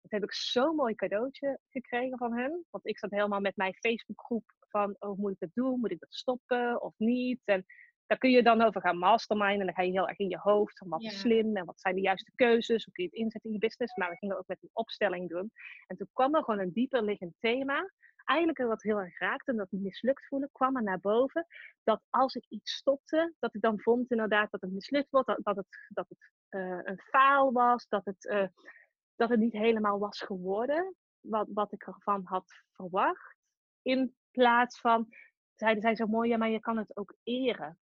Toen 0.00 0.20
heb 0.20 0.22
ik 0.22 0.32
zo'n 0.32 0.76
mooi 0.76 0.94
cadeautje 0.94 1.58
gekregen 1.68 2.18
van 2.18 2.36
hen. 2.36 2.64
Want 2.70 2.86
ik 2.86 2.98
zat 2.98 3.10
helemaal 3.10 3.40
met 3.40 3.56
mijn 3.56 3.74
Facebookgroep 3.74 4.54
van, 4.76 4.96
oh, 4.98 5.18
moet 5.18 5.32
ik 5.32 5.38
dat 5.38 5.54
doen? 5.54 5.80
Moet 5.80 5.90
ik 5.90 6.00
dat 6.00 6.14
stoppen 6.14 6.82
of 6.82 6.94
niet? 6.96 7.40
En 7.44 7.64
daar 8.06 8.18
kun 8.18 8.30
je 8.30 8.42
dan 8.42 8.62
over 8.62 8.80
gaan 8.80 8.98
masterminden. 8.98 9.60
En 9.60 9.66
dan 9.66 9.74
ga 9.74 9.82
je 9.82 9.90
heel 9.90 10.08
erg 10.08 10.18
in 10.18 10.28
je 10.28 10.38
hoofd 10.38 10.78
van 10.78 10.88
wat 10.88 11.02
is 11.02 11.20
slim 11.20 11.56
en 11.56 11.64
wat 11.64 11.80
zijn 11.80 11.94
de 11.94 12.00
juiste 12.00 12.32
keuzes. 12.34 12.84
Hoe 12.84 12.94
kun 12.94 13.04
je 13.04 13.10
het 13.10 13.18
inzetten 13.18 13.50
in 13.50 13.56
je 13.56 13.66
business? 13.66 13.96
Maar 13.96 14.10
we 14.10 14.16
gingen 14.16 14.38
ook 14.38 14.46
met 14.46 14.62
een 14.62 14.70
opstelling 14.72 15.28
doen. 15.28 15.50
En 15.86 15.96
toen 15.96 16.08
kwam 16.12 16.34
er 16.34 16.44
gewoon 16.44 16.60
een 16.60 16.72
dieper 16.72 17.02
liggend 17.02 17.34
thema. 17.38 17.90
Eigenlijk 18.24 18.58
wat 18.58 18.82
heel 18.82 18.98
erg 18.98 19.18
raakte 19.18 19.50
en 19.50 19.56
dat 19.56 19.70
mislukt 19.70 20.26
voelen, 20.26 20.48
kwam 20.52 20.76
er 20.76 20.82
naar 20.82 21.00
boven. 21.00 21.46
Dat 21.84 22.02
als 22.10 22.34
ik 22.34 22.44
iets 22.48 22.72
stopte, 22.72 23.34
dat 23.38 23.54
ik 23.54 23.60
dan 23.60 23.80
vond 23.80 24.10
inderdaad 24.10 24.50
dat 24.50 24.60
het 24.60 24.72
mislukt 24.72 25.10
wordt. 25.10 25.26
Dat, 25.26 25.38
dat 25.42 25.56
het, 25.56 25.66
dat 25.88 26.08
het 26.08 26.30
uh, 26.50 26.80
een 26.82 27.00
faal 27.00 27.52
was. 27.52 27.88
Dat 27.88 28.04
het, 28.04 28.24
uh, 28.24 28.46
dat 29.16 29.28
het 29.28 29.40
niet 29.40 29.52
helemaal 29.52 29.98
was 29.98 30.20
geworden. 30.20 30.94
Wat, 31.20 31.48
wat 31.52 31.72
ik 31.72 31.86
ervan 31.86 32.20
had 32.24 32.62
verwacht. 32.72 33.36
In 33.82 34.14
plaats 34.36 34.80
van, 34.80 35.08
zeiden 35.54 35.82
zij 35.82 35.96
zo 35.96 36.06
mooi, 36.06 36.28
ja, 36.28 36.36
maar 36.36 36.48
je 36.48 36.60
kan 36.60 36.76
het 36.76 36.96
ook 36.96 37.14
eren. 37.22 37.78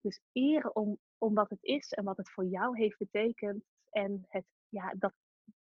Dus 0.00 0.20
eren 0.32 0.76
om, 0.76 0.98
om 1.18 1.34
wat 1.34 1.50
het 1.50 1.62
is 1.62 1.92
en 1.92 2.04
wat 2.04 2.16
het 2.16 2.30
voor 2.30 2.44
jou 2.44 2.78
heeft 2.78 2.98
betekend. 2.98 3.64
En 3.90 4.24
het, 4.28 4.44
ja, 4.68 4.94
dat, 4.96 5.12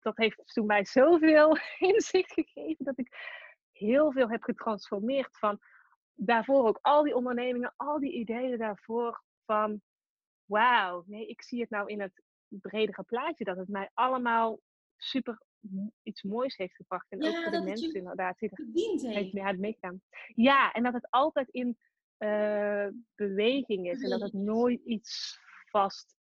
dat 0.01 0.17
heeft 0.17 0.53
toen 0.55 0.67
mij 0.67 0.85
zoveel 0.85 1.57
inzicht 1.93 2.33
gegeven 2.33 2.85
dat 2.85 2.99
ik 2.99 3.17
heel 3.73 4.13
veel 4.13 4.29
heb 4.29 4.43
getransformeerd 4.43 5.39
van 5.39 5.59
daarvoor 6.15 6.67
ook 6.67 6.79
al 6.83 7.03
die 7.03 7.15
ondernemingen, 7.15 7.75
al 7.77 7.99
die 7.99 8.13
ideeën 8.13 8.59
daarvoor 8.59 9.23
van 9.45 9.81
wauw, 10.45 11.05
nee, 11.07 11.27
ik 11.27 11.43
zie 11.43 11.61
het 11.61 11.71
nou 11.71 11.89
in 11.89 12.01
het 12.01 12.23
bredere 12.49 13.03
plaatje 13.03 13.45
dat 13.45 13.57
het 13.57 13.69
mij 13.69 13.91
allemaal 13.95 14.61
super 14.97 15.43
iets 16.03 16.23
moois 16.23 16.57
heeft 16.57 16.75
gebracht. 16.75 17.07
En 17.09 17.27
ook 17.27 17.37
voor 17.43 17.53
de 17.53 17.63
mensen 17.63 17.95
inderdaad 17.95 18.39
die 18.39 18.51
er 18.51 19.11
heeft 19.11 19.33
mee 19.33 19.57
meegaan. 19.57 20.01
Ja, 20.35 20.73
en 20.73 20.83
dat 20.83 20.93
het 20.93 21.11
altijd 21.11 21.49
in 21.49 21.79
uh, 22.19 22.87
beweging 23.15 23.91
is. 23.91 24.03
En 24.03 24.11
dat 24.11 24.21
het 24.21 24.33
nooit 24.33 24.85
iets 24.85 25.41
vast 25.71 26.17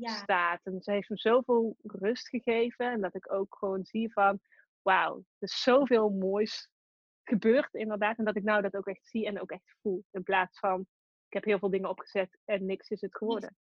staat. 0.00 0.60
En 0.62 0.82
ze 0.82 0.90
heeft 0.90 1.08
me 1.08 1.16
zoveel 1.16 1.76
rust 1.82 2.28
gegeven. 2.28 2.90
En 2.90 3.00
dat 3.00 3.14
ik 3.14 3.32
ook 3.32 3.56
gewoon 3.58 3.84
zie 3.84 4.12
van, 4.12 4.40
wauw, 4.82 5.16
er 5.16 5.24
is 5.38 5.62
zoveel 5.62 6.10
moois 6.10 6.70
gebeurd 7.22 7.74
inderdaad. 7.74 8.18
En 8.18 8.24
dat 8.24 8.36
ik 8.36 8.42
nou 8.42 8.62
dat 8.62 8.76
ook 8.76 8.86
echt 8.86 9.06
zie 9.06 9.26
en 9.26 9.40
ook 9.40 9.50
echt 9.50 9.74
voel. 9.80 10.04
In 10.10 10.22
plaats 10.22 10.58
van, 10.58 10.80
ik 11.26 11.32
heb 11.32 11.44
heel 11.44 11.58
veel 11.58 11.70
dingen 11.70 11.88
opgezet 11.88 12.38
en 12.44 12.66
niks 12.66 12.88
is 12.88 13.00
het 13.00 13.16
geworden. 13.16 13.56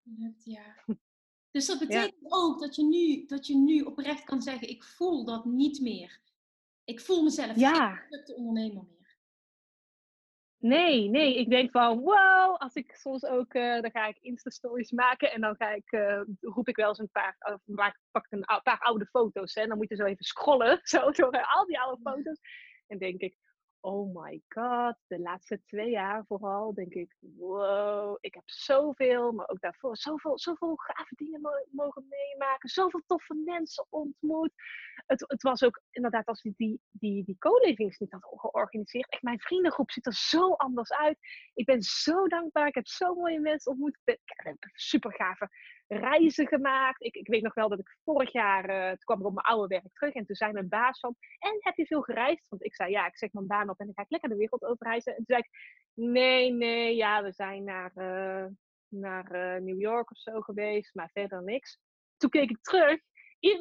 Ja. 0.43 0.84
Dus 1.51 1.65
dat 1.65 1.79
betekent 1.79 2.15
ook 2.21 2.59
dat 2.59 2.75
je, 2.75 2.83
nu, 2.83 3.25
dat 3.25 3.47
je 3.47 3.55
nu 3.55 3.81
oprecht 3.81 4.23
kan 4.23 4.41
zeggen, 4.41 4.69
ik 4.69 4.83
voel 4.83 5.25
dat 5.25 5.45
niet 5.45 5.79
meer. 5.81 6.19
Ik 6.83 6.99
voel 6.99 7.23
mezelf 7.23 7.55
ja. 7.55 7.95
geen 7.95 8.23
de 8.25 8.35
ondernemer 8.35 8.83
meer. 8.83 9.17
Nee, 10.57 11.09
nee. 11.09 11.37
Ik 11.37 11.49
denk 11.49 11.71
van, 11.71 11.99
wow, 11.99 12.55
als 12.57 12.73
ik 12.73 12.95
soms 12.95 13.25
ook, 13.25 13.53
uh, 13.53 13.81
dan 13.81 13.91
ga 13.91 14.07
ik 14.07 14.17
Insta-stories 14.21 14.91
maken 14.91 15.31
en 15.31 15.41
dan 15.41 15.55
ga 15.55 15.69
ik, 15.69 15.91
uh, 15.91 16.21
roep 16.39 16.67
ik 16.67 16.75
wel 16.75 16.87
eens 16.87 16.99
een 16.99 17.11
paar, 17.11 17.35
of 17.39 17.61
maak, 17.65 17.99
pak 18.11 18.25
een 18.29 18.45
paar 18.63 18.79
oude 18.79 19.05
foto's. 19.05 19.53
Hè, 19.53 19.61
en 19.61 19.67
dan 19.67 19.77
moet 19.77 19.89
je 19.89 19.95
zo 19.95 20.05
even 20.05 20.25
scrollen, 20.25 20.79
zo 20.93 21.11
door 21.11 21.45
al 21.45 21.65
die 21.65 21.79
oude 21.79 22.01
foto's. 22.03 22.39
En 22.87 22.97
denk 22.97 23.21
ik, 23.21 23.35
oh 23.82 24.23
my 24.23 24.41
god, 24.47 24.95
de 25.07 25.19
laatste 25.19 25.61
twee 25.65 25.89
jaar 25.89 26.25
vooral, 26.27 26.73
denk 26.73 26.93
ik, 26.93 27.15
wow, 27.19 28.17
ik 28.21 28.34
heb 28.34 28.43
zoveel, 28.49 29.32
maar 29.32 29.49
ook 29.49 29.61
daarvoor, 29.61 29.97
zoveel, 29.97 30.39
zoveel 30.39 30.75
gave 30.75 31.15
dingen 31.15 31.41
mogen 31.71 32.05
meemaken, 32.09 32.69
zoveel 32.69 33.03
toffe 33.05 33.41
mensen 33.45 33.86
ontmoet. 33.89 34.51
Het, 35.05 35.23
het 35.27 35.41
was 35.41 35.63
ook 35.63 35.82
inderdaad, 35.91 36.25
als 36.25 36.43
ik 36.43 36.57
die, 36.57 36.82
die, 36.91 37.23
die 37.23 37.38
co-livings 37.38 37.97
niet 37.97 38.11
had 38.11 38.25
georganiseerd, 38.36 39.09
echt 39.09 39.23
mijn 39.23 39.39
vriendengroep 39.39 39.91
ziet 39.91 40.05
er 40.05 40.13
zo 40.13 40.51
anders 40.51 40.93
uit. 40.93 41.17
Ik 41.53 41.65
ben 41.65 41.82
zo 41.82 42.27
dankbaar, 42.27 42.67
ik 42.67 42.75
heb 42.75 42.88
zo 42.88 43.15
mooie 43.15 43.39
mensen 43.39 43.71
ontmoet, 43.71 43.99
ik 44.03 44.19
super 44.73 45.13
gave 45.13 45.49
reizen 45.97 46.47
gemaakt. 46.47 47.03
Ik, 47.03 47.15
ik 47.15 47.27
weet 47.27 47.41
nog 47.43 47.53
wel 47.53 47.69
dat 47.69 47.79
ik 47.79 47.97
vorig 48.03 48.31
jaar, 48.31 48.69
uh, 48.69 48.87
toen 48.87 48.97
kwam 48.97 49.19
ik 49.19 49.25
op 49.25 49.33
mijn 49.33 49.45
oude 49.45 49.67
werk 49.67 49.93
terug 49.93 50.13
en 50.13 50.25
toen 50.25 50.35
zei 50.35 50.51
mijn 50.51 50.69
baas 50.69 50.99
van, 50.99 51.15
en 51.39 51.57
heb 51.59 51.75
je 51.75 51.85
veel 51.85 52.01
gereisd? 52.01 52.49
Want 52.49 52.65
ik 52.65 52.75
zei, 52.75 52.91
ja, 52.91 53.07
ik 53.07 53.17
zeg 53.17 53.31
mijn 53.31 53.47
baan 53.47 53.69
op 53.69 53.79
en 53.79 53.85
dan 53.85 53.95
ga 53.95 54.01
ik 54.01 54.09
lekker 54.09 54.29
de 54.29 54.35
wereld 54.35 54.63
over 54.63 54.87
reizen. 54.87 55.11
En 55.11 55.17
toen 55.17 55.25
zei 55.35 55.39
ik, 55.39 55.49
nee, 55.93 56.51
nee, 56.51 56.95
ja, 56.95 57.23
we 57.23 57.31
zijn 57.31 57.63
naar, 57.63 57.91
uh, 57.95 58.45
naar 58.87 59.35
uh, 59.35 59.61
New 59.61 59.79
York 59.79 60.11
of 60.11 60.17
zo 60.17 60.41
geweest, 60.41 60.95
maar 60.95 61.09
verder 61.13 61.43
niks. 61.43 61.79
Toen 62.17 62.29
keek 62.29 62.49
ik 62.49 62.61
terug 62.61 62.99
in, 63.39 63.59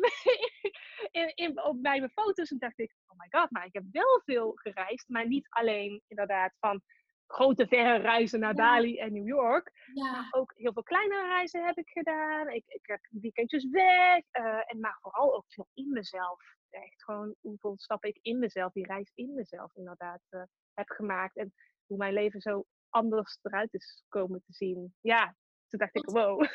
in, 1.20 1.32
in, 1.34 1.62
op 1.62 1.82
bij 1.82 1.98
mijn 1.98 2.10
foto's 2.10 2.50
en 2.50 2.58
dacht 2.58 2.78
ik, 2.78 2.94
oh 3.06 3.18
my 3.18 3.26
god, 3.30 3.50
maar 3.50 3.66
ik 3.66 3.72
heb 3.72 3.84
wel 3.90 4.22
veel 4.24 4.52
gereisd, 4.54 5.08
maar 5.08 5.26
niet 5.26 5.46
alleen 5.48 6.02
inderdaad 6.06 6.56
van 6.58 6.82
grote 7.28 7.66
verre 7.66 7.96
reizen 7.98 8.40
naar 8.40 8.54
Bali 8.54 8.98
en 8.98 9.12
New 9.12 9.26
York. 9.26 9.72
Ja. 9.94 10.10
Maar 10.10 10.28
ook 10.30 10.52
heel 10.56 10.72
veel 10.72 10.82
kleinere 10.82 11.26
reizen 11.26 11.64
heb 11.64 11.76
ik 11.76 11.88
gedaan. 11.88 12.48
Ik, 12.48 12.64
ik 12.66 12.86
heb 12.86 13.00
weekendjes 13.10 13.68
weg. 13.70 14.24
eh, 14.30 14.72
en 14.72 14.80
maar 14.80 14.98
vooral 15.00 15.34
ook 15.36 15.44
veel 15.48 15.68
in 15.74 15.88
mezelf. 15.88 16.42
Echt 16.70 17.04
gewoon 17.04 17.34
hoeveel 17.40 17.78
stappen 17.78 18.08
ik 18.08 18.18
in 18.22 18.38
mezelf, 18.38 18.72
die 18.72 18.86
reis 18.86 19.10
in 19.14 19.34
mezelf 19.34 19.74
inderdaad 19.74 20.20
eh, 20.28 20.42
heb 20.74 20.88
gemaakt. 20.88 21.36
En 21.36 21.54
hoe 21.86 21.96
mijn 21.96 22.12
leven 22.12 22.40
zo 22.40 22.64
anders 22.88 23.38
eruit 23.42 23.74
is 23.74 24.04
komen 24.08 24.42
te 24.46 24.52
zien. 24.52 24.94
Ja, 25.00 25.36
toen 25.68 25.78
dacht 25.78 25.96
ik, 25.96 26.04
wow. 26.10 26.46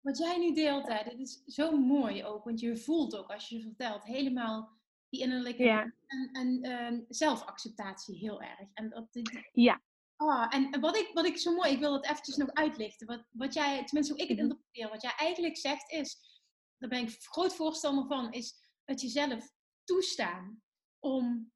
Wat 0.00 0.18
jij 0.18 0.38
nu 0.38 0.54
deelt, 0.54 0.88
hè, 0.88 1.04
dit 1.04 1.18
is 1.18 1.44
zo 1.44 1.76
mooi 1.76 2.24
ook. 2.24 2.44
Want 2.44 2.60
je 2.60 2.76
voelt 2.76 3.16
ook 3.16 3.30
als 3.30 3.48
je 3.48 3.60
vertelt 3.60 4.04
helemaal 4.04 4.75
die 5.08 5.20
innerlijke 5.20 5.62
Ja. 5.64 5.92
en, 6.06 6.28
en 6.32 6.62
ehm, 6.62 7.00
zelfacceptatie 7.08 8.16
heel 8.18 8.42
erg. 8.42 8.68
En, 8.74 8.88
dat, 8.90 9.08
Ja. 9.52 9.82
Ah, 10.16 10.54
en 10.54 10.80
wat 10.80 10.96
ik, 10.96 11.10
wat 11.12 11.26
ik 11.26 11.36
zo 11.38 11.54
mooi, 11.54 11.70
ik 11.72 11.78
wil 11.78 11.92
het 11.92 12.04
eventjes 12.04 12.36
nog 12.36 12.52
uitlichten. 12.52 13.06
Wat, 13.06 13.24
wat 13.30 13.54
jij, 13.54 13.84
tenminste 13.84 14.12
hoe 14.12 14.22
ik 14.22 14.28
het 14.28 14.38
Mhm. 14.38 14.46
interpreteer, 14.46 14.88
wat 14.88 15.02
jij 15.02 15.12
eigenlijk 15.16 15.56
zegt 15.56 15.90
is, 15.92 16.40
daar 16.78 16.88
ben 16.90 17.00
ik 17.02 17.16
groot 17.22 17.54
voorstander 17.54 18.06
van, 18.06 18.32
is 18.32 18.54
het 18.84 19.00
jezelf 19.00 19.50
toestaan 19.84 20.62
om 20.98 21.52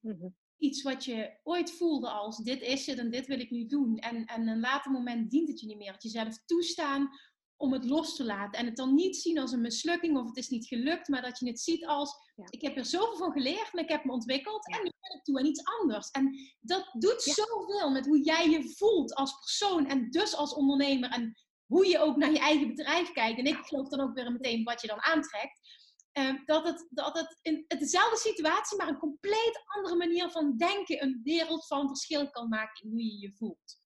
Mhm. 0.00 0.28
iets 0.56 0.82
wat 0.82 1.04
je 1.04 1.38
ooit 1.42 1.70
voelde 1.72 2.10
als 2.10 2.36
dit 2.36 2.60
is 2.62 2.86
het 2.86 2.98
en 2.98 3.10
dit 3.10 3.26
wil 3.26 3.40
ik 3.40 3.50
nu 3.50 3.66
doen. 3.66 3.96
En, 3.98 4.24
en 4.24 4.48
een 4.48 4.60
later 4.60 4.90
moment 4.92 5.30
dient 5.30 5.48
het 5.48 5.60
je 5.60 5.66
niet 5.66 5.76
meer. 5.76 5.92
Het 5.92 6.02
jezelf 6.02 6.38
toestaan 6.44 7.08
om 7.56 7.72
het 7.72 7.84
los 7.84 8.16
te 8.16 8.24
laten. 8.24 8.58
En 8.58 8.66
het 8.66 8.76
dan 8.76 8.94
niet 8.94 9.16
zien 9.16 9.38
als 9.38 9.52
een 9.52 9.60
mislukking 9.60 10.18
of 10.18 10.26
het 10.26 10.36
is 10.36 10.48
niet 10.48 10.66
gelukt, 10.66 11.08
maar 11.08 11.22
dat 11.22 11.38
je 11.38 11.46
het 11.48 11.60
ziet 11.60 11.86
als 11.86 12.24
Ja. 12.34 12.44
ik 12.50 12.62
heb 12.62 12.76
er 12.76 12.84
zoveel 12.84 13.16
van 13.16 13.32
geleerd 13.32 13.68
en 13.72 13.82
ik 13.82 13.88
heb 13.88 14.04
me 14.04 14.12
ontwikkeld 14.12 14.66
Ja. 14.66 14.76
en 14.76 14.82
nu 14.84 14.90
ben 15.00 15.16
ik 15.18 15.24
toe 15.24 15.38
aan 15.38 15.46
iets 15.46 15.64
anders. 15.80 16.10
En 16.10 16.34
dat 16.60 16.94
doet 16.98 17.24
Ja. 17.24 17.32
zoveel 17.32 17.90
met 17.90 18.06
hoe 18.06 18.22
jij 18.22 18.50
je 18.50 18.74
voelt 18.76 19.14
als 19.14 19.38
persoon 19.38 19.86
en 19.86 20.10
dus 20.10 20.34
als 20.36 20.54
ondernemer 20.54 21.10
en 21.10 21.34
hoe 21.66 21.86
je 21.86 21.98
ook 21.98 22.16
naar 22.16 22.32
je 22.32 22.38
eigen 22.38 22.68
bedrijf 22.68 23.12
kijkt. 23.12 23.38
En 23.38 23.46
ik 23.46 23.56
geloof 23.56 23.88
dan 23.88 24.00
ook 24.00 24.14
weer 24.14 24.32
meteen 24.32 24.64
wat 24.64 24.80
je 24.80 24.86
dan 24.86 25.02
aantrekt. 25.02 25.60
Eh, 26.12 26.34
dat 26.44 26.66
het, 26.66 26.86
dat 26.90 27.18
het 27.18 27.38
in 27.42 27.64
dezelfde 27.68 28.16
situatie, 28.16 28.76
maar 28.76 28.88
een 28.88 28.98
compleet 28.98 29.62
andere 29.66 29.96
manier 29.96 30.30
van 30.30 30.56
denken, 30.56 31.02
een 31.02 31.20
wereld 31.22 31.66
van 31.66 31.88
verschil 31.88 32.30
kan 32.30 32.48
maken 32.48 32.84
in 32.84 32.90
hoe 32.90 33.02
je 33.04 33.18
je 33.18 33.32
voelt. 33.32 33.78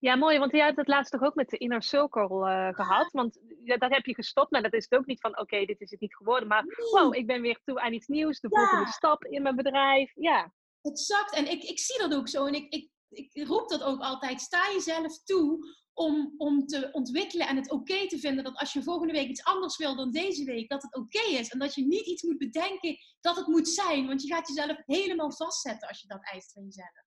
Ja, 0.00 0.16
mooi, 0.16 0.38
want 0.38 0.52
jij 0.52 0.64
hebt 0.64 0.76
het 0.76 0.88
laatst 0.88 1.12
toch 1.12 1.22
ook 1.22 1.34
met 1.34 1.48
de 1.48 1.56
Inner 1.56 1.82
Circle 1.82 2.50
eh, 2.50 2.74
gehad. 2.74 3.10
Want 3.12 3.38
ja, 3.64 3.76
daar 3.76 3.90
heb 3.90 4.06
je 4.06 4.14
gestopt, 4.14 4.50
maar 4.50 4.62
dat 4.62 4.72
is 4.72 4.86
het 4.88 4.98
ook 4.98 5.06
niet 5.06 5.20
van, 5.20 5.38
oké, 5.38 5.64
dit 5.64 5.80
is 5.80 5.90
het 5.90 6.00
niet 6.00 6.16
geworden. 6.16 6.48
Maar 6.48 6.64
wow, 6.90 7.14
ik 7.14 7.26
ben 7.26 7.40
weer 7.40 7.60
toe 7.64 7.80
aan 7.80 7.92
iets 7.92 8.06
nieuws, 8.06 8.40
de 8.40 8.48
Ja. 8.50 8.58
volgende 8.58 8.92
stap 8.92 9.24
in 9.24 9.42
mijn 9.42 9.56
bedrijf. 9.56 10.12
Ja, 10.14 10.52
Exact. 10.82 11.34
En 11.34 11.50
ik, 11.50 11.62
ik 11.62 11.78
zie 11.78 11.98
dat 11.98 12.14
ook 12.14 12.28
zo. 12.28 12.46
En 12.46 12.54
ik, 12.54 12.72
ik, 12.72 12.90
ik 13.08 13.46
roep 13.46 13.68
dat 13.68 13.82
ook 13.82 14.00
altijd. 14.00 14.40
Sta 14.40 14.70
jezelf 14.72 15.22
toe 15.22 15.76
om, 15.92 16.34
om 16.36 16.66
te 16.66 16.88
ontwikkelen 16.92 17.48
en 17.48 17.56
het 17.56 17.70
oké 17.70 18.06
te 18.06 18.18
vinden 18.18 18.44
dat 18.44 18.56
als 18.58 18.72
je 18.72 18.82
volgende 18.82 19.12
week 19.12 19.28
iets 19.28 19.44
anders 19.44 19.76
wil 19.76 19.96
dan 19.96 20.10
deze 20.10 20.44
week, 20.44 20.68
dat 20.68 20.82
het 20.82 20.94
oké 20.96 21.22
is. 21.22 21.48
En 21.48 21.58
dat 21.58 21.74
je 21.74 21.86
niet 21.86 22.06
iets 22.06 22.22
moet 22.22 22.38
bedenken 22.38 22.96
dat 23.20 23.36
het 23.36 23.46
moet 23.46 23.68
zijn. 23.68 24.06
Want 24.06 24.22
je 24.22 24.34
gaat 24.34 24.48
jezelf 24.48 24.76
helemaal 24.86 25.32
vastzetten 25.32 25.88
als 25.88 26.00
je 26.00 26.06
dat 26.06 26.24
eist 26.32 26.52
van 26.52 26.64
jezelf. 26.64 27.04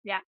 ja, 0.00 0.24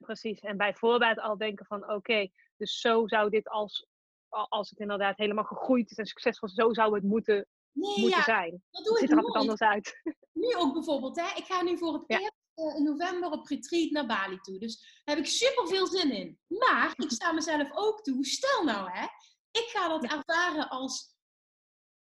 precies. 0.00 0.40
En 0.40 0.56
bij 0.56 0.74
voorbaat 0.74 1.18
al 1.18 1.36
denken 1.36 1.66
van, 1.66 1.90
oké, 1.90 2.28
dus 2.56 2.80
zo 2.80 3.06
zou 3.08 3.30
dit 3.30 3.48
als, 3.48 3.86
al- 4.28 4.48
als 4.48 4.70
het 4.70 4.78
inderdaad 4.78 5.16
helemaal 5.16 5.44
gegroeid 5.44 5.90
is 5.90 5.96
en 5.96 6.06
succesvol, 6.06 6.48
zo 6.48 6.72
zou 6.72 6.94
het 6.94 7.02
moeten, 7.04 7.46
Nee, 7.72 8.00
moeten 8.00 8.18
ja, 8.18 8.22
zijn. 8.24 8.62
dat 8.70 8.86
Het 8.86 8.98
ziet 8.98 9.10
er 9.10 9.16
altijd 9.16 9.34
anders 9.36 9.60
uit. 9.60 10.00
nu 10.32 10.54
ook 10.56 10.72
bijvoorbeeld, 10.72 11.16
hè, 11.20 11.26
ik 11.36 11.44
ga 11.44 11.62
nu 11.62 11.78
voor 11.78 11.92
het 11.92 12.04
Ja. 12.06 12.18
eerst 12.18 12.32
eh, 12.54 12.76
in 12.76 12.82
november 12.84 13.30
op 13.30 13.46
retreat 13.46 13.90
naar 13.90 14.06
Bali 14.06 14.38
toe. 14.40 14.58
Dus 14.58 15.00
daar 15.04 15.16
heb 15.16 15.24
ik 15.24 15.30
super 15.30 15.68
veel 15.68 15.86
zin 15.86 16.10
in. 16.10 16.38
Maar 16.48 16.92
ik 16.96 17.10
sta 17.20 17.32
mezelf 17.32 17.68
ook 17.72 18.02
toe, 18.02 18.24
stel 18.26 18.64
nou 18.64 18.90
hè, 18.90 19.04
ik 19.50 19.68
ga 19.72 19.88
dat 19.88 20.04
ervaren 20.04 20.68
als 20.68 21.14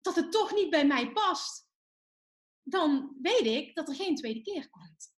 dat 0.01 0.17
het 0.17 0.33
toch 0.33 0.53
niet 0.55 0.71
bij 0.71 0.87
mij 0.87 1.13
past. 1.13 1.67
Dan 2.63 3.17
weet 3.23 3.47
ik 3.47 3.75
dat 3.75 3.89
er 3.89 3.95
geen 3.95 4.15
tweede 4.17 4.43
keer 4.43 4.71
komt. 4.71 5.15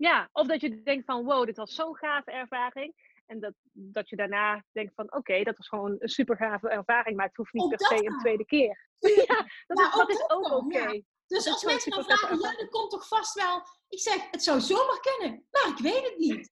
Ja, 0.00 0.28
of 0.32 0.46
dat 0.46 0.60
je 0.60 0.82
denkt 0.82 1.04
van, 1.04 1.24
wow, 1.24 1.46
dit 1.46 1.56
was 1.56 1.74
zo'n 1.74 1.96
gave 1.96 2.30
ervaring. 2.30 2.94
En 3.26 3.40
dat, 3.40 3.52
dat 3.72 4.08
je 4.08 4.16
daarna 4.16 4.64
denkt 4.72 4.94
van, 4.94 5.12
oké, 5.14 5.42
dat 5.42 5.56
was 5.56 5.68
gewoon 5.68 5.96
een 5.98 6.08
super 6.08 6.36
gave 6.36 6.68
ervaring, 6.68 7.16
maar 7.16 7.26
het 7.26 7.36
hoeft 7.36 7.52
niet 7.52 7.62
Ook 7.62 7.76
per 7.76 7.86
se 7.86 7.94
een 7.96 8.04
kan. 8.10 8.18
tweede 8.18 8.44
keer. 8.44 8.88
Ja, 9.26 9.46
dat 9.66 9.78
Ja, 9.78 9.84
is, 9.86 9.90
dat 9.94 10.00
ook 10.00 10.10
is 10.10 10.30
ook 10.30 10.52
oké. 10.52 10.78
ja. 10.78 11.00
Dus 11.26 11.46
als 11.48 11.64
mensen 11.64 11.90
dan 11.90 12.04
vragen, 12.04 12.40
ja, 12.40 12.56
dat 12.56 12.68
komt 12.68 12.90
toch 12.90 13.08
vast 13.08 13.34
wel. 13.34 13.62
Ik 13.88 14.00
zeg, 14.00 14.30
het 14.30 14.42
zou 14.42 14.60
zomaar 14.60 15.00
kunnen, 15.00 15.46
maar 15.50 15.68
ik 15.68 15.78
weet 15.78 16.04
het 16.04 16.16
niet. 16.16 16.50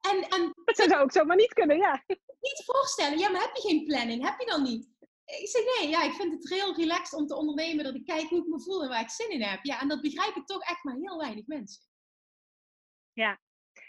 En, 0.00 0.22
en 0.28 0.52
Dat 0.64 0.76
zou 0.76 0.94
ook 1.02 1.12
zomaar 1.12 1.36
niet 1.36 1.52
kunnen, 1.52 1.76
ja. 1.76 2.02
niet 2.40 2.62
voorstellen, 2.64 3.18
ja, 3.18 3.30
maar 3.30 3.40
heb 3.40 3.56
je 3.56 3.68
geen 3.68 3.84
planning? 3.84 4.24
Heb 4.24 4.40
je 4.40 4.46
dan 4.46 4.62
niet? 4.62 4.88
Ik 5.24 5.48
zeg 5.48 5.62
nee, 5.80 5.88
ja, 5.90 6.02
ik 6.02 6.12
vind 6.12 6.32
het 6.32 6.48
heel 6.48 6.74
relaxed 6.74 7.18
om 7.18 7.26
te 7.26 7.36
ondernemen, 7.36 7.84
dat 7.84 7.94
ik 7.94 8.04
kijk 8.04 8.28
hoe 8.28 8.38
ik 8.38 8.46
me 8.46 8.60
voel 8.60 8.82
en 8.82 8.88
waar 8.88 9.00
ik 9.00 9.10
zin 9.10 9.30
in 9.30 9.42
heb. 9.42 9.64
Ja, 9.64 9.80
en 9.80 9.88
dat 9.88 10.00
begrijpen 10.00 10.44
toch 10.44 10.62
echt 10.62 10.84
maar 10.84 10.96
heel 11.00 11.18
weinig 11.18 11.46
mensen. 11.46 11.82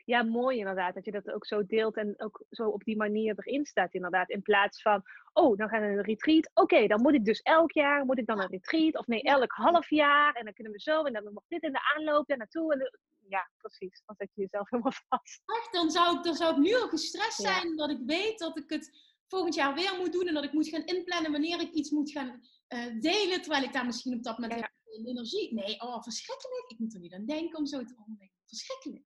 Ja, 0.06 0.24
mooi 0.24 0.58
inderdaad, 0.58 0.94
dat 0.94 1.06
je 1.06 1.12
dat 1.12 1.32
ook 1.32 1.46
zo 1.46 1.66
deelt 1.66 1.96
en 1.98 2.14
ook 2.18 2.44
zo 2.50 2.68
op 2.70 2.84
die 2.84 2.98
manier 2.98 3.34
erin 3.38 3.66
staat 3.66 3.94
inderdaad. 3.94 4.30
In 4.30 4.42
plaats 4.42 4.82
van, 4.82 5.02
oh, 5.34 5.58
dan 5.58 5.70
gaan 5.70 5.82
we 5.82 5.88
een 5.88 6.02
retreat. 6.02 6.52
Oké, 6.54 6.88
dan 6.88 7.02
moet 7.02 7.14
ik 7.14 7.26
dus 7.26 7.40
elk 7.42 7.72
jaar, 7.72 8.06
moet 8.06 8.18
ik 8.18 8.26
dan 8.26 8.40
een 8.40 8.48
retreat? 8.50 8.98
Of 8.98 9.08
nee, 9.08 9.22
elk 9.22 9.52
half 9.52 9.90
jaar. 9.90 10.34
En 10.34 10.44
dan 10.44 10.54
kunnen 10.54 10.74
we 10.74 10.80
zo, 10.80 11.04
en 11.04 11.14
dan 11.14 11.24
nog 11.24 11.44
dit 11.48 11.64
in 11.64 11.72
de 11.72 11.94
aanloop 11.96 12.28
daar 12.28 12.38
naartoe. 12.38 12.74
En 12.74 12.80
de- 12.80 13.00
ja, 13.28 13.50
precies. 13.58 14.02
Dan 14.06 14.16
zet 14.16 14.30
je 14.34 14.42
jezelf 14.42 14.70
helemaal 14.70 14.94
vast. 15.08 15.42
Echt, 15.46 15.74
dan 15.74 15.92
zou 15.92 16.18
ik, 16.18 16.24
dan 16.24 16.36
zou 16.36 16.52
ik 16.52 16.58
nu 16.58 16.76
al 16.76 16.88
gestrest 16.88 17.42
Ja. 17.42 17.52
zijn 17.54 17.76
dat 17.76 17.90
ik 17.90 18.00
weet 18.06 18.40
dat 18.40 18.58
ik 18.58 18.70
het 18.70 18.98
volgend 19.28 19.56
jaar 19.56 19.74
weer 19.74 19.96
moet 19.98 20.14
doen 20.14 20.28
en 20.28 20.34
dat 20.34 20.44
ik 20.44 20.54
moet 20.54 20.68
gaan 20.70 20.86
inplannen 20.86 21.32
wanneer 21.32 21.60
ik 21.62 21.72
iets 21.72 21.90
moet 21.90 22.12
gaan 22.12 22.42
eh, 22.68 22.86
delen, 23.00 23.42
terwijl 23.42 23.64
ik 23.64 23.74
daar 23.74 23.86
misschien 23.86 24.14
op 24.18 24.24
dat 24.24 24.38
moment 24.38 24.60
Ja, 24.60 24.72
ja. 24.86 25.04
energie... 25.06 25.54
Nee, 25.54 25.82
oh, 25.82 26.02
verschrikkelijk. 26.04 26.64
Ik 26.72 26.80
moet 26.80 26.94
er 26.94 27.00
niet 27.00 27.14
aan 27.14 27.26
denken 27.26 27.58
om 27.58 27.66
zo 27.66 27.84
te 27.84 27.96
ondernemen. 27.98 28.36
Verschrikkelijk. 28.46 29.04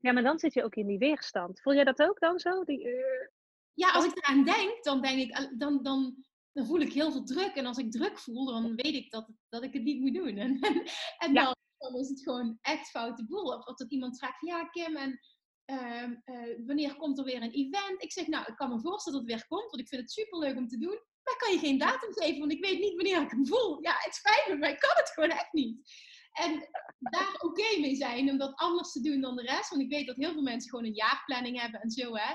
Ja, 0.00 0.12
maar 0.12 0.22
dan 0.22 0.38
zit 0.38 0.54
je 0.54 0.64
ook 0.64 0.74
in 0.74 0.86
die 0.86 0.98
weerstand. 0.98 1.60
Voel 1.60 1.74
jij 1.74 1.84
dat 1.84 2.02
ook 2.02 2.20
dan 2.20 2.38
zo? 2.38 2.64
Die, 2.64 2.84
eh, 2.88 3.28
Ja, 3.74 3.90
als 3.92 4.04
ik 4.04 4.16
eraan 4.16 4.44
denk, 4.44 4.84
dan, 4.84 5.00
denk 5.02 5.18
ik, 5.18 5.36
al- 5.38 5.58
dan, 5.58 5.82
dan, 5.82 6.24
dan 6.52 6.66
voel 6.66 6.80
ik 6.80 6.92
heel 6.92 7.12
veel 7.12 7.24
druk. 7.24 7.54
En 7.54 7.66
als 7.66 7.78
ik 7.78 7.90
druk 7.90 8.18
voel, 8.18 8.44
dan 8.46 8.74
weet 8.74 8.94
ik 8.94 9.10
dat, 9.10 9.28
dat 9.48 9.62
ik 9.62 9.72
het 9.72 9.82
niet 9.82 10.00
moet 10.00 10.14
doen. 10.14 10.36
En, 10.46 10.60
en, 11.18 11.32
Ja. 11.32 11.54
dan, 11.78 12.00
is 12.00 12.08
het 12.08 12.22
gewoon 12.22 12.58
echt 12.60 12.90
foute 12.90 13.26
boel. 13.26 13.44
Of, 13.56 13.66
of 13.66 13.76
dat 13.76 13.90
iemand 13.92 14.18
vraagt, 14.18 14.40
ja 14.46 14.64
Kim, 14.64 14.96
en 14.96 15.20
ehm, 15.64 16.14
eh, 16.24 16.66
wanneer 16.66 16.96
komt 16.96 17.18
er 17.18 17.24
weer 17.24 17.42
een 17.42 17.50
event? 17.52 18.02
Ik 18.02 18.12
zeg, 18.12 18.26
nou, 18.26 18.44
ik 18.46 18.56
kan 18.56 18.68
me 18.70 18.80
voorstellen 18.80 19.18
dat 19.18 19.28
het 19.28 19.38
weer 19.38 19.48
komt, 19.48 19.70
want 19.70 19.82
ik 19.82 19.88
vind 19.88 20.00
het 20.02 20.10
superleuk 20.12 20.56
om 20.56 20.68
te 20.68 20.78
doen. 20.78 20.98
Maar 21.22 21.36
kan 21.36 21.52
je 21.52 21.58
geen 21.58 21.78
datum 21.78 22.12
geven, 22.12 22.38
want 22.38 22.52
ik 22.52 22.64
weet 22.64 22.78
niet 22.78 22.94
wanneer 22.94 23.22
ik 23.22 23.30
hem 23.30 23.46
voel. 23.46 23.82
Ja, 23.82 23.92
het 23.98 24.14
spijt 24.14 24.44
me, 24.48 24.56
maar 24.56 24.70
ik 24.70 24.78
kan 24.78 24.90
het 24.94 25.10
gewoon 25.10 25.30
echt 25.30 25.52
niet. 25.52 25.90
En 26.32 26.68
daar 26.98 27.34
oké 27.38 27.80
mee 27.80 27.94
zijn 27.94 28.30
om 28.30 28.38
dat 28.38 28.52
anders 28.56 28.92
te 28.92 29.00
doen 29.00 29.20
dan 29.20 29.36
de 29.36 29.42
rest. 29.42 29.70
Want 29.70 29.82
ik 29.82 29.90
weet 29.90 30.06
dat 30.06 30.16
heel 30.16 30.32
veel 30.32 30.42
mensen 30.42 30.70
gewoon 30.70 30.84
een 30.84 30.94
jaarplanning 30.94 31.60
hebben 31.60 31.80
en 31.80 31.90
zo, 31.90 32.14
hè. 32.14 32.34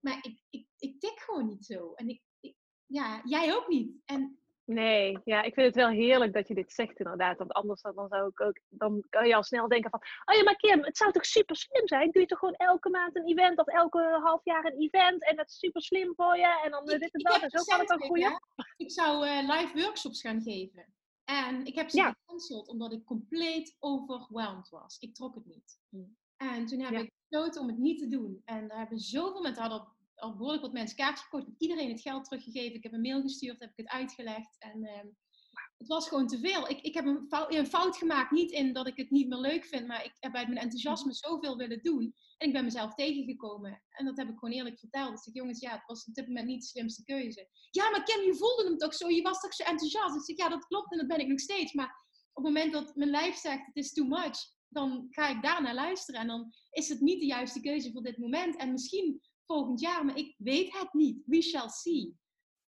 Maar 0.00 0.18
ik, 0.22 0.40
ik, 0.50 0.66
ik 0.78 1.00
tik 1.00 1.20
gewoon 1.20 1.46
niet 1.46 1.64
zo. 1.64 1.92
En 1.94 2.08
ik, 2.08 2.20
ik- 2.40 2.56
ja, 2.86 3.20
jij 3.24 3.54
ook 3.54 3.68
niet. 3.68 3.92
En 4.04 4.34
Nee, 4.64 5.18
ja, 5.24 5.42
ik 5.42 5.54
vind 5.54 5.66
het 5.66 5.74
wel 5.76 5.88
heerlijk 5.88 6.32
dat 6.32 6.48
je 6.48 6.54
dit 6.54 6.72
zegt 6.72 6.98
inderdaad. 6.98 7.38
Want 7.38 7.52
anders 7.52 7.82
dan, 7.82 7.94
dan 7.94 8.08
zou 8.08 8.28
ik 8.28 8.40
ook, 8.40 8.60
dan 8.68 9.04
kan 9.08 9.26
je 9.28 9.34
al 9.34 9.42
snel 9.42 9.68
denken 9.68 9.90
van, 9.90 10.00
oh 10.24 10.34
ja, 10.34 10.42
maar 10.42 10.56
Kim, 10.56 10.84
het 10.84 10.96
zou 10.96 11.12
toch 11.12 11.24
super 11.26 11.56
slim 11.56 11.88
zijn? 11.88 12.10
Doe 12.10 12.22
je 12.22 12.28
toch 12.28 12.38
gewoon 12.38 12.54
elke 12.54 12.90
maand 12.90 13.16
een 13.16 13.26
event 13.26 13.58
of 13.58 13.66
elke 13.66 14.18
half 14.22 14.44
jaar 14.44 14.64
een 14.64 14.78
event 14.80 15.24
en 15.24 15.36
dat 15.36 15.48
is 15.48 15.58
super 15.58 15.82
slim 15.82 16.12
voor 16.16 16.36
je 16.36 16.60
en 16.64 16.70
dan 16.70 16.86
eh, 16.88 16.94
ik, 16.94 17.00
dit 17.00 17.12
en 17.14 17.22
dat 17.22 17.42
en 17.42 17.50
zo 17.50 17.64
kan 17.64 17.80
het 17.80 18.04
groeien. 18.04 18.30
hè, 18.30 18.64
Ik 18.76 18.90
zou 18.90 19.26
eh, 19.26 19.38
live 19.48 19.82
workshops 19.82 20.20
gaan 20.20 20.40
geven. 20.42 20.94
En 21.30 21.64
ik 21.64 21.74
heb 21.74 21.90
ze 21.90 21.96
Ja. 21.96 22.12
gecanceld 22.12 22.68
omdat 22.68 22.92
ik 22.92 23.04
compleet 23.04 23.76
overwhelmed 23.78 24.68
was. 24.68 24.98
Ik 24.98 25.14
trok 25.14 25.34
het 25.34 25.46
niet. 25.46 25.80
Hmm. 25.88 26.16
En 26.36 26.66
toen 26.66 26.80
heb 26.80 26.92
Ja. 26.92 26.98
ik 26.98 27.12
besloten 27.28 27.60
om 27.60 27.68
het 27.68 27.78
niet 27.78 27.98
te 27.98 28.08
doen. 28.08 28.42
En 28.44 28.68
daar 28.68 28.78
hebben 28.78 28.98
zoveel 28.98 29.42
mensen, 29.42 29.62
hadden 29.62 29.80
al, 29.80 29.94
al 30.14 30.36
behoorlijk 30.36 30.62
wat 30.62 30.72
mensen 30.72 30.96
kaartjes 30.96 31.22
gekocht. 31.24 31.42
Ik 31.42 31.48
heb 31.50 31.60
iedereen 31.60 31.90
het 31.90 32.00
geld 32.00 32.24
teruggegeven. 32.24 32.76
Ik 32.76 32.82
heb 32.82 32.92
een 32.92 33.00
mail 33.00 33.20
gestuurd, 33.22 33.60
heb 33.60 33.70
ik 33.70 33.76
het 33.76 33.88
uitgelegd. 33.88 34.56
En 34.58 34.84
ehm, 34.84 35.06
het 35.80 35.88
was 35.88 36.08
gewoon 36.08 36.26
te 36.26 36.38
veel. 36.38 36.68
Ik, 36.68 36.80
ik 36.80 36.94
heb 36.94 37.06
een 37.06 37.26
fout, 37.28 37.54
een 37.54 37.66
fout 37.66 37.96
gemaakt, 37.96 38.30
niet 38.30 38.50
in 38.50 38.72
dat 38.72 38.86
ik 38.86 38.96
het 38.96 39.10
niet 39.10 39.28
meer 39.28 39.38
leuk 39.38 39.64
vind, 39.64 39.86
maar 39.86 40.04
ik 40.04 40.12
heb 40.18 40.34
uit 40.34 40.48
mijn 40.48 40.60
enthousiasme 40.60 41.12
zoveel 41.12 41.56
willen 41.56 41.82
doen. 41.82 42.14
En 42.38 42.46
ik 42.46 42.52
ben 42.52 42.64
mezelf 42.64 42.94
tegengekomen. 42.94 43.82
En 43.90 44.04
dat 44.04 44.16
heb 44.16 44.28
ik 44.28 44.38
gewoon 44.38 44.54
eerlijk 44.54 44.78
verteld. 44.78 45.12
Ik 45.12 45.22
zeg, 45.22 45.34
jongens, 45.34 45.60
ja, 45.60 45.70
het 45.70 45.86
was 45.86 46.04
op 46.04 46.14
dit 46.14 46.26
moment 46.26 46.46
niet 46.46 46.60
de 46.60 46.66
slimste 46.66 47.04
keuze. 47.04 47.48
Ja, 47.70 47.90
maar 47.90 48.02
Kim, 48.04 48.22
je 48.22 48.34
voelde 48.34 48.64
hem 48.64 48.78
toch 48.78 48.94
zo? 48.94 49.08
Je 49.08 49.22
was 49.22 49.40
toch 49.40 49.54
zo 49.54 49.64
enthousiast? 49.64 50.16
Ik 50.16 50.24
zeg, 50.24 50.36
ja, 50.36 50.48
dat 50.48 50.66
klopt 50.66 50.92
en 50.92 50.98
dat 50.98 51.08
ben 51.08 51.20
ik 51.20 51.26
nog 51.26 51.40
steeds. 51.40 51.72
Maar 51.72 52.06
op 52.32 52.44
het 52.44 52.54
moment 52.54 52.72
dat 52.72 52.96
mijn 52.96 53.10
lijf 53.10 53.36
zegt, 53.36 53.66
het 53.66 53.76
is 53.76 53.92
too 53.92 54.06
much, 54.06 54.38
dan 54.68 55.06
ga 55.10 55.28
ik 55.28 55.42
daarnaar 55.42 55.74
luisteren. 55.74 56.20
En 56.20 56.26
dan 56.26 56.52
is 56.70 56.88
het 56.88 57.00
niet 57.00 57.20
de 57.20 57.26
juiste 57.26 57.60
keuze 57.60 57.92
voor 57.92 58.02
dit 58.02 58.18
moment. 58.18 58.56
En 58.56 58.72
misschien 58.72 59.20
volgend 59.46 59.80
jaar, 59.80 60.04
maar 60.04 60.16
ik 60.16 60.34
weet 60.38 60.78
het 60.78 60.92
niet. 60.92 61.22
We 61.26 61.42
shall 61.42 61.68
see. 61.68 62.18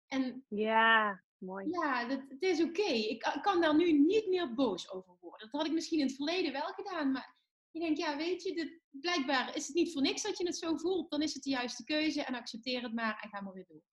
En 0.07 0.45
Ja, 0.48 1.23
mooi. 1.42 1.70
ja, 1.70 2.08
dat, 2.08 2.20
het 2.30 2.42
is 2.42 2.64
oké. 2.64 2.92
Ik, 2.92 3.26
ik 3.36 3.42
kan 3.42 3.62
daar 3.62 3.76
nu 3.76 3.92
niet 3.92 4.28
meer 4.28 4.54
boos 4.54 4.92
over 4.92 5.18
worden. 5.20 5.50
Dat 5.50 5.62
had 5.62 5.70
ik 5.70 5.74
misschien 5.74 6.00
in 6.00 6.06
het 6.06 6.16
verleden 6.16 6.52
wel 6.52 6.74
gedaan, 6.74 7.12
maar 7.12 7.36
Je 7.72 7.80
denkt, 7.80 8.00
ja, 8.00 8.18
weet 8.18 8.44
je, 8.44 8.54
dit, 8.54 8.80
blijkbaar 8.90 9.56
is 9.56 9.68
het 9.68 9.76
niet 9.76 9.94
voor 9.94 10.02
niks 10.02 10.22
dat 10.22 10.38
je 10.38 10.46
het 10.46 10.58
zo 10.58 10.78
voelt. 10.78 11.12
Dan 11.12 11.22
is 11.22 11.34
het 11.34 11.44
de 11.44 11.50
juiste 11.50 11.84
keuze 11.84 12.24
en 12.24 12.36
accepteer 12.36 12.82
het 12.82 12.94
maar 12.94 13.20
en 13.22 13.30
ga 13.30 13.42
maar 13.42 13.54
weer 13.54 13.66
door. 13.68 13.84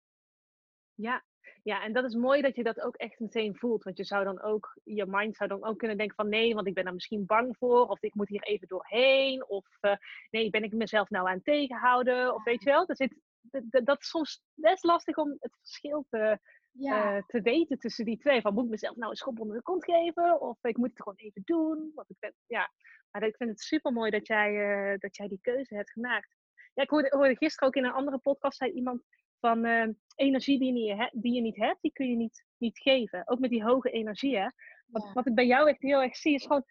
Ja, 0.95 1.25
ja, 1.63 1.83
en 1.83 1.93
dat 1.93 2.05
is 2.05 2.15
mooi 2.15 2.43
dat 2.43 2.57
je 2.57 2.63
dat 2.63 2.81
ook 2.81 2.97
echt 2.97 3.19
meteen 3.19 3.57
voelt. 3.57 3.83
Want 3.83 3.97
je 3.97 4.05
zou 4.05 4.25
dan 4.25 4.43
ook, 4.43 4.81
je 4.85 5.07
mind 5.07 5.37
zou 5.37 5.49
dan 5.49 5.65
ook 5.65 5.79
kunnen 5.79 5.97
denken 5.97 6.17
van 6.17 6.29
nee, 6.29 6.55
want 6.55 6.67
ik 6.67 6.75
ben 6.75 6.87
er 6.87 6.95
misschien 6.95 7.27
bang 7.27 7.57
voor. 7.57 7.87
Of 7.87 8.03
ik 8.03 8.15
moet 8.15 8.29
hier 8.29 8.43
even 8.43 8.69
doorheen. 8.69 9.49
Of 9.49 9.67
uh, 9.81 9.97
nee, 10.31 10.51
ben 10.51 10.63
ik 10.63 10.73
mezelf 10.73 11.11
nou 11.11 11.29
aan 11.29 11.35
het 11.35 11.45
tegenhouden? 11.45 12.35
Of 12.35 12.45
weet 12.45 12.63
je 12.63 12.71
wel, 12.71 12.87
dat, 12.87 12.97
zit, 12.97 13.15
dat, 13.41 13.87
dat 13.87 14.01
is 14.01 14.09
soms 14.09 14.43
best 14.55 14.85
lastig 14.85 15.17
om 15.17 15.37
het 15.39 15.57
verschil 15.61 16.07
te, 16.09 16.39
ja. 16.79 17.17
uh, 17.17 17.23
te 17.27 17.41
weten 17.41 17.79
tussen 17.79 18.05
die 18.05 18.19
twee. 18.19 18.41
Van 18.41 18.55
moet 18.55 18.65
ik 18.65 18.71
mezelf 18.71 18.97
nou 18.97 19.11
een 19.11 19.17
schop 19.17 19.41
onder 19.41 19.57
de 19.57 19.63
kont 19.63 19.85
geven? 19.85 20.41
Of 20.41 20.59
ik 20.63 20.77
moet 20.77 20.89
het 20.89 21.03
gewoon 21.03 21.19
even 21.19 21.43
doen? 21.45 21.93
Want 21.95 22.11
ik 22.11 22.17
ben, 22.19 22.35
ja. 22.47 22.71
Maar 23.11 23.23
ik 23.23 23.37
vind 23.37 23.51
het 23.51 23.61
super 23.61 23.93
mooi 23.93 24.11
dat 24.11 24.27
jij, 24.27 24.53
uh, 24.53 24.99
dat 24.99 25.17
jij 25.17 25.29
die 25.29 25.41
keuze 25.41 25.75
hebt 25.75 25.91
gemaakt. 25.91 26.37
Ja, 26.75 26.83
ik 26.83 26.91
hoorde, 26.91 27.17
hoorde 27.17 27.37
gisteren 27.37 27.69
ook 27.69 27.77
in 27.77 27.85
een 27.85 27.93
andere 27.93 28.19
podcast, 28.19 28.57
zei 28.57 28.71
iemand 28.71 29.03
van 29.41 29.65
uh, 29.65 29.89
energie 30.15 30.59
die 30.59 30.85
je, 30.85 30.95
niet 30.95 31.11
die 31.13 31.35
je 31.35 31.41
niet 31.41 31.57
hebt, 31.57 31.81
die 31.81 31.93
kun 31.93 32.09
je 32.09 32.17
niet, 32.17 32.45
niet 32.57 32.79
geven. 32.79 33.29
Ook 33.29 33.39
met 33.39 33.51
die 33.51 33.65
hoge 33.65 33.91
energie. 33.91 34.37
Hè? 34.37 34.49
Wat, 34.87 35.03
ja. 35.03 35.13
wat 35.13 35.27
ik 35.27 35.35
bij 35.35 35.47
jou 35.47 35.69
echt 35.69 35.83
heel 35.83 36.03
erg 36.03 36.17
zie, 36.17 36.35
is 36.35 36.43
gewoon 36.43 36.65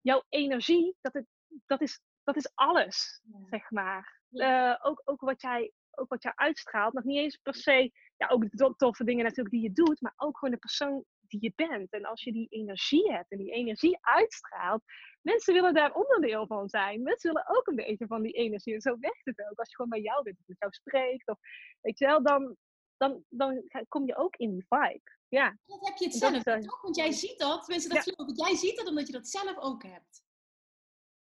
jouw 0.00 0.22
energie, 0.28 0.96
dat, 1.00 1.12
het, 1.12 1.26
dat, 1.66 1.80
is, 1.80 2.00
dat 2.24 2.36
is 2.36 2.50
alles, 2.54 3.22
ja. 3.32 3.38
zeg 3.50 3.70
maar. 3.70 4.18
Uh, 4.30 4.76
ook, 4.82 5.02
ook, 5.04 5.20
wat 5.20 5.40
jij, 5.40 5.72
ook 5.94 6.08
wat 6.08 6.22
jij 6.22 6.32
uitstraalt, 6.34 6.92
nog 6.92 7.04
niet 7.04 7.18
eens 7.18 7.36
per 7.36 7.54
se, 7.54 7.90
ja, 8.16 8.28
ook 8.28 8.50
de 8.50 8.74
toffe 8.76 9.04
dingen 9.04 9.24
natuurlijk 9.24 9.54
die 9.54 9.62
je 9.62 9.72
doet, 9.72 10.00
maar 10.00 10.14
ook 10.16 10.38
gewoon 10.38 10.54
de 10.54 10.60
persoon 10.60 11.04
die 11.20 11.42
je 11.42 11.52
bent. 11.54 11.92
En 11.92 12.04
als 12.04 12.22
je 12.22 12.32
die 12.32 12.48
energie 12.48 13.12
hebt 13.12 13.30
en 13.30 13.38
die 13.38 13.52
energie 13.52 13.98
uitstraalt, 14.00 14.82
mensen 15.22 15.54
willen 15.54 15.74
daar 15.74 15.94
onderdeel 15.94 16.46
van 16.46 16.68
zijn. 16.68 17.02
Mensen 17.02 17.32
willen 17.32 17.48
ook 17.48 17.66
een 17.66 17.76
beetje 17.76 18.06
van 18.06 18.22
die 18.22 18.32
energie. 18.32 18.74
En 18.74 18.80
zo 18.80 18.98
werkt 18.98 19.24
het 19.24 19.40
ook. 19.50 19.58
Als 19.58 19.68
je 19.68 19.74
gewoon 19.74 19.90
bij 19.90 20.00
jou 20.00 20.22
bent, 20.22 20.38
of 20.38 20.46
met 20.46 20.58
jou 20.58 20.72
spreekt, 20.72 21.28
of 21.28 21.38
weet 21.80 21.98
je 21.98 22.06
wel, 22.06 22.22
dan, 22.22 22.56
dan, 22.96 23.24
dan 23.28 23.70
kom 23.88 24.06
je 24.06 24.16
ook 24.16 24.36
in 24.36 24.50
die 24.50 24.66
vibe. 24.68 25.18
Ja. 25.28 25.58
Dat 25.66 25.86
heb 25.86 25.96
je 25.96 26.04
het 26.04 26.14
zelf 26.14 26.42
dat, 26.42 26.62
toch? 26.62 26.82
Want 26.82 26.96
jij 26.96 27.12
ziet 27.12 27.38
dat, 27.38 27.64
tenminste 27.64 27.94
dat 27.94 28.36
ja. 28.36 28.46
jij 28.46 28.56
ziet 28.56 28.76
dat 28.76 28.88
omdat 28.88 29.06
je 29.06 29.12
dat 29.12 29.28
zelf 29.28 29.58
ook 29.58 29.82
hebt. 29.82 30.22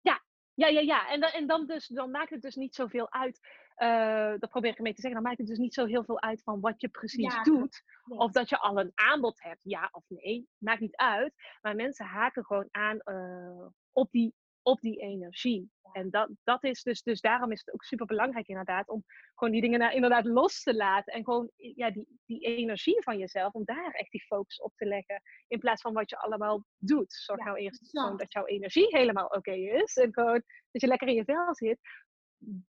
Ja, 0.00 0.24
ja, 0.54 0.66
ja, 0.66 0.80
ja. 0.80 1.10
En, 1.10 1.20
dan, 1.20 1.30
en 1.30 1.46
dan, 1.46 1.66
dus, 1.66 1.86
dan 1.86 2.10
maakt 2.10 2.30
het 2.30 2.42
dus 2.42 2.54
niet 2.54 2.74
zoveel 2.74 3.12
uit. 3.12 3.40
Uh, 3.78 4.34
dat 4.38 4.50
probeer 4.50 4.70
ik 4.70 4.76
ermee 4.76 4.94
te 4.94 5.00
zeggen. 5.00 5.20
Dan 5.20 5.28
maakt 5.28 5.38
het 5.38 5.48
dus 5.48 5.58
niet 5.58 5.74
zo 5.74 5.86
heel 5.86 6.04
veel 6.04 6.20
uit 6.20 6.42
van 6.42 6.60
wat 6.60 6.80
je 6.80 6.88
precies 6.88 7.34
ja, 7.34 7.42
doet. 7.42 7.82
Of 8.08 8.32
dat 8.32 8.48
je 8.48 8.58
al 8.58 8.80
een 8.80 8.92
aanbod 8.94 9.42
hebt, 9.42 9.60
ja 9.62 9.88
of 9.92 10.04
nee. 10.08 10.48
Maakt 10.58 10.80
niet 10.80 10.96
uit. 10.96 11.34
Maar 11.60 11.74
mensen 11.74 12.06
haken 12.06 12.44
gewoon 12.44 12.68
aan 12.70 13.00
uh, 13.04 13.66
op, 13.92 14.10
die, 14.10 14.34
op 14.62 14.80
die 14.80 15.00
energie. 15.00 15.70
En 15.92 16.10
dat, 16.10 16.30
dat 16.44 16.64
is 16.64 16.82
dus, 16.82 17.02
dus 17.02 17.20
daarom 17.20 17.52
is 17.52 17.62
het 17.64 17.74
ook 17.74 17.84
super 17.84 18.06
belangrijk 18.06 18.48
inderdaad. 18.48 18.88
Om 18.88 19.04
gewoon 19.34 19.52
die 19.52 19.62
dingen 19.62 19.78
nou, 19.78 19.94
inderdaad 19.94 20.24
los 20.24 20.62
te 20.62 20.74
laten. 20.74 21.12
En 21.12 21.24
gewoon 21.24 21.50
ja, 21.56 21.90
die, 21.90 22.18
die 22.26 22.40
energie 22.40 23.02
van 23.02 23.18
jezelf. 23.18 23.52
Om 23.52 23.64
daar 23.64 23.90
echt 23.90 24.10
die 24.10 24.24
focus 24.24 24.60
op 24.60 24.72
te 24.76 24.86
leggen. 24.86 25.22
In 25.48 25.58
plaats 25.58 25.82
van 25.82 25.92
wat 25.92 26.10
je 26.10 26.18
allemaal 26.18 26.64
doet. 26.76 27.12
Zorg 27.12 27.44
nou 27.44 27.58
eerst 27.58 27.90
gewoon 27.90 28.16
dat 28.16 28.32
jouw 28.32 28.46
energie 28.46 28.86
helemaal 28.96 29.26
oké 29.26 29.36
okay 29.36 29.60
is. 29.60 29.96
En 29.96 30.12
gewoon 30.12 30.42
dat 30.70 30.80
je 30.80 30.86
lekker 30.86 31.08
in 31.08 31.14
je 31.14 31.24
vel 31.24 31.54
zit 31.54 31.78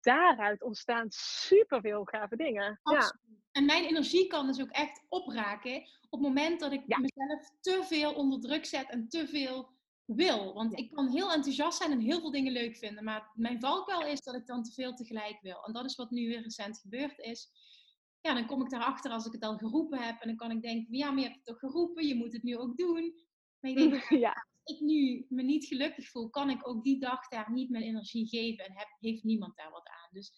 daaruit 0.00 0.62
ontstaan 0.62 1.06
superveel 1.10 2.04
gave 2.04 2.36
dingen. 2.36 2.80
Ja. 2.82 3.18
En 3.52 3.64
mijn 3.64 3.84
energie 3.84 4.26
kan 4.26 4.46
dus 4.46 4.60
ook 4.60 4.70
echt 4.70 5.04
opraken 5.08 5.80
op 5.80 6.20
het 6.20 6.28
moment 6.28 6.60
dat 6.60 6.72
ik 6.72 6.82
ja. 6.86 6.98
mezelf 6.98 7.50
te 7.60 7.84
veel 7.84 8.12
onder 8.14 8.40
druk 8.40 8.64
zet 8.64 8.90
en 8.90 9.08
te 9.08 9.28
veel 9.28 9.70
wil. 10.04 10.54
Want 10.54 10.78
ik 10.78 10.90
kan 10.90 11.08
heel 11.08 11.32
enthousiast 11.32 11.78
zijn 11.78 11.92
en 11.92 12.00
heel 12.00 12.20
veel 12.20 12.30
dingen 12.30 12.52
leuk 12.52 12.76
vinden. 12.76 13.04
Maar 13.04 13.30
mijn 13.34 13.60
valkuil 13.60 14.06
is 14.06 14.20
dat 14.20 14.34
ik 14.34 14.46
dan 14.46 14.62
te 14.62 14.72
veel 14.72 14.94
tegelijk 14.94 15.38
wil. 15.40 15.64
En 15.64 15.72
dat 15.72 15.84
is 15.84 15.96
wat 15.96 16.10
nu 16.10 16.28
weer 16.28 16.42
recent 16.42 16.78
gebeurd 16.78 17.18
is. 17.18 17.50
Ja, 18.20 18.34
dan 18.34 18.46
kom 18.46 18.62
ik 18.62 18.70
daarachter 18.70 19.10
als 19.10 19.26
ik 19.26 19.32
het 19.32 19.42
al 19.42 19.56
geroepen 19.56 19.98
heb. 19.98 20.20
En 20.20 20.28
dan 20.28 20.36
kan 20.36 20.50
ik 20.50 20.62
denken, 20.62 20.96
ja, 20.96 21.10
maar 21.10 21.18
je 21.18 21.28
hebt 21.28 21.36
het 21.36 21.44
toch 21.44 21.58
geroepen, 21.58 22.06
je 22.06 22.14
moet 22.14 22.32
het 22.32 22.42
nu 22.42 22.56
ook 22.56 22.76
doen. 22.76 23.14
Maar 23.60 23.70
ik 23.70 23.76
denk, 23.76 24.08
ja 24.26 24.46
ik 24.64 24.80
nu 24.80 25.26
me 25.28 25.42
niet 25.42 25.66
gelukkig 25.66 26.08
voel, 26.08 26.30
kan 26.30 26.50
ik 26.50 26.68
ook 26.68 26.84
die 26.84 27.00
dag 27.00 27.28
daar 27.28 27.52
niet 27.52 27.70
mijn 27.70 27.84
energie 27.84 28.28
geven 28.28 28.64
en 28.64 28.72
heb, 28.72 28.96
heeft 28.98 29.22
niemand 29.22 29.56
daar 29.56 29.70
wat 29.70 29.88
aan. 29.88 30.08
Dus 30.12 30.32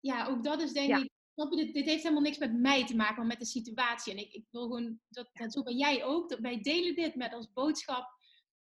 ja, 0.00 0.26
ook 0.26 0.44
dat 0.44 0.62
is 0.62 0.72
denk 0.72 0.88
ja. 0.88 0.96
ik, 0.96 1.10
snap 1.34 1.52
je, 1.52 1.64
dit, 1.64 1.74
dit, 1.74 1.86
heeft 1.86 2.02
helemaal 2.02 2.22
niks 2.22 2.38
met 2.38 2.52
mij 2.52 2.86
te 2.86 2.96
maken, 2.96 3.16
maar 3.16 3.26
met 3.26 3.38
de 3.38 3.44
situatie. 3.44 4.12
En 4.12 4.18
ik, 4.18 4.32
ik 4.32 4.46
wil 4.50 4.62
gewoon, 4.62 5.00
dat, 5.08 5.30
dat 5.32 5.52
zo 5.52 5.62
ben 5.62 5.76
jij 5.76 6.04
ook, 6.04 6.28
dat 6.28 6.38
wij 6.38 6.60
delen 6.60 6.94
dit 6.94 7.14
met 7.14 7.32
als 7.32 7.52
boodschap, 7.52 8.18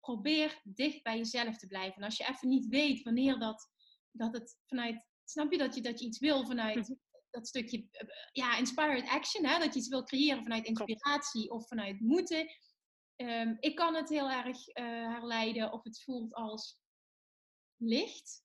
probeer 0.01 0.61
dicht 0.65 1.03
bij 1.03 1.17
jezelf 1.17 1.57
te 1.57 1.67
blijven. 1.67 1.97
En 1.97 2.03
als 2.03 2.17
je 2.17 2.29
even 2.29 2.49
niet 2.49 2.67
weet 2.67 3.03
wanneer 3.03 3.39
dat, 3.39 3.71
dat 4.11 4.33
het 4.33 4.59
vanuit, 4.67 5.07
snap 5.25 5.53
je 5.53 5.59
dat 5.59 5.75
je, 5.75 5.81
dat 5.81 6.01
je 6.01 6.07
iets 6.07 6.19
wil 6.19 6.47
vanuit 6.47 6.89
mhm. 6.89 6.95
dat 7.31 7.49
stukje, 7.49 7.89
ja, 8.33 8.57
inspired 8.57 9.09
action, 9.09 9.47
hè, 9.47 9.59
dat 9.59 9.73
je 9.73 9.79
iets 9.79 9.89
wil 9.89 10.05
creëren 10.05 10.43
vanuit 10.43 10.67
inspiratie 10.67 11.51
of 11.51 11.67
vanuit 11.67 12.01
moeten 12.01 12.49
Um, 13.21 13.57
ik 13.61 13.75
kan 13.75 13.95
het 13.95 14.09
heel 14.09 14.31
erg 14.31 14.69
uh, 14.69 14.85
herleiden 14.85 15.73
of 15.73 15.85
het 15.85 16.03
voelt 16.03 16.35
als 16.35 16.81
licht. 17.77 18.45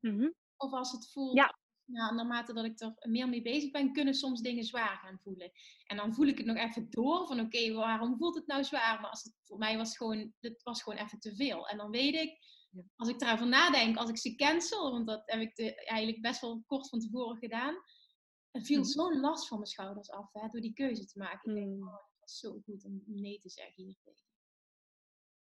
Mm-hmm. 0.00 0.34
Of 0.56 0.72
als 0.72 0.92
het 0.92 1.12
voelt, 1.12 1.36
ja. 1.36 1.58
nou, 1.84 2.14
naarmate 2.14 2.52
dat 2.52 2.64
ik 2.64 2.80
er 2.80 2.94
meer 3.00 3.28
mee 3.28 3.42
bezig 3.42 3.70
ben, 3.70 3.92
kunnen 3.92 4.14
soms 4.14 4.40
dingen 4.40 4.64
zwaar 4.64 4.96
gaan 4.96 5.18
voelen. 5.22 5.52
En 5.86 5.96
dan 5.96 6.14
voel 6.14 6.26
ik 6.26 6.38
het 6.38 6.46
nog 6.46 6.56
even 6.56 6.90
door 6.90 7.26
van 7.26 7.40
oké, 7.40 7.56
okay, 7.56 7.72
waarom 7.72 8.16
voelt 8.16 8.34
het 8.34 8.46
nou 8.46 8.64
zwaar? 8.64 9.00
Maar 9.00 9.10
als 9.10 9.22
het, 9.22 9.34
voor 9.42 9.58
mij 9.58 9.76
was 9.76 9.88
het 9.88 9.96
gewoon, 9.96 10.34
dit 10.40 10.62
was 10.62 10.82
gewoon 10.82 10.98
even 10.98 11.18
te 11.18 11.34
veel. 11.34 11.68
En 11.68 11.76
dan 11.76 11.90
weet 11.90 12.14
ik, 12.14 12.38
als 12.96 13.08
ik 13.08 13.20
erover 13.20 13.46
nadenk, 13.46 13.96
als 13.96 14.08
ik 14.08 14.18
ze 14.18 14.34
cancel, 14.34 14.90
want 14.90 15.06
dat 15.06 15.22
heb 15.24 15.40
ik 15.40 15.56
de, 15.56 15.74
eigenlijk 15.84 16.20
best 16.20 16.40
wel 16.40 16.62
kort 16.66 16.88
van 16.88 17.00
tevoren 17.00 17.36
gedaan. 17.36 17.74
Het 18.50 18.66
viel 18.66 18.78
mm-hmm. 18.78 18.92
zo'n 18.92 19.20
last 19.20 19.48
van 19.48 19.58
mijn 19.58 19.70
schouders 19.70 20.10
af 20.10 20.32
hè, 20.32 20.48
door 20.48 20.60
die 20.60 20.72
keuze 20.72 21.04
te 21.04 21.18
maken. 21.18 21.50
Ik 21.50 21.56
denk, 21.56 21.76
mm. 21.76 22.00
Oh, 22.26 22.32
zo 22.32 22.60
goed 22.64 22.84
om 22.84 23.02
nee 23.06 23.38
te 23.38 23.48
zeggen 23.48 23.84
hier. 23.84 23.96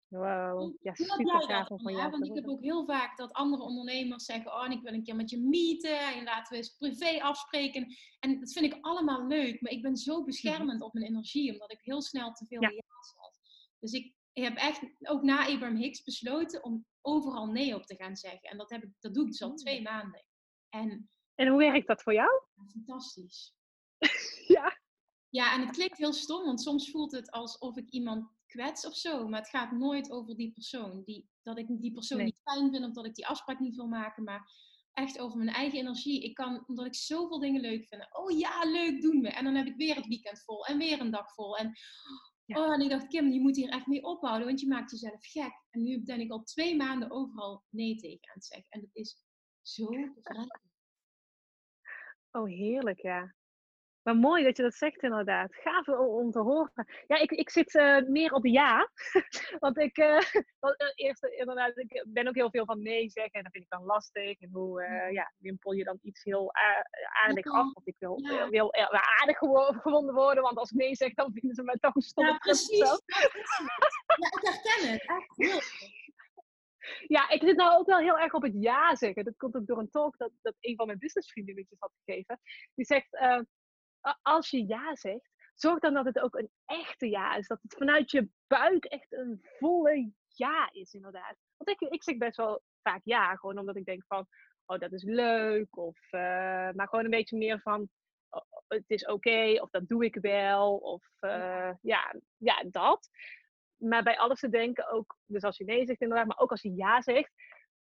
Wow, 0.10 0.76
ja, 0.81 0.94
super 0.94 1.41
gaaf 1.41 1.68
van 1.68 1.94
jou. 1.94 2.11
Want 2.11 2.26
ik 2.26 2.35
heb 2.35 2.48
ook 2.48 2.61
heel 2.61 2.85
vaak 2.85 3.18
dat 3.18 3.34
andere 3.34 3.64
ondernemers 3.64 4.26
zeggen: 4.26 4.53
Oh, 4.53 4.72
ik 4.72 4.81
wil 4.81 4.94
een 4.94 5.03
keer 5.03 5.15
met 5.15 5.30
je 5.30 5.39
meeten 5.39 5.99
en 5.99 6.23
laten 6.23 6.52
we 6.52 6.57
eens 6.57 6.76
privé 6.77 7.22
afspreken. 7.22 7.95
En 8.19 8.39
dat 8.39 8.52
vind 8.52 8.73
ik 8.73 8.77
allemaal 8.81 9.27
leuk, 9.27 9.61
maar 9.61 9.72
ik 9.72 9.81
ben 9.81 9.98
zo 9.98 10.23
beschermend 10.23 10.81
op 10.81 10.94
mijn 10.94 11.06
energie, 11.06 11.52
omdat 11.52 11.72
ik 11.72 11.80
heel 11.81 12.02
snel 12.02 12.31
te 12.31 12.45
veel 12.45 12.61
ja. 12.61 12.72
had. 13.15 13.39
Dus 13.80 13.91
ik 13.91 14.14
heb 14.34 14.57
echt 14.57 14.81
ook 14.99 15.22
na 15.22 15.48
Abraham 15.48 15.76
Hicks 15.76 16.03
besloten 16.03 16.64
om 16.64 16.85
overal 17.02 17.45
nee 17.45 17.76
op 17.76 17.85
te 17.85 17.95
gaan 17.95 18.15
zeggen. 18.15 18.49
En 18.49 18.57
dat, 18.57 18.69
heb 18.69 18.84
ik, 18.84 18.89
dat 18.99 19.14
doe 19.14 19.23
ik 19.23 19.30
dus 19.30 19.41
al 19.41 19.53
twee 19.53 19.81
maanden. 19.81 20.26
En, 20.69 21.10
en 21.35 21.48
hoe 21.48 21.57
werkt 21.57 21.88
dat 21.88 22.03
voor 22.03 22.14
jou? 22.14 22.41
Fantastisch. 22.72 23.56
ja. 24.57 24.76
Ja, 25.38 25.53
en 25.53 25.61
het 25.61 25.72
klinkt 25.72 25.97
heel 25.97 26.14
stom, 26.14 26.45
want 26.45 26.61
soms 26.61 26.91
voelt 26.91 27.11
het 27.11 27.31
alsof 27.31 27.77
ik 27.77 27.89
iemand 27.89 28.30
kwets 28.45 28.85
of 28.85 28.95
zo. 28.95 29.27
Maar 29.27 29.39
het 29.39 29.49
gaat 29.49 29.72
nooit 29.72 30.11
over 30.11 30.35
die 30.35 30.51
persoon. 30.51 31.03
Die, 31.05 31.30
dat 31.41 31.57
ik 31.57 31.68
die 31.68 31.93
persoon 31.93 32.23
niet 32.23 32.41
fijn 32.43 32.72
vind 32.72 32.85
of 32.85 32.93
dat 32.93 33.05
ik 33.05 33.15
die 33.15 33.27
afspraak 33.27 33.59
niet 33.59 33.76
wil 33.76 33.88
maken. 33.88 34.23
Maar 34.23 34.51
echt 34.93 35.19
over 35.19 35.38
mijn 35.38 35.49
eigen 35.49 35.80
energie. 35.80 36.23
Ik 36.23 36.34
kan, 36.34 36.64
omdat 36.68 36.85
ik 36.85 36.95
zoveel 36.95 37.39
dingen 37.39 37.61
leuk 37.61 37.85
vind. 37.85 38.18
Oh 38.18 38.38
ja, 38.38 38.64
leuk 38.64 39.01
doen 39.01 39.22
we. 39.22 39.30
En 39.30 39.43
dan 39.43 39.55
heb 39.55 39.65
ik 39.65 39.76
weer 39.76 39.95
het 39.95 40.07
weekend 40.07 40.43
vol 40.43 40.65
en 40.65 40.77
weer 40.77 40.99
een 41.01 41.11
dag 41.11 41.34
vol. 41.34 41.57
En, 41.57 41.73
oh, 42.45 42.73
en 42.73 42.81
ik 42.81 42.89
dacht, 42.89 43.07
Kim, 43.07 43.31
je 43.31 43.41
moet 43.41 43.55
hier 43.55 43.69
echt 43.69 43.88
mee 43.88 44.03
ophouden, 44.03 44.47
want 44.47 44.59
je 44.59 44.68
maakt 44.68 44.91
jezelf 44.91 45.26
gek. 45.26 45.64
En 45.69 45.84
nu 45.84 46.03
ben 46.03 46.19
ik 46.19 46.31
al 46.31 46.43
twee 46.43 46.76
maanden 46.76 47.11
overal 47.11 47.64
nee 47.69 47.95
tegen 47.95 48.27
aan 48.30 48.35
het 48.35 48.45
zeggen. 48.45 48.69
En 48.69 48.81
dat 48.81 48.89
is 48.93 49.23
zo 49.61 49.85
bevrijdend. 50.15 50.59
Oh, 52.31 52.47
heerlijk, 52.47 53.01
ja. 53.01 53.35
Maar 54.07 54.15
mooi 54.15 54.43
dat 54.43 54.57
je 54.57 54.63
dat 54.63 54.73
zegt 54.73 55.03
inderdaad. 55.03 55.55
Gaaf 55.55 55.88
om 55.88 56.31
te 56.31 56.39
horen. 56.39 56.85
Ja, 57.07 57.17
ik, 57.17 57.31
ik 57.31 57.49
zit 57.49 57.73
uh, 57.73 58.01
meer 58.01 58.31
op 58.34 58.45
ja. 58.45 58.89
Want 59.59 59.77
ik, 59.77 59.97
uh, 60.01 60.19
eerst 60.95 61.23
inderdaad, 61.23 61.77
ik 61.77 62.05
ben 62.07 62.27
ook 62.27 62.35
heel 62.35 62.49
veel 62.49 62.65
van 62.65 62.81
nee 62.81 63.09
zeggen. 63.09 63.34
En 63.34 63.43
dat 63.43 63.51
vind 63.51 63.63
ik 63.63 63.69
dan 63.69 63.84
lastig. 63.84 64.39
En 64.39 64.49
hoe 64.51 64.81
uh, 64.81 65.11
ja, 65.11 65.34
wimpel 65.38 65.71
je 65.71 65.84
dan 65.84 65.99
iets 66.01 66.23
heel 66.23 66.51
aardig 67.25 67.45
af. 67.45 67.73
Want 67.73 67.88
ik 67.88 67.95
wil, 67.99 68.19
ja. 68.19 68.49
wil 68.49 68.73
aardig 69.21 69.38
gewonden 69.38 70.13
worden. 70.13 70.43
Want 70.43 70.57
als 70.57 70.71
ik 70.71 70.77
nee 70.77 70.95
zeg, 70.95 71.13
dan 71.13 71.31
vinden 71.34 71.55
ze 71.55 71.63
mij 71.63 71.77
toch 71.79 71.95
een 71.95 72.01
stomme 72.01 72.31
Ja, 72.31 72.38
precies. 72.38 72.77
Ja, 72.77 72.99
ik 74.15 74.39
herken 74.41 74.91
het. 74.91 75.01
Echt 75.01 75.35
heel 75.35 75.59
ja, 77.17 77.29
ik 77.29 77.41
zit 77.41 77.55
nou 77.55 77.77
ook 77.77 77.85
wel 77.85 77.99
heel 77.99 78.19
erg 78.19 78.34
op 78.34 78.41
het 78.41 78.53
ja 78.55 78.95
zeggen. 78.95 79.23
Dat 79.23 79.38
komt 79.38 79.55
ook 79.55 79.67
door 79.67 79.79
een 79.79 79.89
talk 79.89 80.17
dat, 80.17 80.31
dat 80.41 80.55
een 80.59 80.75
van 80.75 80.85
mijn 80.85 80.99
businessvriendinnetjes 80.99 81.79
had 81.79 81.91
gegeven. 82.05 82.39
Die 82.75 82.85
zegt, 82.85 83.07
als 84.21 84.49
je 84.49 84.67
ja 84.67 84.95
zegt, 84.95 85.29
zorg 85.53 85.79
dan 85.79 85.93
dat 85.93 86.05
het 86.05 86.19
ook 86.19 86.35
een 86.35 86.51
echte 86.65 87.09
ja 87.09 87.35
is. 87.35 87.47
Dat 87.47 87.61
het 87.61 87.75
vanuit 87.77 88.11
je 88.11 88.29
buik 88.47 88.85
echt 88.85 89.13
een 89.13 89.39
volle 89.41 90.11
ja 90.27 90.69
is, 90.71 90.93
inderdaad. 90.93 91.35
Want 91.57 91.81
ik, 91.81 91.89
ik 91.89 92.03
zeg 92.03 92.17
best 92.17 92.37
wel 92.37 92.61
vaak 92.81 93.01
ja, 93.03 93.35
gewoon 93.35 93.57
omdat 93.57 93.75
ik 93.75 93.85
denk 93.85 94.03
van, 94.07 94.27
oh, 94.65 94.79
dat 94.79 94.91
is 94.91 95.03
leuk. 95.03 95.77
Of, 95.77 95.97
uh, 96.11 96.21
maar 96.71 96.87
gewoon 96.87 97.05
een 97.05 97.11
beetje 97.11 97.37
meer 97.37 97.59
van, 97.59 97.89
oh, 98.29 98.41
het 98.67 98.83
is 98.87 99.03
oké, 99.03 99.13
okay, 99.13 99.57
of 99.57 99.69
dat 99.69 99.87
doe 99.87 100.05
ik 100.05 100.15
wel. 100.15 100.77
Of 100.77 101.05
uh, 101.21 101.71
ja, 101.81 102.15
ja, 102.37 102.63
dat. 102.67 103.09
maar 103.77 104.03
bij 104.03 104.17
alles 104.17 104.39
te 104.39 104.49
denken, 104.49 104.91
ook, 104.91 105.17
dus 105.25 105.43
als 105.43 105.57
je 105.57 105.63
nee 105.63 105.85
zegt 105.85 106.01
inderdaad, 106.01 106.27
maar 106.27 106.39
ook 106.39 106.51
als 106.51 106.61
je 106.61 106.75
ja 106.75 107.01
zegt, 107.01 107.31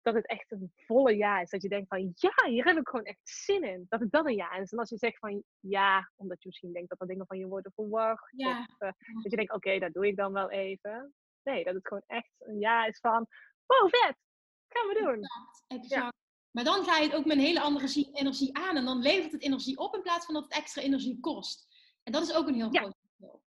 dat 0.03 0.15
het 0.15 0.27
echt 0.27 0.53
een 0.53 0.73
volle 0.75 1.17
ja 1.17 1.41
is. 1.41 1.51
Dat 1.51 1.63
je 1.63 1.69
denkt 1.69 1.89
van, 1.89 2.13
ja, 2.15 2.47
hier 2.47 2.65
heb 2.65 2.77
ik 2.77 2.89
gewoon 2.89 3.05
echt 3.05 3.21
zin 3.23 3.63
in. 3.63 3.87
Dat 3.89 4.01
het 4.01 4.11
dan 4.11 4.27
een 4.27 4.35
ja 4.35 4.53
is. 4.53 4.73
En 4.73 4.79
als 4.79 4.91
je 4.91 4.97
zegt 4.97 5.19
van, 5.19 5.43
ja, 5.61 6.13
omdat 6.17 6.43
je 6.43 6.49
misschien 6.49 6.73
denkt 6.73 6.89
dat 6.89 7.01
er 7.01 7.07
dingen 7.07 7.27
van 7.27 7.39
je 7.39 7.47
worden 7.47 7.73
verwacht. 7.75 8.33
Ja. 8.37 8.59
Of 8.61 8.81
uh, 8.81 8.93
dat 9.23 9.31
je 9.31 9.37
denkt, 9.37 9.53
oké, 9.53 9.69
okay, 9.69 9.79
dat 9.79 9.93
doe 9.93 10.07
ik 10.07 10.17
dan 10.17 10.33
wel 10.33 10.51
even. 10.51 11.15
Nee, 11.43 11.65
dat 11.65 11.75
het 11.75 11.87
gewoon 11.87 12.05
echt 12.07 12.35
een 12.39 12.59
ja 12.59 12.87
is 12.87 12.99
van, 12.99 13.27
wow, 13.67 13.89
vet, 13.89 14.17
gaan 14.69 14.89
we 14.89 15.01
doen. 15.03 15.23
Exact, 15.23 15.65
exact. 15.67 16.03
Ja. 16.03 16.13
Maar 16.51 16.65
dan 16.65 16.85
ga 16.85 16.99
je 16.99 17.07
het 17.07 17.15
ook 17.15 17.25
met 17.25 17.37
een 17.37 17.43
hele 17.43 17.61
andere 17.61 18.11
energie 18.13 18.57
aan. 18.57 18.77
En 18.77 18.85
dan 18.85 18.99
levert 18.99 19.33
het 19.33 19.43
energie 19.43 19.79
op 19.79 19.95
in 19.95 20.03
plaats 20.03 20.25
van 20.25 20.35
dat 20.35 20.45
het 20.45 20.53
extra 20.53 20.83
energie 20.83 21.21
kost. 21.21 21.67
En 22.03 22.13
dat 22.13 22.23
is 22.23 22.35
ook 22.35 22.49
een 22.49 22.55
heel 22.55 22.73
ja. 22.73 22.81
groot 22.81 22.97
verschil. 23.01 23.43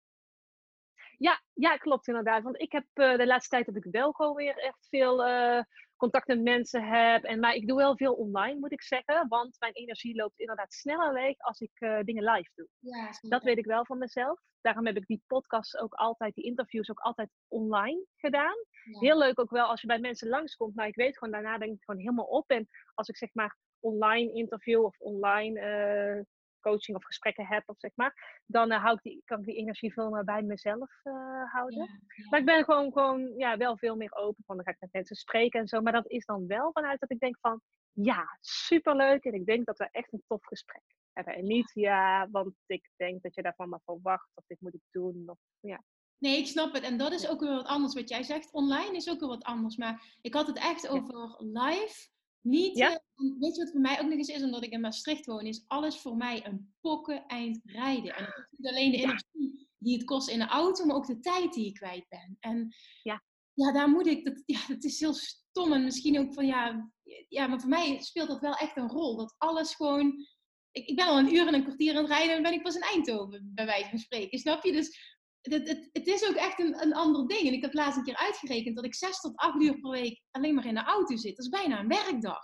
Ja, 1.17 1.41
ja, 1.53 1.77
klopt 1.77 2.07
inderdaad. 2.07 2.43
Want 2.43 2.61
ik 2.61 2.71
heb 2.71 2.85
uh, 2.93 3.17
de 3.17 3.25
laatste 3.25 3.49
tijd 3.49 3.65
heb 3.65 3.75
ik 3.75 3.91
wel 3.91 4.11
gewoon 4.11 4.35
weer 4.35 4.57
echt 4.57 4.87
veel 4.89 5.27
uh, 5.27 5.63
contact 6.01 6.27
met 6.27 6.41
mensen 6.41 6.83
heb. 6.83 7.23
En, 7.23 7.39
maar 7.39 7.53
ik 7.53 7.67
doe 7.67 7.77
wel 7.77 7.97
veel 7.97 8.13
online, 8.13 8.59
moet 8.59 8.71
ik 8.71 8.81
zeggen. 8.81 9.27
Want 9.27 9.55
mijn 9.59 9.73
energie 9.73 10.15
loopt 10.15 10.39
inderdaad 10.39 10.73
sneller 10.73 11.13
leeg 11.13 11.39
als 11.39 11.59
ik 11.59 11.71
uh, 11.79 11.99
dingen 12.03 12.23
live 12.23 12.51
doe. 12.55 12.67
Ja, 12.79 13.09
dat 13.21 13.43
weet 13.43 13.57
ik 13.57 13.65
wel 13.65 13.85
van 13.85 13.97
mezelf. 13.97 14.39
Daarom 14.61 14.85
heb 14.85 14.97
ik 14.97 15.05
die 15.05 15.23
podcasts 15.27 15.77
ook 15.77 15.93
altijd, 15.93 16.33
die 16.35 16.43
interviews 16.43 16.89
ook 16.89 16.99
altijd 16.99 17.29
online 17.47 18.05
gedaan. 18.15 18.55
Ja. 18.83 18.99
Heel 18.99 19.17
leuk 19.17 19.39
ook 19.39 19.49
wel 19.49 19.65
als 19.65 19.81
je 19.81 19.87
bij 19.87 19.99
mensen 19.99 20.29
langskomt. 20.29 20.75
Maar 20.75 20.87
ik 20.87 20.95
weet 20.95 21.17
gewoon, 21.17 21.33
daarna 21.33 21.57
denk 21.57 21.73
ik 21.73 21.83
gewoon 21.83 22.01
helemaal 22.01 22.25
op. 22.25 22.49
En 22.49 22.67
als 22.93 23.07
ik 23.07 23.17
zeg 23.17 23.33
maar 23.33 23.57
online 23.79 24.33
interview 24.33 24.83
of 24.83 24.99
online 24.99 25.59
uh, 25.59 26.23
coaching 26.61 26.97
of 26.97 27.05
gesprekken 27.05 27.45
heb, 27.45 27.63
of 27.65 27.79
zeg 27.79 27.91
maar, 27.95 28.41
dan 28.45 28.71
uh, 28.71 28.83
hou 28.83 28.93
ik 28.93 29.01
die, 29.01 29.21
kan 29.25 29.39
ik 29.39 29.45
die 29.45 29.55
energie 29.55 29.93
veel 29.93 30.09
meer 30.09 30.23
bij 30.23 30.41
mezelf 30.41 30.99
uh, 31.03 31.13
houden. 31.51 31.79
Ja, 31.79 31.99
ja. 32.15 32.29
Maar 32.29 32.39
ik 32.39 32.45
ben 32.45 32.63
gewoon, 32.63 32.91
gewoon 32.91 33.33
ja, 33.37 33.57
wel 33.57 33.77
veel 33.77 33.95
meer 33.95 34.13
open 34.13 34.43
van, 34.45 34.55
dan 34.55 34.65
ga 34.65 34.71
ik 34.71 34.79
met 34.79 34.93
mensen 34.93 35.15
spreken 35.15 35.59
en 35.59 35.67
zo. 35.67 35.81
Maar 35.81 35.93
dat 35.93 36.09
is 36.09 36.25
dan 36.25 36.47
wel 36.47 36.71
vanuit 36.71 36.99
dat 36.99 37.11
ik 37.11 37.19
denk 37.19 37.37
van, 37.41 37.61
ja, 37.91 38.37
superleuk. 38.39 39.23
En 39.23 39.33
ik 39.33 39.45
denk 39.45 39.65
dat 39.65 39.77
we 39.77 39.87
echt 39.91 40.13
een 40.13 40.23
tof 40.27 40.45
gesprek 40.45 40.83
hebben. 41.13 41.35
En 41.35 41.43
niet, 41.43 41.71
ja, 41.73 42.27
want 42.31 42.53
ik 42.65 42.89
denk 42.95 43.21
dat 43.21 43.35
je 43.35 43.41
daarvan 43.41 43.69
maar 43.69 43.81
verwacht, 43.85 44.29
of 44.33 44.43
dit 44.47 44.61
moet 44.61 44.73
ik 44.73 44.83
doen. 44.91 45.23
Of, 45.25 45.37
ja. 45.59 45.83
Nee, 46.17 46.37
ik 46.37 46.47
snap 46.47 46.73
het. 46.73 46.83
En 46.83 46.97
dat 46.97 47.11
is 47.11 47.27
ook 47.27 47.39
weer 47.39 47.53
wat 47.53 47.65
anders 47.65 47.93
wat 47.93 48.09
jij 48.09 48.23
zegt. 48.23 48.51
Online 48.51 48.95
is 48.95 49.09
ook 49.09 49.19
weer 49.19 49.29
wat 49.29 49.43
anders. 49.43 49.75
Maar 49.75 50.17
ik 50.21 50.33
had 50.33 50.47
het 50.47 50.57
echt 50.57 50.87
over 50.87 51.35
live. 51.37 52.09
Niet, 52.41 52.77
Ja. 52.77 52.89
uh, 52.91 53.39
weet 53.39 53.55
je 53.55 53.61
wat 53.63 53.71
voor 53.71 53.81
mij 53.81 53.99
ook 53.99 54.05
nog 54.09 54.17
eens 54.17 54.27
is, 54.27 54.43
omdat 54.43 54.63
ik 54.63 54.71
in 54.71 54.81
Maastricht 54.81 55.25
woon, 55.25 55.45
is 55.45 55.63
alles 55.67 55.97
voor 55.99 56.17
mij 56.17 56.45
een 56.45 56.73
pokken 56.81 57.25
eind 57.25 57.59
rijden. 57.63 58.15
En 58.15 58.23
het 58.23 58.35
is 58.37 58.57
niet 58.57 58.67
alleen 58.71 58.91
de 58.91 58.97
Ja. 58.97 59.03
energie 59.03 59.69
die 59.77 59.93
het 59.93 60.03
kost 60.03 60.29
in 60.29 60.39
de 60.39 60.45
auto, 60.47 60.85
maar 60.85 60.95
ook 60.95 61.07
de 61.07 61.19
tijd 61.19 61.53
die 61.53 61.65
ik 61.65 61.73
kwijt 61.73 62.05
ben. 62.09 62.37
En 62.39 62.75
Ja. 63.03 63.23
ja, 63.53 63.71
daar 63.71 63.89
moet 63.89 64.07
ik, 64.07 64.25
dat, 64.25 64.43
ja, 64.45 64.59
dat 64.67 64.83
is 64.83 64.99
heel 64.99 65.13
stom 65.13 65.73
en 65.73 65.83
misschien 65.83 66.19
ook 66.19 66.33
van 66.33 66.45
ja, 66.45 66.91
ja, 67.27 67.47
maar 67.47 67.59
voor 67.59 67.69
mij 67.69 67.99
speelt 68.01 68.27
dat 68.27 68.39
wel 68.39 68.55
echt 68.55 68.77
een 68.77 68.89
rol. 68.89 69.15
Dat 69.17 69.35
alles 69.37 69.75
gewoon, 69.75 70.27
ik, 70.71 70.85
ik 70.87 70.95
ben 70.95 71.05
al 71.05 71.19
een 71.19 71.33
uur 71.35 71.47
en 71.47 71.53
een 71.53 71.63
kwartier 71.63 71.95
aan 71.95 72.03
het 72.03 72.11
rijden 72.11 72.27
en 72.29 72.33
dan 72.33 72.43
ben 72.51 72.53
ik 72.59 72.63
pas 72.63 72.75
in 72.75 72.81
Eindhoven, 72.81 73.51
bij 73.53 73.65
wijze 73.65 73.89
van 73.89 73.97
spreken. 73.99 74.39
Snap 74.39 74.63
je? 74.63 74.71
Dus 74.71 75.10
het, 75.41 75.67
het, 75.67 75.89
het 75.91 76.07
is 76.07 76.29
ook 76.29 76.35
echt 76.35 76.59
een, 76.59 76.81
een 76.81 76.93
ander 76.93 77.27
ding. 77.27 77.41
En 77.41 77.53
ik 77.53 77.61
heb 77.61 77.73
laatst 77.73 77.97
een 77.97 78.03
keer 78.03 78.17
uitgerekend 78.17 78.75
dat 78.75 78.85
ik 78.85 78.95
zes 78.95 79.19
tot 79.19 79.35
acht 79.35 79.61
uur 79.61 79.79
per 79.79 79.91
week 79.91 80.21
alleen 80.31 80.55
maar 80.55 80.65
in 80.65 80.73
de 80.73 80.83
auto 80.83 81.15
zit. 81.15 81.35
Dat 81.35 81.45
is 81.45 81.51
bijna 81.61 81.79
een 81.79 81.87
werkdag. 81.87 82.43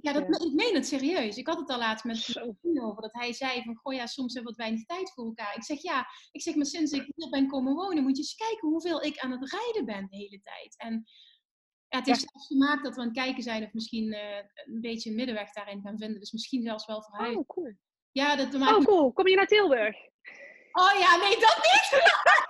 Ja, 0.00 0.12
dat, 0.12 0.42
ik 0.42 0.52
meen 0.52 0.74
het 0.74 0.86
serieus. 0.86 1.36
Ik 1.36 1.46
had 1.46 1.58
het 1.58 1.70
al 1.70 1.78
laatst 1.78 2.04
met 2.04 2.18
vriend 2.18 2.80
over. 2.80 3.02
Dat 3.02 3.12
hij 3.12 3.32
zei 3.32 3.62
van, 3.62 3.76
goh 3.76 3.94
ja, 3.94 4.06
soms 4.06 4.34
hebben 4.34 4.52
we 4.52 4.58
wat 4.58 4.66
weinig 4.66 4.86
tijd 4.86 5.12
voor 5.12 5.24
elkaar. 5.24 5.56
Ik 5.56 5.64
zeg 5.64 5.82
ja, 5.82 6.06
ik 6.30 6.42
zeg 6.42 6.54
maar 6.54 6.66
sinds 6.66 6.92
ik 6.92 7.12
hier 7.14 7.30
ben 7.30 7.48
komen 7.48 7.74
wonen, 7.74 8.02
moet 8.02 8.16
je 8.16 8.22
eens 8.22 8.34
kijken 8.34 8.68
hoeveel 8.68 9.02
ik 9.02 9.18
aan 9.18 9.30
het 9.30 9.50
rijden 9.52 9.84
ben 9.84 10.06
de 10.10 10.16
hele 10.16 10.40
tijd. 10.42 10.74
En 10.76 11.04
ja, 11.88 11.98
het 11.98 12.06
is 12.06 12.20
Ja. 12.20 12.28
zelfs 12.30 12.46
gemaakt 12.46 12.84
dat 12.84 12.94
we 12.94 13.00
aan 13.00 13.06
het 13.06 13.16
kijken 13.16 13.42
zijn 13.42 13.64
of 13.64 13.72
misschien 13.72 14.12
eh, 14.12 14.36
een 14.64 14.80
beetje 14.80 15.10
een 15.10 15.16
middenweg 15.16 15.52
daarin 15.52 15.80
gaan 15.80 15.98
vinden. 15.98 16.20
Dus 16.20 16.32
misschien 16.32 16.62
zelfs 16.62 16.86
wel 16.86 17.02
verhuizen. 17.02 17.40
Oh, 17.40 17.46
cool. 17.46 17.74
Ja, 18.12 18.36
dat 18.36 18.52
maakt 18.52 18.76
Oh, 18.76 18.84
cool. 18.84 19.12
Kom 19.12 19.28
je 19.28 19.36
naar 19.36 19.46
Tilburg? 19.46 19.96
Oh 20.78 20.98
ja, 20.98 21.16
nee, 21.16 21.38
dat 21.40 21.56
niet! 21.56 21.88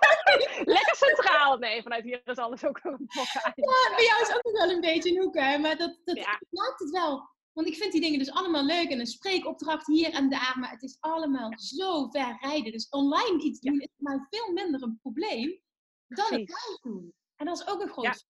Lekker 0.75 0.95
centraal. 0.95 1.57
Nee, 1.57 1.81
vanuit 1.81 2.03
hier 2.03 2.21
is 2.23 2.37
alles 2.37 2.63
ook 2.65 2.79
een 2.83 3.07
pokken 3.15 3.43
uit. 3.43 3.55
Ja, 3.55 3.95
bij 3.95 4.05
jou 4.05 4.21
is 4.21 4.35
ook 4.35 4.43
nog 4.43 4.53
wel 4.53 4.69
een 4.71 4.81
beetje 4.81 5.09
een 5.11 5.21
hoek, 5.21 5.35
hè. 5.35 5.57
Maar 5.57 5.77
dat, 5.77 5.97
dat 6.03 6.17
Ja. 6.17 6.39
maakt 6.49 6.79
het 6.79 6.89
wel. 6.89 7.29
Want 7.53 7.67
ik 7.67 7.75
vind 7.75 7.91
die 7.91 8.01
dingen 8.01 8.19
dus 8.19 8.31
allemaal 8.31 8.63
leuk. 8.63 8.89
En 8.89 8.99
een 8.99 9.05
spreekopdracht 9.07 9.87
hier 9.87 10.13
en 10.13 10.29
daar. 10.29 10.55
Maar 10.59 10.69
het 10.69 10.83
is 10.83 10.97
allemaal 10.99 11.53
zo 11.55 12.07
ver 12.09 12.37
rijden. 12.41 12.71
Dus 12.71 12.89
online 12.89 13.43
iets 13.43 13.59
Ja. 13.61 13.71
doen 13.71 13.79
is 13.81 13.87
mij 13.95 14.25
veel 14.29 14.51
minder 14.53 14.81
een 14.83 14.99
probleem 15.01 15.61
dan 16.07 16.25
het 16.25 16.45
Precies. 16.45 16.47
live 16.67 16.79
doen. 16.81 17.13
En 17.35 17.45
dat 17.45 17.59
is 17.59 17.67
ook 17.67 17.81
een 17.81 17.89
groot 17.89 18.25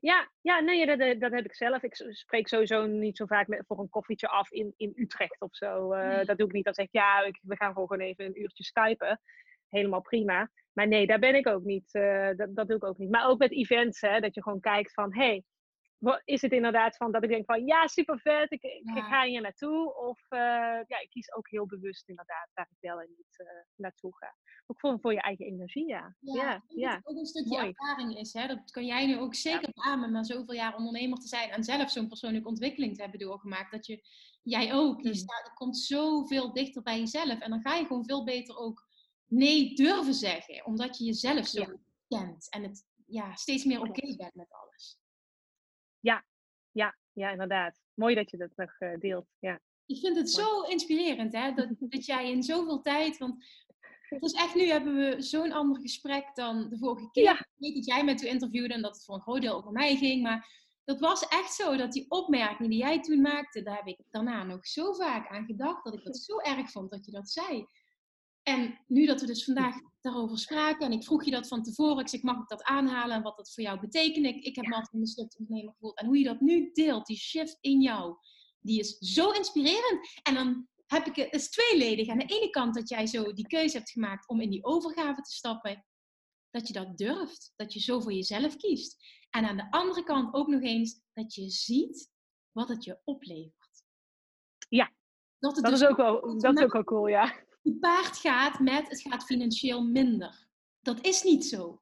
Ja. 0.00 0.30
Ja, 0.40 0.60
nee, 0.60 0.86
dat, 0.86 0.98
dat- 0.98 1.20
dat 1.20 1.32
heb 1.32 1.44
ik 1.44 1.54
zelf. 1.54 1.82
Ik 1.82 1.94
spreek 1.94 2.48
sowieso 2.48 2.86
niet 2.86 3.16
zo 3.16 3.26
vaak 3.26 3.46
met, 3.46 3.64
voor 3.66 3.78
een 3.78 3.88
koffietje 3.88 4.28
af 4.28 4.50
in, 4.50 4.74
in 4.76 4.92
Utrecht 4.94 5.40
of 5.40 5.54
zo. 5.56 5.92
Eh, 5.92 6.08
Nee. 6.16 6.24
Dat 6.24 6.38
doe 6.38 6.46
ik 6.46 6.52
niet. 6.52 6.64
Dan 6.64 6.74
zeg 6.74 6.84
ik, 6.86 6.92
ja, 6.92 7.24
ik, 7.24 7.38
we 7.42 7.56
gaan 7.56 7.72
gewoon 7.72 8.00
even 8.00 8.24
een 8.24 8.40
uurtje 8.40 8.64
skypen. 8.64 9.20
Helemaal 9.68 10.00
prima. 10.02 10.50
Maar 10.72 10.88
nee, 10.88 11.06
daar 11.06 11.18
ben 11.18 11.34
ik 11.34 11.46
ook 11.48 11.62
niet. 11.64 11.94
eh, 11.94 12.28
dat, 12.36 12.56
dat 12.56 12.68
doe 12.68 12.76
ik 12.76 12.84
ook 12.84 12.98
niet. 12.98 13.10
Maar 13.10 13.28
ook 13.28 13.38
met 13.38 13.52
events, 13.52 14.00
hè, 14.00 14.20
dat 14.20 14.34
je 14.34 14.42
gewoon 14.42 14.60
kijkt 14.60 14.92
van, 14.92 15.14
hey, 15.14 15.44
is 16.24 16.42
het 16.42 16.52
inderdaad 16.52 16.96
van 16.96 17.12
dat 17.12 17.22
ik 17.22 17.28
denk 17.28 17.44
van, 17.44 17.64
ja, 17.66 17.86
super 17.86 18.18
vet, 18.20 18.52
ik, 18.52 18.62
ik 18.62 19.04
ga 19.08 19.24
hier 19.24 19.40
naartoe. 19.40 19.94
Of 19.94 20.20
eh, 20.28 20.38
ja, 20.86 21.00
ik 21.00 21.10
kies 21.10 21.34
ook 21.34 21.48
heel 21.50 21.66
bewust 21.66 22.08
inderdaad 22.08 22.50
waar 22.54 22.68
ik 22.70 22.76
wel 22.80 23.00
en 23.00 23.08
niet 23.16 23.38
eh, 23.38 23.46
naartoe 23.76 24.16
ga. 24.16 24.34
Ook 24.66 24.80
voor, 24.80 25.00
voor 25.00 25.12
je 25.12 25.20
eigen 25.20 25.46
energie, 25.46 25.88
ja. 25.88 26.16
Ja, 26.20 26.62
dat 26.66 27.00
ook 27.06 27.16
een 27.18 27.26
stukje 27.26 27.56
Mooi. 27.56 27.66
ervaring 27.68 28.18
is. 28.18 28.32
Hè? 28.32 28.46
Dat 28.46 28.70
kan 28.70 28.86
jij 28.86 29.06
nu 29.06 29.18
ook 29.18 29.34
zeker 29.34 29.70
beamen, 29.72 30.12
maar 30.12 30.24
zoveel 30.24 30.54
jaar 30.54 30.76
ondernemer 30.76 31.18
te 31.18 31.28
zijn 31.28 31.50
en 31.50 31.64
zelf 31.64 31.90
zo'n 31.90 32.08
persoonlijke 32.08 32.48
ontwikkeling 32.48 32.94
te 32.94 33.02
hebben 33.02 33.20
doorgemaakt. 33.20 33.70
Dat 33.72 33.86
je, 33.86 34.02
jij 34.42 34.74
ook, 34.74 35.00
je, 35.00 35.08
Mm. 35.08 35.14
staat, 35.14 35.46
je 35.46 35.54
komt 35.54 35.78
zoveel 35.78 36.52
dichter 36.52 36.82
bij 36.82 36.98
jezelf. 36.98 37.38
En 37.38 37.50
dan 37.50 37.60
ga 37.60 37.74
je 37.74 37.86
gewoon 37.86 38.04
veel 38.04 38.24
beter 38.24 38.56
ook 38.58 38.84
nee 39.26 39.74
durven 39.74 40.14
zeggen, 40.14 40.64
omdat 40.66 40.98
je 40.98 41.04
jezelf 41.04 41.46
zo 41.46 41.64
kent 42.08 42.50
en 42.50 42.62
het 42.62 42.84
ja, 43.06 43.34
steeds 43.34 43.64
meer 43.64 43.80
oké 43.80 43.90
Klopt. 44.00 44.16
bent 44.16 44.34
met 44.34 44.52
alles. 44.52 44.98
Ja, 47.16 47.30
inderdaad. 47.30 47.80
Mooi 47.94 48.14
dat 48.14 48.30
je 48.30 48.36
dat 48.36 48.50
nog 48.56 48.76
eh, 48.78 48.98
deelt. 48.98 49.26
Ja. 49.38 49.60
Ik 49.86 49.98
vind 49.98 50.16
het 50.16 50.30
zo 50.30 50.62
inspirerend, 50.62 51.32
hè? 51.32 51.52
Dat, 51.52 51.68
dat 51.88 52.06
jij 52.06 52.30
in 52.30 52.42
zoveel 52.42 52.80
tijd. 52.80 53.18
Want 53.18 53.44
het 54.00 54.22
is 54.22 54.32
echt, 54.32 54.54
nu 54.54 54.66
hebben 54.66 54.94
we 54.94 55.22
zo'n 55.22 55.52
ander 55.52 55.80
gesprek 55.80 56.34
dan 56.34 56.68
de 56.68 56.78
vorige 56.78 57.10
keer. 57.10 57.22
Ja. 57.22 57.38
Ik 57.38 57.46
weet 57.56 57.74
dat 57.74 57.84
jij 57.86 58.04
me 58.04 58.14
toen 58.14 58.28
interviewde 58.28 58.74
en 58.74 58.82
dat 58.82 58.94
het 58.94 59.04
voor 59.04 59.14
een 59.14 59.20
groot 59.20 59.40
deel 59.40 59.54
over 59.54 59.72
mij 59.72 59.96
ging. 59.96 60.22
Maar 60.22 60.64
dat 60.84 61.00
was 61.00 61.28
echt 61.28 61.52
zo 61.52 61.76
dat 61.76 61.92
die 61.92 62.10
opmerking 62.10 62.68
die 62.68 62.78
jij 62.78 63.00
toen 63.00 63.20
maakte, 63.20 63.62
daar 63.62 63.76
heb 63.76 63.86
ik 63.86 63.98
daarna 64.10 64.44
nog 64.44 64.66
zo 64.66 64.92
vaak 64.92 65.28
aan 65.28 65.44
gedacht. 65.44 65.84
Dat 65.84 65.94
ik 65.94 66.04
dat 66.04 66.16
zo 66.16 66.38
erg 66.38 66.70
vond 66.70 66.90
dat 66.90 67.06
je 67.06 67.12
dat 67.12 67.30
zei. 67.30 67.66
En 68.42 68.78
nu 68.86 69.06
dat 69.06 69.20
we 69.20 69.26
dus 69.26 69.44
vandaag 69.44 69.74
daarover 70.06 70.38
spraken 70.38 70.86
en 70.86 70.92
ik 70.92 71.04
vroeg 71.04 71.24
je 71.24 71.30
dat 71.30 71.48
van 71.48 71.62
tevoren, 71.62 71.98
ik 71.98 72.08
zeg, 72.08 72.22
mag 72.22 72.38
ik 72.38 72.48
dat 72.48 72.62
aanhalen 72.62 73.16
en 73.16 73.22
wat 73.22 73.36
dat 73.36 73.52
voor 73.52 73.62
jou 73.62 73.80
betekent? 73.80 74.26
Ik, 74.26 74.44
ik 74.44 74.56
heb 74.56 74.66
me 74.66 74.74
altijd 74.74 74.92
een 74.92 75.00
mislukt 75.00 75.38
ondernemer 75.38 75.72
gevoeld. 75.72 75.98
En 75.98 76.06
hoe 76.06 76.18
je 76.18 76.24
dat 76.24 76.40
nu 76.40 76.70
deelt, 76.72 77.06
die 77.06 77.16
shift 77.16 77.58
in 77.60 77.80
jou, 77.80 78.16
die 78.60 78.78
is 78.78 78.98
zo 78.98 79.30
inspirerend. 79.30 80.20
En 80.22 80.34
dan 80.34 80.68
heb 80.86 81.06
ik 81.06 81.16
het, 81.16 81.34
is 81.34 81.50
tweeledig. 81.50 82.08
Aan 82.08 82.18
de 82.18 82.24
ene 82.24 82.50
kant 82.50 82.74
dat 82.74 82.88
jij 82.88 83.06
zo 83.06 83.32
die 83.32 83.46
keuze 83.46 83.76
hebt 83.76 83.90
gemaakt 83.90 84.28
om 84.28 84.40
in 84.40 84.50
die 84.50 84.64
overgave 84.64 85.20
te 85.20 85.32
stappen, 85.32 85.84
dat 86.50 86.66
je 86.66 86.72
dat 86.72 86.98
durft, 86.98 87.52
dat 87.56 87.72
je 87.72 87.80
zo 87.80 88.00
voor 88.00 88.12
jezelf 88.12 88.56
kiest. 88.56 88.96
En 89.30 89.44
aan 89.44 89.56
de 89.56 89.70
andere 89.70 90.02
kant 90.02 90.34
ook 90.34 90.48
nog 90.48 90.62
eens 90.62 91.00
dat 91.12 91.34
je 91.34 91.50
ziet 91.50 92.10
wat 92.52 92.68
het 92.68 92.84
je 92.84 93.00
oplevert. 93.04 93.84
Ja, 94.68 94.92
dat 95.38 95.54
het 95.54 95.64
Dat 95.64 95.72
dus 95.72 95.82
is 95.82 95.88
ook 95.88 95.96
wel, 95.96 96.38
dat 96.38 96.58
is 96.58 96.64
ook 96.64 96.72
wel 96.72 96.84
cool, 96.84 97.06
ja. 97.06 97.44
Gepaard 97.72 98.16
gaat 98.16 98.60
met 98.60 98.88
het 98.88 99.00
gaat 99.00 99.24
financieel 99.24 99.84
minder. 99.84 100.48
Dat 100.80 101.06
is 101.06 101.22
niet 101.22 101.44
zo. 101.44 101.80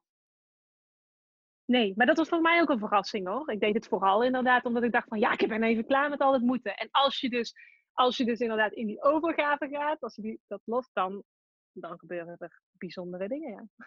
Nee, 1.65 1.93
maar 1.95 2.05
dat 2.05 2.17
was 2.17 2.27
voor 2.27 2.41
mij 2.41 2.61
ook 2.61 2.69
een 2.69 2.79
verrassing 2.79 3.27
hoor. 3.27 3.51
Ik 3.51 3.59
deed 3.59 3.73
het 3.73 3.87
vooral 3.87 4.23
inderdaad 4.23 4.65
omdat 4.65 4.83
ik 4.83 4.91
dacht 4.91 5.07
van 5.07 5.19
ja, 5.19 5.37
ik 5.37 5.47
ben 5.47 5.63
even 5.63 5.85
klaar 5.85 6.09
met 6.09 6.19
al 6.19 6.33
het 6.33 6.41
moeten. 6.41 6.77
En 6.77 6.87
als 6.91 7.19
je 7.19 7.29
dus, 7.29 7.53
als 7.93 8.17
je 8.17 8.25
dus 8.25 8.39
inderdaad 8.39 8.73
in 8.73 8.87
die 8.87 9.03
overgave 9.03 9.67
gaat, 9.69 10.01
als 10.01 10.15
je 10.15 10.21
die, 10.21 10.39
dat 10.47 10.61
lost, 10.63 10.89
dan, 10.93 11.23
dan 11.71 11.99
gebeuren 11.99 12.35
er 12.37 12.61
bijzondere 12.71 13.27
dingen. 13.27 13.51
Ja. 13.51 13.85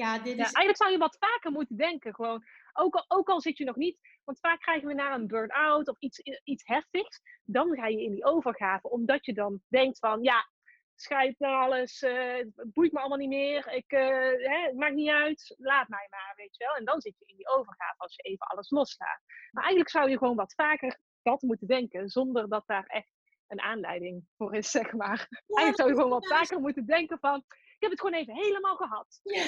Ja, 0.00 0.18
dit 0.18 0.36
Ja, 0.36 0.44
is 0.44 0.52
eigenlijk 0.52 0.76
zou 0.76 0.90
je 0.90 0.98
wat 0.98 1.16
vaker 1.18 1.50
moeten 1.50 1.76
denken. 1.76 2.14
Gewoon, 2.14 2.44
ook, 2.72 2.94
al, 2.94 3.04
ook 3.08 3.28
al 3.28 3.40
zit 3.40 3.58
je 3.58 3.64
nog 3.64 3.76
niet, 3.76 3.98
want 4.24 4.38
vaak 4.38 4.60
krijgen 4.60 4.88
we 4.88 4.94
naar 4.94 5.14
een 5.14 5.26
burn-out 5.26 5.88
of 5.88 5.96
iets, 5.98 6.18
iets 6.44 6.66
heftigs. 6.66 7.20
Dan 7.44 7.74
ga 7.76 7.86
je 7.86 8.02
in 8.02 8.12
die 8.12 8.24
overgave, 8.24 8.90
omdat 8.90 9.26
je 9.26 9.32
dan 9.34 9.60
denkt 9.68 9.98
van 9.98 10.22
ja, 10.22 10.48
schijt 10.94 11.38
naar 11.38 11.62
alles, 11.62 12.02
eh, 12.02 12.36
het 12.36 12.72
boeit 12.72 12.92
me 12.92 12.98
allemaal 12.98 13.18
niet 13.18 13.28
meer, 13.28 13.72
ik, 13.72 13.90
eh, 13.92 14.48
hè, 14.50 14.66
het 14.66 14.76
maakt 14.76 14.94
niet 14.94 15.10
uit, 15.10 15.54
laat 15.58 15.88
mij 15.88 16.06
maar, 16.10 16.32
weet 16.36 16.56
je 16.56 16.64
wel. 16.64 16.74
En 16.74 16.84
dan 16.84 17.00
zit 17.00 17.18
je 17.18 17.24
in 17.26 17.36
die 17.36 17.48
overgave 17.48 17.94
als 17.98 18.14
je 18.16 18.22
even 18.22 18.46
alles 18.46 18.70
loslaat. 18.70 19.20
Maar 19.50 19.62
eigenlijk 19.62 19.90
zou 19.90 20.10
je 20.10 20.18
gewoon 20.18 20.36
wat 20.36 20.54
vaker 20.54 20.98
dat 21.22 21.42
moeten 21.42 21.66
denken, 21.66 22.08
zonder 22.08 22.48
dat 22.48 22.66
daar 22.66 22.86
echt 22.86 23.12
een 23.46 23.60
aanleiding 23.60 24.24
voor 24.36 24.54
is, 24.54 24.70
zeg 24.80 24.92
maar. 24.92 25.28
Eigenlijk 25.46 25.76
zou 25.76 25.88
je 25.88 25.94
gewoon 25.94 26.20
wat 26.20 26.26
vaker 26.26 26.60
moeten 26.60 26.86
denken 26.86 27.18
van, 27.18 27.44
heb 27.80 27.90
het 27.90 28.00
gewoon 28.00 28.20
even 28.20 28.34
helemaal 28.34 28.76
gehad. 28.76 29.20
Ja. 29.22 29.44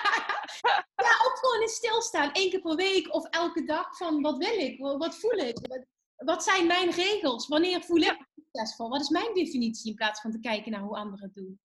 ja, 1.06 1.12
ook 1.26 1.38
gewoon 1.40 1.62
in 1.62 1.68
stilstaan. 1.68 2.32
één 2.32 2.50
keer 2.50 2.60
per 2.60 2.76
week 2.76 3.14
of 3.14 3.28
elke 3.28 3.64
dag 3.64 3.96
van 3.96 4.22
wat 4.22 4.36
wil 4.36 4.58
ik? 4.58 4.78
Wat, 4.78 5.18
voel 5.18 5.38
ik? 5.38 5.58
Wat, 5.66 5.86
wat 6.16 6.44
zijn 6.44 6.66
mijn 6.66 6.90
regels? 6.90 7.48
Wanneer 7.48 7.82
voel 7.82 8.00
ik 8.00 8.26
succesvol? 8.34 8.88
Wat 8.88 9.00
is 9.00 9.08
mijn 9.08 9.34
definitie 9.34 9.90
in 9.90 9.96
plaats 9.96 10.20
van 10.20 10.30
te 10.30 10.40
kijken 10.40 10.72
naar 10.72 10.80
hoe 10.80 10.96
anderen 10.96 11.24
het 11.24 11.34
doen? 11.34 11.60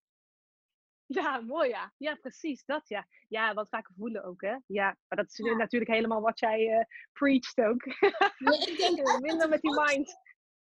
Ja, 1.05 1.39
mooi 1.39 1.69
ja. 1.69 1.93
Ja, 1.97 2.15
precies, 2.15 2.65
dat 2.65 2.87
ja. 2.87 3.07
Ja, 3.27 3.53
wat 3.53 3.69
vaker 3.69 3.93
voelen 3.97 4.23
ook, 4.23 4.41
hè. 4.41 4.55
Ja, 4.65 4.97
maar 5.07 5.17
dat 5.17 5.25
is 5.31 5.37
natuurlijk 5.37 5.91
helemaal 5.91 6.21
wat 6.21 6.39
jij 6.39 6.77
uh, 6.77 6.83
preacht 7.11 7.57
ook. 7.57 7.85
ik 7.85 8.75
denk 8.77 9.19
Minder 9.21 9.49
met 9.49 9.61
die 9.61 9.81
mind. 9.81 10.15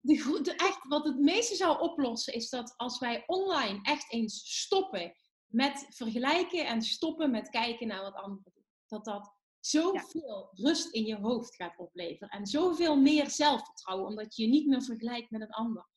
De, 0.07 0.41
de, 0.43 0.55
echt, 0.55 0.89
wat 0.89 1.05
het 1.05 1.19
meeste 1.19 1.55
zou 1.55 1.81
oplossen 1.81 2.35
is 2.35 2.49
dat 2.49 2.75
als 2.77 2.99
wij 2.99 3.23
online 3.27 3.79
echt 3.83 4.13
eens 4.13 4.61
stoppen 4.63 5.15
met 5.47 5.87
vergelijken 5.89 6.67
en 6.67 6.83
stoppen 6.83 7.31
met 7.31 7.49
kijken 7.49 7.87
naar 7.87 8.03
wat 8.03 8.15
anderen 8.15 8.53
doen. 8.55 8.67
Dat 8.87 9.05
dat 9.05 9.35
zoveel 9.61 10.49
rust 10.53 10.93
in 10.93 11.05
je 11.05 11.17
hoofd 11.17 11.55
gaat 11.55 11.79
opleveren. 11.79 12.29
En 12.29 12.47
zoveel 12.47 13.01
meer 13.01 13.31
zelfvertrouwen, 13.31 14.09
omdat 14.09 14.37
je 14.37 14.43
je 14.43 14.49
niet 14.49 14.67
meer 14.67 14.83
vergelijkt 14.83 15.31
met 15.31 15.41
een 15.41 15.51
ander. 15.51 15.89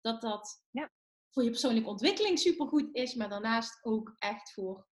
Dat 0.00 0.20
dat 0.20 0.64
ja. 0.70 0.92
voor 1.30 1.42
je 1.42 1.50
persoonlijke 1.50 1.88
ontwikkeling 1.88 2.38
supergoed 2.38 2.88
is, 2.92 3.14
maar 3.14 3.28
daarnaast 3.28 3.84
ook 3.84 4.14
echt 4.18 4.52
voor 4.52 4.86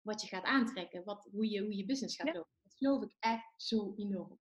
wat 0.00 0.20
je 0.20 0.26
gaat 0.28 0.44
aantrekken. 0.44 1.04
Wat, 1.04 1.28
hoe, 1.32 1.50
je, 1.50 1.60
hoe 1.60 1.76
je 1.76 1.84
business 1.84 2.16
gaat 2.16 2.34
lopen. 2.34 2.50
Dat 2.62 2.74
geloof 2.74 3.02
ik 3.02 3.16
echt 3.18 3.54
zo 3.56 3.92
enorm. 3.96 4.40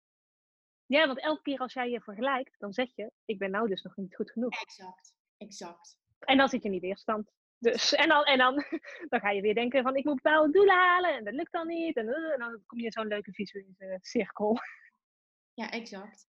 Ja, 0.86 1.06
want 1.06 1.20
elke 1.20 1.42
keer 1.42 1.58
als 1.58 1.72
jij 1.72 1.90
je 1.90 2.00
vergelijkt, 2.00 2.54
dan 2.58 2.72
zeg 2.72 2.88
je, 2.94 3.12
ik 3.24 3.38
ben 3.38 3.50
nou 3.50 3.68
dus 3.68 3.82
nog 3.82 3.96
niet 3.96 4.14
goed 4.14 4.30
genoeg. 4.30 4.60
Exact, 4.62 5.14
exact. 5.36 5.96
En 6.18 6.36
dan 6.36 6.48
zit 6.48 6.62
je 6.62 6.66
in 6.66 6.72
die 6.72 6.88
weerstand. 6.88 7.30
Dus, 7.58 7.92
en 8.02 8.08
dan, 8.08 8.24
en 8.24 8.38
dan, 8.38 8.64
dan 9.10 9.20
ga 9.20 9.30
je 9.30 9.40
weer 9.40 9.54
denken 9.54 9.82
van 9.82 9.96
ik 9.96 10.04
moet 10.04 10.22
bepaalde 10.22 10.52
doelen 10.52 10.74
halen 10.74 11.14
en 11.14 11.24
dat 11.24 11.34
lukt 11.34 11.52
dan 11.52 11.66
niet. 11.66 11.96
En, 11.96 12.08
eh, 12.08 12.32
en 12.32 12.38
dan 12.38 12.62
kom 12.66 12.78
je 12.78 12.84
in 12.84 12.92
zo'n 12.92 13.06
leuke 13.06 13.32
visuele 13.32 13.98
cirkel. 14.00 14.58
Ja, 15.54 15.70
exact. 15.70 16.28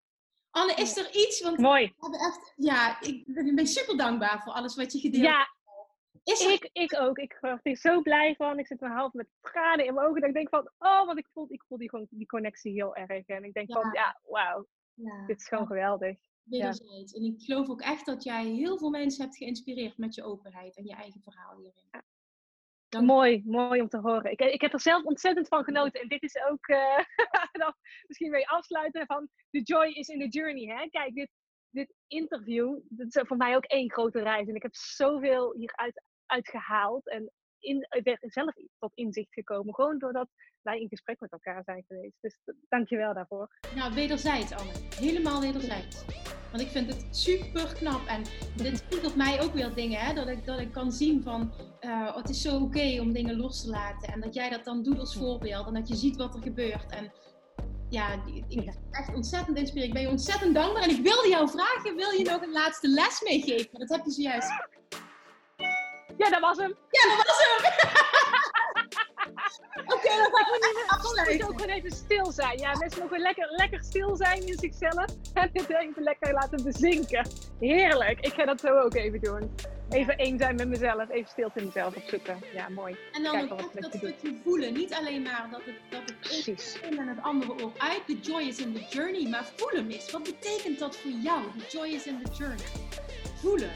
Anne, 0.50 0.74
is 0.74 0.98
er 0.98 1.16
iets? 1.16 1.42
Want 1.42 1.58
Mooi. 1.58 1.86
We 1.86 1.96
hebben 2.00 2.20
echt, 2.20 2.54
ja, 2.56 3.02
ik 3.02 3.56
ben 3.56 3.68
super 3.68 3.98
dankbaar 3.98 4.42
voor 4.42 4.54
alles 4.54 4.76
wat 4.76 4.94
je 4.94 5.00
gedeeld 5.00 5.24
hebt. 5.24 5.36
Ja, 5.36 5.57
is 6.28 6.46
er... 6.46 6.52
ik, 6.52 6.70
ik 6.72 7.00
ook. 7.00 7.18
Ik 7.18 7.38
word 7.42 7.60
er 7.66 7.78
zo 7.78 8.02
blij 8.02 8.36
van. 8.36 8.60
Ik 8.60 8.68
zit 8.68 8.80
me 8.80 8.88
half 8.88 9.14
met 9.14 9.28
tranen 9.42 9.86
in 9.86 9.94
mijn 9.94 10.08
ogen. 10.08 10.20
Dat 10.20 10.30
ik 10.30 10.36
denk 10.36 10.50
van, 10.50 10.72
oh, 10.80 11.06
want 11.06 11.18
ik 11.18 11.28
voel, 11.34 11.46
ik 11.50 11.64
voel 11.68 11.78
die, 11.78 11.90
gewoon, 11.90 12.08
die 12.10 12.28
connectie 12.28 12.74
heel 12.74 12.96
erg. 12.96 13.26
En 13.26 13.44
ik 13.44 13.54
denk 13.54 13.72
van, 13.72 13.90
ja, 13.94 14.20
wauw. 14.24 14.68
Ja. 14.94 15.26
Dit 15.26 15.40
is 15.40 15.48
gewoon 15.48 15.68
geweldig 15.68 16.18
wederzijds. 16.50 17.14
En 17.14 17.24
ik 17.24 17.42
geloof 17.42 17.70
ook 17.70 17.82
echt 17.82 18.06
dat 18.06 18.24
jij 18.24 18.46
heel 18.46 18.78
veel 18.78 18.90
mensen 18.90 19.24
hebt 19.24 19.38
geïnspireerd 19.38 19.98
met 19.98 20.16
je 20.16 20.24
openheid 20.24 20.78
en 20.78 20.86
je 20.86 20.94
eigen 20.94 21.22
verhaal 21.22 21.56
hierin. 21.56 21.88
Ja. 21.92 23.02
Mooi, 23.02 23.44
mooi 23.46 23.82
om 23.82 23.90
te 23.90 23.98
horen. 23.98 24.32
Ik, 24.32 24.40
ik 24.40 24.62
heb 24.62 24.74
er 24.74 24.82
zelf 24.82 25.04
ontzettend 25.04 25.48
van 25.48 25.64
genoten. 25.64 26.02
En 26.02 26.08
dit 26.08 26.24
is 26.24 26.38
ook, 26.50 26.68
uh, 26.68 26.98
dan 27.64 27.74
misschien 28.08 28.32
weer 28.32 28.46
afsluiten 28.46 29.06
van, 29.06 29.30
the 29.50 29.62
joy 29.62 29.86
is 29.86 30.08
in 30.08 30.20
the 30.20 30.28
journey. 30.28 30.76
Hè? 30.76 30.90
Kijk, 30.90 31.14
dit, 31.14 31.30
dit 31.70 31.94
interview, 32.08 32.80
dat 32.84 33.16
is 33.16 33.28
voor 33.28 33.38
mij 33.38 33.56
ook 33.56 33.66
één 33.66 33.92
grote 33.92 34.22
reis. 34.22 34.48
En 34.48 34.56
ik 34.56 34.62
heb 34.62 34.76
zoveel 34.76 35.54
hieruit 35.54 36.04
uitgehaald. 36.28 37.10
En 37.10 37.32
in, 37.60 37.88
ik 37.90 38.04
ben 38.04 38.18
zelf 38.22 38.54
tot 38.80 38.92
inzicht 38.94 39.34
gekomen. 39.34 39.74
Gewoon 39.74 39.98
doordat 39.98 40.30
wij 40.62 40.80
in 40.80 40.90
gesprek 40.90 41.20
met 41.20 41.32
elkaar 41.32 41.64
zijn 41.64 41.84
geweest. 41.88 42.18
Dus 42.22 42.40
dank 42.70 42.90
je 42.90 42.98
wel 42.98 43.14
daarvoor. 43.14 43.50
Nou, 43.76 43.94
wederzijds 43.94 44.52
Anne. 44.52 44.72
Helemaal 44.96 45.42
wederzijds. 45.42 46.06
Want 46.52 46.62
ik 46.62 46.68
vind 46.68 46.94
het 46.94 47.16
super 47.16 47.74
knap. 47.74 48.08
En 48.08 48.24
dit 48.56 48.78
spiegelt 48.78 49.16
mij 49.16 49.42
ook 49.42 49.54
weer 49.54 49.74
dingen. 49.74 50.00
Hè? 50.00 50.14
Dat, 50.14 50.28
ik, 50.28 50.46
dat 50.46 50.60
ik 50.60 50.72
kan 50.72 50.92
zien 50.92 51.24
van 51.24 51.54
uh, 51.82 52.16
het 52.16 52.30
is 52.30 52.42
zo 52.42 52.60
oké 52.60 53.00
om 53.02 53.14
dingen 53.14 53.38
los 53.38 53.62
te 53.62 53.70
laten. 53.70 54.14
En 54.14 54.20
dat 54.20 54.34
jij 54.34 54.50
dat 54.50 54.64
dan 54.64 54.84
doet 54.84 55.00
als 55.00 55.16
voorbeeld. 55.16 55.68
En 55.68 55.74
dat 55.74 55.88
je 55.88 55.96
ziet 55.96 56.16
wat 56.16 56.36
er 56.36 56.42
gebeurt. 56.42 56.92
En 56.92 57.12
ja, 57.90 58.24
ik 58.48 58.66
ben 58.66 58.76
echt 58.92 59.14
ontzettend 59.14 59.58
inspirerend. 59.58 59.88
Ik 59.88 59.94
ben 59.94 60.02
je 60.02 60.18
ontzettend 60.18 60.56
dankbaar. 60.56 60.84
En 60.84 60.90
ik 60.90 61.04
wilde 61.04 61.30
jou 61.30 61.50
vragen, 61.50 61.96
wil 61.96 62.12
je 62.12 62.24
nog 62.24 62.42
een 62.42 62.52
laatste 62.52 62.88
les 62.88 63.22
meegeven? 63.22 63.80
Dat 63.80 63.90
heb 63.90 64.06
je 64.06 64.12
zojuist. 64.12 64.52
Ja, 66.18 66.30
dat 66.30 66.40
was 66.40 66.58
hem. 66.58 66.76
Ja, 66.90 67.16
dat 67.16 67.26
was 67.26 67.40
hem. 67.48 67.72
Oké, 69.84 69.94
okay, 69.94 70.18
dan 70.18 70.32
gaan 70.32 70.52
we 70.52 70.84
afsluiten. 70.88 71.48
ook 71.48 71.62
gewoon 71.62 71.76
even 71.76 71.92
stil 71.92 72.32
zijn. 72.32 72.58
Ja, 72.58 72.76
mensen 72.78 73.02
mogen 73.02 73.20
lekker, 73.20 73.48
lekker 73.50 73.84
stil 73.84 74.16
zijn 74.16 74.48
in 74.48 74.58
zichzelf. 74.60 75.06
En 75.34 75.50
het 75.54 75.70
even 75.70 76.04
lekker 76.04 76.34
laten 76.34 76.64
bezinken. 76.64 77.28
Heerlijk. 77.60 78.20
Ik 78.20 78.34
ga 78.34 78.46
dat 78.46 78.60
zo 78.60 78.68
ook 78.68 78.94
even 78.94 79.22
doen. 79.22 79.56
Even 79.90 80.18
één 80.18 80.38
zijn 80.38 80.56
met 80.56 80.68
mezelf. 80.68 81.10
Even 81.10 81.30
stilte 81.30 81.60
in 81.60 81.66
mezelf 81.66 81.96
opzoeken. 81.96 82.40
Ja, 82.54 82.70
mooi. 82.70 82.98
En 83.12 83.24
dan 83.24 83.52
ook 83.52 83.82
dat 83.82 83.94
stukje 83.96 84.36
voelen. 84.44 84.74
Niet 84.74 84.94
alleen 84.94 85.22
maar 85.22 85.48
dat 85.52 85.62
het, 85.64 85.76
dat 85.90 86.02
het 86.06 86.20
Precies. 86.20 86.80
en 86.82 87.08
het 87.08 87.22
andere 87.22 87.64
oor 87.64 87.72
uit. 87.78 88.02
The 88.06 88.20
joy 88.20 88.42
is 88.42 88.60
in 88.60 88.74
the 88.74 88.86
journey. 88.90 89.30
Maar 89.30 89.46
voelen 89.56 89.92
is. 89.92 90.12
Wat 90.12 90.24
betekent 90.24 90.80
dat 90.80 90.98
voor 90.98 91.12
jou? 91.12 91.42
The 91.58 91.78
joy 91.78 91.88
is 91.88 92.06
in 92.06 92.22
the 92.24 92.32
journey. 92.32 92.66
Voelen. 93.36 93.72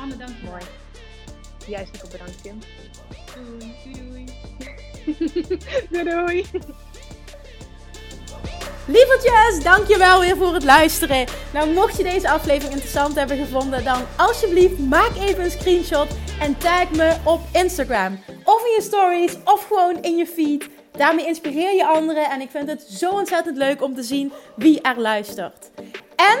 Anne, 0.00 0.16
dank 0.16 0.30
je. 0.40 0.46
Mooi. 0.46 0.62
Jij 1.66 1.88
ook 2.04 2.10
bedankt, 2.10 2.40
Kim. 2.42 2.58
Doei, 3.34 3.74
doei. 3.84 4.24
doei, 5.90 6.04
doei. 6.04 6.44
Lievertjes, 8.88 9.62
dankjewel 9.62 10.20
weer 10.20 10.36
voor 10.36 10.54
het 10.54 10.64
luisteren. 10.64 11.26
Nou, 11.52 11.72
mocht 11.72 11.96
je 11.96 12.02
deze 12.02 12.30
aflevering 12.30 12.72
interessant 12.72 13.14
hebben 13.14 13.36
gevonden, 13.36 13.84
dan 13.84 14.02
alsjeblieft 14.16 14.78
maak 14.78 15.16
even 15.16 15.44
een 15.44 15.50
screenshot 15.50 16.08
en 16.40 16.58
tag 16.58 16.90
me 16.90 17.16
op 17.24 17.40
Instagram. 17.52 18.18
Of 18.44 18.64
in 18.64 18.72
je 18.76 18.82
stories, 18.82 19.36
of 19.44 19.66
gewoon 19.66 20.02
in 20.02 20.16
je 20.16 20.26
feed. 20.26 20.68
Daarmee 20.92 21.26
inspireer 21.26 21.74
je 21.74 21.86
anderen 21.86 22.30
en 22.30 22.40
ik 22.40 22.50
vind 22.50 22.68
het 22.68 22.82
zo 22.82 23.10
ontzettend 23.10 23.56
leuk 23.56 23.82
om 23.82 23.94
te 23.94 24.02
zien 24.02 24.32
wie 24.56 24.80
er 24.80 25.00
luistert. 25.00 25.70
En 26.16 26.40